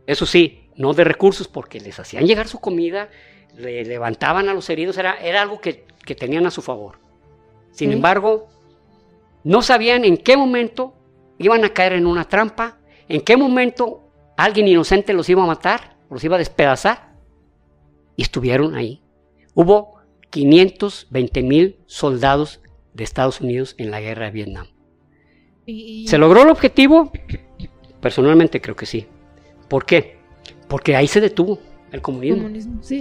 Eso 0.08 0.26
sí, 0.26 0.70
no 0.78 0.94
de 0.94 1.04
recursos, 1.04 1.48
porque 1.50 1.82
les 1.82 2.00
hacían 2.00 2.26
llegar 2.26 2.48
su 2.48 2.60
comida, 2.60 3.10
le 3.58 3.84
levantaban 3.84 4.48
a 4.48 4.54
los 4.54 4.70
heridos, 4.70 4.98
era, 4.98 5.16
era 5.16 5.42
algo 5.42 5.60
que, 5.60 5.86
tenían 6.16 6.46
a 6.46 6.52
su 6.52 6.62
favor. 6.62 7.00
Sin 7.72 7.92
embargo, 7.92 8.48
no 9.44 9.62
sabían 9.62 10.06
en 10.06 10.16
qué 10.16 10.38
momento 10.38 10.96
iban 11.38 11.66
a 11.66 11.74
caer 11.74 11.94
en 11.94 12.08
una 12.08 12.24
trampa, 12.24 12.80
en 13.10 13.20
qué 13.22 13.36
momento 13.36 14.10
alguien 14.38 14.70
inocente 14.70 15.12
los 15.12 15.28
iba 15.28 15.44
a 15.44 15.48
matar, 15.48 15.98
los 16.10 16.24
iba 16.24 16.38
a 16.38 16.40
despedazar, 16.40 17.14
y 18.16 18.22
estuvieron 18.22 18.76
ahí. 18.76 19.04
Hubo 19.54 19.98
520 20.30 21.44
mil 21.44 21.80
soldados 21.86 22.62
de 22.94 23.04
Estados 23.04 23.42
Unidos 23.42 23.76
en 23.78 23.92
la 23.92 24.00
guerra 24.00 24.26
de 24.26 24.32
Vietnam. 24.32 24.68
¿Se 26.06 26.18
logró 26.18 26.44
el 26.44 26.50
objetivo? 26.50 27.12
Personalmente 28.00 28.62
creo 28.62 28.78
que 28.78 28.86
sí. 28.86 29.08
¿Por 29.68 29.86
qué? 29.86 30.18
Porque 30.68 30.96
ahí 30.96 31.08
se 31.08 31.22
detuvo 31.22 31.60
el 31.92 32.02
comunismo. 32.02 32.48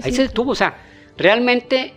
ahí 0.03 0.13
se 0.13 0.23
detuvo. 0.23 0.53
O 0.53 0.55
sea, 0.55 0.77
realmente 1.17 1.95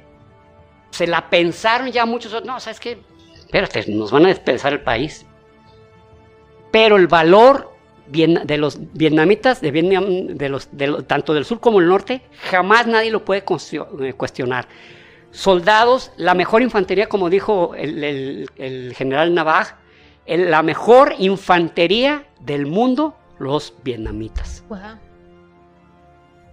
se 0.91 1.08
la 1.08 1.30
pensaron 1.30 1.91
ya 1.91 2.06
muchos. 2.06 2.44
No, 2.46 2.60
¿sabes 2.60 2.80
qué? 2.80 3.00
Espérate, 3.36 3.86
nos 3.91 4.12
van 4.12 4.26
a 4.26 4.30
despedazar 4.30 4.74
el 4.74 4.82
país. 4.82 5.26
Pero 6.72 6.98
el 6.98 7.08
valor 7.08 7.72
de 8.12 8.58
los 8.58 8.80
vietnamitas, 8.94 9.62
de 9.62 9.72
de 9.72 10.50
los, 10.50 10.70
tanto 11.08 11.34
del 11.34 11.46
sur 11.46 11.60
como 11.60 11.80
del 11.80 11.90
norte, 11.90 12.22
jamás 12.50 12.88
nadie 12.88 13.12
lo 13.12 13.24
puede 13.24 13.44
eh, 13.44 14.14
cuestionar. 14.14 14.68
Soldados, 15.32 16.12
la 16.18 16.34
mejor 16.34 16.64
infantería, 16.64 17.08
como 17.08 17.30
dijo 17.30 17.76
el, 17.76 18.50
el 18.58 18.94
general 18.96 19.34
Navaj, 19.34 19.76
la 20.26 20.64
mejor 20.64 21.16
infantería 21.20 22.26
del 22.40 22.66
mundo, 22.66 23.16
los 23.40 23.74
vietnamitas. 23.84 24.64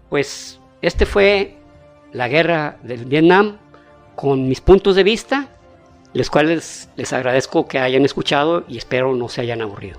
Pues 0.08 0.60
este 0.82 1.04
fue 1.06 1.58
la 2.12 2.28
guerra 2.28 2.78
del 2.82 3.04
Vietnam 3.04 3.58
con 4.14 4.48
mis 4.48 4.60
puntos 4.60 4.96
de 4.96 5.02
vista, 5.02 5.48
los 6.14 6.30
cuales 6.30 6.88
les 6.96 7.12
agradezco 7.12 7.66
que 7.66 7.78
hayan 7.78 8.04
escuchado 8.04 8.64
y 8.68 8.78
espero 8.78 9.14
no 9.14 9.28
se 9.28 9.42
hayan 9.42 9.60
aburrido. 9.60 9.98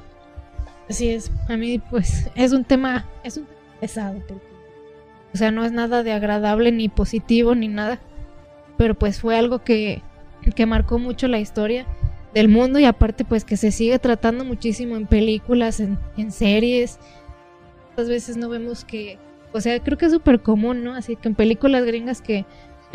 Así 0.90 1.10
es, 1.10 1.32
a 1.50 1.58
mí 1.58 1.80
pues 1.80 2.30
es 2.36 2.54
un 2.54 2.64
tema, 2.64 3.06
es 3.24 3.38
un 3.38 3.48
pesado, 3.80 4.22
o 5.34 5.38
sea, 5.38 5.52
no 5.52 5.66
es 5.66 5.72
nada 5.72 6.02
de 6.02 6.14
agradable 6.14 6.72
ni 6.72 6.90
positivo 6.90 7.54
ni 7.54 7.68
nada, 7.68 8.00
pero 8.78 8.96
pues 8.96 9.20
fue 9.20 9.38
algo 9.38 9.64
que, 9.64 10.02
que 10.56 10.66
marcó 10.66 10.98
mucho 10.98 11.28
la 11.28 11.40
historia 11.40 11.86
del 12.34 12.50
mundo 12.50 12.80
y 12.80 12.86
aparte 12.86 13.26
pues 13.26 13.46
que 13.46 13.58
se 13.58 13.72
sigue 13.72 14.00
tratando 14.00 14.44
muchísimo 14.46 14.96
en 14.96 15.08
películas, 15.08 15.80
en, 15.80 15.98
en 16.18 16.32
series. 16.32 17.00
Muchas 17.92 18.10
veces 18.10 18.38
no 18.38 18.50
vemos 18.50 18.86
que, 18.86 19.18
o 19.54 19.62
sea, 19.62 19.80
creo 19.82 19.98
que 19.98 20.06
es 20.06 20.12
súper 20.12 20.42
común, 20.42 20.84
¿no? 20.84 20.94
Así 20.94 21.16
que 21.16 21.28
en 21.28 21.36
películas 21.36 21.84
gringas 21.86 22.22
que 22.22 22.46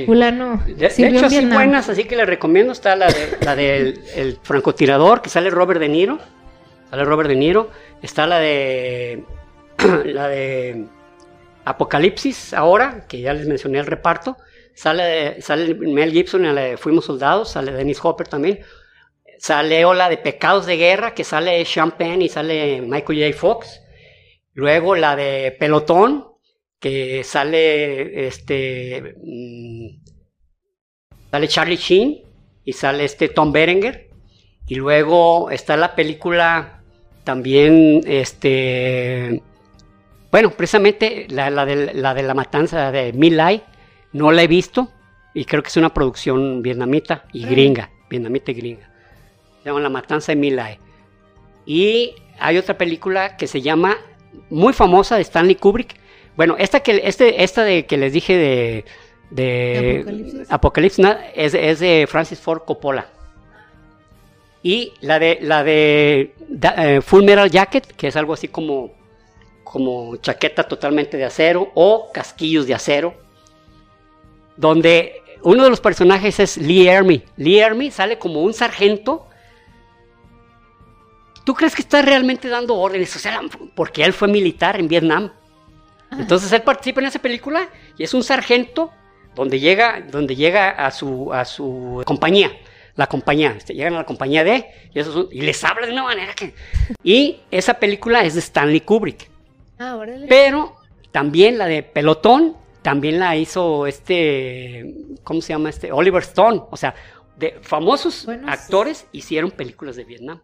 fulano... 0.07 0.63
De, 0.67 0.87
hecho, 0.87 1.29
sí 1.29 1.47
buenas, 1.47 1.89
así 1.89 2.05
que 2.05 2.17
les 2.17 2.27
recomiendo, 2.27 2.73
está 2.73 2.97
la, 2.97 3.09
de, 3.09 3.39
la 3.43 3.57
del 3.57 4.01
el 4.15 4.39
francotirador, 4.43 5.23
que 5.23 5.29
sale 5.29 5.51
Robert 5.51 5.81
De 5.81 5.89
Niro, 5.89 6.19
sale 6.91 7.05
Robert 7.05 7.29
De 7.29 7.37
Niro, 7.37 7.71
está 8.01 8.27
la 8.27 8.39
de... 8.39 9.25
la 10.05 10.29
de 10.29 10.87
Apocalipsis 11.65 12.55
ahora, 12.55 13.05
que 13.09 13.21
ya 13.21 13.33
les 13.33 13.47
mencioné 13.47 13.79
el 13.79 13.87
reparto, 13.87 14.37
sale, 14.75 15.41
sale 15.43 15.75
Mel 15.75 16.13
Gibson 16.13 16.45
en 16.45 16.55
la 16.55 16.61
de 16.63 16.77
Fuimos 16.77 17.05
Soldados, 17.05 17.53
sale 17.53 17.73
Dennis 17.73 18.01
Hopper 18.03 18.27
también, 18.27 18.61
sale 19.43 19.85
Ola 19.85 20.09
de 20.09 20.19
Pecados 20.19 20.67
de 20.67 20.77
Guerra, 20.77 21.15
que 21.15 21.25
sale 21.25 21.65
Champagne 21.65 22.27
y 22.27 22.29
sale 22.29 22.81
Michael 22.81 23.33
J. 23.33 23.37
Fox. 23.37 23.83
Luego 24.55 24.95
la 24.95 25.17
de 25.17 25.57
Pelotón, 25.59 26.29
que 26.79 27.25
sale 27.25 28.29
este 28.29 29.17
mm, 29.21 29.87
sale 31.33 31.49
Charlie 31.49 31.77
Sheen 31.77 32.23
y 32.65 32.73
sale 32.73 33.05
este 33.05 33.31
Tom 33.31 33.51
Berenger. 33.51 34.11
Y 34.69 34.77
luego 34.77 35.51
está 35.51 35.77
la 35.77 35.97
película 35.97 36.81
también 37.25 38.01
este 38.07 39.43
bueno, 40.31 40.51
precisamente 40.51 41.27
la, 41.31 41.67
de, 41.67 41.95
la 41.95 42.15
de 42.15 42.23
la 42.23 42.35
matanza 42.35 42.93
de 42.93 43.13
Milay, 43.13 43.65
no 44.13 44.31
la 44.31 44.45
he 44.45 44.47
visto 44.47 44.89
y 45.35 45.47
creo 45.47 45.65
que 45.65 45.69
es 45.69 45.77
una 45.77 45.93
producción 45.93 46.63
vietnamita 46.63 47.25
y 47.33 47.45
gringa, 47.45 47.91
vietnamita 48.09 48.53
y 48.53 48.55
gringa 48.55 48.92
se 49.63 49.69
llama 49.69 49.81
La 49.81 49.89
Matanza 49.89 50.33
de 50.33 50.37
Milay. 50.37 50.79
Y 51.65 52.15
hay 52.39 52.59
otra 52.59 52.77
película 52.77 53.37
que 53.37 53.47
se 53.47 53.61
llama, 53.61 53.97
muy 54.51 54.73
famosa, 54.73 55.17
de 55.17 55.23
Stanley 55.23 55.55
Kubrick. 55.55 55.95
Bueno, 56.37 56.57
esta, 56.59 56.81
que, 56.81 57.03
este, 57.05 57.45
esta 57.45 57.63
de, 57.63 57.87
que 57.87 57.97
les 57.97 58.13
dije 58.13 58.37
de, 58.37 58.85
de 59.31 60.45
Apocalipsis, 60.49 61.07
es, 61.35 61.79
de 61.79 62.07
Francis 62.09 62.41
Ford 62.41 62.63
Coppola. 62.65 63.07
Y 64.63 64.93
la 65.01 65.19
de, 65.19 65.39
la 65.41 65.65
de 65.65 66.35
eh, 66.77 67.01
Full 67.03 67.25
Metal 67.25 67.51
Jacket, 67.51 67.87
que 67.87 68.09
es 68.09 68.17
algo 68.17 68.33
así 68.33 68.49
como, 68.49 68.93
como 69.65 70.17
chaqueta 70.17 70.65
totalmente 70.65 71.17
de 71.17 71.25
acero 71.25 71.71
o 71.75 72.11
casquillos 72.13 72.67
de 72.67 72.75
acero, 72.75 73.15
donde 74.57 75.23
uno 75.43 75.65
de 75.65 75.71
los 75.71 75.81
personajes 75.81 76.39
es 76.39 76.57
Lee 76.57 76.89
Ermey. 76.89 77.25
Lee 77.37 77.59
Ermey 77.59 77.91
sale 77.91 78.19
como 78.19 78.43
un 78.43 78.55
sargento 78.55 79.27
¿Tú 81.45 81.55
crees 81.55 81.75
que 81.75 81.83
está 81.83 82.03
realmente 82.03 82.49
dando 82.49 82.77
órdenes? 82.77 83.15
O 83.17 83.19
sea, 83.19 83.41
porque 83.75 84.05
él 84.05 84.13
fue 84.13 84.29
militar 84.29 84.79
en 84.79 84.89
Vietnam. 84.89 85.33
Entonces 86.19 86.53
él 86.53 86.63
participa 86.63 87.01
en 87.01 87.07
esa 87.07 87.19
película 87.19 87.69
y 87.97 88.05
es 88.05 88.13
un 88.15 88.23
sargento 88.23 88.93
donde 89.35 89.59
llega, 89.59 90.03
donde 90.11 90.37
llega 90.37 90.71
a 90.71 90.91
su, 90.91 91.33
a 91.33 91.45
su 91.45 92.03
compañía. 92.07 92.53
La 92.95 93.07
compañía, 93.07 93.55
este, 93.57 93.75
llegan 93.75 93.95
a 93.95 93.99
la 93.99 94.05
compañía 94.05 94.45
de 94.45 94.67
y, 94.93 95.41
les 95.41 95.65
habla 95.65 95.87
de 95.87 95.93
una 95.93 96.03
manera 96.03 96.35
que. 96.35 96.55
Y 97.03 97.41
esa 97.51 97.75
película 97.75 98.23
es 98.23 98.35
de 98.35 98.41
Stanley 98.41 98.83
Kubrick. 98.83 99.31
Ah, 99.79 99.97
órale. 99.97 100.27
Pero 100.29 100.77
también 101.11 101.57
la 101.57 101.65
de 101.65 101.83
Pelotón, 101.83 102.55
también 102.83 103.19
la 103.19 103.35
hizo 103.35 103.87
este. 103.87 104.95
¿Cómo 105.25 105.41
se 105.41 105.55
llama 105.55 105.71
este? 105.71 105.91
Oliver 105.91 106.23
Stone. 106.23 106.65
O 106.71 106.77
sea, 106.77 106.95
de 107.39 107.59
famosos 107.63 108.29
actores 108.47 109.07
hicieron 109.13 109.51
películas 109.51 109.97
de 109.97 110.05
Vietnam. 110.05 110.43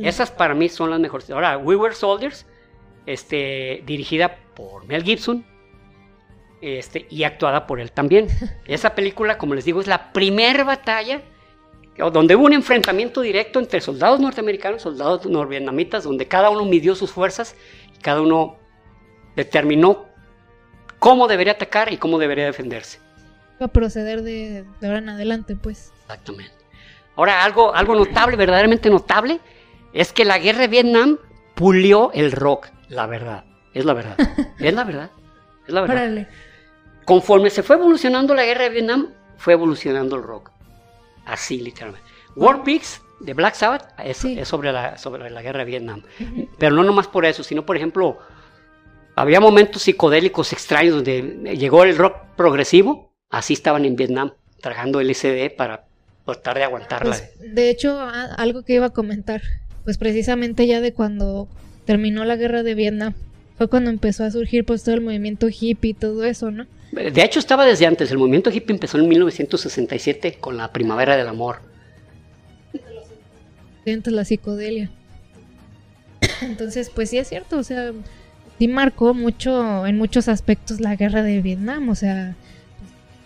Esas 0.00 0.30
para 0.30 0.54
mí 0.54 0.68
son 0.68 0.90
las 0.90 1.00
mejores. 1.00 1.30
Ahora, 1.30 1.58
We 1.58 1.76
Were 1.76 1.94
Soldiers, 1.94 2.46
este, 3.06 3.82
dirigida 3.86 4.36
por 4.54 4.86
Mel 4.86 5.02
Gibson 5.02 5.44
este, 6.60 7.06
y 7.10 7.24
actuada 7.24 7.66
por 7.66 7.80
él 7.80 7.92
también. 7.92 8.28
Esa 8.66 8.94
película, 8.94 9.38
como 9.38 9.54
les 9.54 9.64
digo, 9.64 9.80
es 9.80 9.86
la 9.86 10.12
primera 10.12 10.64
batalla 10.64 11.22
donde 12.10 12.34
hubo 12.36 12.46
un 12.46 12.52
enfrentamiento 12.54 13.20
directo 13.20 13.58
entre 13.58 13.80
soldados 13.80 14.18
norteamericanos 14.18 14.80
y 14.80 14.84
soldados 14.84 15.26
norvietnamitas, 15.26 16.04
donde 16.04 16.26
cada 16.26 16.50
uno 16.50 16.64
midió 16.64 16.94
sus 16.94 17.10
fuerzas 17.10 17.54
y 17.94 17.98
cada 18.00 18.22
uno 18.22 18.56
determinó 19.36 20.06
cómo 20.98 21.28
debería 21.28 21.52
atacar 21.52 21.92
y 21.92 21.98
cómo 21.98 22.18
debería 22.18 22.46
defenderse. 22.46 22.98
Va 23.60 23.66
a 23.66 23.68
proceder 23.68 24.22
de, 24.22 24.64
de 24.80 24.86
ahora 24.86 24.98
en 24.98 25.10
adelante, 25.10 25.54
pues. 25.54 25.92
Exactamente. 26.02 26.54
Ahora, 27.14 27.44
algo, 27.44 27.74
algo 27.74 27.94
notable, 27.94 28.36
verdaderamente 28.36 28.88
notable, 28.88 29.38
es 29.92 30.12
que 30.12 30.24
la 30.24 30.38
guerra 30.38 30.60
de 30.60 30.68
Vietnam 30.68 31.18
pulió 31.54 32.10
el 32.12 32.32
rock, 32.32 32.68
la 32.88 33.06
verdad. 33.06 33.44
Es 33.74 33.84
la 33.84 33.94
verdad. 33.94 34.16
es 34.58 34.74
la 34.74 34.84
verdad. 34.84 35.10
Es 35.66 35.72
la 35.72 35.80
verdad. 35.82 36.28
Conforme 37.04 37.50
se 37.50 37.62
fue 37.62 37.76
evolucionando 37.76 38.34
la 38.34 38.44
guerra 38.44 38.64
de 38.64 38.70
Vietnam, 38.70 39.08
fue 39.36 39.54
evolucionando 39.54 40.16
el 40.16 40.22
rock. 40.22 40.50
Así, 41.24 41.60
literalmente. 41.60 42.06
War 42.36 42.62
Pigs 42.62 43.02
de 43.20 43.34
Black 43.34 43.54
Sabbath 43.54 43.88
es, 43.98 44.18
sobre, 44.48 44.72
la, 44.72 44.98
sobre 44.98 45.30
la 45.30 45.42
guerra 45.42 45.60
de 45.60 45.64
Vietnam. 45.64 46.02
Pero 46.58 46.74
no 46.74 46.82
nomás 46.82 47.08
por 47.08 47.24
eso, 47.24 47.42
sino 47.42 47.64
por 47.64 47.76
ejemplo, 47.76 48.18
había 49.14 49.40
momentos 49.40 49.82
psicodélicos 49.82 50.52
extraños 50.52 50.96
donde 50.96 51.56
llegó 51.56 51.84
el 51.84 51.96
rock 51.96 52.16
progresivo. 52.36 53.12
Así 53.30 53.54
estaban 53.54 53.84
en 53.84 53.96
Vietnam, 53.96 54.32
tragando 54.60 55.00
LSD 55.00 55.54
para 55.56 55.86
tratar 56.24 56.58
de 56.58 56.64
aguantarla. 56.64 57.16
Pues, 57.16 57.54
de 57.54 57.70
hecho, 57.70 57.98
algo 58.00 58.62
que 58.62 58.74
iba 58.74 58.86
a 58.86 58.90
comentar 58.90 59.42
pues 59.84 59.98
precisamente 59.98 60.66
ya 60.66 60.80
de 60.80 60.92
cuando 60.92 61.48
terminó 61.84 62.24
la 62.24 62.36
guerra 62.36 62.62
de 62.62 62.74
Vietnam, 62.74 63.14
fue 63.56 63.68
cuando 63.68 63.90
empezó 63.90 64.24
a 64.24 64.30
surgir 64.30 64.64
pues 64.64 64.82
todo 64.82 64.94
el 64.94 65.00
movimiento 65.00 65.48
hippie 65.48 65.90
y 65.90 65.94
todo 65.94 66.24
eso, 66.24 66.50
¿no? 66.50 66.66
De 66.92 67.22
hecho 67.22 67.38
estaba 67.38 67.64
desde 67.64 67.86
antes, 67.86 68.10
el 68.10 68.18
movimiento 68.18 68.50
hippie 68.50 68.74
empezó 68.74 68.98
en 68.98 69.08
1967 69.08 70.36
con 70.40 70.56
la 70.56 70.72
primavera 70.72 71.16
del 71.16 71.28
amor. 71.28 71.60
Antes 73.86 74.12
la 74.12 74.24
psicodelia. 74.24 74.90
Entonces, 76.42 76.90
pues 76.90 77.10
sí 77.10 77.18
es 77.18 77.28
cierto, 77.28 77.58
o 77.58 77.62
sea, 77.62 77.92
sí 78.58 78.68
marcó 78.68 79.14
mucho, 79.14 79.86
en 79.86 79.98
muchos 79.98 80.28
aspectos 80.28 80.80
la 80.80 80.94
guerra 80.94 81.22
de 81.22 81.40
Vietnam, 81.40 81.88
o 81.88 81.94
sea, 81.94 82.36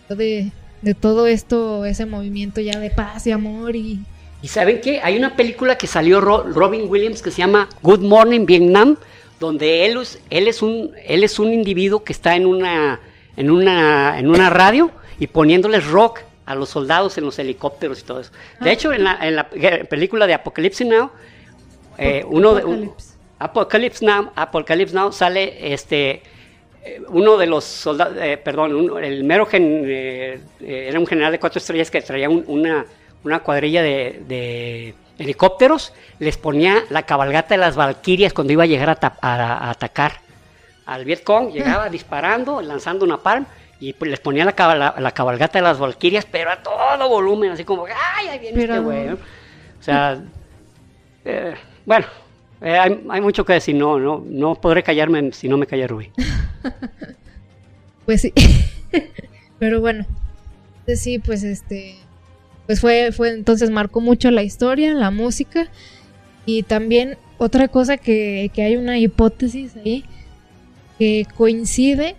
de, 0.09 0.51
de 0.81 0.93
todo 0.93 1.27
esto, 1.27 1.85
ese 1.85 2.05
movimiento 2.05 2.61
ya 2.61 2.79
de 2.79 2.89
paz 2.89 3.27
y 3.27 3.31
amor 3.31 3.75
y 3.75 3.99
¿Y 4.41 4.49
saben 4.49 4.81
qué? 4.81 5.01
Hay 5.03 5.17
una 5.17 5.35
película 5.35 5.77
que 5.77 5.87
salió 5.87 6.21
Robin 6.21 6.87
Williams 6.87 7.21
que 7.21 7.31
se 7.31 7.37
llama 7.37 7.69
Good 7.81 8.01
Morning 8.01 8.45
Vietnam, 8.45 8.97
donde 9.39 9.85
él 9.85 9.97
es, 9.97 10.19
él 10.29 10.47
es, 10.47 10.61
un, 10.61 10.91
él 11.05 11.23
es 11.23 11.39
un 11.39 11.51
individuo 11.53 12.03
que 12.03 12.13
está 12.13 12.35
en 12.35 12.45
una, 12.45 12.99
en, 13.35 13.49
una, 13.49 14.19
en 14.19 14.29
una 14.29 14.49
radio 14.49 14.91
y 15.19 15.27
poniéndoles 15.27 15.87
rock 15.87 16.21
a 16.45 16.55
los 16.55 16.69
soldados 16.69 17.17
en 17.17 17.25
los 17.25 17.37
helicópteros 17.39 17.99
y 17.99 18.03
todo 18.03 18.21
eso. 18.21 18.31
De 18.61 18.69
ah. 18.69 18.73
hecho, 18.73 18.93
en 18.93 19.03
la, 19.03 19.17
en 19.21 19.35
la, 19.35 19.49
película 19.49 20.27
de 20.27 20.33
Apocalypse 20.35 20.85
Now, 20.85 21.11
eh, 21.97 22.23
uno 22.27 22.53
de... 22.53 22.89
Apocalypse 23.39 24.05
Now, 24.05 24.31
Apocalypse 24.35 24.95
Now 24.95 25.11
sale 25.11 25.73
este 25.73 26.23
eh, 26.83 27.01
uno 27.09 27.37
de 27.37 27.45
los 27.47 27.63
soldados, 27.65 28.17
eh, 28.19 28.37
perdón, 28.37 28.97
el 29.03 29.23
mero 29.23 29.47
era 29.51 30.99
un 30.99 31.05
general 31.05 31.31
de 31.31 31.39
cuatro 31.39 31.59
estrellas 31.59 31.91
que 31.91 32.01
traía 32.01 32.29
una 32.29 32.85
una 33.23 33.39
cuadrilla 33.39 33.81
de, 33.81 34.93
helicópteros, 35.17 35.93
les 36.19 36.37
ponía 36.37 36.83
la 36.89 37.03
cabalgata 37.03 37.55
de 37.55 37.57
las 37.57 37.75
Valquirias 37.75 38.33
cuando 38.33 38.53
iba 38.53 38.63
a 38.63 38.67
llegar 38.67 38.89
a, 38.89 39.69
atacar 39.69 40.21
al 40.85 41.05
Vietcong, 41.05 41.51
llegaba 41.53 41.89
disparando, 41.89 42.61
lanzando 42.61 43.05
una 43.05 43.17
palm 43.17 43.45
y 43.79 43.93
pues 43.93 44.09
les 44.09 44.19
ponía 44.19 44.45
la, 44.45 44.53
cabalgata 44.53 45.59
de 45.59 45.63
las 45.63 45.79
Valquirias, 45.79 46.25
pero 46.25 46.51
a 46.51 46.61
todo 46.63 47.09
volumen, 47.09 47.51
así 47.51 47.63
como, 47.63 47.85
¡ay, 47.85 48.27
ahí 48.27 48.39
viene 48.39 48.61
este 48.61 48.79
güey! 48.79 49.09
O 49.09 49.17
sea, 49.81 50.19
eh, 51.23 51.55
bueno, 51.85 52.07
eh, 52.61 52.77
hay, 52.77 53.21
mucho 53.21 53.45
que 53.45 53.53
decir, 53.53 53.75
no, 53.75 53.99
no, 53.99 54.23
no 54.25 54.55
podré 54.55 54.81
callarme 54.81 55.31
si 55.31 55.47
no 55.47 55.57
me 55.57 55.67
calla 55.67 55.87
Rubí. 55.87 56.11
pues 58.05 58.21
sí, 58.21 58.33
pero 59.59 59.79
bueno, 59.79 60.05
sí, 60.95 61.19
pues 61.19 61.43
este 61.43 61.97
pues 62.67 62.81
fue, 62.81 63.11
fue 63.13 63.29
entonces 63.29 63.71
marcó 63.71 64.01
mucho 64.01 64.29
la 64.29 64.43
historia, 64.43 64.93
la 64.93 65.09
música. 65.09 65.69
Y 66.45 66.63
también 66.63 67.17
otra 67.37 67.69
cosa 67.69 67.97
que, 67.97 68.51
hay 68.57 68.75
una 68.75 68.99
hipótesis 68.99 69.75
ahí 69.77 70.03
que 70.99 71.25
coincide 71.35 72.15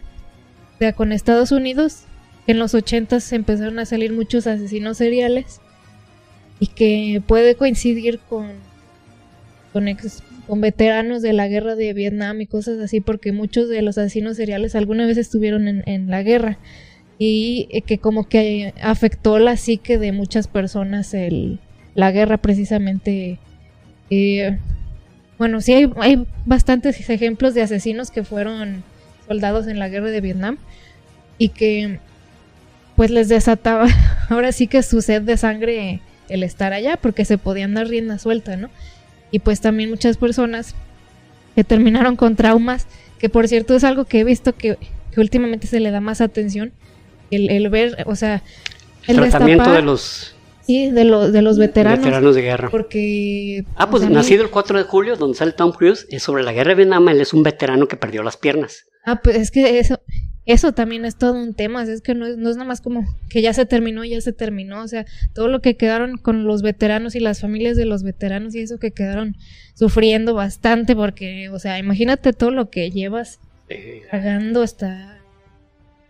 con 0.96 1.12
Estados 1.12 1.52
Unidos, 1.52 2.04
que 2.46 2.52
en 2.52 2.58
los 2.58 2.74
80 2.74 3.20
se 3.20 3.36
empezaron 3.36 3.78
a 3.78 3.84
salir 3.84 4.12
muchos 4.12 4.46
asesinos 4.46 4.96
seriales 4.96 5.60
y 6.60 6.68
que 6.68 7.22
puede 7.26 7.56
coincidir 7.56 8.18
con, 8.20 8.52
con, 9.72 9.86
con 10.46 10.60
veteranos 10.60 11.20
de 11.20 11.32
la 11.32 11.48
guerra 11.48 11.74
de 11.74 11.92
Vietnam 11.92 12.40
y 12.40 12.46
cosas 12.46 12.78
así, 12.78 13.00
porque 13.00 13.32
muchos 13.32 13.68
de 13.68 13.82
los 13.82 13.98
asesinos 13.98 14.36
seriales 14.36 14.74
alguna 14.76 15.04
vez 15.06 15.18
estuvieron 15.18 15.68
en, 15.68 15.82
en 15.86 16.08
la 16.08 16.22
guerra 16.22 16.58
y 17.18 17.68
eh, 17.70 17.82
que 17.82 17.98
como 17.98 18.28
que 18.28 18.74
afectó 18.82 19.38
la 19.38 19.56
psique 19.56 19.98
de 19.98 20.12
muchas 20.12 20.46
personas 20.46 21.14
el, 21.14 21.58
la 21.94 22.12
guerra 22.12 22.36
precisamente. 22.36 23.38
Eh, 24.10 24.58
bueno, 25.38 25.60
sí 25.60 25.72
hay, 25.74 25.90
hay 26.00 26.26
bastantes 26.46 27.08
ejemplos 27.10 27.54
de 27.54 27.62
asesinos 27.62 28.10
que 28.10 28.24
fueron 28.24 28.82
soldados 29.26 29.66
en 29.66 29.78
la 29.78 29.88
guerra 29.88 30.10
de 30.10 30.20
Vietnam 30.20 30.58
y 31.38 31.50
que 31.50 32.00
pues 32.96 33.10
les 33.10 33.28
desataba 33.28 33.86
ahora 34.28 34.52
sí 34.52 34.66
que 34.66 34.82
su 34.82 35.02
sed 35.02 35.22
de 35.22 35.36
sangre 35.36 36.00
el 36.28 36.42
estar 36.42 36.72
allá 36.72 36.96
porque 36.96 37.24
se 37.24 37.38
podían 37.38 37.74
dar 37.74 37.88
rienda 37.88 38.18
suelta, 38.18 38.56
¿no? 38.56 38.70
Y 39.30 39.40
pues 39.40 39.60
también 39.60 39.90
muchas 39.90 40.16
personas 40.16 40.74
que 41.54 41.64
terminaron 41.64 42.16
con 42.16 42.36
traumas, 42.36 42.86
que 43.18 43.28
por 43.28 43.48
cierto 43.48 43.74
es 43.74 43.84
algo 43.84 44.04
que 44.04 44.20
he 44.20 44.24
visto 44.24 44.54
que, 44.54 44.78
últimamente 45.16 45.66
se 45.66 45.80
le 45.80 45.90
da 45.90 46.00
más 46.00 46.20
atención, 46.20 46.72
el, 47.30 47.68
ver, 47.68 48.04
o 48.06 48.16
sea, 48.16 48.42
el, 49.06 49.16
tratamiento 49.16 49.72
de 49.72 49.82
los 49.82 50.34
Sí, 50.68 50.90
de, 50.90 51.04
los 51.04 51.32
de 51.32 51.40
los 51.40 51.56
veteranos. 51.56 52.00
Veteranos 52.00 52.34
de 52.34 52.42
guerra. 52.42 52.68
Porque. 52.68 53.64
Ah, 53.74 53.88
pues 53.88 54.06
nacido 54.10 54.42
el 54.42 54.50
4 54.50 54.76
de 54.76 54.84
julio, 54.84 55.16
donde 55.16 55.38
sale 55.38 55.52
Tom 55.52 55.72
Cruise, 55.72 56.06
es 56.10 56.22
sobre 56.22 56.42
la 56.42 56.52
guerra 56.52 56.72
de 56.72 56.74
Vietnam. 56.74 57.08
Él 57.08 57.22
es 57.22 57.32
un 57.32 57.42
veterano 57.42 57.88
que 57.88 57.96
perdió 57.96 58.22
las 58.22 58.36
piernas. 58.36 58.84
Ah, 59.06 59.18
pues 59.24 59.36
es 59.36 59.50
que 59.50 59.78
eso, 59.78 59.98
eso 60.44 60.72
también 60.72 61.06
es 61.06 61.16
todo 61.16 61.32
un 61.32 61.54
tema. 61.54 61.84
Es 61.84 62.02
que 62.02 62.14
no 62.14 62.26
es, 62.26 62.36
no 62.36 62.50
es 62.50 62.56
nada 62.56 62.68
más 62.68 62.82
como 62.82 63.06
que 63.30 63.40
ya 63.40 63.54
se 63.54 63.64
terminó, 63.64 64.04
ya 64.04 64.20
se 64.20 64.34
terminó. 64.34 64.82
O 64.82 64.88
sea, 64.88 65.06
todo 65.34 65.48
lo 65.48 65.62
que 65.62 65.78
quedaron 65.78 66.18
con 66.18 66.44
los 66.44 66.60
veteranos 66.60 67.14
y 67.14 67.20
las 67.20 67.40
familias 67.40 67.78
de 67.78 67.86
los 67.86 68.02
veteranos 68.02 68.54
y 68.54 68.60
eso 68.60 68.78
que 68.78 68.90
quedaron 68.90 69.36
sufriendo 69.72 70.34
bastante, 70.34 70.94
porque, 70.94 71.48
o 71.48 71.58
sea, 71.58 71.78
imagínate 71.78 72.34
todo 72.34 72.50
lo 72.50 72.68
que 72.68 72.90
llevas 72.90 73.40
pagando 74.10 74.62
está 74.62 75.17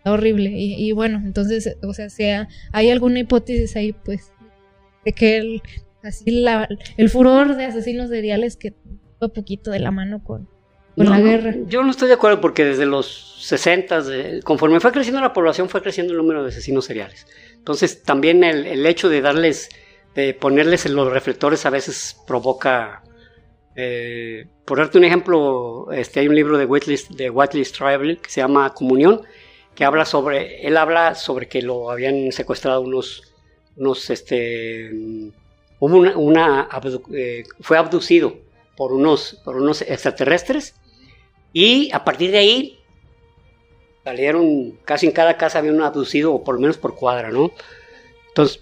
horrible. 0.05 0.51
Y, 0.51 0.91
bueno, 0.91 1.21
entonces, 1.23 1.77
o 1.83 1.93
sea, 1.93 2.09
si 2.09 2.23
hay 2.71 2.89
alguna 2.89 3.19
hipótesis 3.19 3.75
ahí, 3.75 3.93
pues 3.93 4.31
de 5.05 5.13
que 5.13 5.37
el, 5.37 5.61
así 6.03 6.31
la, 6.31 6.67
el 6.97 7.09
furor 7.09 7.55
de 7.55 7.65
asesinos 7.65 8.09
seriales 8.09 8.57
que 8.57 8.73
fue 9.17 9.33
poquito 9.33 9.71
de 9.71 9.79
la 9.79 9.91
mano 9.91 10.23
con, 10.23 10.47
con 10.95 11.09
la 11.09 11.19
guerra. 11.19 11.55
Yo 11.67 11.83
no 11.83 11.91
estoy 11.91 12.07
de 12.07 12.15
acuerdo 12.15 12.41
porque 12.41 12.65
desde 12.65 12.85
los 12.85 13.37
60, 13.41 14.03
conforme 14.43 14.79
fue 14.79 14.91
creciendo 14.91 15.21
la 15.21 15.33
población, 15.33 15.69
fue 15.69 15.81
creciendo 15.81 16.13
el 16.13 16.17
número 16.17 16.43
de 16.43 16.49
asesinos 16.49 16.85
seriales. 16.85 17.27
Entonces 17.55 18.03
también 18.03 18.43
el, 18.43 18.65
el 18.65 18.85
hecho 18.85 19.09
de 19.09 19.21
darles, 19.21 19.69
de 20.15 20.33
ponerles 20.33 20.85
en 20.85 20.95
los 20.95 21.11
reflectores 21.11 21.65
a 21.65 21.69
veces 21.69 22.17
provoca... 22.27 23.03
Eh, 23.75 24.47
por 24.65 24.79
darte 24.79 24.97
un 24.97 25.05
ejemplo, 25.05 25.89
este, 25.91 26.19
hay 26.19 26.27
un 26.27 26.35
libro 26.35 26.57
de 26.57 26.65
Whitley, 26.65 26.97
de 27.11 28.19
que 28.21 28.29
se 28.29 28.41
llama 28.41 28.73
Comunión, 28.73 29.21
que 29.79 29.85
habla 29.85 30.03
sobre, 30.03 30.67
él 30.67 30.75
habla 30.75 31.15
sobre 31.15 31.47
que 31.47 31.61
lo 31.61 31.89
habían 31.89 32.33
secuestrado 32.33 32.81
unos 32.81 33.23
unos, 33.77 34.09
este, 34.09 34.91
hubo 35.79 35.99
una, 36.19 36.67
eh, 37.13 37.43
fue 37.61 37.77
abducido 37.77 38.35
por 38.75 38.91
unos, 38.91 39.39
por 39.45 39.55
unos 39.55 39.81
extraterrestres 39.81 40.75
y 41.53 41.89
a 41.93 42.03
partir 42.03 42.31
de 42.31 42.39
ahí 42.39 42.79
salieron, 44.03 44.71
casi 44.83 45.05
en 45.05 45.13
cada 45.13 45.37
casa 45.37 45.59
había 45.59 45.71
un 45.71 45.81
abducido, 45.81 46.33
o 46.33 46.43
por 46.43 46.55
lo 46.55 46.61
menos 46.61 46.77
por 46.77 46.95
cuadra, 46.95 47.31
¿no? 47.31 47.49
Entonces, 48.27 48.61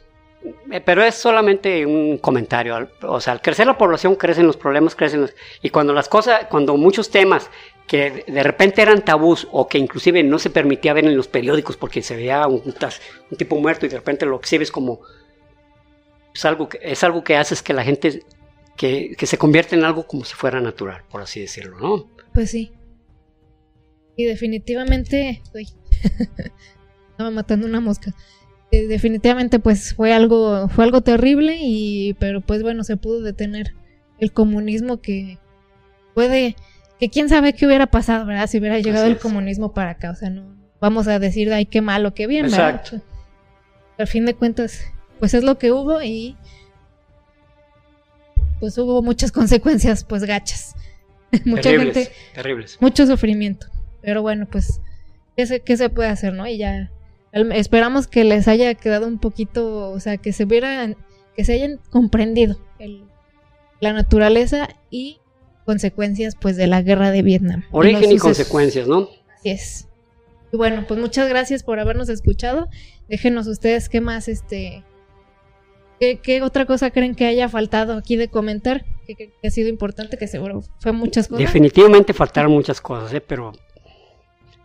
eh, 0.72 0.82
pero 0.82 1.04
es 1.04 1.16
solamente 1.16 1.84
un 1.84 2.20
comentario. 2.20 2.90
O 3.02 3.20
sea, 3.20 3.34
al 3.34 3.42
crecer 3.42 3.66
la 3.66 3.76
población 3.76 4.16
crecen 4.16 4.46
los 4.46 4.56
problemas, 4.56 4.94
crecen. 4.94 5.28
Y 5.64 5.72
cuando 5.72 5.94
las 5.94 6.08
cosas, 6.08 6.46
cuando 6.46 6.78
muchos 6.78 7.10
temas 7.10 7.50
que 7.88 8.26
de 8.28 8.44
repente 8.44 8.82
eran 8.82 9.04
tabús 9.04 9.48
o 9.52 9.68
que 9.68 9.78
inclusive 9.78 10.22
no 10.22 10.40
se 10.40 10.50
permitía 10.50 10.94
ver 10.94 11.06
en 11.06 11.16
los 11.16 11.30
periódicos 11.30 11.78
porque 11.78 12.02
se 12.02 12.18
veía 12.18 12.46
un, 12.46 12.62
un 12.62 13.38
tipo 13.38 13.56
muerto 13.60 13.86
y 13.86 13.90
de 13.90 13.96
repente 13.96 14.26
lo 14.26 14.36
exhibes 14.36 14.72
como 14.72 15.00
es 16.36 16.46
algo 16.46 16.70
que, 16.70 16.80
es 16.84 17.04
algo 17.04 17.24
que 17.24 17.38
haces 17.38 17.64
que 17.64 17.74
la 17.74 17.84
gente 17.84 18.24
que, 18.76 19.16
que, 19.18 19.26
se 19.26 19.38
convierte 19.38 19.76
en 19.76 19.86
algo 19.86 20.06
como 20.06 20.24
si 20.24 20.36
fuera 20.36 20.62
natural, 20.62 21.02
por 21.10 21.22
así 21.22 21.40
decirlo, 21.40 21.80
¿no? 21.80 22.08
Pues 22.34 22.52
sí. 22.52 22.72
Y 24.16 24.26
definitivamente, 24.26 25.42
uy, 25.56 25.68
estaba 27.12 27.32
matando 27.32 27.66
una 27.66 27.80
mosca. 27.80 28.14
Eh, 28.70 28.86
definitivamente 28.86 29.60
pues 29.60 29.94
fue 29.94 30.12
algo 30.14 30.68
fue 30.68 30.84
algo 30.84 31.00
terrible 31.00 31.58
y 31.62 32.16
pero 32.20 32.42
pues 32.42 32.64
bueno, 32.64 32.84
se 32.84 32.98
pudo 32.98 33.22
detener 33.22 33.74
el 34.20 34.34
comunismo 34.34 35.00
que 35.00 35.38
puede 36.14 36.58
que 37.00 37.10
quién 37.10 37.30
sabe 37.30 37.54
qué 37.54 37.66
hubiera 37.66 37.88
pasado, 37.88 38.26
¿verdad? 38.26 38.48
Si 38.48 38.58
hubiera 38.58 38.80
llegado 38.80 39.06
el 39.06 39.18
comunismo 39.18 39.74
para 39.74 39.92
acá, 39.92 40.12
o 40.12 40.16
sea, 40.16 40.30
no 40.30 40.56
vamos 40.80 41.08
a 41.08 41.20
decir, 41.20 41.52
ay, 41.52 41.66
qué 41.66 41.82
malo, 41.82 42.14
qué 42.14 42.28
bien, 42.28 42.46
Exacto. 42.46 42.92
¿verdad? 42.94 43.08
Al 44.00 44.08
fin 44.08 44.26
de 44.26 44.36
cuentas, 44.36 44.82
pues 45.20 45.34
es 45.34 45.44
lo 45.44 45.58
que 45.58 45.72
hubo 45.72 46.02
y 46.02 46.36
pues 48.60 48.78
hubo 48.78 49.02
muchas 49.02 49.32
consecuencias, 49.32 50.04
pues 50.04 50.24
gachas. 50.24 50.76
Mucha 51.46 51.72
gente, 51.72 52.10
terribles. 52.34 52.78
mucho 52.80 53.06
sufrimiento. 53.06 53.68
Pero 54.02 54.22
bueno, 54.22 54.48
pues, 54.50 54.80
¿qué 55.36 55.46
se, 55.46 55.60
¿qué 55.60 55.76
se 55.76 55.90
puede 55.90 56.08
hacer, 56.08 56.34
no? 56.34 56.48
Y 56.48 56.58
ya 56.58 56.90
esperamos 57.34 58.08
que 58.08 58.24
les 58.24 58.48
haya 58.48 58.74
quedado 58.76 59.08
un 59.08 59.20
poquito, 59.20 59.92
o 59.92 60.00
sea, 60.00 60.16
que 60.16 60.32
se 60.32 60.46
hubieran, 60.46 60.96
que 61.36 61.44
se 61.44 61.54
hayan 61.54 61.80
comprendido 61.90 62.58
la 63.82 63.92
naturaleza 63.92 64.70
y 64.90 65.20
consecuencias 65.68 66.36
pues 66.40 66.56
de 66.56 66.66
la 66.66 66.82
guerra 66.82 67.12
de 67.12 67.22
Vietnam. 67.22 67.66
Origen 67.72 68.10
y, 68.10 68.18
consecuencias, 68.18 68.88
¿no? 68.88 69.10
Así 69.38 69.50
es. 69.50 69.88
Y 70.54 70.58
bueno, 70.58 70.86
pues 70.88 70.98
muchas 70.98 71.28
gracias 71.28 71.62
por 71.62 71.78
habernos 71.80 72.08
escuchado. 72.08 72.70
Déjenos 73.10 73.48
ustedes 73.48 73.90
qué 73.90 74.00
más, 74.00 74.30
este, 74.30 74.86
qué, 76.00 76.42
otra 76.42 76.66
cosa 76.66 76.90
creen 76.90 77.16
que 77.16 77.26
haya 77.26 77.50
faltado 77.50 77.98
aquí 77.98 78.16
de 78.16 78.30
comentar, 78.30 78.86
que, 79.06 79.34
ha 79.46 79.50
sido 79.50 79.68
importante, 79.68 80.18
que 80.18 80.28
seguro 80.28 80.64
fue 80.80 80.94
muchas 80.94 81.28
cosas. 81.28 81.46
Definitivamente 81.46 82.14
faltaron 82.14 82.54
muchas 82.54 82.80
cosas, 82.80 83.14
¿eh? 83.14 83.20
pero 83.20 83.52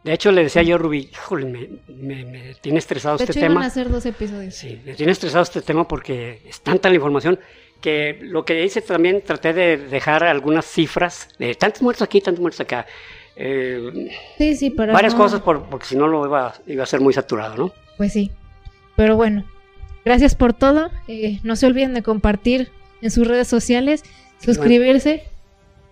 de 0.04 0.12
hecho 0.12 0.30
le 0.30 0.44
decía 0.44 0.62
yo 0.62 0.76
a 0.76 0.78
Rubí, 0.78 1.10
híjole, 1.12 1.68
me, 1.88 2.54
tiene 2.60 2.78
estresado 2.78 3.16
de 3.16 3.24
este 3.24 3.32
hecho, 3.32 3.40
tema. 3.40 3.54
Iban 3.54 3.64
a 3.64 3.66
hacer 3.66 3.90
dos 3.90 4.06
episodios. 4.06 4.54
Sí, 4.54 4.80
me 4.84 4.94
tiene 4.94 5.10
estresado 5.10 5.42
este 5.42 5.62
tema 5.62 5.88
porque 5.88 6.42
es 6.46 6.60
tanta 6.60 6.88
la 6.88 6.94
información 6.94 7.40
que 7.82 8.18
lo 8.22 8.46
que 8.46 8.64
hice 8.64 8.80
también 8.80 9.20
traté 9.22 9.52
de 9.52 9.76
dejar 9.76 10.24
algunas 10.24 10.64
cifras 10.64 11.28
de 11.38 11.54
tantos 11.54 11.82
muertos 11.82 12.02
aquí, 12.02 12.22
tantos 12.22 12.40
muertos 12.40 12.60
acá. 12.60 12.86
Eh, 13.36 14.10
sí, 14.38 14.56
sí, 14.56 14.70
para 14.70 14.92
varias 14.92 15.14
cosas 15.14 15.40
porque 15.42 15.86
si 15.86 15.96
no 15.96 16.06
lo 16.06 16.24
iba, 16.24 16.54
iba 16.66 16.84
a 16.84 16.86
ser 16.86 17.00
muy 17.00 17.12
saturado, 17.12 17.56
¿no? 17.56 17.72
Pues 17.98 18.12
sí. 18.12 18.30
Pero 18.96 19.16
bueno, 19.16 19.44
gracias 20.04 20.34
por 20.34 20.54
todo. 20.54 20.90
Eh, 21.08 21.40
no 21.42 21.56
se 21.56 21.66
olviden 21.66 21.92
de 21.92 22.02
compartir 22.02 22.70
en 23.02 23.10
sus 23.10 23.26
redes 23.26 23.48
sociales, 23.48 24.04
suscribirse, 24.38 25.24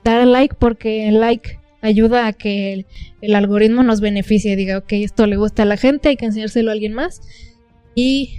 dar 0.04 0.26
like 0.26 0.54
porque 0.58 1.08
el 1.08 1.20
like 1.20 1.58
ayuda 1.82 2.26
a 2.26 2.32
que 2.32 2.72
el, 2.72 2.86
el, 3.20 3.34
algoritmo 3.34 3.82
nos 3.82 4.00
beneficie, 4.00 4.54
diga, 4.54 4.78
ok, 4.78 4.92
esto 4.92 5.26
le 5.26 5.36
gusta 5.36 5.62
a 5.62 5.66
la 5.66 5.76
gente, 5.76 6.10
hay 6.10 6.16
que 6.16 6.26
enseñárselo 6.26 6.70
a 6.70 6.74
alguien 6.74 6.92
más. 6.92 7.22
Y 7.94 8.36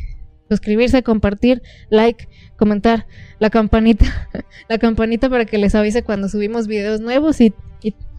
suscribirse, 0.51 1.01
compartir, 1.01 1.61
like, 1.89 2.27
comentar, 2.57 3.07
la 3.39 3.49
campanita, 3.49 4.29
la 4.67 4.77
campanita 4.77 5.29
para 5.29 5.45
que 5.45 5.57
les 5.57 5.75
avise 5.75 6.03
cuando 6.03 6.27
subimos 6.27 6.67
videos 6.67 6.99
nuevos 6.99 7.39
y, 7.39 7.53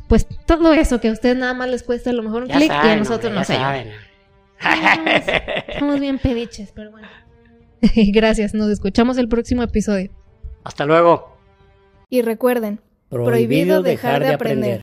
pues 0.09 0.27
todo 0.47 0.73
eso 0.75 1.01
que 1.01 1.09
a 1.09 1.13
ustedes 1.13 1.37
nada 1.37 1.55
más 1.55 1.71
les 1.71 1.83
cuesta 1.83 2.11
a 2.11 2.13
lo 2.13 2.23
mejor 2.23 2.43
un 2.43 2.49
clic 2.49 2.71
y 2.71 2.89
a 2.89 2.97
nosotros 2.97 3.33
nos 3.33 3.49
ayuda. 3.49 3.85
Somos, 5.79 6.01
bien 6.01 6.19
pediches, 6.19 6.73
pero 6.75 6.91
bueno. 6.91 7.09
Gracias, 8.13 8.55
nos 8.55 8.71
escuchamos 8.71 9.19
el 9.19 9.29
próximo 9.29 9.63
episodio. 9.63 10.11
Hasta 10.65 10.87
luego. 10.87 11.37
Y 12.09 12.23
recuerden, 12.23 12.81
prohibido, 13.09 13.83
dejar, 13.83 14.23
de 14.23 14.35
aprender. 14.35 14.81